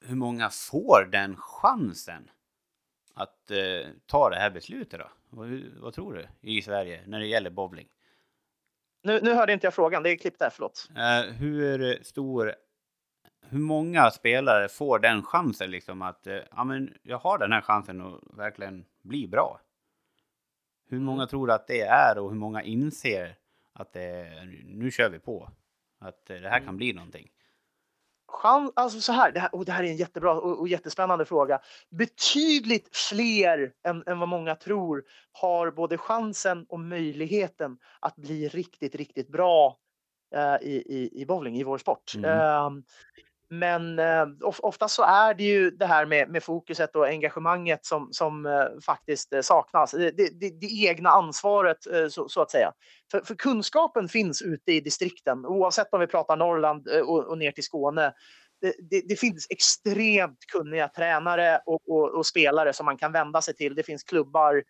hur 0.00 0.16
många 0.16 0.50
får 0.50 1.08
den 1.12 1.36
chansen? 1.36 2.30
Att 3.14 3.50
eh, 3.50 3.90
ta 4.06 4.30
det 4.30 4.36
här 4.36 4.50
beslutet 4.50 5.00
då? 5.00 5.08
Vad, 5.30 5.48
vad, 5.80 5.94
tror 5.94 6.14
du 6.14 6.50
i 6.50 6.62
Sverige 6.62 7.02
när 7.06 7.20
det 7.20 7.26
gäller 7.26 7.50
bowling? 7.50 7.88
Nu, 9.02 9.20
nu 9.22 9.34
hörde 9.34 9.52
inte 9.52 9.66
jag 9.66 9.74
frågan, 9.74 10.02
det 10.02 10.10
är 10.10 10.16
klippt 10.16 10.38
där, 10.38 10.50
förlåt. 10.50 10.88
Eh, 10.96 11.32
hur 11.34 12.02
stor, 12.02 12.54
hur 13.48 13.58
många 13.58 14.10
spelare 14.10 14.68
får 14.68 14.98
den 14.98 15.22
chansen 15.22 15.70
liksom 15.70 16.02
att, 16.02 16.26
eh, 16.26 16.38
ja 16.50 16.64
men 16.64 16.94
jag 17.02 17.18
har 17.18 17.38
den 17.38 17.52
här 17.52 17.60
chansen 17.60 18.00
att 18.00 18.20
verkligen 18.36 18.84
bli 19.02 19.28
bra? 19.28 19.60
Hur 20.88 21.00
många 21.00 21.26
tror 21.26 21.46
du 21.46 21.52
att 21.52 21.66
det 21.66 21.80
är 21.80 22.18
och 22.18 22.30
hur 22.30 22.38
många 22.38 22.62
inser 22.62 23.36
att 23.72 23.92
det, 23.92 24.28
nu 24.64 24.90
kör 24.90 25.10
vi 25.10 25.18
på? 25.18 25.50
Att 25.98 26.26
det 26.26 26.38
här 26.38 26.58
kan 26.58 26.62
Mm. 26.62 26.76
bli 26.76 26.92
någonting. 26.92 27.30
Chans, 28.32 28.72
alltså 28.76 29.00
så 29.00 29.12
här, 29.12 29.32
det 29.32 29.40
här, 29.40 29.54
och 29.54 29.64
det 29.64 29.72
här 29.72 29.84
är 29.84 29.88
en 29.88 29.96
jättebra 29.96 30.32
och, 30.32 30.60
och 30.60 30.68
jättespännande 30.68 31.24
fråga. 31.24 31.60
Betydligt 31.90 32.96
fler 32.96 33.72
än, 33.86 34.02
än 34.06 34.18
vad 34.18 34.28
många 34.28 34.54
tror 34.54 35.02
har 35.32 35.70
både 35.70 35.98
chansen 35.98 36.66
och 36.68 36.80
möjligheten 36.80 37.78
att 38.00 38.16
bli 38.16 38.48
riktigt, 38.48 38.94
riktigt 38.94 39.28
bra 39.28 39.76
eh, 40.34 40.68
i, 40.68 40.82
i, 40.86 41.20
i 41.22 41.26
bowling, 41.26 41.56
i 41.56 41.64
vår 41.64 41.78
sport. 41.78 42.14
Mm. 42.16 42.30
Ehm, 42.30 42.82
men 43.52 43.98
eh, 43.98 44.26
ofta 44.40 44.88
så 44.88 45.02
är 45.02 45.34
det 45.34 45.44
ju 45.44 45.70
det 45.70 45.86
här 45.86 46.06
med, 46.06 46.28
med 46.28 46.42
fokuset 46.42 46.96
och 46.96 47.06
engagemanget 47.06 47.84
som, 47.84 48.08
som 48.12 48.46
eh, 48.46 48.66
faktiskt 48.86 49.32
eh, 49.32 49.40
saknas. 49.40 49.90
Det, 49.90 50.10
det, 50.10 50.60
det, 50.60 50.66
egna 50.86 51.10
ansvaret 51.10 51.86
eh, 51.86 52.08
så, 52.08 52.28
så 52.28 52.42
att 52.42 52.50
säga. 52.50 52.72
För, 53.10 53.20
för 53.20 53.34
kunskapen 53.34 54.08
finns 54.08 54.42
ute 54.42 54.72
i 54.72 54.80
distrikten 54.80 55.46
oavsett 55.46 55.94
om 55.94 56.00
vi 56.00 56.06
pratar 56.06 56.36
Norrland 56.36 56.88
eh, 56.88 57.00
och, 57.00 57.24
och 57.24 57.38
ner 57.38 57.52
till 57.52 57.64
Skåne. 57.64 58.12
Det, 58.60 58.74
det, 58.90 59.02
det 59.08 59.16
finns 59.16 59.46
extremt 59.50 60.46
kunniga 60.52 60.88
tränare 60.88 61.60
och, 61.66 61.88
och, 61.88 62.10
och, 62.10 62.26
spelare 62.26 62.72
som 62.72 62.86
man 62.86 62.96
kan 62.96 63.12
vända 63.12 63.42
sig 63.42 63.54
till. 63.54 63.74
Det 63.74 63.82
finns 63.82 64.02
klubbar 64.02 64.62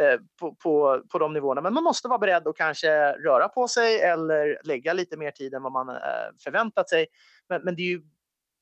eh, 0.00 0.20
på, 0.40 0.54
på, 0.54 1.02
på 1.12 1.18
de 1.18 1.32
nivåerna. 1.32 1.60
Men 1.60 1.74
man 1.74 1.84
måste 1.84 2.08
vara 2.08 2.18
beredd 2.18 2.48
att 2.48 2.56
kanske 2.56 3.12
röra 3.12 3.48
på 3.48 3.68
sig 3.68 4.00
eller 4.00 4.60
lägga 4.64 4.92
lite 4.92 5.16
mer 5.16 5.30
tid 5.30 5.54
än 5.54 5.62
vad 5.62 5.72
man 5.72 5.86
förväntat 6.44 6.88
sig. 6.88 7.06
Men, 7.48 7.62
men 7.62 7.76
det 7.76 7.82
är 7.82 7.88
ju 7.88 8.02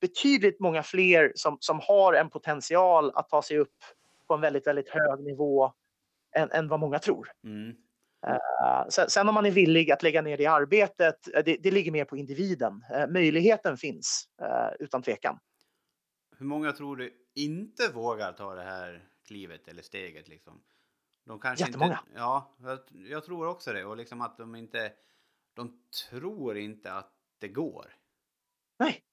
betydligt 0.04 0.60
många 0.60 0.82
fler 0.82 1.32
som, 1.34 1.56
som 1.60 1.80
har 1.82 2.12
en 2.12 2.30
potential 2.30 3.12
att 3.14 3.28
ta 3.28 3.42
sig 3.42 3.58
upp 3.58 3.76
på 4.26 4.34
en 4.34 4.40
väldigt, 4.40 4.66
väldigt 4.66 4.88
hög 4.88 5.20
nivå 5.20 5.72
än, 6.36 6.50
än 6.50 6.68
vad 6.68 6.80
många 6.80 6.98
tror. 6.98 7.30
Mm. 7.44 7.68
Uh, 8.26 8.88
sen, 8.88 9.10
sen, 9.10 9.28
om 9.28 9.34
man 9.34 9.46
är 9.46 9.50
villig 9.50 9.90
att 9.90 10.02
lägga 10.02 10.22
ner 10.22 10.36
det 10.36 10.46
arbetet, 10.46 11.16
det, 11.44 11.56
det 11.62 11.70
ligger 11.70 11.92
mer 11.92 12.04
på 12.04 12.16
individen. 12.16 12.84
Uh, 12.94 13.06
möjligheten 13.12 13.76
finns 13.76 14.28
uh, 14.42 14.84
utan 14.84 15.02
tvekan. 15.02 15.38
Hur 16.38 16.46
många 16.46 16.72
tror 16.72 16.96
du 16.96 17.12
inte 17.34 17.88
vågar 17.88 18.32
ta 18.32 18.54
det 18.54 18.62
här 18.62 19.08
klivet 19.26 19.68
eller 19.68 19.82
steget 19.82 20.28
liksom? 20.28 20.62
De 21.24 21.40
kanske 21.40 21.66
Jättemånga. 21.66 22.00
Inte, 22.06 22.18
ja, 22.20 22.56
jag, 22.62 22.78
jag 22.92 23.24
tror 23.24 23.46
också 23.46 23.72
det 23.72 23.84
och 23.84 23.96
liksom 23.96 24.20
att 24.20 24.38
de 24.38 24.54
inte, 24.54 24.92
de 25.54 25.80
tror 26.10 26.56
inte 26.56 26.92
att 26.92 27.12
det 27.38 27.48
går. 27.48 27.94
Nej. 28.78 29.04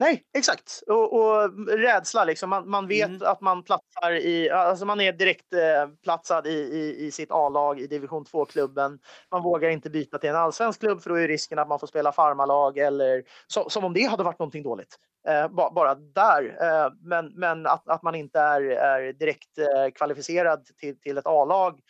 Nej, 0.00 0.22
exakt. 0.38 0.82
Och, 0.86 1.12
och 1.12 1.68
rädsla, 1.68 2.24
liksom. 2.24 2.50
man, 2.50 2.70
man 2.70 2.86
vet 2.88 3.08
Mm. 3.08 3.22
att 3.24 3.40
man 3.40 3.62
platsar 3.62 4.12
i, 4.12 4.50
alltså 4.50 4.84
man 4.86 5.00
är 5.00 5.12
direkt 5.12 5.52
eh, 5.52 5.88
platsad 6.04 6.46
i, 6.46 6.50
i, 6.50 7.06
i 7.06 7.10
sitt 7.10 7.30
A-lag 7.30 7.80
i 7.80 7.86
division 7.86 8.24
2-klubben. 8.24 8.98
Man 9.30 9.42
vågar 9.42 9.68
inte 9.70 9.90
byta 9.90 10.18
till 10.18 10.30
en 10.30 10.36
allsvensk 10.36 10.80
klubb 10.80 11.02
för 11.02 11.10
då 11.10 11.16
är 11.16 11.28
risken 11.28 11.58
att 11.58 11.68
man 11.68 11.78
får 11.78 11.86
spela 11.86 12.12
farmarlag 12.12 12.78
eller 12.78 13.22
så, 13.46 13.70
som 13.70 13.84
om 13.84 13.92
det 13.92 14.02
hade 14.02 14.22
varit 14.24 14.38
någonting 14.38 14.62
dåligt. 14.62 14.96
Eh, 15.28 15.48
ba, 15.48 15.70
bara 15.70 15.94
där. 15.94 16.56
Eh, 16.62 16.92
men 17.02 17.32
men 17.34 17.66
att, 17.66 17.88
att 17.88 18.02
man 18.02 18.14
inte 18.14 18.40
är, 18.40 18.62
är 18.62 19.12
direkt 19.12 19.58
eh, 19.58 19.90
kvalificerad 19.94 20.66
till, 20.80 21.00
till 21.00 21.18
ett 21.18 21.26
A-lag 21.26 21.80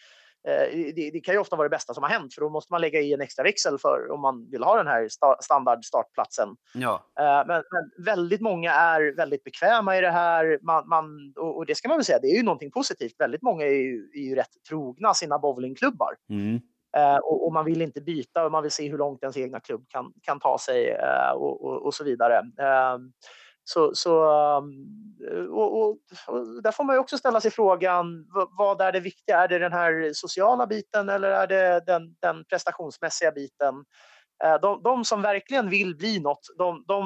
det, 0.45 1.11
det, 1.13 1.21
kan 1.21 1.35
ju 1.35 1.41
ofta 1.41 1.57
vara 1.57 1.69
det 1.69 1.77
bästa 1.77 1.95
som 1.95 2.03
har 2.03 2.11
hänt 2.11 2.35
för 2.35 2.41
då 2.41 2.49
måste 2.49 2.73
man 2.73 2.81
lägga 2.81 3.01
i 3.01 3.13
en 3.13 3.21
extra 3.21 3.43
växel 3.43 3.79
för 3.79 4.11
om 4.11 4.21
man 4.21 4.51
vill 4.51 4.63
ha 4.63 4.77
den 4.77 4.87
här 4.87 5.09
sta, 5.09 5.37
standard 5.41 5.85
startplatsen. 5.85 6.49
Ja. 6.75 7.05
Eh, 7.21 7.47
men, 7.47 7.63
men, 7.71 8.05
väldigt 8.05 8.41
många 8.41 8.73
är 8.73 9.17
väldigt 9.17 9.45
bekväma 9.45 9.99
i 9.99 10.01
det 10.01 10.11
här 10.11 10.59
man, 10.63 10.89
man, 10.89 11.33
och, 11.37 11.57
och, 11.57 11.67
det 11.67 11.75
ska 11.75 11.89
man 11.89 11.99
väl 11.99 12.05
säga, 12.05 12.19
det 12.19 12.29
är 12.29 12.37
ju 12.37 12.43
någonting 12.43 12.71
positivt. 12.71 13.15
Väldigt 13.19 13.43
många 13.43 13.65
är 13.65 13.71
ju, 13.71 14.11
är 14.15 14.29
ju 14.29 14.35
rätt 14.35 14.63
trogna 14.69 15.15
sina 15.15 15.39
bowlingklubbar. 15.39 16.15
Mm. 16.31 16.61
Uh, 16.97 17.17
och, 17.17 17.47
och, 17.47 17.53
man 17.53 17.65
vill 17.65 17.83
inte 17.83 18.01
byta 18.01 18.45
och 18.45 18.53
man 18.53 18.63
vill 18.63 18.73
se 18.73 18.89
hur 18.89 18.99
långt 18.99 19.23
ens 19.23 19.37
egna 19.37 19.61
klubb 19.61 19.85
kan, 19.89 20.13
kan 20.23 20.41
ta 20.41 20.59
sig 20.59 20.93
uh, 20.93 21.33
och, 21.35 21.65
och, 21.65 21.87
och, 21.87 21.95
så 21.95 22.05
vidare. 22.05 22.41
Uh, 22.41 22.99
så, 23.65 23.95
så 23.95 24.15
och, 25.51 25.81
och, 25.81 25.99
och, 26.27 26.63
där 26.63 26.73
får 26.73 26.85
man 26.85 26.97
ju 26.97 27.01
också 27.01 27.19
ställa 27.19 27.41
sig 27.41 27.51
frågan, 27.51 28.27
vad 28.59 28.81
är 28.81 28.93
det 28.93 29.01
viktiga? 29.01 29.39
Är 29.39 29.49
det 29.49 29.59
den 29.59 29.73
här 29.73 30.11
sociala 30.13 30.67
biten 30.67 31.09
eller 31.09 31.31
är 31.31 31.47
det 31.47 31.83
den, 31.87 32.17
den 32.21 32.45
prestationsmässiga 32.45 33.33
biten? 33.33 33.85
De, 34.63 34.83
de, 34.83 35.05
som 35.05 35.23
verkligen 35.23 35.71
vill 35.71 35.97
bli 35.97 36.21
något, 36.21 36.47
de, 36.59 36.85
de 36.89 37.05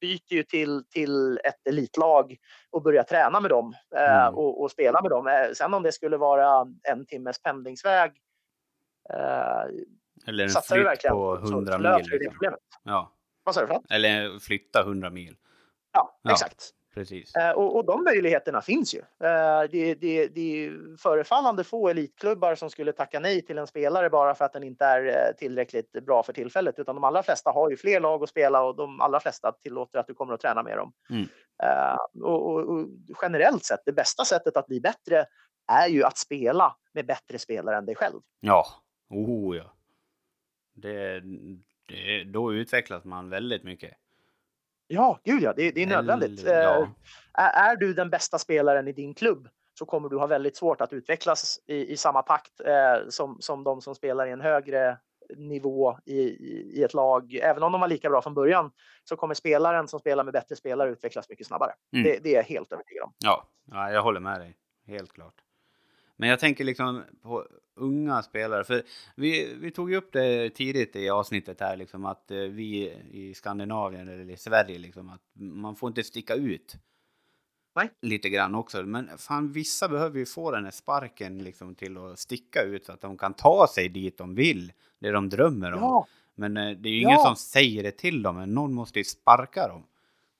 byter 0.00 0.32
ju 0.32 0.42
till, 0.42 0.84
till 0.90 1.38
ett 1.44 1.66
elitlag 1.68 2.36
och 2.70 2.82
börjar 2.82 3.02
träna 3.02 3.40
med 3.40 3.50
dem 3.50 3.74
mm. 3.96 4.34
och, 4.34 4.62
och, 4.62 4.70
spela 4.70 5.02
med 5.02 5.10
dem. 5.10 5.52
Sen 5.54 5.74
om 5.74 5.82
det 5.82 5.92
skulle 5.92 6.16
vara 6.16 6.66
en 6.82 7.06
timmes 7.06 7.42
pendlingsväg 7.42 8.12
eller 10.26 10.44
en 10.44 10.50
flytt 10.50 11.02
på 11.08 11.34
100 11.34 11.78
mil. 11.78 12.30
Problemet. 12.30 12.58
Ja. 12.82 13.12
Eller 13.90 14.38
flytta 14.38 14.80
100 14.80 15.10
mil. 15.10 15.36
Ja, 15.92 16.18
ja 16.22 16.32
exakt. 16.32 16.74
Precis. 16.94 17.36
Eh, 17.36 17.50
och, 17.50 17.76
och, 17.76 17.84
de 17.84 18.04
möjligheterna 18.04 18.62
finns 18.62 18.94
ju. 18.94 18.98
Eh, 18.98 19.62
det, 19.70 19.94
det, 19.94 20.28
det 20.28 20.64
är 20.64 20.96
förefallande 20.96 21.64
få 21.64 21.88
elitklubbar 21.88 22.54
som 22.54 22.70
skulle 22.70 22.92
tacka 22.92 23.20
nej 23.20 23.42
till 23.42 23.58
en 23.58 23.66
spelare 23.66 24.10
bara 24.10 24.34
för 24.34 24.44
att 24.44 24.52
den 24.52 24.62
inte 24.62 24.84
är 24.84 25.06
eh, 25.06 25.36
tillräckligt 25.36 25.92
bra 25.92 26.22
för 26.22 26.32
tillfället. 26.32 26.78
Utan 26.78 26.94
de 26.94 27.04
allra 27.04 27.22
flesta 27.22 27.50
har 27.50 27.70
ju 27.70 27.76
fler 27.76 28.00
lag 28.00 28.22
att 28.22 28.28
spela 28.28 28.62
och 28.62 28.76
de 28.76 29.00
allra 29.00 29.20
flesta 29.20 29.52
tillåter 29.52 29.98
att 29.98 30.06
du 30.06 30.14
kommer 30.14 30.34
att 30.34 30.40
träna 30.40 30.62
med 30.62 30.76
dem. 30.76 30.92
Mm. 31.10 31.28
Och, 32.22 32.46
och, 32.46 32.68
och, 32.68 32.88
generellt 33.22 33.64
sett, 33.64 33.80
det 33.84 33.92
bästa 33.92 34.24
sättet 34.24 34.56
att 34.56 34.66
bli 34.66 34.80
bättre 34.80 35.26
är 35.72 35.88
ju 35.88 36.04
att 36.04 36.18
spela 36.18 36.76
med 36.92 37.06
bättre 37.06 37.38
spelare 37.38 37.76
än 37.76 37.86
dig 37.86 37.94
själv. 37.94 38.20
Ja, 38.40 38.66
oh 39.10 39.56
ja. 39.56 39.74
Det, 40.74 41.20
det, 41.88 42.24
då 42.24 42.54
utvecklas 42.54 43.04
man 43.04 43.30
väldigt 43.30 43.62
mycket. 43.62 43.92
Ja, 44.86 45.20
gud 45.24 45.42
ja, 45.42 45.52
det, 45.52 45.70
det 45.70 45.82
är 45.82 45.86
nödvändigt. 45.86 46.42
Ja. 46.44 46.88
Är, 47.32 47.72
är, 47.72 47.76
du 47.76 47.94
den 47.94 48.10
bästa 48.10 48.38
spelaren 48.38 48.88
i 48.88 48.92
din 48.92 49.14
klubb 49.14 49.48
så 49.78 49.86
kommer 49.86 50.08
du 50.08 50.18
ha 50.18 50.26
väldigt 50.26 50.56
svårt 50.56 50.80
att 50.80 50.92
utvecklas 50.92 51.60
i, 51.66 51.92
i 51.92 51.96
samma 51.96 52.22
takt 52.22 52.60
eh, 52.60 53.08
som, 53.08 53.36
som 53.40 53.64
de 53.64 53.80
som 53.80 53.94
spelar 53.94 54.26
i 54.26 54.30
en 54.30 54.40
högre 54.40 54.98
nivå 55.36 55.98
i, 56.04 56.18
i, 56.78 56.82
ett 56.82 56.94
lag. 56.94 57.34
Även 57.34 57.62
om 57.62 57.72
de 57.72 57.80
var 57.80 57.88
lika 57.88 58.10
bra 58.10 58.22
från 58.22 58.34
början 58.34 58.70
så 59.04 59.16
kommer 59.16 59.34
spelaren 59.34 59.88
som 59.88 60.00
spelar 60.00 60.24
med 60.24 60.32
bättre 60.32 60.56
spelare 60.56 60.90
utvecklas 60.90 61.28
mycket 61.28 61.46
snabbare. 61.46 61.72
Mm. 61.92 62.04
Det, 62.04 62.18
det, 62.22 62.30
är 62.30 62.36
jag 62.36 62.44
helt 62.44 62.72
övertygad 62.72 63.04
om. 63.04 63.12
Ja, 63.18 63.48
ja, 63.70 63.92
jag 63.92 64.02
håller 64.02 64.20
med 64.20 64.40
dig. 64.40 64.56
Helt 64.86 65.12
klart. 65.12 65.34
Men 66.22 66.28
jag 66.30 66.40
tänker 66.40 66.64
liksom 66.64 67.02
på 67.22 67.46
unga 67.74 68.22
spelare, 68.22 68.64
för 68.64 68.82
vi, 69.16 69.54
vi 69.54 69.70
tog 69.70 69.90
ju 69.90 69.96
upp 69.96 70.12
det 70.12 70.50
tidigt 70.50 70.96
i 70.96 71.10
avsnittet 71.10 71.60
här, 71.60 71.76
liksom 71.76 72.04
att 72.04 72.24
vi 72.28 72.90
i 73.10 73.34
Skandinavien 73.34 74.08
eller 74.08 74.30
i 74.30 74.36
Sverige, 74.36 74.78
liksom 74.78 75.08
att 75.08 75.20
man 75.34 75.76
får 75.76 75.88
inte 75.88 76.02
sticka 76.02 76.34
ut. 76.34 76.74
Nej. 77.74 77.90
Lite 78.02 78.28
grann 78.28 78.54
också, 78.54 78.82
men 78.82 79.18
fan 79.18 79.52
vissa 79.52 79.88
behöver 79.88 80.18
ju 80.18 80.26
få 80.26 80.50
den 80.50 80.64
här 80.64 80.70
sparken 80.70 81.38
liksom 81.38 81.74
till 81.74 81.96
att 81.98 82.18
sticka 82.18 82.62
ut 82.62 82.84
så 82.86 82.92
att 82.92 83.00
de 83.00 83.18
kan 83.18 83.34
ta 83.34 83.66
sig 83.74 83.88
dit 83.88 84.18
de 84.18 84.34
vill, 84.34 84.72
det 84.98 85.10
de 85.10 85.28
drömmer 85.28 85.72
om. 85.72 85.80
Ja. 85.80 86.06
Men 86.34 86.54
det 86.54 86.88
är 86.88 86.92
ju 86.92 86.98
ingen 87.00 87.10
Ja. 87.10 87.24
som 87.26 87.36
säger 87.36 87.82
det 87.82 87.92
till 87.98 88.22
dem, 88.22 88.36
men 88.36 88.54
någon 88.54 88.72
måste 88.74 88.98
ju 88.98 89.04
sparka 89.04 89.68
dem 89.68 89.86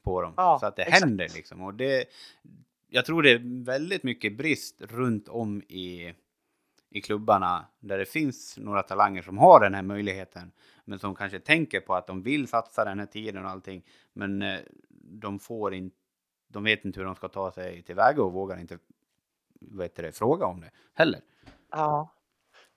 på 0.05 0.23
dem 0.23 0.35
Ja, 0.37 0.59
så 0.61 0.67
att 0.67 0.77
det 0.77 0.83
exakt. 0.83 1.05
händer 1.05 1.29
liksom. 1.35 1.63
Och 1.63 1.75
det, 1.75 2.05
jag 2.95 3.05
tror 3.05 3.23
det 3.23 3.31
är 3.31 3.65
väldigt 3.65 4.03
mycket 4.03 4.37
brist 4.37 4.83
runt 4.83 5.29
om 5.29 5.63
i, 5.63 6.15
i 6.91 7.01
klubbarna 7.01 7.67
där 7.81 7.99
det 7.99 8.05
finns 8.05 8.59
några 8.59 8.83
talanger 8.83 9.23
som 9.23 9.39
har 9.39 9.61
den 9.61 9.75
här 9.75 9.83
möjligheten 9.83 10.53
men 10.85 10.99
som 10.99 11.15
kanske 11.15 11.41
tänker 11.41 11.81
på 11.81 11.95
att 11.95 12.07
de 12.07 12.23
vill 12.23 12.49
satsa 12.49 12.85
den 12.85 12.99
här 12.99 13.07
tiden 13.07 13.45
och 13.45 13.51
allting 13.51 13.83
men 14.13 14.43
eh, 14.43 14.59
de 14.99 15.39
får 15.39 15.75
inte 15.75 15.97
de 16.49 16.65
vet 16.65 16.85
inte 16.85 17.01
hur 17.01 17.05
de 17.05 17.15
ska 17.15 17.29
ta 17.29 17.53
sig 17.53 17.83
tillväga 17.83 18.23
och 18.23 18.33
vågar 18.33 18.61
inte 18.61 18.79
vet 19.61 19.95
det, 19.95 20.13
fråga 20.13 20.47
om 20.47 20.61
det 20.61 20.71
heller. 20.95 21.21
Ja. 21.71 22.15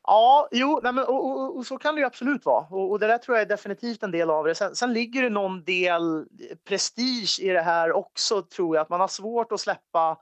Ja, 0.08 0.48
jo, 0.52 0.80
nej, 0.84 0.94
men, 0.94 1.04
och, 1.04 1.26
och, 1.26 1.58
och 1.58 1.66
så 1.66 1.78
kan 1.78 1.96
det 1.96 2.02
ju 2.02 2.08
absolut 2.08 2.46
vara. 2.46 2.66
Och, 2.70 2.92
och 2.92 3.00
det 3.00 3.08
där 3.08 3.18
tror 3.18 3.38
jag 3.38 3.42
är 3.42 3.50
definitivt 3.50 4.04
en 4.04 4.12
del 4.12 4.30
av 4.30 4.46
det. 4.46 4.56
Sen, 4.56 4.76
sen 4.76 4.94
ligger 4.94 5.24
det 5.24 5.30
någon 5.30 5.64
del 5.64 6.26
prestige 6.68 7.40
i 7.42 7.50
det 7.50 7.62
här 7.62 7.92
också, 7.92 8.42
tror 8.42 8.76
jag. 8.76 8.82
Att 8.82 8.90
man 8.90 9.00
har 9.00 9.08
svårt 9.08 9.52
att 9.52 9.60
släppa 9.60 10.18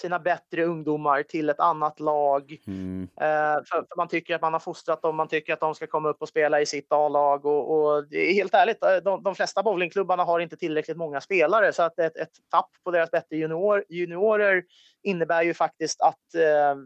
sina 0.00 0.18
bättre 0.18 0.64
ungdomar 0.64 1.22
till 1.22 1.48
ett 1.48 1.60
annat 1.60 2.00
lag. 2.00 2.56
Mm. 2.66 3.08
Eh, 3.20 3.64
för, 3.64 3.86
för 3.88 3.96
man 3.96 4.08
tycker 4.08 4.34
att 4.34 4.42
man 4.42 4.52
har 4.52 4.60
fostrat 4.60 5.02
dem, 5.02 5.16
man 5.16 5.28
tycker 5.28 5.52
att 5.52 5.60
de 5.60 5.74
ska 5.74 5.86
komma 5.86 6.08
upp 6.08 6.22
och 6.22 6.28
spela 6.28 6.60
i 6.60 6.66
sitt 6.66 6.92
A-lag. 6.92 7.46
Och, 7.46 7.70
och 7.76 8.04
helt 8.12 8.54
ärligt, 8.54 8.84
eh, 8.84 8.96
de, 8.96 9.22
de 9.22 9.34
flesta 9.34 9.62
bowlingklubbarna 9.62 10.24
har 10.24 10.40
inte 10.40 10.56
tillräckligt 10.56 10.96
många 10.96 11.20
spelare. 11.20 11.72
Så 11.72 11.82
att 11.82 11.98
ett, 11.98 12.16
ett 12.16 12.32
tapp 12.50 12.70
på 12.84 12.90
deras 12.90 13.10
bättre 13.10 13.36
junior, 13.36 13.84
juniorer 13.88 14.62
innebär 15.02 15.42
ju 15.42 15.54
faktiskt 15.54 16.00
att 16.00 16.34
eh, 16.34 16.76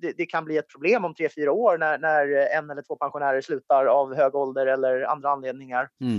det, 0.00 0.12
det, 0.12 0.26
kan 0.26 0.44
bli 0.44 0.56
ett 0.56 0.68
problem 0.68 1.04
om 1.04 1.14
tre, 1.14 1.28
fyra 1.28 1.52
år 1.52 1.78
när, 1.78 1.98
när 1.98 2.26
en 2.56 2.70
eller 2.70 2.82
två 2.82 2.96
pensionärer 2.96 3.40
slutar 3.40 3.86
av 3.86 4.14
hög 4.14 4.34
ålder 4.34 4.66
eller 4.66 5.02
andra 5.02 5.30
anledningar. 5.30 5.88
Mm. 6.00 6.18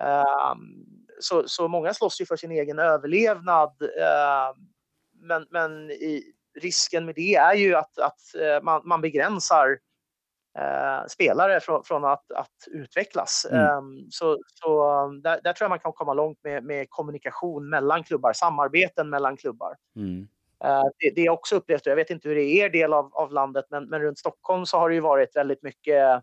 Um, 0.00 0.86
så, 1.20 1.48
så 1.48 1.68
många 1.68 1.94
slåss 1.94 2.20
ju 2.20 2.26
för 2.26 2.36
sin 2.36 2.50
egen 2.50 2.78
överlevnad. 2.78 3.82
Uh, 3.82 4.62
men 5.22 5.46
men 5.50 5.90
i, 5.90 6.32
risken 6.60 7.04
med 7.04 7.14
det 7.14 7.34
är 7.34 7.54
ju 7.54 7.74
att, 7.74 7.98
att 7.98 8.20
man, 8.62 8.82
man 8.84 9.00
begränsar 9.00 9.78
eh, 10.58 11.06
spelare 11.08 11.60
från, 11.60 11.84
från 11.84 12.04
att, 12.04 12.32
att 12.32 12.56
utvecklas. 12.66 13.46
Mm. 13.50 13.76
Um, 13.76 14.06
så 14.10 14.38
så 14.46 15.06
där, 15.22 15.40
där, 15.44 15.52
tror 15.52 15.64
jag 15.64 15.70
man 15.70 15.78
kan 15.78 15.92
komma 15.92 16.14
långt 16.14 16.38
med, 16.44 16.64
med 16.64 16.86
kommunikation 16.90 17.68
mellan 17.68 18.04
klubbar, 18.04 18.32
samarbeten 18.32 19.10
mellan 19.10 19.36
klubbar. 19.36 19.76
Mm. 19.96 20.28
Eh, 20.64 20.84
det, 20.98 21.10
det 21.14 21.26
är 21.26 21.30
också 21.30 21.56
upplevt, 21.56 21.86
jag 21.86 21.96
vet 21.96 22.10
inte 22.10 22.28
hur 22.28 22.34
det 22.34 22.42
är 22.42 22.44
i 22.44 22.58
er 22.58 22.68
del 22.68 22.92
av, 22.92 23.14
av 23.14 23.32
landet, 23.32 23.64
men, 23.70 23.88
men 23.88 24.02
runt 24.02 24.18
Stockholm 24.18 24.66
så 24.66 24.78
har 24.78 24.88
det 24.88 24.94
ju 24.94 25.00
varit 25.00 25.36
väldigt 25.36 25.62
mycket 25.62 26.22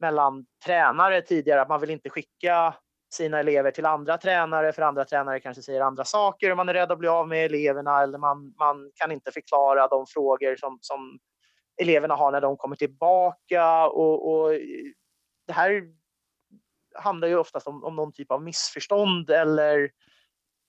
mellan 0.00 0.46
tränare 0.64 1.22
tidigare, 1.22 1.62
att 1.62 1.68
man 1.68 1.80
vill 1.80 1.90
inte 1.90 2.10
skicka 2.10 2.74
sina 3.12 3.40
elever 3.40 3.70
till 3.70 3.86
andra 3.86 4.18
tränare, 4.18 4.72
för 4.72 4.82
andra 4.82 5.04
tränare 5.04 5.40
kanske 5.40 5.62
säger 5.62 5.80
andra 5.80 6.04
saker 6.04 6.50
och 6.50 6.56
man 6.56 6.68
är 6.68 6.74
rädd 6.74 6.92
att 6.92 6.98
bli 6.98 7.08
av 7.08 7.28
med 7.28 7.44
eleverna 7.44 8.02
eller 8.02 8.18
man, 8.18 8.54
man 8.58 8.90
kan 8.94 9.12
inte 9.12 9.32
förklara 9.32 9.88
de 9.88 10.06
frågor 10.06 10.56
som, 10.56 10.78
som 10.80 11.18
eleverna 11.82 12.14
har 12.14 12.32
när 12.32 12.40
de 12.40 12.56
kommer 12.56 12.76
tillbaka. 12.76 13.86
Och, 13.86 14.32
och 14.32 14.50
det 15.46 15.52
här 15.52 15.82
handlar 16.94 17.28
ju 17.28 17.36
oftast 17.36 17.66
om, 17.66 17.84
om 17.84 17.96
någon 17.96 18.12
typ 18.12 18.30
av 18.30 18.42
missförstånd 18.42 19.30
eller, 19.30 19.90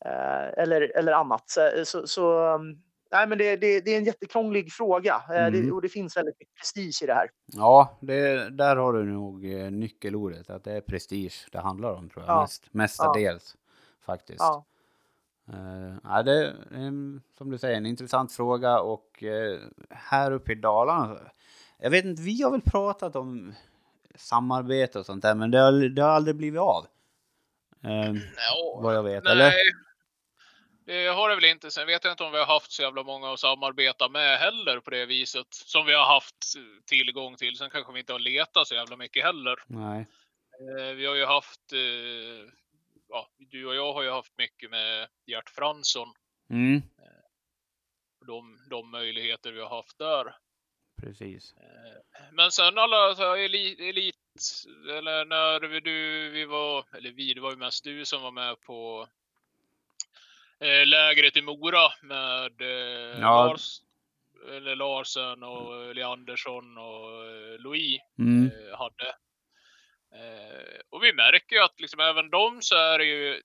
eh, 0.06 0.48
eller, 0.58 0.98
eller 0.98 1.12
annat. 1.12 1.50
Så, 1.50 1.86
så, 1.86 2.08
så 2.08 2.40
mm, 2.56 2.76
nej, 3.14 3.28
men 3.28 3.38
det, 3.38 3.56
det, 3.56 3.82
det, 3.82 3.94
är 3.94 3.98
en 3.98 4.04
jättekrånglig 4.04 4.72
fråga 4.72 5.24
eh, 5.30 5.46
mm. 5.46 5.66
det, 5.66 5.72
och 5.72 5.82
det 5.82 5.90
finns 5.90 6.18
väldigt 6.18 6.40
mycket 6.40 6.56
prestige 6.56 7.04
i 7.04 7.06
det 7.06 7.14
här. 7.14 7.30
Ja, 7.46 7.98
det, 8.00 8.50
där 8.50 8.76
har 8.76 8.94
du 8.94 9.04
nog 9.04 9.54
eh, 9.54 9.72
nyckelordet, 9.72 10.50
att 10.50 10.64
det 10.64 10.72
är 10.72 10.82
prestige 10.82 11.48
det 11.52 11.60
handlar 11.60 11.94
om 11.94 12.10
tror 12.10 12.26
jag, 12.26 12.36
ja. 12.36 12.42
Mest, 12.42 12.74
mestadels 12.74 13.56
ja. 13.56 14.06
faktiskt. 14.06 14.40
Ja. 14.40 14.66
Uh, 15.50 15.98
ja, 16.04 16.24
det 16.24 16.32
är 16.32 16.54
som 17.38 17.50
du 17.50 17.58
säger 17.58 17.78
en 17.78 17.86
intressant 17.86 18.32
fråga 18.32 18.80
och 18.80 19.24
uh, 19.24 19.60
här 19.90 20.32
uppe 20.32 20.52
i 20.52 20.56
Dalarna, 20.56 21.18
jag 21.78 21.90
vet 21.90 22.06
inte, 22.06 22.22
vi 22.22 22.42
har 22.42 22.52
väl 22.52 22.62
pratat 22.62 23.16
om 23.16 23.54
samarbete 24.16 25.00
och 25.00 25.06
sånt 25.06 25.22
där, 25.22 25.36
men 25.36 25.52
det 25.52 25.60
har, 25.60 25.90
det 25.90 26.02
har 26.02 26.10
aldrig 26.10 26.36
blivit 26.36 26.60
av. 26.60 26.86
Uh, 27.86 28.14
no, 28.14 28.82
vad 28.82 28.96
jag 28.96 29.04
vet, 29.04 29.24
nej. 29.24 29.32
eller? 29.32 29.54
Det 30.86 31.08
har 31.08 31.30
det 31.30 31.36
väl 31.36 31.46
inte. 31.46 31.72
Sen 31.72 31.88
vet 31.88 32.04
jag 32.04 32.14
inte 32.14 32.24
om 32.24 32.32
vi 32.32 32.38
har 32.38 32.46
haft 32.46 32.72
så 32.72 32.82
jävla 32.82 33.04
många 33.04 33.34
att 33.34 33.40
samarbeta 33.40 34.10
med 34.10 34.40
heller 34.40 34.80
på 34.80 34.90
det 34.90 35.06
viset. 35.06 35.48
Som 35.50 35.86
vi 35.86 35.94
har 35.94 36.06
haft 36.06 36.36
tillgång 36.86 37.36
till. 37.36 37.58
Sen 37.58 37.70
kanske 37.70 37.94
vi 37.94 38.00
inte 38.00 38.14
har 38.14 38.20
letat 38.20 38.68
så 38.68 38.76
jävla 38.76 38.98
mycket 38.98 39.24
heller. 39.24 39.56
Nej. 39.68 40.06
Vi 40.96 41.06
har 41.06 41.16
ju 41.16 41.26
haft 41.26 41.62
ja, 43.14 43.30
du 43.38 43.66
och 43.66 43.76
jag 43.76 43.94
har 43.94 44.04
ju 44.04 44.10
haft 44.10 44.38
mycket 44.38 44.70
med 44.70 45.08
Gert 45.26 45.50
Fransson. 45.50 46.14
Mm. 46.50 46.76
Eh, 46.76 47.24
de, 48.28 48.68
de 48.70 48.92
möjligheter 48.92 49.52
vi 49.52 49.62
har 49.62 49.70
haft 49.70 49.98
där. 49.98 50.36
Precis. 51.02 51.54
Eh, 51.54 52.24
men 52.32 52.52
sen 52.52 52.78
alla 52.78 53.16
så 53.16 53.36
elit, 53.36 53.80
elit, 53.80 54.16
eller 54.90 55.26
när 55.26 55.68
vi, 55.68 55.80
du, 55.80 56.30
vi 56.30 56.46
var, 56.46 56.86
eller 56.98 57.12
vi, 57.12 57.34
det 57.34 57.42
var 57.42 57.52
ju 57.52 57.58
mest 57.58 57.84
du 57.84 58.06
som 58.06 58.22
var 58.22 58.32
med 58.32 58.62
på 58.62 59.02
eh, 59.02 59.08
lägret 60.86 61.38
i 61.38 61.42
Mora 61.42 61.90
med 62.02 62.62
eh, 62.62 63.20
ja. 63.22 63.48
Lars, 63.48 63.82
eller 64.50 64.76
Larsen 64.76 65.44
och 65.44 65.96
Leandersson 65.96 66.78
och 66.78 67.26
eh, 67.26 67.60
Louis 67.60 68.02
mm. 68.20 68.46
eh, 68.46 68.78
hade. 68.78 69.08
Eh, 70.16 70.80
och 70.90 71.04
vi 71.04 71.14
märker 71.14 71.56
ju 71.56 71.62
att 71.62 71.80
liksom 71.80 72.00
även 72.00 72.30
de 72.30 72.62
så 72.62 72.76
är 72.76 72.98
det 72.98 73.06
ju 73.06 73.42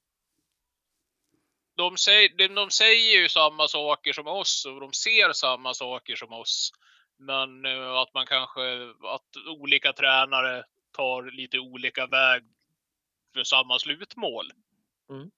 de 1.76 1.96
säger, 1.96 2.48
de 2.54 2.70
säger 2.70 3.20
ju 3.20 3.28
samma 3.28 3.68
saker 3.68 4.12
som 4.12 4.26
oss 4.26 4.66
och 4.66 4.80
de 4.80 4.92
ser 4.92 5.32
samma 5.32 5.74
saker 5.74 6.16
som 6.16 6.32
oss. 6.32 6.72
Men 7.16 7.64
eh, 7.64 7.92
att 7.92 8.14
man 8.14 8.26
kanske, 8.26 8.60
att 9.04 9.36
olika 9.46 9.92
tränare 9.92 10.64
tar 10.92 11.30
lite 11.30 11.58
olika 11.58 12.06
väg 12.06 12.42
för 13.34 13.44
samma 13.44 13.78
slutmål. 13.78 14.52
Mm. 15.10 15.30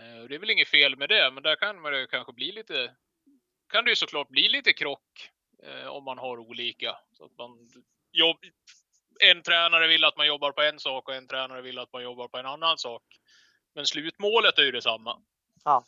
Eh, 0.00 0.28
det 0.28 0.34
är 0.34 0.38
väl 0.38 0.50
inget 0.50 0.68
fel 0.68 0.96
med 0.96 1.08
det, 1.08 1.30
men 1.30 1.42
där 1.42 1.56
kan 1.56 1.82
det 1.82 2.06
kanske 2.10 2.32
bli 2.32 2.52
lite, 2.52 2.94
kan 3.72 3.84
det 3.84 3.90
ju 3.90 3.96
såklart 3.96 4.28
bli 4.28 4.48
lite 4.48 4.72
krock 4.72 5.30
eh, 5.62 5.86
om 5.86 6.04
man 6.04 6.18
har 6.18 6.38
olika. 6.38 6.96
Så 7.12 7.24
att 7.24 7.38
man 7.38 7.70
jobb, 8.12 8.36
en 9.20 9.42
tränare 9.42 9.88
vill 9.88 10.04
att 10.04 10.16
man 10.16 10.26
jobbar 10.26 10.52
på 10.52 10.62
en 10.62 10.78
sak 10.78 11.08
och 11.08 11.14
en 11.14 11.26
tränare 11.26 11.62
vill 11.62 11.78
att 11.78 11.92
man 11.92 12.02
jobbar 12.02 12.28
på 12.28 12.38
en 12.38 12.46
annan 12.46 12.78
sak. 12.78 13.02
Men 13.74 13.86
slutmålet 13.86 14.58
är 14.58 14.62
ju 14.62 14.72
detsamma. 14.72 15.22
Ja. 15.64 15.84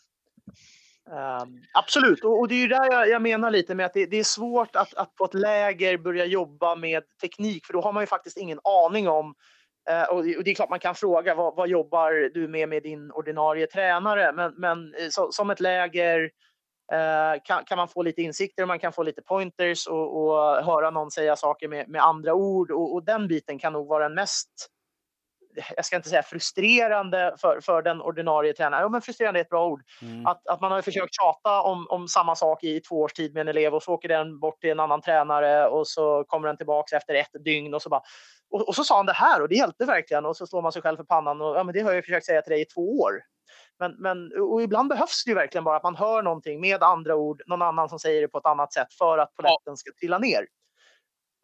Um, 1.05 1.65
absolut, 1.75 2.25
och, 2.25 2.41
och, 2.41 2.49
det 2.49 2.55
är 2.55 2.61
ju 2.61 2.69
där 2.69 2.93
jag, 2.93 3.09
jag 3.09 3.23
menar 3.23 3.51
lite 3.51 3.75
med 3.75 3.87
att 3.87 3.95
det, 3.95 4.07
det, 4.07 4.17
är 4.17 4.25
svårt 4.25 4.77
att, 4.77 4.95
att 4.95 5.15
på 5.15 5.25
ett 5.25 5.35
läger 5.35 5.99
börja 5.99 6.25
jobba 6.25 6.77
med 6.77 7.03
teknik, 7.21 7.67
för 7.67 7.73
då 7.73 7.81
har 7.81 7.93
man 7.93 8.03
ju 8.03 8.07
faktiskt 8.07 8.37
ingen 8.37 8.61
aning 8.65 9.09
om 9.09 9.35
Eh, 9.91 10.05
och, 10.05 10.25
det, 10.25 10.51
är 10.51 10.55
klart 10.55 10.71
man 10.71 10.79
kan 10.79 10.95
fråga 10.95 11.35
vad, 11.35 11.57
vad, 11.57 11.69
jobbar 11.69 12.31
du 12.35 12.49
med 12.49 12.69
med 12.69 12.83
din 12.83 13.11
ordinarie 13.11 13.67
tränare? 13.67 14.33
Men, 14.33 14.55
men 14.57 14.95
eh, 14.95 15.09
så, 15.11 15.33
som 15.33 15.51
ett 15.51 15.61
läger 15.61 16.31
eh, 16.93 17.43
kan, 17.45 17.65
kan, 17.65 17.77
man 17.79 17.89
få 17.89 18.03
lite 18.03 18.23
insikter 18.23 18.63
och 18.63 18.69
man 18.69 18.79
kan 18.79 18.93
få 18.93 19.03
lite 19.03 19.23
pointers 19.23 19.87
och, 19.87 20.23
och 20.23 20.65
höra 20.65 20.91
någon 20.91 21.11
säga 21.11 21.37
saker 21.37 21.69
med, 21.69 21.89
med 21.89 22.03
andra 22.03 22.35
ord. 22.35 22.71
Och, 22.71 22.95
och, 22.95 23.05
den 23.05 23.29
biten 23.29 23.59
kan 23.59 23.73
nog 23.73 23.89
vara 23.89 24.05
den 24.05 24.15
mest, 24.15 24.69
jag 25.77 25.85
ska 25.85 25.97
inte 25.97 26.09
säga 26.09 26.23
frustrerande 26.23 27.35
för, 27.39 27.61
för 27.61 27.83
den 27.83 28.01
ordinarie 28.01 28.53
tränaren. 28.53 28.83
Ja, 28.83 28.89
men 28.89 29.03
frustrerande 29.03 29.41
är 29.41 29.45
ett 29.45 29.49
bra 29.49 29.67
ord. 29.67 29.83
Mm. 30.03 30.27
Att, 30.27 30.49
att 30.49 30.61
man 30.61 30.73
har 30.73 30.83
försökt 30.83 31.15
tjata 31.15 31.63
om, 31.63 31.87
om 31.91 32.09
samma 32.09 32.37
sak 32.37 32.65
i 32.65 32.81
två 32.81 33.01
års 33.01 33.13
tid 33.13 33.35
med 33.35 33.41
en 33.41 33.49
elev 33.49 33.75
och 33.75 33.83
så 33.83 33.93
åker 33.93 34.09
den 34.09 34.39
bort 34.41 34.61
till 34.61 34.71
en 34.71 34.81
annan 34.81 35.01
tränare 35.01 35.69
och 35.69 35.89
så 35.89 36.25
kommer 36.25 36.49
den 36.49 36.57
tillbaka 36.57 36.97
efter 36.97 37.15
ett 37.15 37.45
dygn 37.45 37.75
och 37.75 37.83
så 37.83 37.89
bara 37.89 38.03
och, 38.51 38.69
och 38.69 38.75
så 38.75 38.85
sa 38.85 38.97
han 38.97 39.07
det 39.07 39.13
här 39.13 39.43
och 39.43 39.49
det 39.49 39.55
hjälpte 39.55 39.85
verkligen 39.85 40.27
och 40.27 40.37
så 40.37 40.47
slår 40.47 40.63
man 40.63 40.73
sig 40.73 40.83
själv 40.83 40.97
för 40.97 41.05
pannan 41.05 41.41
och 41.41 41.57
ja, 41.57 41.65
men 41.65 41.75
det 41.75 41.81
har 41.81 41.93
jag 41.93 42.05
försökt 42.05 42.27
säga 42.27 42.43
till 42.43 42.53
dig 42.53 42.61
i 42.61 42.65
två 42.65 43.01
år. 43.01 43.13
Men, 43.79 43.95
men, 43.99 44.33
och 44.43 44.63
ibland 44.63 44.89
behövs 44.89 45.25
det 45.25 45.31
ju 45.31 45.35
verkligen 45.35 45.65
bara 45.65 45.77
att 45.77 45.83
man 45.83 45.97
hör 45.97 46.23
någonting 46.23 46.61
med 46.61 46.83
andra 46.83 47.17
ord, 47.17 47.43
någon 47.47 47.63
annan 47.63 47.89
som 47.89 47.99
säger 47.99 48.21
det 48.23 48.29
på 48.29 48.39
ett 48.39 48.47
annat 48.47 48.73
sätt 48.73 48.93
för 48.99 49.19
att 49.19 49.35
polletten 49.35 49.77
ska 49.77 49.91
trilla 50.01 50.19
ner. 50.19 50.47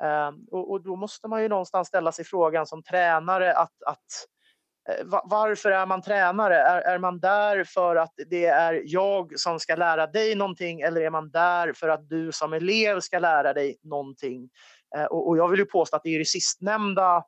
Ehm, 0.02 0.46
och, 0.50 0.70
och, 0.70 0.82
då 0.82 0.96
måste 0.96 1.28
man 1.28 1.42
ju 1.42 1.48
någonstans 1.48 1.88
ställa 1.88 2.12
sig 2.12 2.24
frågan 2.24 2.66
som 2.66 2.82
tränare 2.82 3.54
att, 3.54 3.82
att 3.86 4.04
eh, 4.88 5.06
varför 5.24 5.70
är 5.70 5.86
man 5.86 6.02
tränare? 6.02 6.56
Är, 6.56 6.80
är 6.80 6.98
man 6.98 7.20
där 7.20 7.64
för 7.64 7.96
att 7.96 8.12
det 8.30 8.46
är 8.46 8.82
jag 8.84 9.38
som 9.38 9.60
ska 9.60 9.76
lära 9.76 10.06
dig 10.06 10.34
någonting 10.34 10.80
eller 10.80 11.00
är 11.00 11.10
man 11.10 11.30
där 11.30 11.72
för 11.72 11.88
att 11.88 12.08
du 12.08 12.32
som 12.32 12.52
elev 12.52 13.00
ska 13.00 13.18
lära 13.18 13.52
dig 13.52 13.78
någonting? 13.82 14.48
Eh, 14.96 15.04
och, 15.04 15.28
och, 15.28 15.38
jag 15.38 15.48
vill 15.48 15.60
ju 15.60 15.66
påstå 15.66 15.96
att 15.96 16.02
det 16.02 16.14
är 16.14 16.18
det 16.18 16.24
sistnämnda 16.24 17.24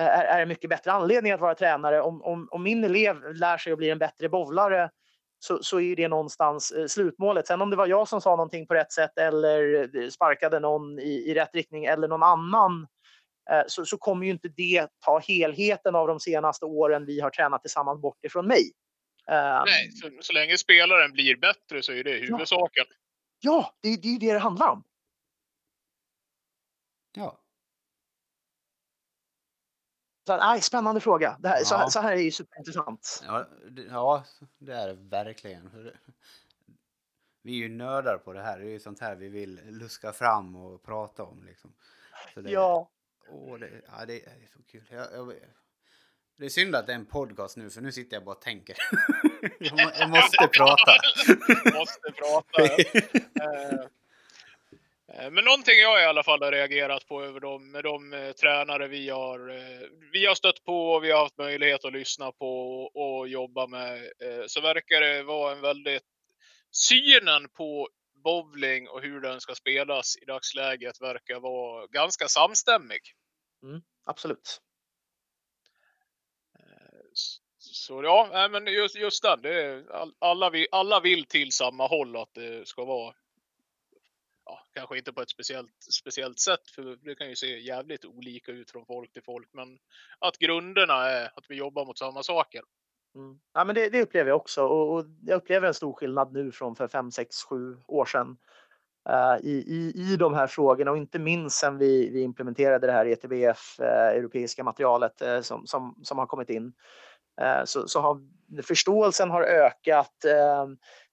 eh, 0.00 0.06
är, 0.06 0.24
är 0.24 0.42
en 0.42 0.48
mycket 0.48 0.70
bättre 0.70 0.92
anledning 0.92 1.32
att 1.32 1.40
vara 1.40 1.54
tränare. 1.54 2.00
Om, 2.00 2.22
om, 2.22 2.48
om 2.50 2.62
min 2.62 2.84
elev 2.84 3.34
lär 3.34 3.58
sig 3.58 3.72
att 3.72 3.78
bli 3.78 3.90
en 3.90 3.98
bättre 3.98 4.28
bowlare 4.28 4.90
så, 5.44 5.62
så 5.62 5.80
är 5.80 5.96
det 5.96 6.08
någonstans 6.08 6.70
eh, 6.70 6.86
slutmålet. 6.86 7.46
Sen 7.46 7.62
om 7.62 7.70
det 7.70 7.76
var 7.76 7.86
jag 7.86 8.08
som 8.08 8.20
sa 8.20 8.30
någonting 8.30 8.66
på 8.66 8.74
rätt 8.74 8.92
sätt 8.92 9.18
eller 9.18 9.88
eh, 9.96 10.08
sparkade 10.08 10.60
någon 10.60 10.98
i, 10.98 11.24
i 11.30 11.34
rätt 11.34 11.54
riktning 11.54 11.84
eller 11.84 12.08
någon 12.08 12.22
annan 12.22 12.86
så, 13.66 13.86
så 13.86 13.98
kommer 13.98 14.26
ju 14.26 14.32
inte 14.32 14.48
det 14.48 14.88
ta 15.04 15.18
helheten 15.18 15.94
av 15.94 16.06
de 16.08 16.20
senaste 16.20 16.64
åren 16.64 17.06
vi 17.06 17.20
har 17.20 17.30
tränat 17.30 17.62
tillsammans 17.62 18.00
bort 18.00 18.24
ifrån 18.24 18.46
mig. 18.46 18.72
Nej, 19.66 19.90
så, 19.90 20.10
så 20.20 20.32
länge 20.32 20.58
spelaren 20.58 21.12
blir 21.12 21.36
bättre 21.36 21.82
så 21.82 21.92
är 21.92 22.04
det 22.04 22.12
huvudsaken. 22.12 22.84
Ja, 22.88 22.94
ja 23.40 23.74
det, 23.82 24.02
det 24.02 24.08
är 24.08 24.12
ju 24.12 24.18
det 24.18 24.32
det 24.32 24.38
handlar 24.38 24.68
om. 24.68 24.84
Ja, 27.16 27.43
så, 30.26 30.36
nej, 30.36 30.60
spännande 30.60 31.00
fråga. 31.00 31.36
Det 31.40 31.48
här, 31.48 31.58
ja. 31.58 31.64
så, 31.64 31.90
så, 31.90 32.00
här 32.00 32.12
är 32.12 32.16
ju 32.20 32.30
superintressant. 32.30 33.24
Ja, 33.26 33.46
ja, 33.90 34.24
det 34.58 34.72
är 34.72 34.86
det 34.86 34.94
verkligen. 34.94 35.92
Vi 37.42 37.52
är 37.52 37.56
ju 37.56 37.68
nördar 37.68 38.18
på 38.18 38.32
det 38.32 38.42
här. 38.42 38.58
Det 38.58 38.64
är 38.64 38.70
ju 38.70 38.80
sånt 38.80 39.00
här 39.00 39.14
vi 39.14 39.28
vill 39.28 39.60
luska 39.64 40.12
fram 40.12 40.56
och 40.56 40.82
prata 40.82 41.22
om. 41.22 41.44
Liksom. 41.44 41.72
Det, 42.34 42.50
ja. 42.50 42.90
Åh, 43.28 43.58
det, 43.58 43.70
ja, 43.86 44.06
det 44.06 44.24
är 44.26 44.48
så 44.52 44.62
kul. 44.62 44.84
Jag, 44.90 45.12
jag, 45.12 45.34
det 46.36 46.44
är 46.44 46.48
synd 46.48 46.74
att 46.74 46.86
det 46.86 46.92
är 46.92 46.96
en 46.96 47.06
podcast 47.06 47.56
nu, 47.56 47.70
för 47.70 47.80
nu 47.80 47.92
sitter 47.92 48.16
jag 48.16 48.24
bara 48.24 48.34
och 48.34 48.42
tänker. 48.42 48.76
jag, 49.58 49.92
jag 49.98 50.10
måste 50.10 50.48
prata. 50.48 50.92
måste 51.78 52.12
prata. 52.12 52.62
Eh, 53.44 53.86
men 55.06 55.44
någonting 55.44 55.78
jag 55.78 56.02
i 56.02 56.04
alla 56.04 56.22
fall 56.22 56.42
har 56.42 56.52
reagerat 56.52 57.06
på 57.06 57.22
över 57.22 57.40
dem, 57.40 57.70
med 57.70 57.84
de 57.84 58.12
eh, 58.12 58.32
tränare 58.32 58.88
vi 58.88 59.08
har, 59.08 59.48
eh, 59.50 59.88
vi 60.12 60.26
har 60.26 60.34
stött 60.34 60.64
på 60.64 60.92
och 60.92 61.04
vi 61.04 61.10
har 61.10 61.22
haft 61.22 61.38
möjlighet 61.38 61.84
att 61.84 61.92
lyssna 61.92 62.32
på 62.32 62.82
och 62.84 63.28
jobba 63.28 63.66
med, 63.66 64.02
eh, 64.02 64.44
så 64.46 64.60
verkar 64.60 65.00
det 65.00 65.22
vara 65.22 65.52
en 65.52 65.60
väldigt, 65.60 66.02
synen 66.70 67.48
på 67.48 67.88
bowling 68.24 68.88
och 68.88 69.02
hur 69.02 69.20
den 69.20 69.40
ska 69.40 69.54
spelas 69.54 70.16
i 70.16 70.24
dagsläget 70.24 71.00
verkar 71.00 71.40
vara 71.40 71.86
ganska 71.86 72.28
samstämmig. 72.28 73.00
Mm, 73.62 73.82
absolut. 74.04 74.60
så 77.58 78.02
ja, 78.02 78.48
men 78.50 78.66
just, 78.66 78.96
just 78.96 79.22
den. 79.22 79.42
Det 79.42 79.62
är, 79.62 79.84
alla, 80.18 80.50
vill, 80.50 80.66
alla 80.70 81.00
vill 81.00 81.24
till 81.24 81.52
samma 81.52 81.86
håll 81.86 82.16
att 82.16 82.34
det 82.34 82.68
ska 82.68 82.84
vara 82.84 83.14
ja, 84.44 84.66
kanske 84.74 84.98
inte 84.98 85.12
på 85.12 85.20
ett 85.20 85.30
speciellt, 85.30 85.82
speciellt 85.92 86.38
sätt, 86.38 86.70
för 86.74 86.82
det 86.82 87.14
kan 87.14 87.28
ju 87.28 87.36
se 87.36 87.58
jävligt 87.58 88.04
olika 88.04 88.52
ut 88.52 88.70
från 88.70 88.86
folk 88.86 89.12
till 89.12 89.22
folk, 89.22 89.48
men 89.52 89.78
att 90.18 90.38
grunderna 90.38 90.94
är 90.94 91.24
att 91.24 91.44
vi 91.48 91.54
jobbar 91.54 91.84
mot 91.84 91.98
samma 91.98 92.22
saker. 92.22 92.62
Mm. 93.14 93.38
Ja, 93.54 93.64
men 93.64 93.74
det, 93.74 93.88
det, 93.88 94.02
upplever 94.02 94.30
jag 94.30 94.36
också 94.36 94.62
och, 94.62 94.94
och, 94.94 95.04
jag 95.22 95.36
upplever 95.36 95.68
en 95.68 95.74
stor 95.74 95.92
skillnad 95.92 96.32
nu 96.32 96.52
från 96.52 96.76
för 96.76 96.88
5, 96.88 97.10
6, 97.10 97.42
7 97.42 97.76
år 97.86 98.04
sedan 98.04 98.36
uh, 99.10 99.46
i, 99.46 99.52
i, 99.52 99.92
i 99.96 100.16
de 100.16 100.34
här 100.34 100.46
frågorna 100.46 100.90
och 100.90 100.96
inte 100.96 101.18
minst 101.18 101.56
sen 101.56 101.78
vi, 101.78 102.10
vi 102.10 102.22
implementerade 102.22 102.86
det 102.86 102.92
här 102.92 103.06
ETBF, 103.06 103.80
uh, 103.80 103.86
eh, 103.86 104.08
europeiska 104.08 104.64
materialet 104.64 105.22
uh, 105.22 105.40
som, 105.40 105.66
som, 105.66 106.00
som 106.02 106.18
har 106.18 106.26
kommit 106.26 106.50
in. 106.50 106.72
så, 107.64 107.88
så 107.88 108.00
har 108.00 108.20
förståelsen 108.62 109.30
har 109.30 109.42
ökat 109.42 110.24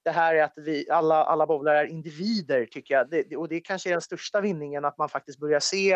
det 0.03 0.11
här 0.11 0.35
är 0.35 0.43
att 0.43 0.53
vi 0.55 0.89
alla, 0.89 1.23
alla 1.23 1.47
bowlare 1.47 1.79
är 1.79 1.85
individer 1.85 2.65
tycker 2.65 2.93
jag 2.93 3.09
det, 3.09 3.37
och 3.37 3.49
det 3.49 3.59
kanske 3.59 3.89
är 3.89 3.91
den 3.91 4.01
största 4.01 4.41
vinningen 4.41 4.85
att 4.85 4.97
man 4.97 5.09
faktiskt 5.09 5.39
börjar 5.39 5.59
se 5.59 5.93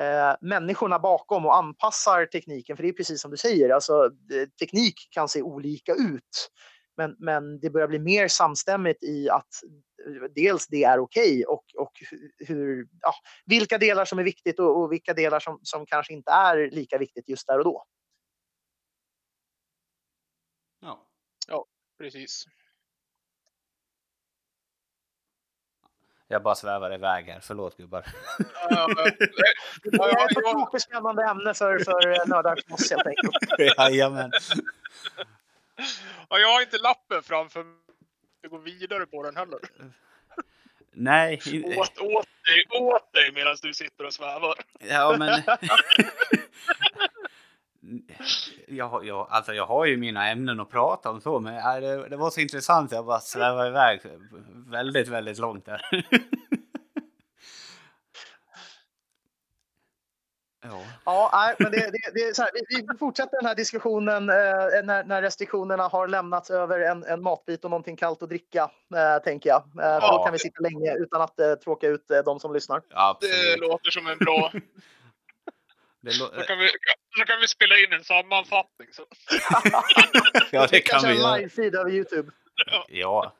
eh, 0.00 0.36
människorna 0.40 0.98
bakom 0.98 1.46
och 1.46 1.56
anpassar 1.56 2.26
tekniken. 2.26 2.76
För 2.76 2.82
det 2.82 2.88
är 2.88 2.92
precis 2.92 3.20
som 3.22 3.30
du 3.30 3.36
säger, 3.36 3.70
alltså, 3.70 4.10
teknik 4.60 5.08
kan 5.10 5.28
se 5.28 5.42
olika 5.42 5.92
ut. 5.92 6.50
Men, 6.96 7.16
men 7.18 7.60
det 7.60 7.70
börjar 7.70 7.88
bli 7.88 7.98
mer 7.98 8.28
samstämmigt 8.28 9.04
i 9.04 9.30
att 9.30 9.48
eh, 10.06 10.28
dels 10.34 10.66
det 10.66 10.84
är 10.84 10.98
okej 10.98 11.30
okay 11.30 11.44
och, 11.44 11.64
och 11.78 11.92
hur, 12.38 12.88
ja, 13.00 13.14
vilka 13.46 13.78
delar 13.78 14.04
som 14.04 14.18
är 14.18 14.24
viktigt 14.24 14.58
och, 14.58 14.82
och 14.82 14.92
vilka 14.92 15.14
delar 15.14 15.40
som, 15.40 15.58
som 15.62 15.86
kanske 15.86 16.12
inte 16.12 16.30
är 16.30 16.70
lika 16.70 16.98
viktigt 16.98 17.28
just 17.28 17.46
där 17.46 17.58
och 17.58 17.64
då. 17.64 17.84
Ja, 20.80 21.06
ja 21.48 21.66
precis. 21.98 22.44
Jag 26.28 26.42
bara 26.42 26.54
svävar 26.54 26.94
iväg 26.94 27.24
här. 27.24 27.40
Förlåt 27.42 27.76
gubbar. 27.76 28.00
det 29.82 29.96
är 29.96 30.24
ett 30.24 30.34
tråkigt 30.34 30.82
spännande 30.82 31.24
ämne 31.24 31.54
för, 31.54 31.78
för 31.78 32.28
nördar 32.28 32.56
som 32.56 32.74
oss 32.74 32.90
helt 32.90 33.06
enkelt. 33.06 33.34
Jajamän. 33.78 34.32
Ja, 36.28 36.38
jag 36.38 36.48
har 36.48 36.60
inte 36.60 36.78
lappen 36.78 37.22
framför 37.22 37.60
att 38.44 38.50
gå 38.50 38.58
vidare 38.58 39.06
på 39.06 39.22
den 39.22 39.36
heller. 39.36 39.58
Nej. 40.92 41.40
Åt, 41.76 41.98
åt 41.98 42.26
dig, 42.44 42.80
åt 42.80 43.12
dig 43.12 43.32
medan 43.32 43.56
du 43.62 43.74
sitter 43.74 44.06
och 44.06 44.14
svävar. 44.14 44.54
Ja, 44.78 45.16
men... 45.18 45.42
jag, 48.68 49.06
jag, 49.06 49.26
alltså 49.30 49.52
jag 49.52 49.66
har 49.66 49.84
ju 49.84 49.96
mina 49.96 50.30
ämnen 50.30 50.60
att 50.60 50.70
prata 50.70 51.10
om 51.10 51.20
så, 51.20 51.40
men 51.40 51.54
äh, 51.54 51.80
det, 51.80 52.08
det 52.08 52.16
var 52.16 52.30
så 52.30 52.40
intressant. 52.40 52.92
Jag 52.92 53.06
bara 53.06 53.20
svävade 53.20 53.68
iväg 53.68 54.00
väldigt, 54.66 55.08
väldigt 55.08 55.38
långt 55.38 55.66
där. 55.66 55.82
Ja, 60.64 60.82
ja 61.04 61.54
men 61.58 61.70
det, 61.70 61.78
det, 61.78 62.10
det 62.14 62.20
är 62.20 62.32
så 62.32 62.42
här, 62.42 62.50
vi, 62.54 62.86
vi, 62.92 62.98
fortsätter 62.98 63.36
den 63.40 63.46
här 63.46 63.54
diskussionen 63.54 64.28
eh, 64.28 64.84
när, 64.84 65.04
när, 65.04 65.22
restriktionerna 65.22 65.88
har 65.88 66.08
lämnats 66.08 66.50
över 66.50 66.80
en, 66.80 67.04
en 67.04 67.22
matbit 67.22 67.64
och 67.64 67.70
någonting 67.70 67.96
kallt 67.96 68.22
att 68.22 68.28
dricka, 68.28 68.70
eh, 68.94 69.22
tänker 69.24 69.50
jag. 69.50 69.58
Eh, 69.58 69.98
ja. 70.00 70.18
Då 70.18 70.24
kan 70.24 70.32
vi 70.32 70.38
sitta 70.38 70.62
länge 70.62 70.94
utan 70.94 71.22
att 71.22 71.40
eh, 71.40 71.54
tråka 71.54 71.86
ut 71.86 72.10
eh, 72.10 72.18
de 72.18 72.40
som 72.40 72.52
lyssnar. 72.52 72.82
Absolut. 72.90 73.34
Det 73.34 73.66
låter 73.66 73.90
som 73.90 74.06
en 74.06 74.18
bra 74.18 74.52
då, 76.10 76.42
kan 76.42 76.58
vi, 76.58 76.70
då 77.18 77.24
kan 77.24 77.40
vi 77.40 77.48
spela 77.48 77.78
in 77.78 77.92
en 77.92 78.04
sammanfattning. 78.04 78.88
Så. 78.92 79.06
ja, 80.52 80.66
det 80.70 80.80
kan 80.80 81.02
vi 81.08 81.18
göra. 81.18 81.36
en 81.36 81.42
live-feed 81.42 81.76
över 81.76 81.90
Youtube. 81.90 82.32
Ja. 82.66 82.86
ja. 82.88 83.36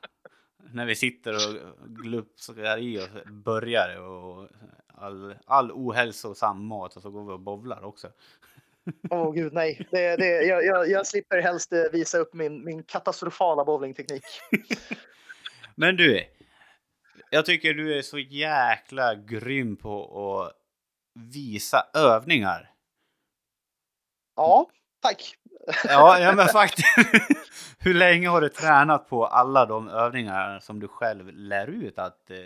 När 0.73 0.85
vi 0.85 0.95
sitter 0.95 1.33
och 1.33 1.79
glupskar 1.87 2.77
i 2.77 2.99
oss 2.99 3.09
börjar 3.25 3.99
och 3.99 4.49
all, 4.97 5.35
all 5.45 5.71
ohälsosam 5.71 6.65
mat 6.65 6.95
och 6.95 7.01
så 7.01 7.09
går 7.09 7.25
vi 7.25 7.33
och 7.33 7.39
bovlar 7.39 7.83
också. 7.83 8.11
Åh 9.09 9.23
oh, 9.23 9.33
gud, 9.33 9.53
nej. 9.53 9.87
Det, 9.91 10.15
det, 10.15 10.25
jag, 10.25 10.65
jag, 10.65 10.89
jag 10.89 11.07
slipper 11.07 11.41
helst 11.41 11.73
eh, 11.73 11.83
visa 11.91 12.17
upp 12.17 12.33
min, 12.33 12.65
min 12.65 12.83
katastrofala 12.83 13.65
bowlingteknik. 13.65 14.23
Men 15.75 15.95
du, 15.95 16.23
jag 17.29 17.45
tycker 17.45 17.73
du 17.73 17.97
är 17.97 18.01
så 18.01 18.19
jäkla 18.19 19.15
grym 19.15 19.75
på 19.75 20.03
att 20.41 20.64
visa 21.15 21.85
övningar. 21.93 22.71
Ja, 24.35 24.69
tack. 25.01 25.35
Ja, 25.83 26.19
ja 26.19 26.33
men 26.35 26.47
faktiskt. 26.47 26.87
Hur 27.79 27.93
länge 27.93 28.29
har 28.29 28.41
du 28.41 28.49
tränat 28.49 29.09
på 29.09 29.25
alla 29.25 29.65
de 29.65 29.89
övningar 29.89 30.59
som 30.59 30.79
du 30.79 30.87
själv 30.87 31.31
lär 31.33 31.67
ut 31.67 31.99
att 31.99 32.29
eh, 32.29 32.37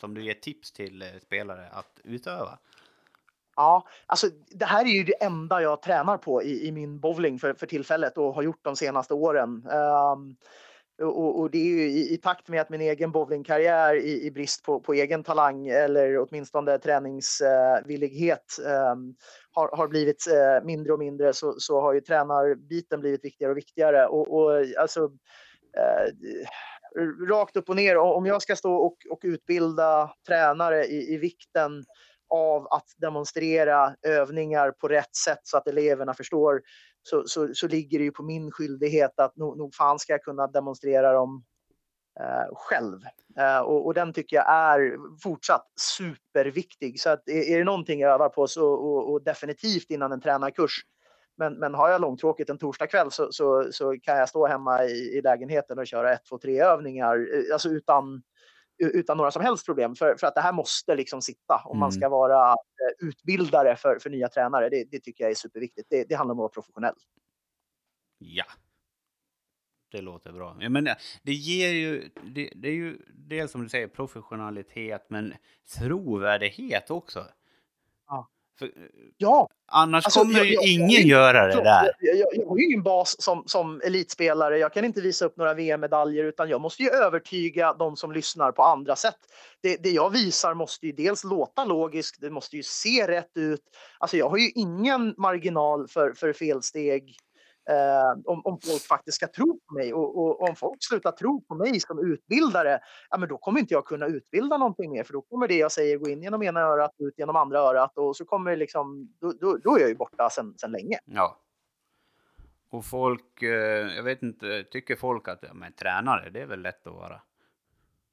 som 0.00 0.14
du 0.14 0.24
ger 0.24 0.34
tips 0.34 0.72
till 0.72 1.02
eh, 1.02 1.08
spelare 1.22 1.68
att 1.72 2.00
utöva? 2.04 2.58
Ja, 3.56 3.86
alltså 4.06 4.26
det 4.48 4.64
här 4.64 4.84
är 4.84 4.88
ju 4.88 5.04
det 5.04 5.24
enda 5.24 5.62
jag 5.62 5.82
tränar 5.82 6.16
på 6.16 6.42
i, 6.42 6.68
i 6.68 6.72
min 6.72 7.00
bowling 7.00 7.38
för, 7.38 7.54
för 7.54 7.66
tillfället 7.66 8.18
och 8.18 8.34
har 8.34 8.42
gjort 8.42 8.64
de 8.64 8.76
senaste 8.76 9.14
åren. 9.14 9.66
Um, 9.66 10.36
och, 11.02 11.40
och, 11.40 11.50
det 11.50 11.58
är 11.58 11.64
ju 11.64 11.90
i, 11.90 12.14
i, 12.14 12.16
takt 12.16 12.48
med 12.48 12.60
att 12.60 12.70
min 12.70 12.80
egen 12.80 13.12
bowlingkarriär 13.12 13.94
i, 13.94 14.26
i 14.26 14.30
brist 14.30 14.62
på, 14.62 14.80
på, 14.80 14.94
egen 14.94 15.24
talang 15.24 15.66
eller 15.66 16.18
åtminstone 16.18 16.78
träningsvillighet 16.78 18.58
eh, 18.66 18.94
har, 19.52 19.76
har 19.76 19.88
blivit 19.88 20.26
eh, 20.26 20.66
mindre 20.66 20.92
och 20.92 20.98
mindre 20.98 21.32
så, 21.32 21.54
så 21.58 21.80
har 21.80 21.92
ju 21.92 22.00
tränarbiten 22.00 23.00
blivit 23.00 23.24
viktigare 23.24 23.50
och 23.50 23.56
viktigare. 23.56 24.06
Och, 24.06 24.34
och 24.34 24.64
alltså, 24.78 25.04
eh, 25.78 26.12
rakt 27.28 27.56
upp 27.56 27.68
och 27.68 27.76
ner, 27.76 27.96
om 27.96 28.26
jag 28.26 28.42
ska 28.42 28.56
stå 28.56 28.74
och, 28.74 28.96
och 29.10 29.20
utbilda 29.22 30.14
tränare 30.26 30.84
i, 30.84 31.14
i 31.14 31.16
vikten 31.16 31.84
av 32.30 32.66
att 32.70 32.86
demonstrera 32.96 33.94
övningar 34.02 34.70
på 34.70 34.88
rätt 34.88 35.16
sätt 35.16 35.40
så 35.42 35.56
att 35.56 35.68
eleverna 35.68 36.14
förstår 36.14 36.62
så, 37.06 37.22
så, 37.26 37.54
så 37.54 37.68
ligger 37.68 37.98
det 37.98 38.04
ju 38.04 38.12
på 38.12 38.22
min 38.22 38.50
skyldighet 38.50 39.20
att 39.20 39.36
nog, 39.36 39.58
nog 39.58 39.74
fan 39.74 39.98
ska 39.98 40.12
jag 40.12 40.22
kunna 40.22 40.46
demonstrera 40.46 41.12
dem 41.12 41.44
eh, 42.20 42.54
själv. 42.54 43.00
Eh, 43.38 43.58
och, 43.58 43.86
och, 43.86 43.94
den 43.94 44.12
tycker 44.12 44.36
jag 44.36 44.48
är 44.48 44.96
fortsatt 45.22 45.66
superviktig. 45.96 47.00
Så 47.00 47.10
att 47.10 47.28
är, 47.28 47.50
är 47.52 47.58
det 47.58 47.64
någonting 47.64 48.00
jag 48.00 48.12
övar 48.12 48.28
på 48.28 48.46
så, 48.46 48.72
och, 48.72 49.12
och 49.12 49.22
definitivt 49.22 49.90
innan 49.90 50.12
en 50.12 50.20
tränarkurs 50.20 50.84
men, 51.36 51.54
men 51.54 51.74
har 51.74 51.90
jag 51.90 52.00
långtråkigt 52.00 52.50
en 52.50 52.58
torsdagkväll 52.58 53.10
så, 53.10 53.32
så, 53.32 53.68
så 53.72 53.96
kan 54.02 54.16
jag 54.16 54.28
stå 54.28 54.46
hemma 54.46 54.84
i, 54.84 55.18
i 55.18 55.22
lägenheten 55.22 55.78
och 55.78 55.86
köra 55.86 56.12
ett, 56.12 56.24
två, 56.28 56.38
tre 56.38 56.60
övningar 56.60 57.28
eh, 57.34 57.52
alltså 57.52 57.68
utan, 57.68 58.22
utan 58.78 59.16
några 59.16 59.30
som 59.30 59.42
helst 59.42 59.66
problem. 59.66 59.94
För, 59.94 60.16
för 60.16 60.26
att 60.26 60.34
det 60.34 60.40
här 60.40 60.52
måste 60.52 60.94
liksom 60.94 61.22
sitta 61.22 61.62
om 61.64 61.70
mm. 61.70 61.80
man 61.80 61.92
ska 61.92 62.08
vara 62.08 62.52
eh, 62.52 63.08
utbildare 63.08 63.76
för, 63.76 63.98
för 63.98 64.10
nya 64.10 64.28
tränare. 64.28 64.68
Det, 64.68 64.84
det 64.90 65.00
tycker 65.00 65.24
jag 65.24 65.30
är 65.30 65.34
superviktigt. 65.34 65.86
Det, 65.90 66.04
det 66.04 66.14
handlar 66.14 66.32
om 66.32 66.38
att 66.38 66.42
vara 66.42 66.48
professionell. 66.48 66.94
Ja. 68.18 68.44
Det 69.90 70.00
låter 70.00 70.32
bra. 70.32 70.56
Jag 70.60 70.72
menar, 70.72 70.96
det 71.22 71.32
ger 71.32 71.72
ju, 71.72 72.10
det, 72.22 72.52
det 72.54 72.68
är 72.68 72.72
ju 72.72 72.98
dels 73.14 73.52
som 73.52 73.62
du 73.62 73.68
säger 73.68 73.88
professionalitet, 73.88 75.06
men 75.08 75.34
trovärdighet 75.78 76.90
också. 76.90 77.26
För, 78.58 78.70
ja. 79.16 79.48
Annars 79.66 80.04
alltså, 80.04 80.20
kommer 80.20 80.44
ju 80.44 80.56
ingen 80.70 80.90
jag, 80.90 81.02
göra 81.02 81.46
det 81.46 81.62
där. 81.62 81.92
Jag, 82.00 82.16
jag, 82.16 82.26
jag 82.32 82.46
har 82.46 82.58
ju 82.58 82.64
ingen 82.64 82.82
bas 82.82 83.22
som, 83.22 83.42
som 83.46 83.80
elitspelare. 83.84 84.58
Jag 84.58 84.72
kan 84.72 84.84
inte 84.84 85.00
visa 85.00 85.24
upp 85.24 85.36
några 85.36 85.54
VM-medaljer 85.54 86.24
utan 86.24 86.48
jag 86.48 86.60
måste 86.60 86.82
ju 86.82 86.90
övertyga 86.90 87.72
de 87.72 87.96
som 87.96 88.12
lyssnar 88.12 88.52
på 88.52 88.62
andra 88.62 88.96
sätt. 88.96 89.18
Det, 89.62 89.76
det 89.82 89.90
jag 89.90 90.10
visar 90.10 90.54
måste 90.54 90.86
ju 90.86 90.92
dels 90.92 91.24
låta 91.24 91.64
logiskt, 91.64 92.20
det 92.20 92.30
måste 92.30 92.56
ju 92.56 92.62
se 92.62 93.08
rätt 93.08 93.32
ut. 93.34 93.60
Alltså 93.98 94.16
jag 94.16 94.30
har 94.30 94.38
ju 94.38 94.50
ingen 94.50 95.14
marginal 95.18 95.88
för, 95.88 96.12
för 96.12 96.32
felsteg 96.32 97.16
eh, 97.70 98.20
om, 98.24 98.42
om 98.44 98.58
folk 98.60 98.82
faktiskt 98.82 99.16
ska 99.16 99.26
tro 99.26 99.60
på 99.68 99.74
mig. 99.74 99.94
Och, 99.94 100.18
och, 100.18 100.48
om 100.48 100.56
folk 100.56 100.76
slutar 100.80 101.12
tro 101.12 101.40
på 101.40 101.54
mig 101.54 101.80
som 101.80 102.12
utbildare, 102.12 102.78
ja, 103.10 103.18
men 103.18 103.28
då 103.28 103.38
kommer 103.38 103.60
inte 103.60 103.74
jag 103.74 103.84
kunna 103.84 104.06
utbilda 104.06 104.58
någonting 104.58 104.90
mer. 104.90 105.04
För 105.04 105.12
då 105.12 105.22
kommer 105.22 105.48
det 105.48 105.56
jag 105.56 105.72
säger 105.72 105.98
gå 105.98 106.08
in 106.10 106.22
genom 106.22 106.42
ena 106.42 106.60
örat 106.60 106.90
och 106.98 107.06
ut 107.06 107.18
genom 107.18 107.36
andra 107.36 107.58
örat. 107.58 107.98
Och 107.98 108.16
så 108.16 108.24
kommer 108.24 108.56
liksom, 108.56 109.14
då, 109.20 109.32
då, 109.40 109.56
då 109.56 109.76
är 109.76 109.80
jag 109.80 109.88
ju 109.88 109.96
borta 109.96 110.30
sedan, 110.30 110.54
sen 110.60 110.72
länge. 110.72 110.98
Ja. 111.04 111.40
Och 112.70 112.84
folk, 112.84 113.42
eh, 113.42 113.96
jag 113.96 114.02
vet 114.02 114.22
inte, 114.22 114.64
tycker 114.64 114.96
folk 114.96 115.28
att 115.28 115.38
ja, 115.42 115.54
men 115.54 115.72
tränare, 115.72 116.30
det 116.30 116.40
är 116.40 116.46
väl 116.46 116.62
lätt 116.62 116.86
att 116.86 116.94
vara? 116.94 117.20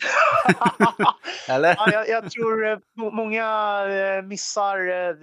Eller? 1.49 1.75
Ja, 1.77 1.91
jag, 1.91 2.09
jag, 2.09 2.31
tror 2.31 2.67
eh, 2.67 2.77
många 2.95 3.45
eh, 3.89 4.23
missar 4.23 4.87
eh, 4.87 5.15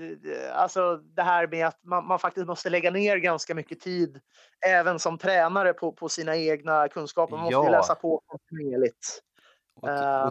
alltså 0.55 0.96
det 0.96 1.22
här 1.22 1.46
med 1.46 1.66
att 1.66 1.84
man, 1.84 2.06
man, 2.06 2.18
faktiskt 2.18 2.46
måste 2.46 2.70
lägga 2.70 2.90
ner 2.90 3.16
ganska 3.16 3.55
mycket 3.55 3.80
tid 3.80 4.20
även 4.66 4.98
som 4.98 5.18
tränare 5.18 5.72
på, 5.72 5.92
på 5.92 6.09
sina 6.09 6.36
egna 6.36 6.88
kunskaper. 6.88 7.36
Man 7.36 7.44
måste 7.44 7.55
ja. 7.55 7.70
läsa 7.70 7.94
på 7.94 8.22
kontinuerligt. 8.26 9.22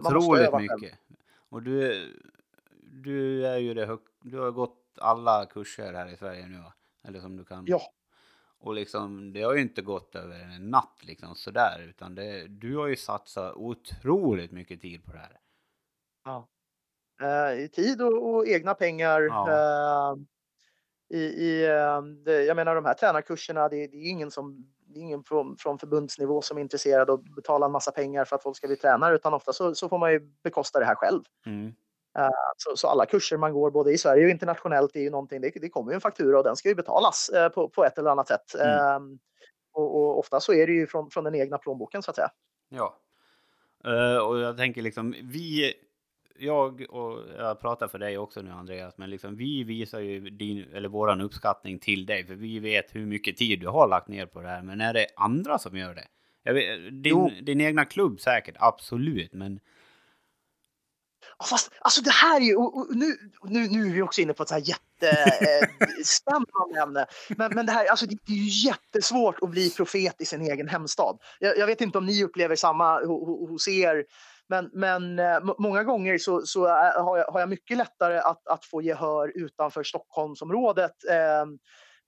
Otroligt 0.02 0.53
mycket. 0.53 0.99
Och 1.49 1.64
du, 1.64 2.07
du 2.82 3.48
är 3.48 3.57
ju 3.57 3.74
det 3.74 3.98
du 4.22 4.40
har 4.40 4.52
gått 4.52 4.78
alla 5.02 5.45
kurser 5.45 5.94
här 5.94 6.14
i 6.14 6.18
Sverige 6.18 6.48
nu 6.48 6.57
va? 6.57 6.74
Eller 7.07 7.19
som 7.19 7.38
du 7.38 7.45
kan? 7.45 7.64
Ja. 7.68 7.82
Och 8.60 8.74
liksom, 8.74 9.34
det 9.34 9.42
har 9.42 9.54
ju 9.54 9.62
inte 9.62 9.82
gått 9.82 10.16
över 10.16 10.40
en 10.40 10.70
natt 10.70 11.00
liksom 11.02 11.36
sådär, 11.36 11.86
utan 11.90 12.16
det, 12.16 12.48
du 12.48 12.78
har 12.78 12.88
ju 12.88 12.96
satsat 12.96 13.54
otroligt 13.56 14.52
mycket 14.52 14.82
tid 14.82 15.06
på 15.06 15.12
det 15.12 15.18
här. 15.18 15.40
Ja. 16.24 16.48
Eh, 17.22 17.68
tid 17.68 18.02
och, 18.02 18.36
och, 18.36 18.48
egna 18.48 18.74
pengar. 18.74 19.22
Ja. 19.22 19.52
Eh, 19.52 20.18
i, 21.10 21.24
i, 21.24 21.66
eh, 21.66 22.02
det, 22.02 22.44
jag 22.44 22.56
menar 22.56 22.76
de 22.76 22.86
här 22.86 22.94
tränarkurserna, 22.94 23.70
det, 23.70 23.88
det 23.88 23.98
är 23.98 24.10
ingen 24.10 24.32
som 24.32 24.74
det 24.88 25.00
är 25.00 25.04
ingen 25.04 25.24
från, 25.24 25.58
från 25.58 25.80
förbundsnivå 25.80 26.42
som 26.42 26.58
är 26.58 26.62
intresserad 26.62 27.10
av 27.10 27.20
att 27.20 27.36
betala 27.36 27.66
en 27.66 27.72
massa 27.72 27.92
pengar 27.92 28.26
för 28.26 28.36
att 28.36 28.44
folk 28.44 28.58
ska 28.58 28.68
bli 28.68 28.76
tränare, 28.76 29.16
utan 29.16 29.34
ofta 29.34 29.54
så, 29.54 29.76
så 29.76 29.90
får 29.90 29.98
man 29.98 30.12
ju 30.12 30.20
bekosta 30.44 30.80
det 30.80 30.86
här 30.86 30.96
själv. 30.96 31.24
Mm. 31.46 31.74
Uh, 32.18 32.30
så, 32.57 32.77
så, 32.77 32.88
alla 32.88 33.06
kurser 33.06 33.38
man 33.38 33.53
går 33.53 33.72
både 33.72 33.91
i 33.91 33.98
Sverige 33.98 34.26
och 34.26 34.30
internationellt 34.30 34.95
är 34.95 34.99
ju 34.99 35.10
någonting, 35.10 35.41
det, 35.41 35.52
det 35.56 35.69
kommer 35.69 35.91
ju 35.91 35.95
en 35.95 36.02
faktura 36.02 36.38
och 36.38 36.44
den 36.44 36.56
ska 36.56 36.69
ju 36.69 36.76
betalas 36.76 37.31
uh, 37.35 37.49
på, 37.49 37.69
på 37.69 37.85
ett 37.85 37.98
eller 37.98 38.10
annat 38.10 38.27
sätt. 38.27 38.56
Mm. 38.56 39.11
Uh, 39.11 39.18
och, 39.73 39.95
och, 39.95 40.19
ofta 40.19 40.39
så 40.39 40.53
är 40.53 40.68
det 40.68 40.73
ju 40.73 40.88
från, 40.88 41.10
från 41.10 41.23
den 41.23 41.35
egna 41.35 41.57
plånboken 41.57 42.03
så 42.03 42.11
att 42.11 42.15
säga. 42.15 42.30
Ja, 42.69 42.98
eh, 43.85 44.18
och 44.18 44.39
jag 44.39 44.57
tänker 44.57 44.81
liksom 44.81 45.15
vi 45.23 45.73
jag 46.39 46.85
och 46.89 47.19
jag 47.38 47.60
pratar 47.60 47.88
för 47.88 47.99
dig 47.99 48.18
också 48.18 48.41
nu 48.41 48.52
Andreas, 48.52 48.98
men 48.98 49.10
liksom 49.10 49.35
vi 49.35 49.64
visar 49.64 49.99
ju 49.99 50.19
din, 50.19 50.65
eller 50.73 50.89
våran 50.89 51.22
uppskattning 51.22 51.80
till 51.80 52.06
dig, 52.06 52.26
för 52.26 52.35
vi 52.35 52.60
vet 52.60 52.95
hur 52.95 53.06
mycket 53.06 53.38
tid 53.38 53.60
du 53.60 53.68
har 53.68 53.88
lagt 53.88 54.07
ner 54.07 54.26
på 54.26 54.41
det 54.41 54.48
här. 54.48 54.61
Men 54.61 54.81
är 54.81 54.94
det 54.94 55.07
andra 55.15 55.57
som 55.57 55.77
gör 55.77 55.95
det? 55.95 56.07
Vet, 56.53 57.03
din, 57.03 57.45
din 57.45 57.61
egna 57.61 57.85
klubb 57.85 58.19
säkert, 58.19 58.56
absolut, 58.60 59.34
men 59.34 59.60
fast 61.43 61.72
alltså 61.81 62.01
det 62.01 62.11
här 62.11 62.41
är 62.41 62.45
ju, 62.45 62.55
och, 62.55 62.95
nu, 62.95 63.18
nu, 63.43 63.68
nu 63.68 63.89
är 63.89 63.93
vi 63.93 64.01
också 64.01 64.22
inne 64.22 64.34
på 64.34 64.43
ett 64.43 64.49
så 64.49 64.55
här 64.55 64.61
jättespännande 64.61 66.77
eh, 66.77 66.84
ämne. 66.84 67.05
Men, 67.30 67.51
men 67.55 67.65
det 67.65 67.72
här, 67.72 67.88
alltså 67.88 68.05
det, 68.05 68.18
det, 68.26 68.34
är 68.34 68.38
ju 68.38 68.68
jättesvårt 68.68 69.35
att 69.41 69.49
bli 69.49 69.69
profet 69.69 70.22
i 70.22 70.26
sin 70.26 70.41
egen 70.41 70.68
hemstad. 70.68 71.18
Jag, 71.39 71.57
jag 71.57 71.68
vet 71.68 71.81
inte 71.81 71.97
om 71.97 72.05
ni 72.05 72.23
upplever 72.23 72.55
samma 72.55 72.99
hos 73.49 73.68
er 73.68 74.03
men, 74.49 74.69
men 74.73 75.19
eh, 75.19 75.39
många 75.57 75.84
gånger 75.84 76.18
så, 76.18 76.41
så 76.45 76.65
eh, 76.65 77.03
har, 77.03 77.18
jag, 77.18 77.26
har 77.26 77.39
jag 77.39 77.49
mycket 77.49 77.77
lättare 77.77 78.18
att, 78.18 78.47
att 78.47 78.65
få 78.65 78.81
gehör 78.81 79.31
utanför 79.35 79.84
Stockholmsområdet 79.84 80.91
eh, 81.09 81.45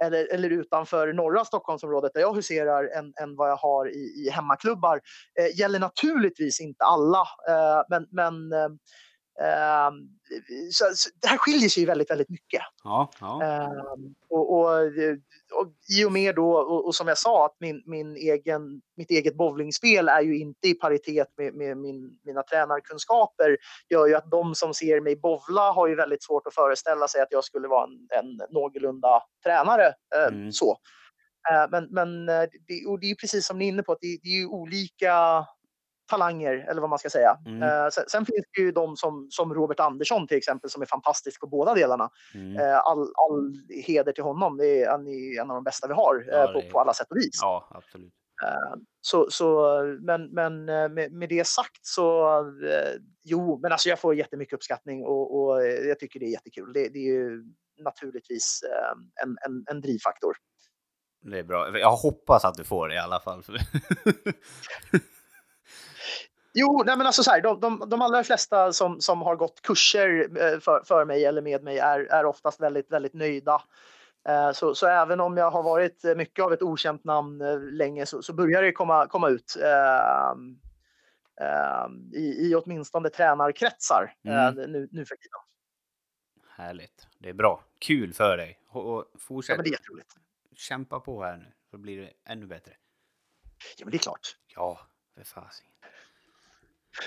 eller, 0.05 0.33
eller 0.33 0.49
utanför 0.49 1.13
norra 1.13 1.45
Stockholmsområdet 1.45 2.13
där 2.13 2.21
jag 2.21 2.33
huserar 2.33 2.97
än, 2.97 3.13
än 3.21 3.35
vad 3.35 3.49
jag 3.49 3.55
har 3.55 3.89
i, 3.89 4.25
i 4.25 4.29
hemmaklubbar. 4.29 5.01
Eh, 5.39 5.59
gäller 5.59 5.79
naturligtvis 5.79 6.61
inte 6.61 6.85
alla, 6.85 7.21
eh, 7.47 7.83
men, 7.89 8.07
men 8.11 8.53
eh, 8.53 8.69
så, 10.71 10.85
så, 10.95 11.09
det 11.21 11.27
här 11.27 11.37
skiljer 11.37 11.69
sig 11.69 11.85
väldigt, 11.85 12.11
väldigt 12.11 12.29
mycket. 12.29 12.61
Ja, 12.83 13.11
ja. 13.19 13.43
Ehm, 13.43 14.15
och, 14.29 14.53
och, 14.53 14.69
och, 15.53 15.67
I 15.99 16.05
och 16.05 16.11
med 16.11 16.35
då, 16.35 16.51
och, 16.51 16.85
och, 16.85 16.95
som 16.95 17.07
jag 17.07 17.17
sa, 17.17 17.45
att 17.45 17.55
min, 17.59 17.83
min 17.85 18.15
egen, 18.15 18.81
mitt 18.97 19.11
eget 19.11 19.35
bowlingspel 19.35 20.09
är 20.09 20.21
ju 20.21 20.39
inte 20.39 20.67
i 20.67 20.73
paritet 20.73 21.27
med, 21.37 21.53
med 21.53 21.77
min, 21.77 22.19
mina 22.25 22.43
tränarkunskaper 22.43 23.57
gör 23.89 24.07
ju 24.07 24.15
att 24.15 24.31
de 24.31 24.55
som 24.55 24.73
ser 24.73 25.01
mig 25.01 25.15
bovla 25.15 25.71
har 25.71 25.87
ju 25.87 25.95
väldigt 25.95 26.23
svårt 26.23 26.47
att 26.47 26.55
föreställa 26.55 27.07
sig 27.07 27.21
att 27.21 27.31
jag 27.31 27.43
skulle 27.43 27.67
vara 27.67 27.83
en, 27.83 28.07
en 28.19 28.41
någorlunda 28.49 29.23
tränare. 29.43 29.93
Eh, 30.15 30.33
mm. 30.33 30.51
så. 30.51 30.77
Eh, 31.51 31.69
men, 31.71 31.87
men 31.91 32.29
eh, 32.29 32.49
det, 32.67 32.85
och 32.87 32.99
det 32.99 33.11
är 33.11 33.15
precis 33.15 33.45
som 33.45 33.57
ni 33.57 33.65
är 33.65 33.69
inne 33.69 33.83
på, 33.83 33.91
att 33.91 34.01
det, 34.01 34.19
det 34.23 34.29
är 34.29 34.45
olika 34.45 35.45
talanger, 36.09 36.65
eller 36.69 36.81
vad 36.81 36.89
man 36.89 36.99
ska 36.99 37.09
säga. 37.09 37.37
Mm. 37.45 37.63
Eh, 37.63 37.89
sen, 37.89 38.03
sen, 38.07 38.25
finns 38.25 38.45
det 38.55 38.61
ju 38.61 38.71
de 38.71 38.95
som, 38.95 39.27
som 39.29 39.53
Robert 39.53 39.79
Andersson 39.79 40.27
till 40.27 40.37
exempel, 40.37 40.69
som 40.69 40.81
är 40.81 40.85
fantastisk 40.85 41.41
på 41.41 41.47
båda 41.47 41.73
delarna. 41.73 42.09
Mm. 42.35 42.57
Eh, 42.57 42.79
all, 42.79 43.01
all 43.01 43.53
heder 43.87 44.11
till 44.11 44.23
honom. 44.23 44.57
Det 44.57 44.83
är, 44.83 44.89
han 44.89 45.07
är 45.07 45.41
en 45.41 45.51
av 45.51 45.55
de 45.55 45.63
bästa 45.63 45.87
vi 45.87 45.93
har 45.93 46.25
ja, 46.27 46.43
eh, 46.43 46.53
på, 46.53 46.61
på, 46.71 46.79
alla 46.79 46.93
sätt 46.93 47.07
och 47.11 47.17
vis. 47.17 47.39
Ja, 47.41 47.67
absolut. 47.71 48.13
Eh, 48.43 48.79
så, 49.01 49.27
så, 49.31 49.81
men 50.01 50.33
men 50.33 50.69
eh, 50.69 50.89
med, 50.89 51.11
med 51.11 51.29
det 51.29 51.47
sagt 51.47 51.79
så, 51.81 52.37
eh, 52.65 53.01
jo, 53.23 53.59
men 53.61 53.71
alltså 53.71 53.89
jag 53.89 53.99
får 53.99 54.15
jättemycket 54.15 54.53
uppskattning 54.53 55.03
och, 55.03 55.39
och 55.39 55.65
jag 55.65 55.99
tycker 55.99 56.19
det 56.19 56.25
är 56.25 56.31
jättekul. 56.31 56.73
Det, 56.73 56.89
det 56.89 56.99
är 56.99 57.13
ju 57.13 57.43
naturligtvis 57.83 58.63
en, 59.23 59.37
en, 59.45 59.63
en 59.67 59.81
drivfaktor. 59.81 60.35
Det 61.21 61.39
är 61.39 61.43
bra. 61.43 61.79
Jag 61.79 61.91
hoppas 61.91 62.45
att 62.45 62.53
du 62.53 62.63
får 62.63 62.87
det 62.87 62.95
i 62.95 62.97
alla 62.97 63.19
fall. 63.19 63.43
Jo, 66.53 66.83
nej 66.85 66.97
men 66.97 67.07
alltså 67.07 67.23
så 67.23 67.31
här, 67.31 67.41
de, 67.41 67.59
de, 67.59 67.89
de 67.89 68.01
allra 68.01 68.23
flesta 68.23 68.73
som, 68.73 69.01
som 69.01 69.21
har 69.21 69.35
gått 69.35 69.61
kurser 69.61 70.29
eh, 70.41 70.59
för, 70.59 70.83
för 70.85 71.05
mig 71.05 71.25
eller 71.25 71.41
med 71.41 71.63
mig 71.63 71.77
är, 71.77 71.99
är 71.99 72.25
oftast 72.25 72.61
väldigt, 72.61 72.91
väldigt 72.91 73.13
nöjda. 73.13 73.61
Eh, 74.27 74.51
så, 74.51 74.75
så 74.75 74.87
även 74.87 75.19
om 75.19 75.37
jag 75.37 75.51
har 75.51 75.63
varit 75.63 76.03
mycket 76.15 76.45
av 76.45 76.53
ett 76.53 76.61
okänt 76.61 77.03
namn 77.03 77.41
eh, 77.41 77.59
länge 77.59 78.05
så, 78.05 78.21
så 78.21 78.33
börjar 78.33 78.61
det 78.61 78.71
komma, 78.71 79.07
komma 79.07 79.29
ut 79.29 79.57
eh, 79.61 80.29
eh, 81.41 81.87
i, 82.13 82.49
i 82.49 82.55
åtminstone 82.55 83.09
tränarkretsar 83.09 84.13
mm. 84.23 84.55
nu, 84.55 84.87
nu 84.91 85.05
för 85.05 85.15
tiden. 85.15 85.39
Härligt. 86.49 87.07
Det 87.19 87.29
är 87.29 87.33
bra. 87.33 87.63
Kul 87.79 88.13
för 88.13 88.37
dig. 88.37 88.59
Och 88.69 89.05
fortsätt. 89.19 89.57
Ja, 89.57 89.63
det 89.63 89.69
är 89.69 89.71
jätteroligt. 89.71 90.13
Kämpa 90.55 90.99
på 90.99 91.23
här 91.23 91.37
nu 91.37 91.51
så 91.71 91.77
blir 91.77 92.01
det 92.01 92.11
ännu 92.25 92.45
bättre. 92.45 92.73
Ja, 93.77 93.85
men 93.85 93.91
det 93.91 93.97
är 93.97 93.99
klart. 93.99 94.35
Ja, 94.55 94.79
för 95.15 95.23
fasen. 95.23 95.65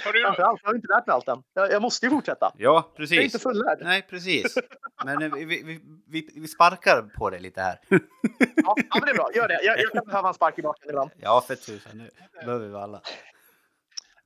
Har 0.04 0.12
du... 0.12 0.22
Framförallt, 0.22 0.60
jag 0.62 0.70
har 0.70 0.74
inte 0.74 0.88
lärt 0.88 1.06
mig 1.06 1.14
allt 1.14 1.28
än. 1.28 1.42
Jag, 1.54 1.72
jag 1.72 1.82
måste 1.82 2.06
ju 2.06 2.10
fortsätta. 2.10 2.52
Ja, 2.56 2.92
precis. 2.96 3.14
Jag 3.14 3.20
är 3.20 3.24
inte 3.24 3.38
fullärd. 3.38 3.78
Nej, 3.80 4.06
precis. 4.10 4.58
Men 5.04 5.30
vi, 5.30 5.44
vi, 5.44 5.80
vi, 6.08 6.28
vi 6.34 6.48
sparkar 6.48 7.02
på 7.02 7.30
det 7.30 7.38
lite 7.38 7.60
här. 7.60 7.78
Ja, 7.88 7.98
ja 8.56 8.74
men 8.94 9.00
det 9.04 9.10
är 9.10 9.14
bra. 9.14 9.30
Gör 9.34 9.48
det. 9.48 9.60
Jag, 9.62 9.78
jag 9.78 9.90
kan 9.90 10.04
behöva 10.04 10.28
en 10.28 10.34
spark 10.34 10.58
i 10.58 10.62
baken 10.62 10.88
ibland. 10.88 11.10
Ja, 11.16 11.44
för 11.46 11.54
tusan. 11.54 11.98
Nu 11.98 12.10
behöver 12.44 12.68
vi 12.68 12.74
alla. 12.74 13.02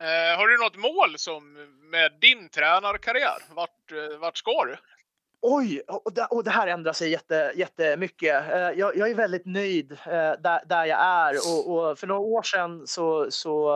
Uh, 0.02 0.38
har 0.38 0.48
du 0.48 0.58
något 0.58 0.76
mål 0.76 1.18
som 1.18 1.52
med 1.90 2.12
din 2.20 2.48
tränarkarriär? 2.48 3.42
Vart, 3.54 3.92
uh, 3.92 4.18
vart 4.18 4.36
ska 4.36 4.64
du? 4.64 4.76
Oj, 5.42 5.82
och 5.88 6.12
det, 6.12 6.24
och 6.24 6.44
det 6.44 6.50
här 6.50 6.66
ändrar 6.66 6.92
sig 6.92 7.10
jätte, 7.10 7.52
jättemycket. 7.54 8.44
Uh, 8.52 8.58
jag, 8.58 8.96
jag 8.96 9.10
är 9.10 9.14
väldigt 9.14 9.46
nöjd 9.46 9.98
där, 10.04 10.66
där 10.66 10.84
jag 10.84 11.00
är 11.00 11.34
och, 11.34 11.74
och, 11.74 11.98
för 11.98 12.06
några 12.06 12.20
år 12.20 12.42
sedan 12.42 12.86
så, 12.86 13.30
så 13.30 13.72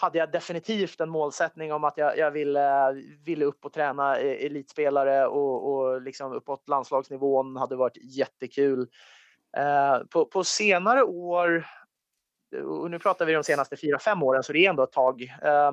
hade 0.00 0.18
jag 0.18 0.32
definitivt 0.32 1.00
en 1.00 1.10
målsättning 1.10 1.72
om 1.72 1.84
att 1.84 1.98
jag, 1.98 2.18
jag 2.18 2.30
ville, 2.30 2.88
eh, 2.88 2.94
ville 3.24 3.44
upp 3.44 3.64
och 3.64 3.72
träna 3.72 4.18
e, 4.20 4.46
elitspelare 4.46 5.26
och, 5.26 5.72
och 5.72 6.02
liksom 6.02 6.32
uppåt 6.32 6.68
landslagsnivån 6.68 7.56
hade 7.56 7.76
varit 7.76 7.96
jättekul. 7.96 8.88
Eh, 9.56 9.98
på, 10.10 10.24
på 10.24 10.44
senare 10.44 11.02
år, 11.02 11.66
och 12.64 12.90
nu 12.90 12.98
pratar 12.98 13.26
vi 13.26 13.32
de 13.32 13.44
senaste 13.44 13.76
fyra 13.76 13.98
fem 13.98 14.22
åren, 14.22 14.42
så 14.42 14.52
det 14.52 14.66
är 14.66 14.70
ändå 14.70 14.82
ett 14.82 14.92
tag, 14.92 15.22
eh, 15.22 15.72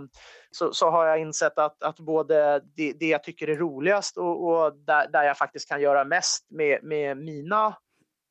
så, 0.51 0.73
så 0.73 0.89
har 0.89 1.05
jag 1.05 1.19
insett 1.19 1.57
att, 1.57 1.83
att 1.83 1.99
både 1.99 2.61
det, 2.75 2.93
det 2.93 3.07
jag 3.07 3.23
tycker 3.23 3.47
är 3.47 3.55
roligast 3.55 4.17
och, 4.17 4.47
och 4.47 4.75
där, 4.75 5.07
där 5.07 5.23
jag 5.23 5.37
faktiskt 5.37 5.69
kan 5.69 5.81
göra 5.81 6.05
mest 6.05 6.45
med, 6.49 6.83
med 6.83 7.17
mina 7.17 7.77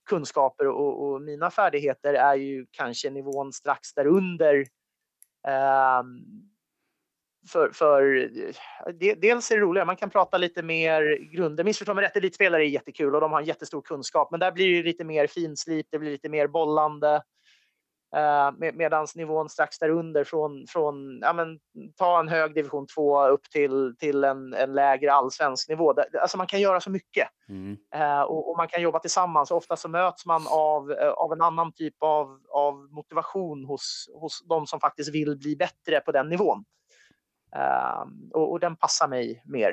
kunskaper 0.08 0.66
och, 0.66 1.08
och, 1.08 1.22
mina 1.22 1.50
färdigheter 1.50 2.14
är 2.14 2.34
ju 2.34 2.66
kanske 2.70 3.10
nivån 3.10 3.52
strax 3.52 3.94
därunder 3.94 4.64
Ehm, 5.46 6.24
för, 7.48 7.70
för 7.70 8.02
dels 9.20 9.50
är 9.50 9.54
det 9.56 9.62
roligare, 9.62 9.86
man 9.86 9.96
kan 9.96 10.10
prata 10.10 10.38
lite 10.38 10.62
mer 10.62 11.18
grunder. 11.32 11.64
Missförstå 11.64 11.94
mig 11.94 12.04
rätt, 12.04 12.16
elitspelare 12.16 12.62
är 12.62 12.68
jättekul 12.68 13.14
och 13.14 13.20
de 13.20 13.32
har 13.32 13.40
en 13.40 13.46
jättestor 13.46 13.82
kunskap, 13.82 14.30
men 14.30 14.40
där 14.40 14.52
blir 14.52 14.76
det 14.76 14.82
lite 14.82 15.04
mer 15.04 15.26
finslip, 15.26 15.86
det 15.90 15.98
blir 15.98 16.10
lite 16.10 16.28
mer 16.28 16.46
bollande. 16.46 17.22
Uh, 18.14 18.58
med, 18.58 18.76
Medan 18.76 19.06
nivån 19.14 19.48
strax 19.48 19.78
därunder 19.78 20.24
från, 20.24 20.66
från 20.68 21.18
ja, 21.22 21.32
men, 21.32 21.58
ta 21.96 22.20
en 22.20 22.28
hög 22.28 22.54
division 22.54 22.86
2 22.86 23.26
upp 23.26 23.50
till, 23.50 23.94
till 23.98 24.24
en, 24.24 24.54
en 24.54 24.74
lägre 24.74 25.12
allsvensk 25.12 25.68
nivå. 25.68 25.94
Alltså 26.20 26.36
man 26.36 26.46
kan 26.46 26.60
göra 26.60 26.80
så 26.80 26.90
mycket 26.90 27.28
mm. 27.48 27.76
uh, 27.96 28.22
och, 28.22 28.50
och, 28.50 28.56
man 28.56 28.68
kan 28.68 28.82
jobba 28.82 28.98
tillsammans. 28.98 29.50
Ofta 29.50 29.76
så 29.76 29.88
möts 29.88 30.26
man 30.26 30.46
av, 30.50 30.90
uh, 30.90 31.08
av 31.08 31.32
en 31.32 31.42
annan 31.42 31.72
typ 31.72 31.94
av, 31.98 32.40
av 32.50 32.74
motivation 32.74 33.64
hos, 33.64 34.08
hos 34.20 34.44
de 34.48 34.66
som 34.66 34.80
faktiskt 34.80 35.14
vill 35.14 35.38
bli 35.38 35.56
bättre 35.56 36.00
på 36.00 36.12
den 36.12 36.28
nivån. 36.28 36.64
Um, 37.56 38.30
och, 38.34 38.52
och, 38.52 38.60
den 38.60 38.76
passar 38.76 39.08
mig 39.08 39.42
mer. 39.44 39.72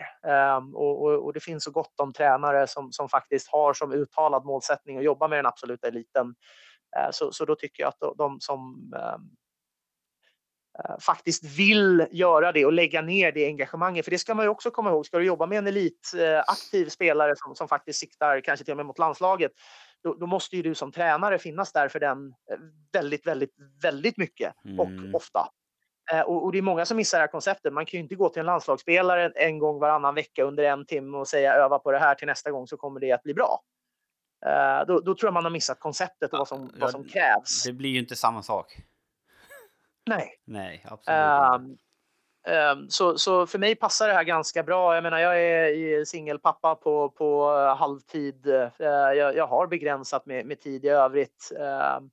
Och, 0.74 1.04
och, 1.04 1.26
och, 1.26 1.34
det 1.34 1.40
finns 1.40 1.64
så 1.64 1.72
gott 1.72 2.00
om 2.00 2.14
tränare 2.14 2.68
som, 2.68 2.92
som 2.92 3.10
faktiskt 3.10 3.48
har 3.52 3.74
som 3.74 3.92
uttalad 3.92 4.46
målsättning 4.46 4.98
att 4.98 5.04
jobba 5.04 5.28
med 5.28 5.38
den 5.38 5.46
absoluta 5.46 5.88
eliten. 5.88 6.36
Eh, 6.98 7.12
så, 7.12 7.32
så 7.32 7.46
då 7.46 7.56
tycker 7.56 7.84
jag 7.84 7.88
att 7.88 8.18
de 8.18 8.40
som 8.40 8.92
ehm, 8.96 9.30
eh, 10.80 11.00
faktiskt 11.00 11.44
vill 11.44 12.08
göra 12.12 12.52
det 12.52 12.66
och 12.66 12.74
lägga 12.74 13.02
ner 13.02 13.32
det 13.32 13.46
engagemanget. 13.46 14.06
För 14.06 14.12
det 14.12 14.18
ska 14.18 14.36
man 14.36 14.46
ju 14.46 14.50
också 14.50 14.72
komma 14.72 14.90
ihåg. 14.90 15.06
Ska 15.06 15.18
du 15.18 15.26
jobba 15.26 15.46
med 15.46 15.58
en 15.58 15.68
elitaktiv 15.68 16.90
spelare 16.90 17.34
som, 17.36 17.56
som 17.56 17.68
faktiskt 17.68 18.00
siktar 18.00 18.42
kanske 18.42 18.66
till 18.66 18.72
och 18.72 18.78
med 18.78 18.86
mot 18.86 19.00
landslaget, 19.00 19.52
då, 20.04 20.14
då, 20.14 20.26
måste 20.26 20.56
ju 20.56 20.62
du 20.62 20.76
som 20.76 20.92
tränare 20.92 21.40
finnas 21.40 21.74
där 21.74 21.88
för 21.88 22.00
den 22.00 22.28
eh, 22.28 22.58
väldigt, 22.94 23.28
väldigt, 23.28 23.56
väldigt 23.84 24.18
mycket 24.18 24.54
och 24.80 24.88
mm. 24.88 25.16
ofta. 25.16 25.50
Och, 26.26 26.44
och, 26.44 26.52
det 26.52 26.58
är 26.58 26.62
många 26.62 26.86
som 26.86 26.98
missar 26.98 27.18
det 27.18 27.22
här 27.22 27.28
konceptet. 27.28 27.74
Man 27.74 27.86
kan 27.86 27.98
ju 27.98 28.04
inte 28.04 28.16
gå 28.16 28.30
till 28.30 28.40
en 28.40 28.46
landslagsspelare 28.46 29.32
en 29.36 29.60
gång 29.60 29.80
varannan 29.80 30.16
vecka 30.16 30.44
under 30.44 30.64
en 30.64 30.86
timme 30.86 31.18
och 31.18 31.28
säga 31.28 31.54
öva 31.54 31.80
på 31.80 31.92
det 31.92 32.00
här 32.00 32.16
till 32.16 32.28
nästa 32.28 32.52
gång 32.52 32.68
så 32.68 32.78
kommer 32.78 33.00
det 33.00 33.12
att 33.12 33.24
bli 33.24 33.34
bra. 33.34 33.60
Uh, 34.46 34.88
då, 34.88 35.00
då, 35.00 35.16
tror 35.16 35.28
jag 35.28 35.34
man 35.34 35.44
har 35.44 35.52
missat 35.52 35.80
konceptet 35.80 36.34
och 36.34 36.40
vad 36.40 36.48
som, 36.48 36.72
vad 36.76 36.92
som 36.92 37.04
krävs. 37.04 37.64
Det 37.64 37.74
blir 37.74 37.90
ju 37.90 38.00
inte 38.00 38.16
samma 38.16 38.44
sak. 38.44 38.78
Nej. 40.06 40.42
Nej, 40.46 40.86
absolut 40.90 41.18
uh, 41.18 41.76
Um, 42.48 42.90
så, 42.90 43.18
så 43.18 43.48
för 43.48 43.60
mig 43.60 43.76
passar 43.76 44.08
det 44.08 44.14
här 44.14 44.24
ganska 44.24 44.64
bra. 44.64 44.96
Jag 44.96 45.04
menar, 45.04 45.20
jag 45.20 45.42
är 45.42 46.06
singelpappa 46.06 46.76
på, 46.76 47.10
på 47.10 47.50
halvtid. 47.78 48.48
Uh, 48.48 48.88
jag, 48.88 49.36
jag, 49.36 49.48
har 49.48 49.68
begränsat 49.68 50.26
med, 50.26 50.46
med 50.46 50.60
tid 50.60 50.86
i 50.86 50.90
övrigt. 50.90 51.52
Uh, 51.60 52.08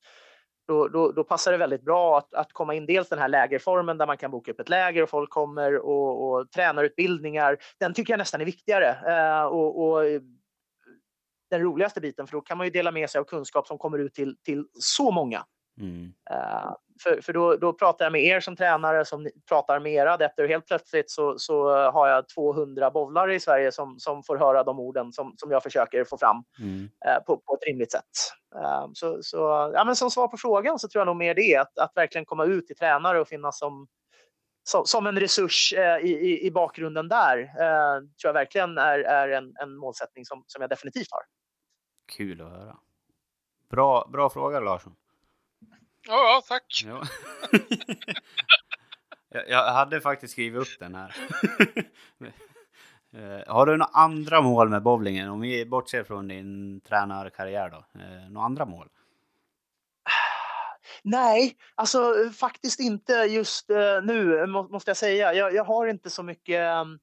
då, 0.68 0.88
då, 0.88 1.12
då, 1.12 1.24
passar 1.24 1.52
det 1.52 1.58
väldigt 1.58 1.84
bra 1.84 2.18
att, 2.18 2.34
att 2.34 2.52
komma 2.52 2.74
in 2.74 2.86
dels 2.86 3.08
den 3.08 3.18
här 3.18 3.28
lägerformen 3.28 3.98
där 3.98 4.06
man 4.06 4.16
kan 4.16 4.30
boka 4.30 4.50
upp 4.50 4.60
ett 4.60 4.68
läger 4.68 5.02
och 5.02 5.10
folk 5.10 5.30
kommer 5.30 5.76
och, 5.76 6.30
och 6.30 6.50
tränarutbildningar. 6.50 7.56
Den 7.80 7.94
tycker 7.94 8.12
jag 8.12 8.18
nästan 8.18 8.40
är 8.40 8.44
viktigare. 8.44 8.96
Uh, 9.06 9.44
och, 9.44 9.82
och, 9.82 10.04
den 11.50 11.60
roligaste 11.60 12.00
biten, 12.00 12.26
för 12.26 12.32
då 12.32 12.40
kan 12.40 12.58
man 12.58 12.66
ju 12.66 12.70
dela 12.70 12.90
med 12.90 13.10
sig 13.10 13.18
av 13.18 13.24
kunskap 13.24 13.66
som 13.66 13.78
kommer 13.78 13.98
ut 13.98 14.14
till, 14.14 14.36
till 14.44 14.64
så 14.80 15.10
många. 15.10 15.44
Mm. 15.80 16.04
Uh, 16.30 16.72
för, 17.02 17.20
för 17.20 17.32
då, 17.32 17.56
då, 17.56 17.72
pratar 17.72 18.04
jag 18.04 18.12
med 18.12 18.24
er 18.24 18.40
som 18.40 18.56
tränare 18.56 19.04
som 19.04 19.28
pratar 19.48 19.80
med 19.80 19.92
era 19.92 20.12
adepter 20.12 20.42
och 20.42 20.48
helt 20.48 20.66
plötsligt 20.66 21.10
så, 21.10 21.38
så 21.38 21.90
har 21.90 22.08
jag 22.08 22.28
200 22.28 22.90
bowlare 22.90 23.34
i 23.34 23.40
Sverige 23.40 23.72
som, 23.72 23.98
som 23.98 24.22
får 24.22 24.36
höra 24.36 24.64
de 24.64 24.80
orden 24.80 25.12
som, 25.12 25.34
som 25.36 25.50
jag 25.50 25.62
försöker 25.62 26.04
få 26.04 26.18
fram 26.18 26.36
mm. 26.58 26.82
uh, 26.82 27.24
på, 27.26 27.36
på 27.36 27.54
ett 27.54 27.66
rimligt 27.66 27.92
sätt. 27.92 28.04
Uh, 28.56 28.90
så, 28.92 29.18
så, 29.22 29.70
ja, 29.74 29.84
men 29.84 29.96
som 29.96 30.10
svar 30.10 30.28
på 30.28 30.36
frågan 30.36 30.78
så 30.78 30.88
tror 30.88 31.00
jag 31.00 31.06
nog 31.06 31.16
mer 31.16 31.34
det, 31.34 31.56
att, 31.56 31.78
att 31.78 31.92
verkligen 31.94 32.24
komma 32.24 32.44
ut 32.44 32.66
till 32.66 32.76
tränare 32.76 33.20
och 33.20 33.28
finnas 33.28 33.58
som, 33.58 33.86
som, 34.68 34.86
som 34.86 35.06
en 35.06 35.20
resurs 35.20 35.72
i, 36.02 36.08
i, 36.08 36.46
i, 36.46 36.50
bakgrunden 36.50 37.08
där. 37.08 37.36
tror 38.20 38.28
jag 38.28 38.32
verkligen 38.32 38.78
är, 38.78 38.98
är 38.98 39.28
en, 39.28 39.52
en 39.62 39.76
målsättning 39.76 40.24
som, 40.24 40.44
som 40.46 40.60
jag 40.60 40.70
definitivt 40.70 41.08
har. 41.10 41.39
Kul 42.10 42.40
att 42.40 42.50
höra. 42.50 42.76
Bra, 43.70 44.08
bra 44.12 44.30
fråga 44.30 44.60
Larsson. 44.60 44.96
Ja, 46.06 46.14
ja 46.14 46.42
tack. 46.48 46.84
Ja. 46.86 47.02
jag 49.48 49.72
hade 49.72 50.00
faktiskt 50.00 50.32
skrivit 50.32 50.60
upp 50.60 50.78
den 50.78 50.94
här. 50.94 51.16
Eh, 53.12 53.54
har 53.54 53.66
du 53.66 53.76
några 53.76 53.90
andra 53.92 54.40
mål 54.42 54.68
med 54.68 54.82
bowlingen? 54.82 55.28
Om 55.28 55.40
vi 55.40 55.66
bortser 55.66 56.04
från 56.04 56.28
din 56.28 56.80
tränarkarriär 56.80 57.70
då. 57.70 58.00
Eh, 58.00 58.30
några 58.30 58.46
andra 58.46 58.64
mål? 58.66 58.88
Nej, 61.02 61.56
alltså 61.74 62.14
faktiskt 62.38 62.80
inte 62.80 63.12
just 63.12 63.68
nu 64.02 64.46
måste 64.46 64.90
jag 64.90 64.96
säga. 64.96 65.34
Jag, 65.34 65.54
jag 65.54 65.64
har 65.64 65.86
inte 65.86 66.10
så 66.10 66.22
mycket 66.22 66.60
um, 66.60 66.92
eh, 66.92 66.98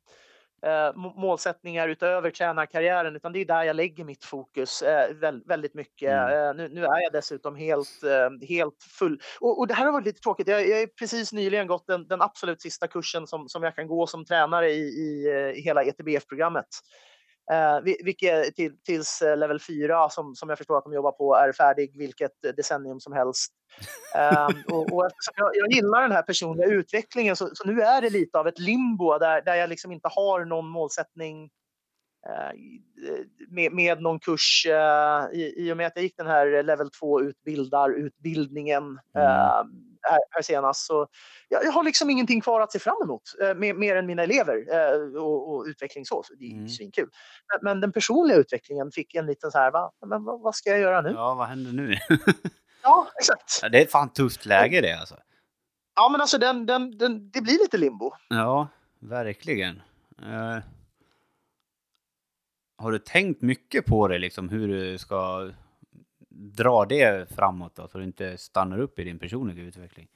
målsättningar 0.96 1.88
utöver 1.88 2.32
tränarkarriären, 2.32 3.16
utan 3.16 3.34
det 3.34 3.40
är 3.40 3.46
där 3.46 3.64
jag 3.64 3.76
lägger 3.76 4.04
mitt 4.04 4.26
fokus 4.26 4.82
eh, 4.82 5.14
väldigt 5.46 5.74
mycket. 5.74 6.12
Mm. 6.12 6.50
Eh, 6.50 6.56
nu, 6.56 6.70
nu, 6.70 6.86
är 6.86 7.02
jag 7.02 7.12
dessutom 7.12 7.56
helt, 7.56 8.04
eh, 8.04 8.48
helt 8.48 8.84
full. 9.00 9.22
Och, 9.40 9.60
och, 9.60 9.68
det 9.68 9.74
här 9.74 9.86
har 9.86 9.92
varit 9.92 10.06
lite 10.06 10.22
tråkigt. 10.22 10.48
Jag, 10.48 10.68
jag 10.68 10.82
är 10.82 10.88
precis 10.88 11.34
nyligen 11.34 11.68
gått 11.68 11.88
den, 11.88 12.08
den, 12.08 12.22
absolut 12.22 12.62
sista 12.62 12.88
kursen 12.88 13.28
som, 13.28 13.50
som 13.50 13.64
jag 13.64 13.76
kan 13.76 13.88
gå 13.88 14.08
som 14.08 14.26
tränare 14.26 14.70
i, 14.72 14.80
i, 14.80 15.30
i 15.56 15.62
hela 15.62 15.84
ETBF-programmet. 15.84 16.68
Eh, 17.52 17.80
vilket 18.04 18.56
till, 18.56 18.78
tills 18.78 19.22
eh, 19.22 19.38
level 19.38 19.60
4 19.60 20.10
som, 20.10 20.36
som 20.36 20.50
jag 20.50 20.58
förstår 20.58 20.78
att 20.78 20.84
de 20.84 20.94
jobbar 20.94 21.12
på 21.12 21.36
är 21.36 21.52
färdig 21.52 21.98
vilket 21.98 22.32
decennium 22.56 23.00
som 23.00 23.14
helst. 23.14 23.54
um, 24.50 24.64
och, 24.76 24.94
och 24.94 25.12
jag, 25.36 25.52
jag, 25.56 25.72
gillar 25.72 26.02
den 26.02 26.12
här 26.12 26.22
personliga 26.22 26.68
utvecklingen 26.68 27.36
så, 27.36 27.50
så, 27.54 27.68
nu 27.68 27.82
är 27.82 28.02
det 28.02 28.10
lite 28.10 28.40
av 28.40 28.48
ett 28.48 28.60
limbo 28.60 29.18
där, 29.18 29.42
där 29.42 29.56
jag 29.56 29.70
liksom 29.70 29.92
inte 29.92 30.10
har 30.12 30.46
någon 30.46 30.68
målsättning 30.68 31.44
uh, 32.30 32.60
med, 33.50 33.74
med 33.74 34.02
någon 34.02 34.20
kurs 34.20 34.66
i, 35.34 35.54
i 35.58 35.72
och 35.74 35.78
med 35.78 35.88
att 35.88 35.96
jag 35.96 36.04
gick 36.04 36.18
den 36.18 36.28
här 36.28 36.64
level 36.64 36.92
2 36.92 37.22
utbildarutbildningen 37.22 39.00
mm. 39.16 39.87
Här, 40.10 40.20
här 40.30 40.42
senast. 40.42 40.86
Så 40.86 41.08
jag, 41.50 41.66
jag, 41.66 41.72
har 41.72 41.84
liksom 41.84 42.10
ingenting 42.10 42.42
kvar 42.42 42.62
att 42.62 42.72
se 42.72 42.80
fram 42.80 43.02
emot 43.04 43.22
eh, 43.42 43.54
mer, 43.54 43.74
mer 43.74 43.96
än 43.96 44.06
mina 44.06 44.24
elever 44.24 44.66
eh, 44.72 45.22
och, 45.22 45.56
och, 45.56 45.66
utveckling 45.66 46.06
så. 46.06 46.24
det 46.40 46.46
är 46.46 46.52
mm. 46.52 46.70
svinkul. 46.70 47.10
Men, 47.54 47.60
men, 47.62 47.82
den 47.82 47.92
personliga 47.92 48.38
utvecklingen 48.38 48.92
fick 48.92 49.16
en 49.16 49.26
liten 49.26 49.52
så 49.52 49.58
här, 49.58 49.72
va? 49.72 49.92
Men, 50.06 50.24
vad, 50.24 50.42
vad 50.42 50.56
ska 50.56 50.70
jag 50.70 50.80
göra 50.80 51.02
nu? 51.02 51.10
Ja, 51.10 51.34
vad 51.34 51.48
händer 51.48 51.72
nu? 51.72 51.98
ja, 52.84 53.08
exakt. 53.20 53.60
Ja, 53.62 53.70
det 53.70 53.82
är 53.82 53.86
fan 53.86 54.10
tufft 54.10 54.46
läge 54.46 54.82
det 54.82 55.00
alltså. 55.00 55.16
Ja, 55.96 56.10
men 56.12 56.22
alltså 56.22 56.38
den, 56.38 56.66
den, 56.66 56.98
den, 56.98 57.32
det 57.32 57.42
blir 57.42 57.60
lite 57.60 57.78
limbo. 57.78 58.12
Ja, 58.30 58.68
verkligen. 59.00 59.82
Uh, 60.22 60.60
har 62.78 62.92
du 62.92 63.00
tänkt 63.00 63.42
mycket 63.42 63.86
på 63.86 64.08
det, 64.08 64.18
liksom 64.18 64.50
hur 64.50 64.68
du 64.68 64.98
ska 64.98 65.52
dra 66.38 66.86
det 66.86 67.30
framåt 67.36 67.76
då, 67.76 67.88
så 67.88 67.98
du 67.98 68.04
inte 68.04 68.38
stannar 68.38 68.80
upp 68.80 69.00
i 69.00 69.04
din 69.04 69.20
personliga 69.20 69.64
utveckling? 69.64 70.08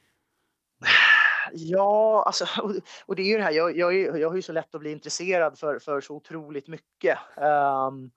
Ja, 1.51 2.23
alltså, 2.25 2.45
och 3.05 3.15
det 3.15 3.21
är 3.21 3.27
ju 3.27 3.37
det 3.37 3.43
här, 3.43 3.51
jag, 3.51 3.77
jag, 3.77 4.19
jag 4.19 4.29
har 4.29 4.35
ju 4.35 4.41
så 4.41 4.53
lätt 4.53 4.75
att 4.75 4.81
bli 4.81 4.91
intresserad 4.91 5.59
för, 5.59 5.79
för 5.79 6.01
så 6.01 6.15
otroligt 6.15 6.67
mycket. 6.67 7.17
Um, 7.37 8.11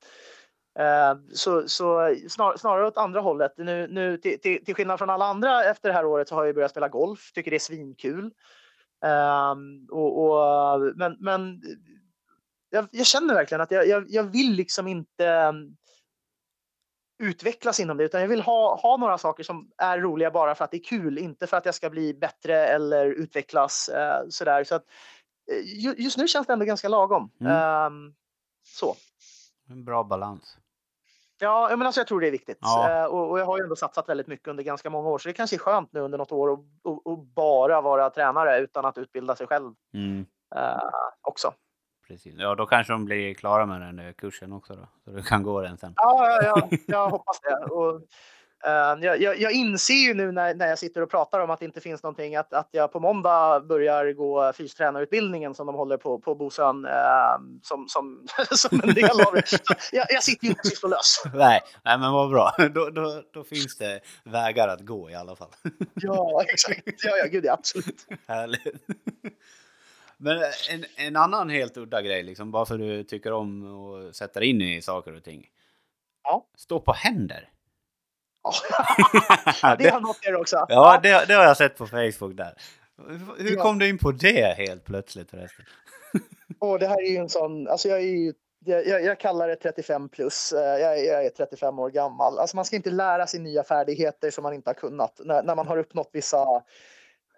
uh, 0.78 1.32
så 1.32 1.68
så 1.68 2.16
snar, 2.28 2.56
snarare 2.56 2.86
åt 2.86 2.97
andra 2.97 3.20
hållet. 3.20 3.52
Nu, 3.56 3.89
nu 3.89 4.16
till, 4.16 4.40
till, 4.40 4.64
till, 4.64 4.74
skillnad 4.74 4.98
från 4.98 5.10
alla 5.10 5.24
andra 5.24 5.64
efter 5.64 5.89
det 5.89 5.94
här 5.94 6.05
året 6.05 6.28
så 6.28 6.35
har 6.35 6.44
jag 6.44 6.55
börjat 6.55 6.70
spela 6.70 6.89
golf, 6.89 7.32
tycker 7.32 7.51
det 7.51 7.56
är 7.56 7.59
svinkul. 7.59 8.31
Um, 9.05 9.89
och, 9.90 10.24
och, 10.24 10.81
men 10.97 11.16
men 11.20 11.62
jag, 12.70 12.89
jag, 12.90 13.06
känner 13.06 13.35
verkligen 13.35 13.60
att 13.60 13.70
jag, 13.70 13.89
jag, 13.89 14.05
jag 14.09 14.24
vill 14.24 14.52
liksom 14.52 14.86
inte 14.89 15.52
utvecklas 17.19 17.81
inom 17.81 17.97
det, 17.97 18.05
utan 18.05 18.20
jag 18.20 18.28
vill 18.28 18.43
ha, 18.43 18.77
ha 18.77 18.97
några 18.97 19.19
saker 19.19 19.45
som 19.45 19.70
är 19.78 19.99
roliga 19.99 20.31
bara 20.31 20.55
för 20.55 20.65
att 20.65 20.70
det 20.70 20.77
är 20.77 20.85
kul, 20.85 21.19
inte 21.19 21.47
för 21.47 21.57
att 21.57 21.65
jag 21.65 21.74
ska 21.74 21.91
bli 21.91 22.15
bättre 22.15 22.66
eller 22.66 23.07
utvecklas 23.07 23.89
eh, 23.89 24.23
sådär. 24.28 24.65
Så 24.65 24.74
att, 24.74 24.85
eh, 25.53 26.03
just 26.05 26.19
nu 26.19 26.28
känns 26.28 26.47
det 26.47 26.53
ändå 26.53 26.65
ganska 26.65 26.89
lagom. 26.89 27.31
Mm. 27.41 27.93
Um, 27.93 28.15
så. 28.62 28.97
En 29.69 29.85
bra 29.85 30.05
balans. 30.05 30.59
Ja, 31.39 31.69
men 31.70 31.86
alltså 31.86 32.01
jag 32.01 32.09
tror 32.09 32.20
det 32.20 32.27
är 32.27 32.32
viktigt. 32.32 32.59
Ja. 32.61 33.05
Uh, 33.05 33.15
och, 33.15 33.31
och, 33.31 33.41
jag 33.41 33.47
har 33.47 33.59
ju 33.59 33.62
ändå 33.62 33.77
satsat 33.77 34.09
väldigt 34.09 34.27
mycket 34.27 34.49
under 34.49 34.62
ganska 34.62 34.91
många 34.91 35.09
år, 35.09 35.19
så 35.19 35.28
det 35.28 35.32
kanske 35.32 35.57
är 35.57 35.59
skönt 35.59 35.93
nu 35.93 36.01
under 36.01 36.19
något 36.19 36.32
år 36.32 36.53
att 36.53 37.35
bara 37.35 37.81
vara 37.81 38.11
tränare 38.11 38.59
utan 38.59 38.85
att 38.85 38.99
utbilda 38.99 39.36
sig 39.36 39.47
själv 39.47 39.73
mm. 39.95 40.27
uh, 40.57 40.91
också 41.23 41.55
precis. 42.09 42.35
Ja, 42.39 42.55
då 42.55 42.66
kanske 42.66 42.93
de 42.93 43.05
blir 43.05 43.35
klara 43.35 43.66
med 43.66 43.81
den 43.81 44.14
kursen 44.14 44.52
också 44.52 44.74
då. 44.74 44.89
Så 45.05 45.10
du 45.10 45.22
kan 45.22 45.43
gå 45.43 45.60
den 45.60 45.78
sen. 45.78 45.93
Ja, 45.97 46.40
ja, 46.43 46.68
ja 46.70 46.78
jag 46.86 47.10
hoppas 47.10 47.40
det. 47.40 47.72
Och, 47.74 47.94
uh, 47.94 49.05
jag, 49.05 49.20
jag, 49.20 49.40
jag, 49.40 49.52
inser 49.52 49.94
ju 49.94 50.14
nu 50.14 50.32
när, 50.32 50.55
när 50.55 50.66
jag 50.66 50.78
sitter 50.78 51.01
och 51.01 51.10
pratar 51.10 51.40
om 51.40 51.51
att 51.51 51.59
det 51.59 51.64
inte 51.64 51.81
finns 51.81 52.02
någonting 52.02 52.36
att, 52.36 52.52
att 52.52 52.68
jag 52.70 52.93
på 52.93 53.01
måndag 53.01 53.60
börjar 53.60 54.12
gå 54.12 54.52
fystränarutbildningen 54.52 55.55
som 55.55 55.66
de 55.66 55.74
håller 55.74 55.97
på 55.97 56.18
på 56.18 56.35
Bosön 56.35 56.86
uh, 56.86 56.93
som, 57.62 57.89
som, 57.89 58.26
som 58.51 58.81
en 58.82 58.94
del 58.94 59.20
av 59.20 59.35
det. 59.35 59.43
Jag, 59.93 60.06
jag 60.09 60.22
sitter 60.22 60.44
ju 60.44 60.51
inte 60.51 60.68
sysslolös. 60.68 61.22
Nej, 61.35 61.60
nej, 61.85 61.98
men 61.98 62.12
vad 62.12 62.31
bra. 62.31 62.52
Då, 62.59 62.90
då, 62.90 63.22
då 63.32 63.44
finns 63.44 63.76
det 63.76 64.01
vägar 64.24 64.68
att 64.68 64.81
gå 64.81 65.10
i 65.10 65.14
alla 65.14 65.36
fall. 65.36 65.51
ja, 65.94 66.43
exakt. 66.48 67.05
Ja, 67.05 67.16
ja, 67.16 67.26
gud, 67.31 67.44
ja, 67.44 67.52
absolut. 67.52 68.06
Härligt. 68.26 68.85
Men 70.25 70.43
en, 70.71 70.85
en 70.97 71.17
annan 71.17 71.51
helt 71.51 71.77
udda 71.77 72.03
grej, 72.03 72.23
liksom, 72.23 72.51
bara 72.51 72.67
för 72.67 72.79
du 72.79 73.05
tycker 73.05 73.33
om 73.33 73.67
att 73.67 74.17
sätta 74.17 74.41
dig 74.41 74.49
in 74.49 74.63
i 74.63 74.83
saker 74.83 75.17
och 75.17 75.25
ting. 75.25 75.47
Ja. 76.23 76.47
Stå 76.57 76.81
på 76.81 76.93
händer. 76.93 77.49
ja, 79.63 79.77
det 79.79 79.89
har 79.89 80.01
nått 80.01 80.19
er 80.23 80.37
också. 80.37 80.67
Ja, 80.69 81.01
det, 81.03 81.25
det, 81.29 81.35
har 81.35 81.45
jag 81.45 81.57
sett 81.57 81.77
på 81.77 81.87
Facebook 81.87 82.37
där. 82.37 82.55
Hur 83.39 83.57
kom 83.57 83.79
du 83.79 83.89
in 83.89 83.99
på 83.99 84.13
det 84.13 84.57
helt 84.57 84.85
plötsligt 84.85 85.31
förresten? 85.31 85.65
oh, 86.61 86.79
det 86.79 86.87
här 86.87 87.03
är 87.03 87.11
ju 87.11 87.17
en 87.17 87.29
sån, 87.29 87.69
alltså 87.69 87.89
jag 87.89 87.99
är 87.99 88.03
ju 88.03 88.33
jag, 88.67 89.05
jag, 89.05 89.21
kallar 89.21 89.49
det 89.49 89.57
35 89.57 90.09
plus. 90.09 90.53
Eh, 90.53 90.81
jag, 90.81 91.05
jag, 91.05 91.25
är 91.25 91.31
35 91.31 91.79
år 91.79 91.91
gammal. 91.91 92.39
Alltså 92.39 92.57
man 92.57 92.65
ska 92.65 92.77
inte 92.77 92.91
lära 92.91 93.27
sig 93.27 93.41
nya 93.41 93.65
färdigheter 93.65 94.31
som 94.31 94.43
man 94.43 94.55
inte 94.55 94.71
har 94.71 94.75
kunnat. 94.75 95.21
När, 95.25 95.43
när 95.43 95.55
man 95.55 95.69
har 95.69 95.77
uppnått 95.77 96.11
vissa 96.13 96.63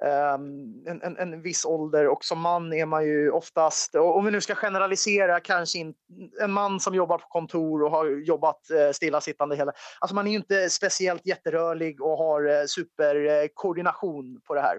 en, 0.04 1.02
en, 1.02 1.16
en, 1.16 1.42
viss 1.42 1.64
ålder 1.64 2.08
och 2.08 2.24
som 2.24 2.40
man 2.40 2.72
är 2.72 2.86
man 2.86 3.04
ju 3.04 3.30
oftast, 3.30 3.94
om 3.94 4.24
vi 4.24 4.30
nu 4.30 4.40
ska 4.40 4.54
generalisera, 4.54 5.40
kanske 5.40 5.78
in, 5.78 5.94
en 6.40 6.52
man 6.52 6.80
som 6.80 6.94
jobbar 6.94 7.18
på 7.18 7.28
kontor 7.28 7.82
och 7.82 7.90
har 7.90 8.06
jobbat 8.06 8.60
uh, 8.72 8.92
stillasittande 8.92 9.56
hela... 9.56 9.72
Alltså 10.00 10.14
man 10.14 10.26
är 10.26 10.30
ju 10.30 10.36
inte 10.36 10.70
speciellt 10.70 11.26
jätterörlig 11.26 12.02
och 12.02 12.18
har 12.18 12.46
uh, 12.48 12.66
superkoordination 12.66 14.40
på 14.46 14.54
det 14.54 14.60
här. 14.60 14.78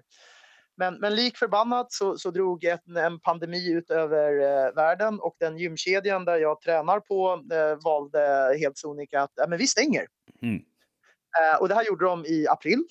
Men, 0.77 0.95
men 0.95 1.15
lik 1.15 1.37
förbannat 1.37 1.91
så, 1.91 2.17
så 2.17 2.31
drog 2.31 2.63
en, 2.63 2.97
en 2.97 3.19
pandemi 3.19 3.71
ut 3.71 3.89
över 3.89 4.33
uh, 4.33 4.75
världen 4.75 5.19
och 5.19 5.35
den 5.39 5.57
gymkedjan 5.57 6.25
där 6.25 6.37
jag 6.37 6.61
tränar 6.61 6.99
på 6.99 7.43
valde 7.83 8.55
helt 8.59 8.77
sonika 8.77 9.21
att 9.21 9.49
men 9.49 9.57
vi 9.57 9.67
stänger. 9.67 10.07
Mm. 10.41 10.61
och 11.59 11.69
det 11.69 11.75
här 11.75 11.85
gjorde 11.85 12.05
de 12.05 12.25
i 12.25 12.47
april 12.47 12.83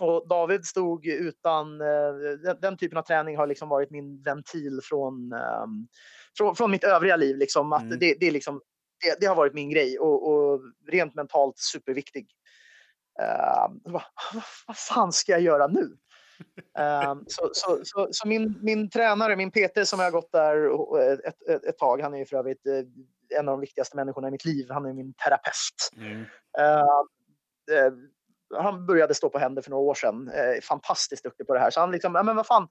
och 0.00 0.28
David 0.28 0.64
stod 0.64 1.06
utan, 1.06 1.80
eh, 1.80 2.54
den, 2.60 2.76
typen 2.76 2.98
av 2.98 3.02
träning 3.02 3.36
har 3.36 3.46
liksom 3.46 3.68
varit 3.68 3.90
min 3.90 4.22
ventil 4.22 4.80
från, 4.82 5.32
um, 5.32 5.88
från, 6.36 6.56
från 6.56 6.70
mitt 6.70 6.84
övriga 6.84 7.16
liv. 7.16 7.36
Liksom, 7.36 7.72
att 7.72 7.82
mm. 7.82 7.98
det, 7.98 8.16
det, 8.20 8.26
är 8.26 8.30
liksom, 8.30 8.60
det, 9.04 9.20
det, 9.20 9.26
har 9.26 9.34
varit 9.34 9.54
min 9.54 9.70
grej 9.70 9.98
och, 9.98 10.28
och 10.28 10.60
rent 10.88 11.14
mentalt 11.14 11.58
superviktig. 11.58 12.26
Uh, 13.22 13.76
vad, 13.84 14.02
vad 14.66 14.76
fan 14.76 15.12
ska 15.12 15.32
jag 15.32 15.40
göra 15.40 15.66
nu? 15.66 15.96
Uh, 16.78 17.22
så, 17.26 17.50
så, 17.52 17.80
så, 17.84 18.08
så, 18.10 18.28
min, 18.28 18.58
min 18.62 18.90
tränare, 18.90 19.36
min 19.36 19.50
PT 19.50 19.88
som 19.88 19.98
jag 19.98 20.06
har 20.06 20.10
gått 20.10 20.32
där 20.32 21.28
ett, 21.28 21.48
ett, 21.48 21.64
ett 21.64 21.78
tag, 21.78 22.00
han 22.00 22.14
är 22.14 22.18
ju 22.18 22.26
för 22.26 22.36
övrigt 22.36 22.66
eh, 22.66 23.38
en 23.38 23.48
av 23.48 23.52
de 23.52 23.60
viktigaste 23.60 23.96
människorna 23.96 24.28
i 24.28 24.30
mitt 24.30 24.44
liv. 24.44 24.66
Han 24.70 24.86
är 24.86 24.92
min 24.92 25.14
terapeut. 25.14 25.90
Mm. 25.96 26.20
Uh, 26.20 27.92
han 28.54 28.86
började 28.86 29.14
stå 29.14 29.30
på 29.30 29.38
händer 29.38 29.62
för 29.62 29.70
några 29.70 29.82
år 29.82 29.94
sedan. 29.94 30.30
fantastiskt 30.62 31.24
duktig 31.24 31.46
på 31.46 31.54
det 31.54 31.60
här. 31.60 31.70
Så 31.70 31.80
han 31.80 31.90
liksom, 31.90 32.14
ja, 32.14 32.22
men 32.22 32.36
vad 32.36 32.46
fan, 32.46 32.68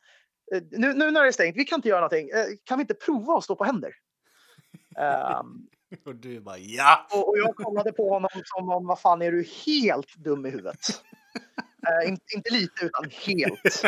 nu, 0.72 0.93
nu 0.93 1.11
när 1.11 1.22
det 1.22 1.27
är 1.27 1.31
stängt, 1.31 1.57
vi 1.57 1.65
kan 1.65 1.77
inte 1.77 1.89
göra 1.89 1.99
någonting. 1.99 2.30
kan 2.64 2.77
vi 2.77 2.81
inte 2.81 2.93
prova 2.93 3.38
att 3.38 3.43
stå 3.43 3.56
på 3.56 3.64
händer? 3.64 3.91
Um, 4.97 5.68
och 6.06 6.15
du 6.15 6.39
bara 6.39 6.57
ja! 6.57 7.07
Och, 7.11 7.30
och, 7.30 7.38
jag 7.38 7.56
kollade 7.56 7.91
på 7.91 8.10
honom 8.10 8.30
som 8.43 8.69
om, 8.69 8.88
vad 8.88 8.99
fan 8.99 9.22
är 9.22 9.31
du 9.31 9.45
helt 9.65 10.15
dum 10.15 10.45
i 10.45 10.49
huvudet? 10.49 11.03
uh, 12.03 12.10
inte, 12.10 12.23
inte 12.35 12.49
lite, 12.49 12.85
utan 12.85 13.10
helt. 13.26 13.84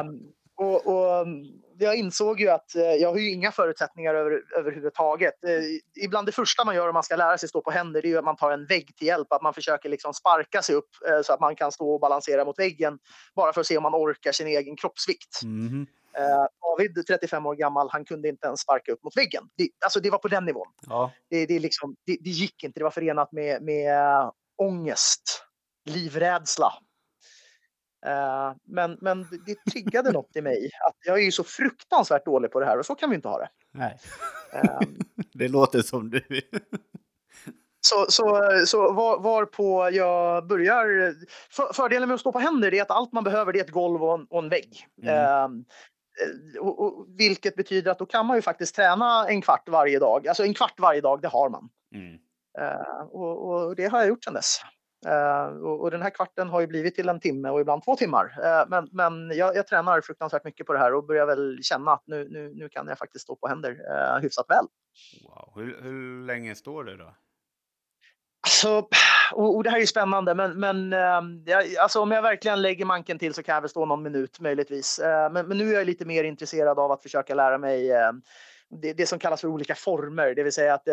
Um, 0.00 0.32
och, 0.66 0.86
och, 0.86 1.26
jag 1.78 1.96
insåg 1.96 2.40
ju 2.40 2.48
att 2.48 2.72
uh, 2.76 2.82
jag 2.82 3.08
har 3.08 3.18
ju 3.18 3.30
inga 3.30 3.52
förutsättningar 3.52 4.14
över, 4.14 4.42
överhuvudtaget. 4.58 5.34
Uh, 5.46 6.04
ibland 6.04 6.28
det 6.28 6.32
första 6.32 6.64
man 6.64 6.74
gör 6.74 6.88
om 6.88 6.94
man 6.94 7.02
ska 7.02 7.16
lära 7.16 7.38
sig 7.38 7.48
stå 7.48 7.60
på 7.60 7.70
händer 7.70 8.02
det 8.02 8.12
är 8.12 8.18
att 8.18 8.24
man 8.24 8.36
tar 8.36 8.50
en 8.50 8.66
vägg 8.66 8.96
till 8.96 9.06
hjälp, 9.06 9.32
att 9.32 9.42
man 9.42 9.54
försöker 9.54 9.88
liksom 9.88 10.14
sparka 10.14 10.62
sig 10.62 10.74
upp 10.74 10.90
uh, 11.10 11.22
så 11.22 11.32
att 11.32 11.40
man 11.40 11.56
kan 11.56 11.72
stå 11.72 11.94
och 11.94 12.00
balansera 12.00 12.44
mot 12.44 12.58
väggen 12.58 12.98
bara 13.36 13.52
för 13.52 13.60
att 13.60 13.66
se 13.66 13.76
om 13.76 13.82
man 13.82 13.94
orkar 13.94 14.32
sin 14.32 14.46
egen 14.46 14.76
kroppsvikt. 14.76 15.42
Mm. 15.42 15.86
Eh, 16.18 16.46
David, 16.62 17.06
35 17.06 17.46
år 17.46 17.54
gammal, 17.54 17.88
han 17.90 18.04
kunde 18.04 18.28
inte 18.28 18.46
ens 18.46 18.60
sparka 18.60 18.92
upp 18.92 19.04
mot 19.04 19.16
väggen. 19.16 19.42
Det, 19.56 19.68
alltså 19.84 20.00
det 20.00 20.10
var 20.10 20.18
på 20.18 20.28
den 20.28 20.44
nivån. 20.44 20.66
Ja. 20.86 21.12
Det, 21.30 21.46
det, 21.46 21.58
liksom, 21.58 21.96
det, 22.06 22.16
det 22.20 22.30
gick 22.30 22.64
inte, 22.64 22.80
det 22.80 22.84
var 22.84 22.90
förenat 22.90 23.32
med, 23.32 23.62
med 23.62 24.30
ångest, 24.62 25.42
livrädsla. 25.84 26.72
Uh, 28.06 28.56
men, 28.64 28.98
men 29.00 29.26
det 29.46 29.72
triggade 29.72 30.12
något 30.12 30.36
i 30.36 30.40
mig. 30.40 30.70
Att 30.88 30.96
jag 31.04 31.18
är 31.18 31.22
ju 31.22 31.32
så 31.32 31.44
fruktansvärt 31.44 32.24
dålig 32.24 32.50
på 32.50 32.60
det 32.60 32.66
här 32.66 32.78
och 32.78 32.86
så 32.86 32.94
kan 32.94 33.10
vi 33.10 33.16
inte 33.16 33.28
ha 33.28 33.38
det. 33.38 33.48
Nej. 33.72 33.98
Uh, 34.54 34.80
det 35.34 35.48
låter 35.48 35.82
som 35.82 36.10
du. 36.10 36.22
så, 37.80 38.06
så, 38.08 38.52
så 38.66 38.92
var, 38.92 39.20
var, 39.20 39.44
på 39.44 39.90
jag 39.92 40.46
börjar... 40.46 41.14
För, 41.50 41.72
fördelen 41.72 42.08
med 42.08 42.14
att 42.14 42.20
stå 42.20 42.32
på 42.32 42.38
händer 42.38 42.74
är 42.74 42.82
att 42.82 42.90
allt 42.90 43.12
man 43.12 43.24
behöver 43.24 43.56
är 43.56 43.60
ett 43.60 43.70
golv 43.70 44.04
och 44.04 44.14
en, 44.14 44.26
och 44.30 44.38
en 44.38 44.48
vägg. 44.48 44.86
Mm. 45.02 45.14
Uh, 45.14 45.66
Eh, 46.20 46.60
och, 46.60 46.80
och, 46.80 47.06
vilket 47.08 47.56
betyder 47.56 47.90
att 47.90 47.98
då 47.98 48.06
kan 48.06 48.26
man 48.26 48.36
ju 48.36 48.42
faktiskt 48.42 48.74
träna 48.74 49.28
en 49.28 49.42
kvart 49.42 49.68
varje 49.68 49.98
dag. 49.98 50.28
Alltså 50.28 50.44
en 50.44 50.54
kvart 50.54 50.80
varje 50.80 51.00
dag, 51.00 51.22
det 51.22 51.28
har 51.28 51.48
man. 51.48 51.68
Mm. 51.94 52.12
Uh, 52.60 53.06
och, 53.10 53.48
och, 53.48 53.76
det 53.76 53.86
har 53.86 53.98
jag 53.98 54.08
gjort 54.08 54.24
sedan 54.24 54.34
dess. 54.34 54.60
Uh, 55.06 55.62
och, 55.62 55.90
den 55.90 56.02
här 56.02 56.10
kvarten 56.10 56.48
har 56.48 56.60
ju 56.60 56.66
blivit 56.66 56.94
till 56.94 57.08
en 57.08 57.20
timme 57.20 57.50
och 57.50 57.60
ibland 57.60 57.84
två 57.84 57.96
timmar. 57.96 58.24
Uh, 58.24 58.68
men 58.68 58.88
men 58.92 59.36
jag, 59.36 59.56
jag 59.56 59.66
tränar 59.66 60.00
fruktansvärt 60.00 60.44
mycket 60.44 60.66
på 60.66 60.72
det 60.72 60.78
här 60.78 60.94
och 60.94 61.06
börjar 61.06 61.26
väl 61.26 61.58
känna 61.62 61.92
att 61.92 62.02
nu, 62.06 62.28
nu, 62.30 62.52
nu 62.54 62.68
kan 62.68 62.88
jag 62.88 62.98
faktiskt 62.98 63.22
stå 63.22 63.36
på 63.36 63.48
händer 63.48 63.70
uh, 63.70 64.22
hyfsat 64.22 64.46
väl. 64.48 64.66
Wow. 65.22 65.52
Hur, 65.54 65.82
hur 65.82 66.26
länge 66.26 66.54
står 66.54 66.84
du 66.84 66.96
då? 66.96 67.14
Alltså, 68.46 68.88
och, 69.32 69.56
och, 69.56 69.64
det 69.64 69.70
här 69.70 69.76
är 69.76 69.80
ju 69.80 69.86
spännande, 69.86 70.34
men, 70.34 70.60
men 70.60 70.92
äh, 70.92 71.82
alltså, 71.82 72.00
om 72.00 72.10
jag 72.10 72.22
verkligen 72.22 72.62
lägger 72.62 72.84
manken 72.84 73.18
till 73.18 73.34
så 73.34 73.42
kan 73.42 73.54
jag 73.54 73.60
väl 73.60 73.70
stå 73.70 73.86
någon 73.86 74.02
minut 74.02 74.40
möjligtvis. 74.40 74.98
Äh, 74.98 75.32
men, 75.32 75.46
men, 75.48 75.58
nu 75.58 75.68
är 75.70 75.74
jag 75.74 75.86
lite 75.86 76.04
mer 76.04 76.24
intresserad 76.24 76.78
av 76.78 76.92
att 76.92 77.02
försöka 77.02 77.34
lära 77.34 77.58
mig 77.58 77.92
äh, 77.92 78.12
det, 78.82 78.92
det, 78.92 79.06
som 79.06 79.18
kallas 79.18 79.40
för 79.40 79.48
olika 79.48 79.74
former, 79.74 80.34
det 80.34 80.42
vill 80.42 80.52
säga 80.52 80.74
att, 80.74 80.88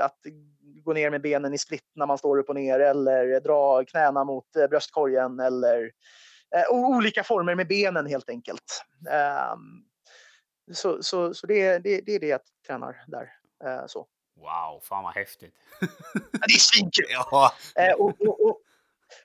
att 0.00 0.18
gå 0.86 0.92
ner 0.92 1.10
med 1.10 1.22
benen 1.22 1.54
i 1.54 1.58
split 1.58 1.82
när 1.94 2.06
man 2.06 2.18
står 2.18 2.38
upp 2.38 2.48
och 2.48 2.54
ner 2.54 2.80
eller 2.80 3.40
dra 3.40 3.84
knäna 3.84 4.24
mot 4.24 4.52
bröstkorgen 4.70 5.40
eller 5.40 5.90
olika 6.70 7.24
former 7.24 7.54
med 7.54 7.68
benen 7.68 8.06
helt 8.06 8.30
enkelt. 8.30 8.84
Ehm, 9.10 9.84
så 10.72 11.02
så, 11.02 11.34
så 11.34 11.46
det, 11.46 11.78
det, 11.78 12.00
det 12.00 12.14
är 12.14 12.20
det 12.20 12.26
jag 12.26 12.40
tränar 12.66 13.04
där. 13.06 13.30
så. 13.86 14.06
Wow, 14.36 14.80
fan 14.82 15.04
vad 15.04 15.14
häftigt. 15.14 15.54
Det 16.32 16.54
är 16.54 16.58
svinkul! 16.58 17.06
ja. 17.10 17.52
Eh, 17.76 17.94
och, 17.94 18.20
och, 18.20 18.60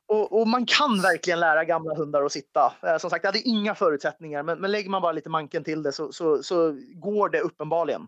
och, 0.08 0.40
och, 0.40 0.48
man 0.48 0.66
kan 0.66 1.02
verkligen 1.02 1.40
lära 1.40 1.66
gamla 1.66 1.96
hundar 1.96 2.24
att 2.24 2.32
sitta. 2.32 2.74
Eh, 2.84 2.98
som 2.98 3.10
sagt, 3.10 3.24
jag 3.24 3.32
hade 3.32 3.48
inga 3.48 3.76
förutsättningar, 3.76 4.44
men, 4.44 4.60
men 4.60 4.72
lägger 4.72 4.90
man 4.90 5.02
bara 5.02 5.12
lite 5.12 5.30
manken 5.30 5.64
till 5.64 5.84
det 5.84 5.92
så, 5.92 6.12
så, 6.12 6.44
så 6.44 6.78
går 6.96 7.30
det 7.30 7.40
uppenbarligen. 7.40 8.08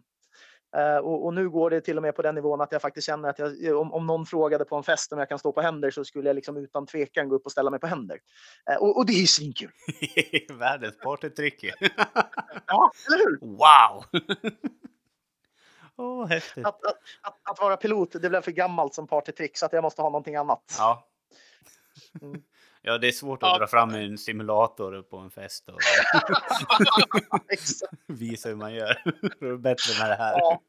Uh, 0.78 0.98
och, 0.98 1.26
och, 1.26 1.34
nu 1.34 1.50
går 1.50 1.70
det 1.70 1.82
till 1.82 1.98
och 1.98 2.04
med 2.04 2.16
på 2.16 2.22
den 2.22 2.36
nivån 2.36 2.62
att 2.62 2.72
jag 2.72 2.82
faktiskt 2.82 3.08
känner 3.08 3.30
att 3.30 3.40
jag, 3.40 3.78
om, 3.78 3.94
om 3.94 4.08
någon 4.08 4.26
frågade 4.26 4.66
på 4.66 4.76
en 4.76 4.84
fest 4.84 5.14
om 5.14 5.20
jag 5.20 5.30
kan 5.30 5.40
stå 5.40 5.52
på 5.52 5.62
händer 5.62 5.92
så 5.92 6.06
skulle 6.06 6.30
jag 6.30 6.36
liksom 6.36 6.58
utan 6.58 6.86
tvekan 6.86 7.30
gå 7.30 7.36
upp 7.36 7.46
och 7.46 7.52
ställa 7.52 7.70
mig 7.70 7.80
på 7.80 7.88
händer. 7.88 8.20
Uh, 8.72 8.78
och, 8.78 8.98
och, 8.98 9.06
det 9.06 9.14
är 9.14 9.22
ju 9.22 9.28
svinkul. 9.28 9.72
Världens 10.60 10.98
partytrick 10.98 11.64
Ja, 12.68 12.92
eller 13.08 13.18
hur? 13.18 13.40
Wow! 13.42 14.04
Oh, 15.98 16.28
häftigt. 16.30 16.66
Att, 16.66 16.86
att, 16.86 16.98
att, 17.22 17.52
att, 17.52 17.60
vara 17.60 17.78
pilot, 17.78 18.12
det 18.22 18.30
blev 18.30 18.42
för 18.42 18.52
gammalt 18.52 18.94
som 18.94 19.08
partytrick 19.08 19.58
så 19.58 19.66
att 19.66 19.74
jag 19.74 19.82
måste 19.82 20.02
ha 20.02 20.10
någonting 20.10 20.36
annat. 20.36 20.76
Ja. 20.78 21.08
Mm. 22.22 22.42
Ja, 22.86 22.98
det 22.98 23.08
är 23.08 23.12
svårt 23.12 23.44
att 23.44 23.50
ja. 23.50 23.58
dra 23.58 23.68
fram 23.68 23.90
en 23.90 24.18
simulator 24.18 25.02
på 25.02 25.18
en 25.18 25.32
fest 25.32 25.70
och 25.70 25.80
visa 28.08 28.50
hur 28.50 28.56
man 28.56 28.74
gör. 28.74 29.02
Det 29.40 29.48
är 29.48 29.58
bättre 29.58 30.00
med 30.00 30.10
det 30.10 30.16
här. 30.16 30.34
Ja, 30.40 30.62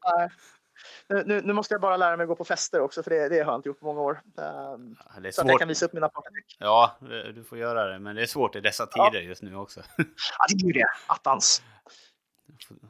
nu, 1.07 1.41
nu, 1.41 1.53
måste 1.53 1.73
jag 1.73 1.81
bara 1.81 1.97
lära 1.97 2.17
mig 2.17 2.23
att 2.23 2.27
gå 2.27 2.35
på 2.35 2.45
fester 2.45 2.81
också, 2.81 3.03
för 3.03 3.11
det, 3.11 3.29
det 3.29 3.39
har 3.39 3.51
jag 3.51 3.59
inte 3.59 3.69
gjort 3.69 3.79
på 3.79 3.85
många 3.85 4.01
år. 4.01 4.21
Um, 4.35 4.97
ja, 5.23 5.31
så 5.31 5.41
att 5.41 5.47
jag 5.47 5.59
kan 5.59 5.67
visa 5.67 5.85
upp 5.85 5.93
mina 5.93 6.09
partytrick. 6.09 6.57
Ja, 6.59 6.97
du 7.35 7.43
får 7.43 7.57
göra 7.57 7.85
det, 7.85 7.99
men 7.99 8.15
det 8.15 8.21
är 8.21 8.25
svårt 8.25 8.55
i 8.55 8.61
dessa 8.61 8.85
tider 8.85 9.21
just 9.21 9.41
nu 9.41 9.55
också. 9.55 9.81
ja, 9.97 10.45
det 10.49 10.63
är 10.63 10.67
ju 10.67 10.73
det. 10.73 10.87
Attans 11.07 11.61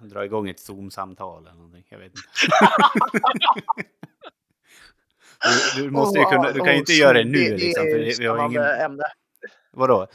dra 0.02 0.26
igång 0.26 0.50
ett 0.50 0.60
Zoom-samtal 0.60 1.44
eller 1.44 1.56
någonting. 1.56 1.86
Jag 1.90 2.00
vet 2.00 2.12
inte. 2.12 2.22
Du, 5.76 5.84
du, 5.84 5.92
måste 5.92 6.20
ju 6.20 6.26
kunna, 6.26 6.52
du 6.52 6.60
kan 6.60 6.74
ju 6.74 6.80
inte 6.80 6.94
göra 6.94 7.18
det 7.18 7.24
nu. 7.24 7.50
Det, 7.50 7.58
liksom, 7.58 7.84
för 7.84 8.20
vi 8.20 8.28
har 8.28 8.46
ingen... 8.46 8.64
ämne. 8.64 9.04
Vadå? 9.72 10.08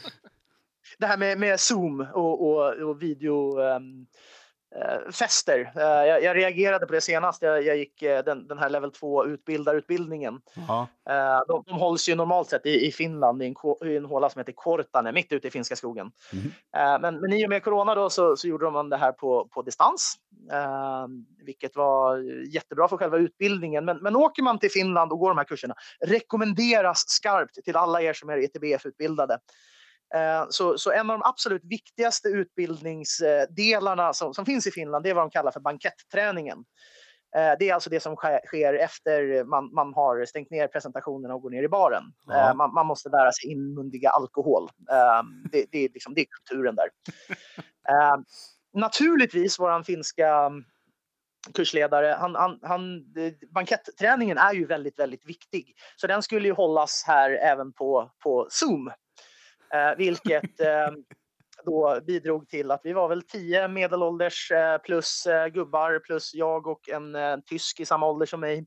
Det 0.97 1.05
här 1.05 1.17
med, 1.17 1.39
med 1.39 1.59
Zoom 1.59 2.07
och, 2.13 2.49
och, 2.49 2.73
och 2.73 3.01
video. 3.01 3.59
Um, 3.59 4.07
Eh, 4.75 5.11
fester. 5.11 5.71
Eh, 5.75 5.81
jag, 5.83 6.23
jag, 6.23 6.35
reagerade 6.35 6.85
på 6.85 6.93
det 6.93 7.01
senast. 7.01 7.41
Jag, 7.41 7.63
jag 7.63 7.77
gick 7.77 8.01
eh, 8.01 8.23
den, 8.23 8.47
den, 8.47 8.57
här 8.57 8.69
level 8.69 8.91
2 8.91 9.25
utbildarutbildningen. 9.25 10.33
Uh, 10.57 10.85
de, 11.47 11.63
de 11.67 11.79
hålls 11.79 12.09
ju 12.09 12.15
normalt 12.15 12.49
sett 12.49 12.65
i, 12.65 12.87
i 12.87 12.91
Finland 12.91 13.43
i 13.43 13.45
en, 13.45 13.87
i 13.89 13.95
en 13.95 14.05
håla 14.05 14.29
som 14.29 14.39
heter 14.39 14.51
Kortane, 14.51 15.11
mitt 15.11 15.31
ute 15.31 15.47
i 15.47 15.51
finska 15.51 15.75
skogen. 15.75 16.11
Mm. 16.33 17.01
men, 17.01 17.21
men 17.21 17.33
i 17.33 17.45
och 17.45 17.49
med 17.49 17.63
corona 17.63 17.95
då 17.95 18.09
så, 18.09 18.35
så 18.35 18.47
gjorde 18.47 18.65
de 18.65 18.89
det 18.89 18.97
här 18.97 19.11
på, 19.11 19.47
på 19.51 19.61
distans, 19.61 20.15
vilket 21.45 21.75
var 21.75 22.17
jättebra 22.53 22.87
för 22.87 22.97
själva 22.97 23.17
utbildningen. 23.17 23.85
Men, 23.85 23.97
men 23.97 24.15
åker 24.15 24.43
man 24.43 24.59
till 24.59 24.71
Finland 24.71 25.11
och 25.11 25.19
går 25.19 25.29
de 25.29 25.37
här 25.37 25.45
kurserna 25.45 25.75
rekommenderas 26.05 27.03
skarpt 27.07 27.63
till 27.63 27.75
alla 27.75 28.01
er 28.01 28.13
som 28.13 28.29
är 28.29 28.37
ETBF-utbildade 28.37 29.33
Eh, 29.33 29.39
så, 30.49 30.77
så, 30.77 30.91
en 30.91 31.09
av 31.09 31.19
de 31.19 31.25
absolut 31.25 31.61
viktigaste 31.63 32.27
utbildningsdelarna 32.27 34.13
som, 34.13 34.33
som, 34.33 34.45
finns 34.45 34.67
i 34.67 34.71
Finland, 34.71 35.03
det 35.03 35.09
är 35.09 35.13
vad 35.13 35.23
de 35.23 35.29
kallar 35.29 35.51
för 35.51 35.59
banketträningen. 35.59 36.57
Eh, 37.35 37.53
det 37.59 37.69
är 37.69 37.73
alltså 37.73 37.89
det 37.89 37.99
som 37.99 38.15
sker 38.45 38.73
efter 38.73 39.43
man, 39.43 39.73
man 39.73 39.93
har 39.93 40.25
stängt 40.25 40.51
ner 40.51 40.67
presentationerna 40.67 41.35
och 41.35 41.41
går 41.41 41.49
ner 41.49 41.63
i 41.63 41.67
baren. 41.67 42.03
Ja. 42.27 42.49
Eh, 42.49 42.55
man, 42.55 42.73
man, 42.73 42.87
måste 42.87 43.09
lära 43.09 43.31
sig 43.31 43.51
inmundiga 43.51 44.09
alkohol. 44.09 44.69
Det, 45.51 45.65
det, 45.71 45.85
är 45.85 45.89
liksom, 45.89 46.13
det 46.13 46.21
är 46.21 46.25
kulturen 46.25 46.75
där. 46.75 46.89
Naturligtvis, 48.73 49.59
vår 49.59 49.83
finska 49.83 50.51
kursledare, 51.53 52.15
han, 52.19 52.35
han, 52.35 52.59
han, 52.61 53.03
banketträningen 53.53 54.37
är 54.37 54.53
ju 54.53 54.65
väldigt, 54.65 54.99
väldigt 54.99 55.29
viktig. 55.29 55.75
Så 55.95 56.07
den 56.07 56.23
skulle 56.23 56.47
ju 56.47 56.53
hållas 56.53 57.03
här 57.07 57.31
även 57.31 57.73
på, 57.73 58.11
på 58.23 58.47
Zoom 58.49 58.87
Eh, 58.87 59.10
Eh, 59.73 59.97
vilket 59.97 60.59
eh, 60.59 60.91
då 61.65 61.99
bidrog 62.07 62.49
till 62.49 62.71
att 62.71 62.81
vi 62.83 62.93
var 62.93 63.07
väl 63.07 63.21
tio 63.21 63.67
medelålders 63.67 64.51
eh, 64.51 64.77
plus 64.77 65.25
eh, 65.25 65.47
gubbar 65.47 65.99
plus 65.99 66.33
jag 66.33 66.67
och 66.67 66.89
en 66.89 67.15
eh, 67.15 67.37
tysk 67.45 67.79
i 67.79 67.85
samma 67.85 68.07
ålder 68.07 68.25
som 68.25 68.39
mig 68.39 68.65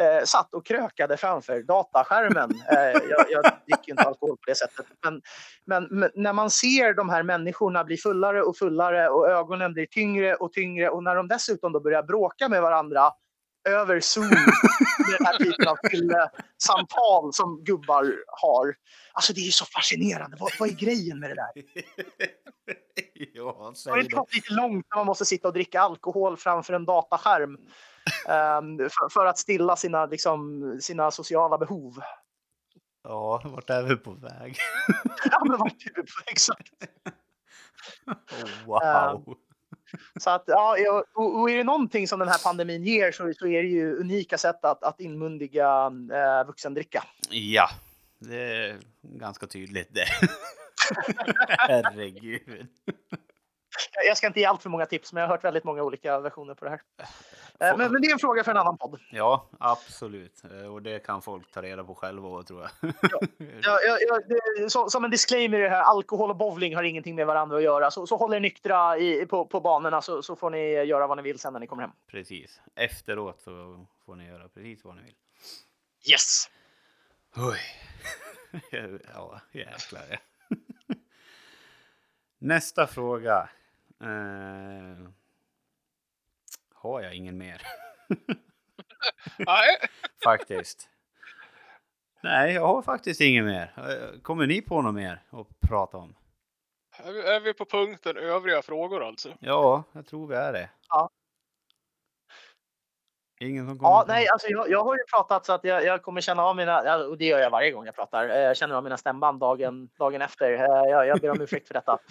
eh, 0.00 0.24
satt 0.24 0.54
och 0.54 0.66
krökade 0.66 1.16
framför 1.16 1.62
dataskärmen. 1.62 2.50
Eh, 2.50 3.08
jag, 3.08 3.24
jag 3.30 3.44
dricker 3.66 3.90
inte 3.92 4.02
alkohol 4.02 4.36
på 4.36 4.44
det 4.46 4.54
sättet. 4.54 4.86
Men, 5.04 5.20
men, 5.66 5.88
men, 5.90 6.10
när 6.14 6.32
man 6.32 6.50
ser 6.50 6.94
de 6.94 7.08
här 7.08 7.22
människorna 7.22 7.84
bli 7.84 7.96
fullare 7.96 8.42
och 8.42 8.56
fullare 8.56 9.08
och 9.08 9.28
ögonen 9.28 9.72
blir 9.72 9.86
tyngre 9.86 10.34
och 10.34 10.52
tyngre 10.52 10.88
och 10.88 11.02
när 11.02 11.14
de 11.14 11.28
dessutom 11.28 11.72
då 11.72 11.80
börjar 11.80 12.02
bråka 12.02 12.48
med 12.48 12.62
varandra 12.62 13.10
över 13.64 14.00
Zoom 14.00 14.28
den 14.28 15.26
här 15.26 15.38
typen 15.44 15.68
av 15.68 15.76
samtal 16.62 17.32
som 17.32 17.64
gubbar 17.64 18.24
har. 18.26 18.74
Alltså 19.12 19.32
det 19.32 19.40
är 19.40 19.50
så 19.50 19.64
fascinerande. 19.64 20.36
Vad, 20.40 20.52
vad 20.58 20.68
är 20.68 20.74
grejen 20.74 21.20
med 21.20 21.30
det 21.30 21.34
där? 21.34 21.50
ja, 23.34 23.72
det 23.84 23.90
har 23.90 24.16
gått 24.16 24.34
lite 24.34 24.54
långt 24.54 24.86
när 24.90 24.96
man 24.96 25.06
måste 25.06 25.24
sitta 25.24 25.48
och 25.48 25.54
dricka 25.54 25.80
alkohol 25.80 26.36
framför 26.36 26.72
en 26.72 26.84
dataskärm. 26.84 27.58
Um, 28.28 28.78
för, 28.78 29.08
för, 29.08 29.26
att 29.26 29.38
stilla 29.38 29.76
sina, 29.76 30.06
liksom, 30.06 30.78
sina 30.80 31.10
sociala 31.10 31.58
behov. 31.58 32.00
Ja, 33.02 33.42
vart 33.44 33.70
är 33.70 33.82
vi 33.82 33.96
på 33.96 34.12
väg? 34.12 34.56
ja, 35.30 35.44
men 35.44 35.58
vart 35.58 35.72
är 35.72 35.92
vi 35.96 36.02
på 36.02 36.22
exakt? 36.26 36.72
Oh, 38.06 38.66
wow. 38.66 39.24
Um, 39.28 39.34
så 40.20 40.30
att, 40.30 40.44
ja, 40.46 40.76
och, 41.14 41.40
och 41.40 41.50
är 41.50 41.56
det 41.56 41.64
någonting 41.64 42.08
som 42.08 42.18
den 42.18 42.28
här 42.28 42.44
pandemin 42.44 42.84
ger 42.84 43.12
så, 43.12 43.32
så 43.34 43.46
är 43.46 43.62
det 43.62 43.68
ju 43.68 43.96
unika 43.96 44.38
sätt 44.38 44.64
att, 44.64 44.84
att 44.84 45.00
inmundiga 45.00 45.92
eh, 46.12 46.46
vuxendricka. 46.46 47.04
Ja, 47.30 47.68
det 48.18 48.36
är 48.36 48.76
ganska 49.02 49.46
tydligt 49.46 49.94
det. 49.94 50.06
Herregud. 51.58 52.66
Jag 54.06 54.16
ska 54.16 54.26
inte 54.26 54.40
ge 54.40 54.46
allt 54.46 54.62
för 54.62 54.70
många 54.70 54.86
tips, 54.86 55.12
men 55.12 55.20
jag 55.20 55.28
har 55.28 55.34
hört 55.34 55.44
väldigt 55.44 55.64
många 55.64 55.82
olika 55.82 56.20
versioner 56.20 56.54
på 56.54 56.64
det 56.64 56.70
här. 56.70 56.80
Eh, 57.60 57.76
men, 57.76 57.92
men, 57.92 58.02
det 58.02 58.08
är 58.08 58.12
en 58.12 58.18
fråga 58.18 58.44
för 58.44 58.50
en 58.50 58.56
annan 58.56 58.78
podd. 58.78 59.00
Ja, 59.10 59.48
absolut. 59.60 60.42
Eh, 60.44 60.72
och 60.74 60.82
det 60.82 60.98
kan 60.98 61.22
folk 61.22 61.50
ta 61.50 61.62
reda 61.62 61.84
på 61.84 61.94
själva, 61.94 62.42
tror 62.42 62.62
jag. 62.62 62.70
Ja, 63.62 63.78
ja, 63.86 63.98
ja 64.00 64.20
det, 64.28 64.70
så, 64.70 64.90
som 64.90 65.04
en 65.04 65.10
disclaimer, 65.10 65.68
här, 65.68 65.82
alkohol 65.82 66.30
och 66.30 66.36
bowling 66.36 66.76
har 66.76 66.82
ingenting 66.82 67.14
med 67.14 67.26
varandra 67.26 67.56
att 67.56 67.62
göra. 67.62 67.90
Så, 67.90 68.06
så 68.06 68.16
håll 68.16 68.34
er 68.34 68.40
nyktra 68.40 68.98
i, 68.98 69.26
på, 69.26 69.46
på 69.46 69.60
banorna 69.60 70.02
så, 70.02 70.22
så 70.22 70.36
får 70.36 70.50
ni 70.50 70.72
göra 70.72 71.06
vad 71.06 71.16
ni 71.16 71.22
vill 71.22 71.38
sen 71.38 71.52
när 71.52 71.60
ni 71.60 71.66
kommer 71.66 71.82
hem. 71.82 71.92
Precis. 72.10 72.60
Efteråt 72.74 73.40
så 73.40 73.86
får 74.06 74.16
ni 74.16 74.26
göra 74.26 74.48
precis 74.48 74.84
vad 74.84 74.96
ni 74.96 75.02
vill. 75.02 75.14
Yes! 76.10 76.50
Oj. 77.36 77.60
ja, 79.14 79.40
jäklar. 79.52 80.20
Nästa 82.38 82.86
fråga. 82.86 83.48
Uh, 84.04 85.08
har 86.74 87.00
jag 87.00 87.14
ingen 87.14 87.38
mer? 87.38 87.62
Nej. 89.38 89.76
faktiskt. 90.24 90.88
Nej, 92.22 92.54
jag 92.54 92.66
har 92.66 92.82
faktiskt 92.82 93.20
ingen 93.20 93.44
mer. 93.44 93.72
Eh, 93.76 94.20
kommer 94.20 94.46
ni 94.46 94.62
på 94.62 94.82
något 94.82 94.94
mer 94.94 95.22
att 95.30 95.60
prata 95.60 95.96
om? 95.96 96.14
Är 97.04 97.40
vi 97.40 97.54
på 97.54 97.64
punkten 97.64 98.16
övriga 98.16 98.62
frågor 98.62 99.04
alltså? 99.04 99.34
Ja, 99.40 99.84
jag 99.92 100.06
tror 100.06 100.26
vi 100.26 100.34
är 100.34 100.52
det. 100.52 100.70
Ja. 100.88 101.10
Ingen 103.40 103.68
som 103.68 103.78
kommer 103.78 103.90
Ja, 103.90 104.04
nej, 104.08 104.28
alltså 104.28 104.48
jag, 104.48 104.70
jag 104.70 104.84
har 104.84 104.94
ju 104.94 105.02
pratat 105.10 105.46
så 105.46 105.52
att 105.52 105.64
jag, 105.64 105.84
jag 105.84 106.02
kommer 106.02 106.20
känna 106.20 106.42
av 106.42 106.56
mina, 106.56 106.96
och 106.96 107.18
det 107.18 107.24
gör 107.24 107.38
jag 107.38 107.50
varje 107.50 107.70
gång 107.70 107.86
jag 107.86 107.94
pratar, 107.94 108.28
eh, 108.28 108.38
jag 108.38 108.56
känner 108.56 108.74
av 108.74 108.84
mina 108.84 108.96
stämband 108.96 109.40
dagen, 109.40 109.88
dagen 109.98 110.22
efter. 110.22 110.52
Eh, 110.52 110.90
jag, 110.90 111.06
jag 111.06 111.20
ber 111.20 111.30
om 111.30 111.40
ursäkt 111.40 111.66
för 111.66 111.74
detta. 111.74 111.98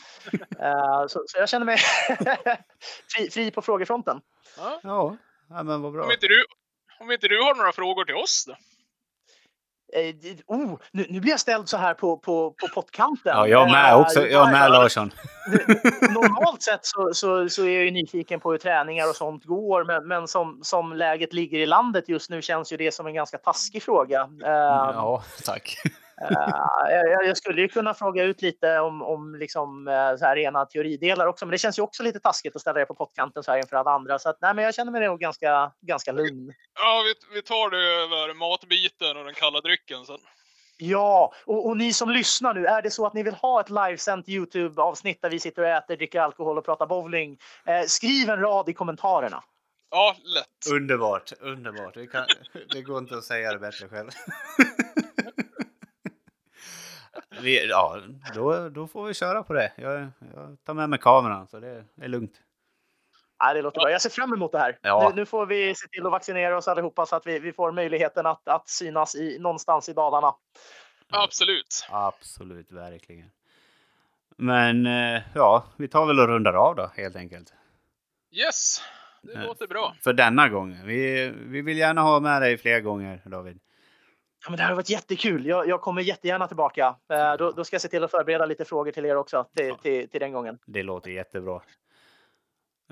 Eh, 0.59 1.07
så, 1.07 1.23
så 1.27 1.37
jag 1.37 1.49
känner 1.49 1.65
mig 1.65 1.77
fri, 3.15 3.29
fri 3.29 3.51
på 3.51 3.61
frågefronten. 3.61 4.21
Ja. 4.57 5.17
ja, 5.49 5.63
men 5.63 5.81
vad 5.81 5.93
bra. 5.93 6.03
Om 6.03 6.11
inte, 6.11 6.27
du, 6.27 6.45
om 6.99 7.11
inte 7.11 7.27
du 7.27 7.43
har 7.43 7.55
några 7.55 7.71
frågor 7.71 8.05
till 8.05 8.15
oss 8.15 8.45
då? 8.47 8.55
Eh, 9.93 10.15
oh, 10.47 10.79
nu, 10.91 11.05
nu 11.09 11.19
blir 11.19 11.31
jag 11.31 11.39
ställd 11.39 11.69
så 11.69 11.77
här 11.77 11.93
på, 11.93 12.17
på, 12.17 12.51
på 12.51 12.67
pottkanten. 12.75 13.31
Ja, 13.35 13.47
jag 13.47 13.71
med 13.71 13.91
eh, 13.91 13.99
också. 13.99 14.27
Jag 14.27 14.51
med 14.51 14.71
Larsson. 14.71 15.11
Normalt 16.01 16.61
sett 16.61 16.79
så, 16.81 17.13
så, 17.13 17.49
så, 17.49 17.63
är 17.63 17.69
jag 17.69 17.83
ju 17.83 17.91
nyfiken 17.91 18.39
på 18.39 18.51
hur 18.51 18.57
träningar 18.57 19.09
och 19.09 19.15
sånt 19.15 19.45
går. 19.45 19.83
Men, 19.83 20.07
men 20.07 20.27
som, 20.27 20.59
som 20.63 20.93
läget 20.93 21.33
ligger 21.33 21.59
i 21.59 21.65
landet 21.65 22.09
just 22.09 22.29
nu 22.29 22.41
känns 22.41 22.73
ju 22.73 22.77
det 22.77 22.93
som 22.93 23.07
en 23.07 23.13
ganska 23.13 23.37
taskig 23.37 23.83
fråga. 23.83 24.29
Eh, 24.45 24.51
ja, 24.93 25.23
tack. 25.45 25.77
Uh, 26.21 26.91
jag, 26.91 27.27
jag, 27.27 27.37
skulle 27.37 27.61
ju 27.61 27.67
kunna 27.67 27.93
fråga 27.93 28.23
ut 28.23 28.41
lite 28.41 28.79
om, 28.79 29.01
om 29.01 29.35
liksom, 29.35 29.87
uh, 29.87 30.17
så 30.17 30.25
här 30.25 30.35
rena 30.35 30.65
teoridelar 30.65 31.27
också, 31.27 31.45
men 31.45 31.51
det 31.51 31.57
känns 31.57 31.79
ju 31.79 31.83
också 31.83 32.03
lite 32.03 32.19
taskigt 32.19 32.55
att 32.55 32.61
ställa 32.61 32.79
det 32.79 32.85
på 32.85 32.95
pottkanten 32.95 33.43
så 33.43 33.51
här 33.51 33.57
inför 33.57 33.77
alla 33.77 33.91
andra. 33.91 34.19
Så 34.19 34.29
att, 34.29 34.37
nej, 34.41 34.53
men 34.53 34.65
jag 34.65 34.75
känner 34.75 34.91
mig 34.91 35.07
nog 35.07 35.19
ganska, 35.19 35.71
ganska 35.81 36.11
lugn. 36.11 36.53
Ja, 36.79 37.03
vi, 37.05 37.35
vi 37.35 37.41
tar 37.41 37.69
det 37.69 37.77
över 37.77 38.33
matbiten 38.33 39.17
och 39.17 39.25
den 39.25 39.33
kalla 39.33 39.61
drycken 39.61 40.05
sen. 40.05 40.19
Ja, 40.77 41.33
och, 41.45 41.67
och, 41.67 41.77
ni 41.77 41.93
som 41.93 42.09
lyssnar 42.09 42.53
nu, 42.53 42.65
är 42.65 42.81
det 42.81 42.91
så 42.91 43.05
att 43.05 43.13
ni 43.13 43.23
vill 43.23 43.33
ha 43.33 43.61
ett 43.61 43.69
livesänt 43.69 44.29
Youtube-avsnitt 44.29 45.21
där 45.21 45.29
vi 45.29 45.39
sitter 45.39 45.61
och 45.61 45.67
äter, 45.67 45.97
dricker 45.97 46.21
alkohol 46.21 46.57
och 46.57 46.65
pratar 46.65 46.85
bowling? 46.85 47.37
Eh, 47.65 47.85
skriv 47.87 48.29
en 48.29 48.39
rad 48.39 48.69
i 48.69 48.73
kommentarerna. 48.73 49.43
Ja, 49.91 50.15
lätt. 50.23 50.73
Underbart, 50.75 51.31
underbart. 51.39 51.93
Det, 51.93 52.07
kan, 52.07 52.25
det 52.69 52.81
går 52.81 52.97
inte 52.97 53.17
att 53.17 53.23
säga 53.23 53.53
det 53.53 53.59
bättre 53.59 53.89
själv. 53.89 54.09
Vi, 57.41 57.67
ja, 57.67 58.01
då, 58.35 58.69
då 58.69 58.87
får 58.87 59.05
vi 59.05 59.13
köra 59.13 59.43
på 59.43 59.53
det. 59.53 59.71
Jag, 59.75 60.07
jag 60.35 60.57
tar 60.65 60.73
med 60.73 60.89
mig 60.89 60.99
kameran 60.99 61.47
så 61.47 61.59
det 61.59 61.85
är 62.01 62.07
lugnt. 62.07 62.41
Ja, 63.39 63.53
det 63.53 63.61
låter 63.61 63.81
bra. 63.81 63.91
Jag 63.91 64.01
ser 64.01 64.09
fram 64.09 64.33
emot 64.33 64.51
det 64.51 64.59
här. 64.59 64.77
Ja. 64.81 65.09
Nu, 65.09 65.15
nu, 65.21 65.25
får 65.25 65.45
vi 65.45 65.75
se 65.75 65.87
till 65.87 66.05
att 66.05 66.11
vaccinera 66.11 66.57
oss 66.57 66.67
allihopa 66.67 67.05
så 67.05 67.15
att 67.15 67.27
vi, 67.27 67.39
vi 67.39 67.53
får 67.53 67.71
möjligheten 67.71 68.25
att, 68.25 68.47
att 68.47 68.69
synas 68.69 69.15
i, 69.15 69.39
någonstans 69.39 69.89
i 69.89 69.93
Dalarna. 69.93 70.33
Absolut. 71.09 71.87
Absolut, 71.89 72.71
verkligen. 72.71 73.29
Men 74.37 74.85
eh, 74.85 75.21
ja, 75.35 75.65
vi 75.77 75.87
tar 75.87 76.05
väl 76.05 76.19
och 76.19 76.27
rundar 76.27 76.53
av 76.53 76.75
då 76.75 76.91
helt 76.95 77.15
enkelt. 77.15 77.53
Yes, 78.31 78.81
det 79.21 79.33
eh, 79.33 79.43
låter 79.43 79.67
bra. 79.67 79.95
För 80.03 80.13
denna 80.13 80.49
gången. 80.49 80.87
Vi, 80.87 81.33
vi 81.35 81.61
vill 81.61 81.77
gärna 81.77 82.01
ha 82.01 82.19
med 82.19 82.41
dig 82.41 82.57
fler 82.57 82.79
gånger 82.79 83.21
David. 83.25 83.59
Ja, 84.47 84.51
men 84.51 84.57
det 84.57 84.63
här 84.63 84.69
har 84.69 84.75
varit 84.75 84.89
jättekul. 84.89 85.45
Jag, 85.45 85.67
jag 85.67 85.81
kommer 85.81 86.01
jättegärna 86.01 86.47
tillbaka. 86.47 86.95
Eh, 87.09 87.37
då, 87.37 87.51
då, 87.51 87.63
ska 87.63 87.73
jag 87.73 87.81
se 87.81 87.87
till 87.87 88.03
att 88.03 88.11
förbereda 88.11 88.45
lite 88.45 88.65
frågor 88.65 88.91
till 88.91 89.05
er 89.05 89.15
också 89.15 89.47
till, 89.55 89.75
till, 89.75 90.09
till 90.09 90.19
den 90.19 90.31
gången. 90.31 90.59
Det 90.65 90.83
låter 90.83 91.11
jättebra. 91.11 91.61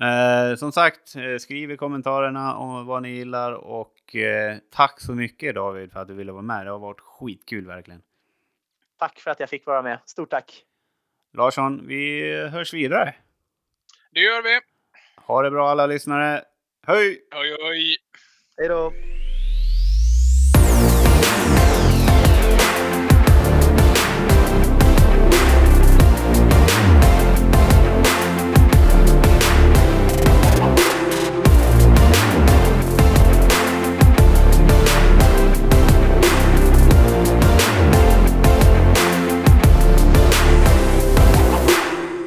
Eh, 0.01 0.55
som 0.55 0.71
sagt, 0.71 1.15
eh, 1.15 1.37
skriv 1.39 1.71
i 1.71 1.77
kommentarerna 1.77 2.55
om 2.55 2.85
vad 2.85 3.01
ni 3.01 3.09
gillar 3.09 3.51
och 3.51 4.15
eh, 4.15 4.57
tack 4.71 5.01
så 5.01 5.11
mycket 5.11 5.55
David 5.55 5.91
för 5.91 5.99
att 5.99 6.07
du 6.07 6.13
ville 6.13 6.31
vara 6.31 6.41
med. 6.41 6.65
Det 6.65 6.71
har 6.71 6.79
varit 6.79 6.99
skitkul 6.99 7.67
verkligen. 7.67 8.01
Tack 8.99 9.19
för 9.19 9.31
att 9.31 9.39
jag 9.39 9.49
fick 9.49 9.65
vara 9.65 9.81
med. 9.81 9.99
Stort 10.05 10.29
tack! 10.29 10.63
Larsson, 11.33 11.87
vi 11.87 12.33
hörs 12.47 12.73
vidare. 12.73 13.15
Det 14.11 14.19
gör 14.19 14.43
vi. 14.43 14.59
Ha 15.25 15.41
det 15.41 15.51
bra 15.51 15.69
alla 15.69 15.85
lyssnare. 15.85 16.43
Hej! 16.87 17.27
Hej, 17.31 17.57
hej! 17.61 17.97
Hej 18.57 18.67
då! 18.67 18.91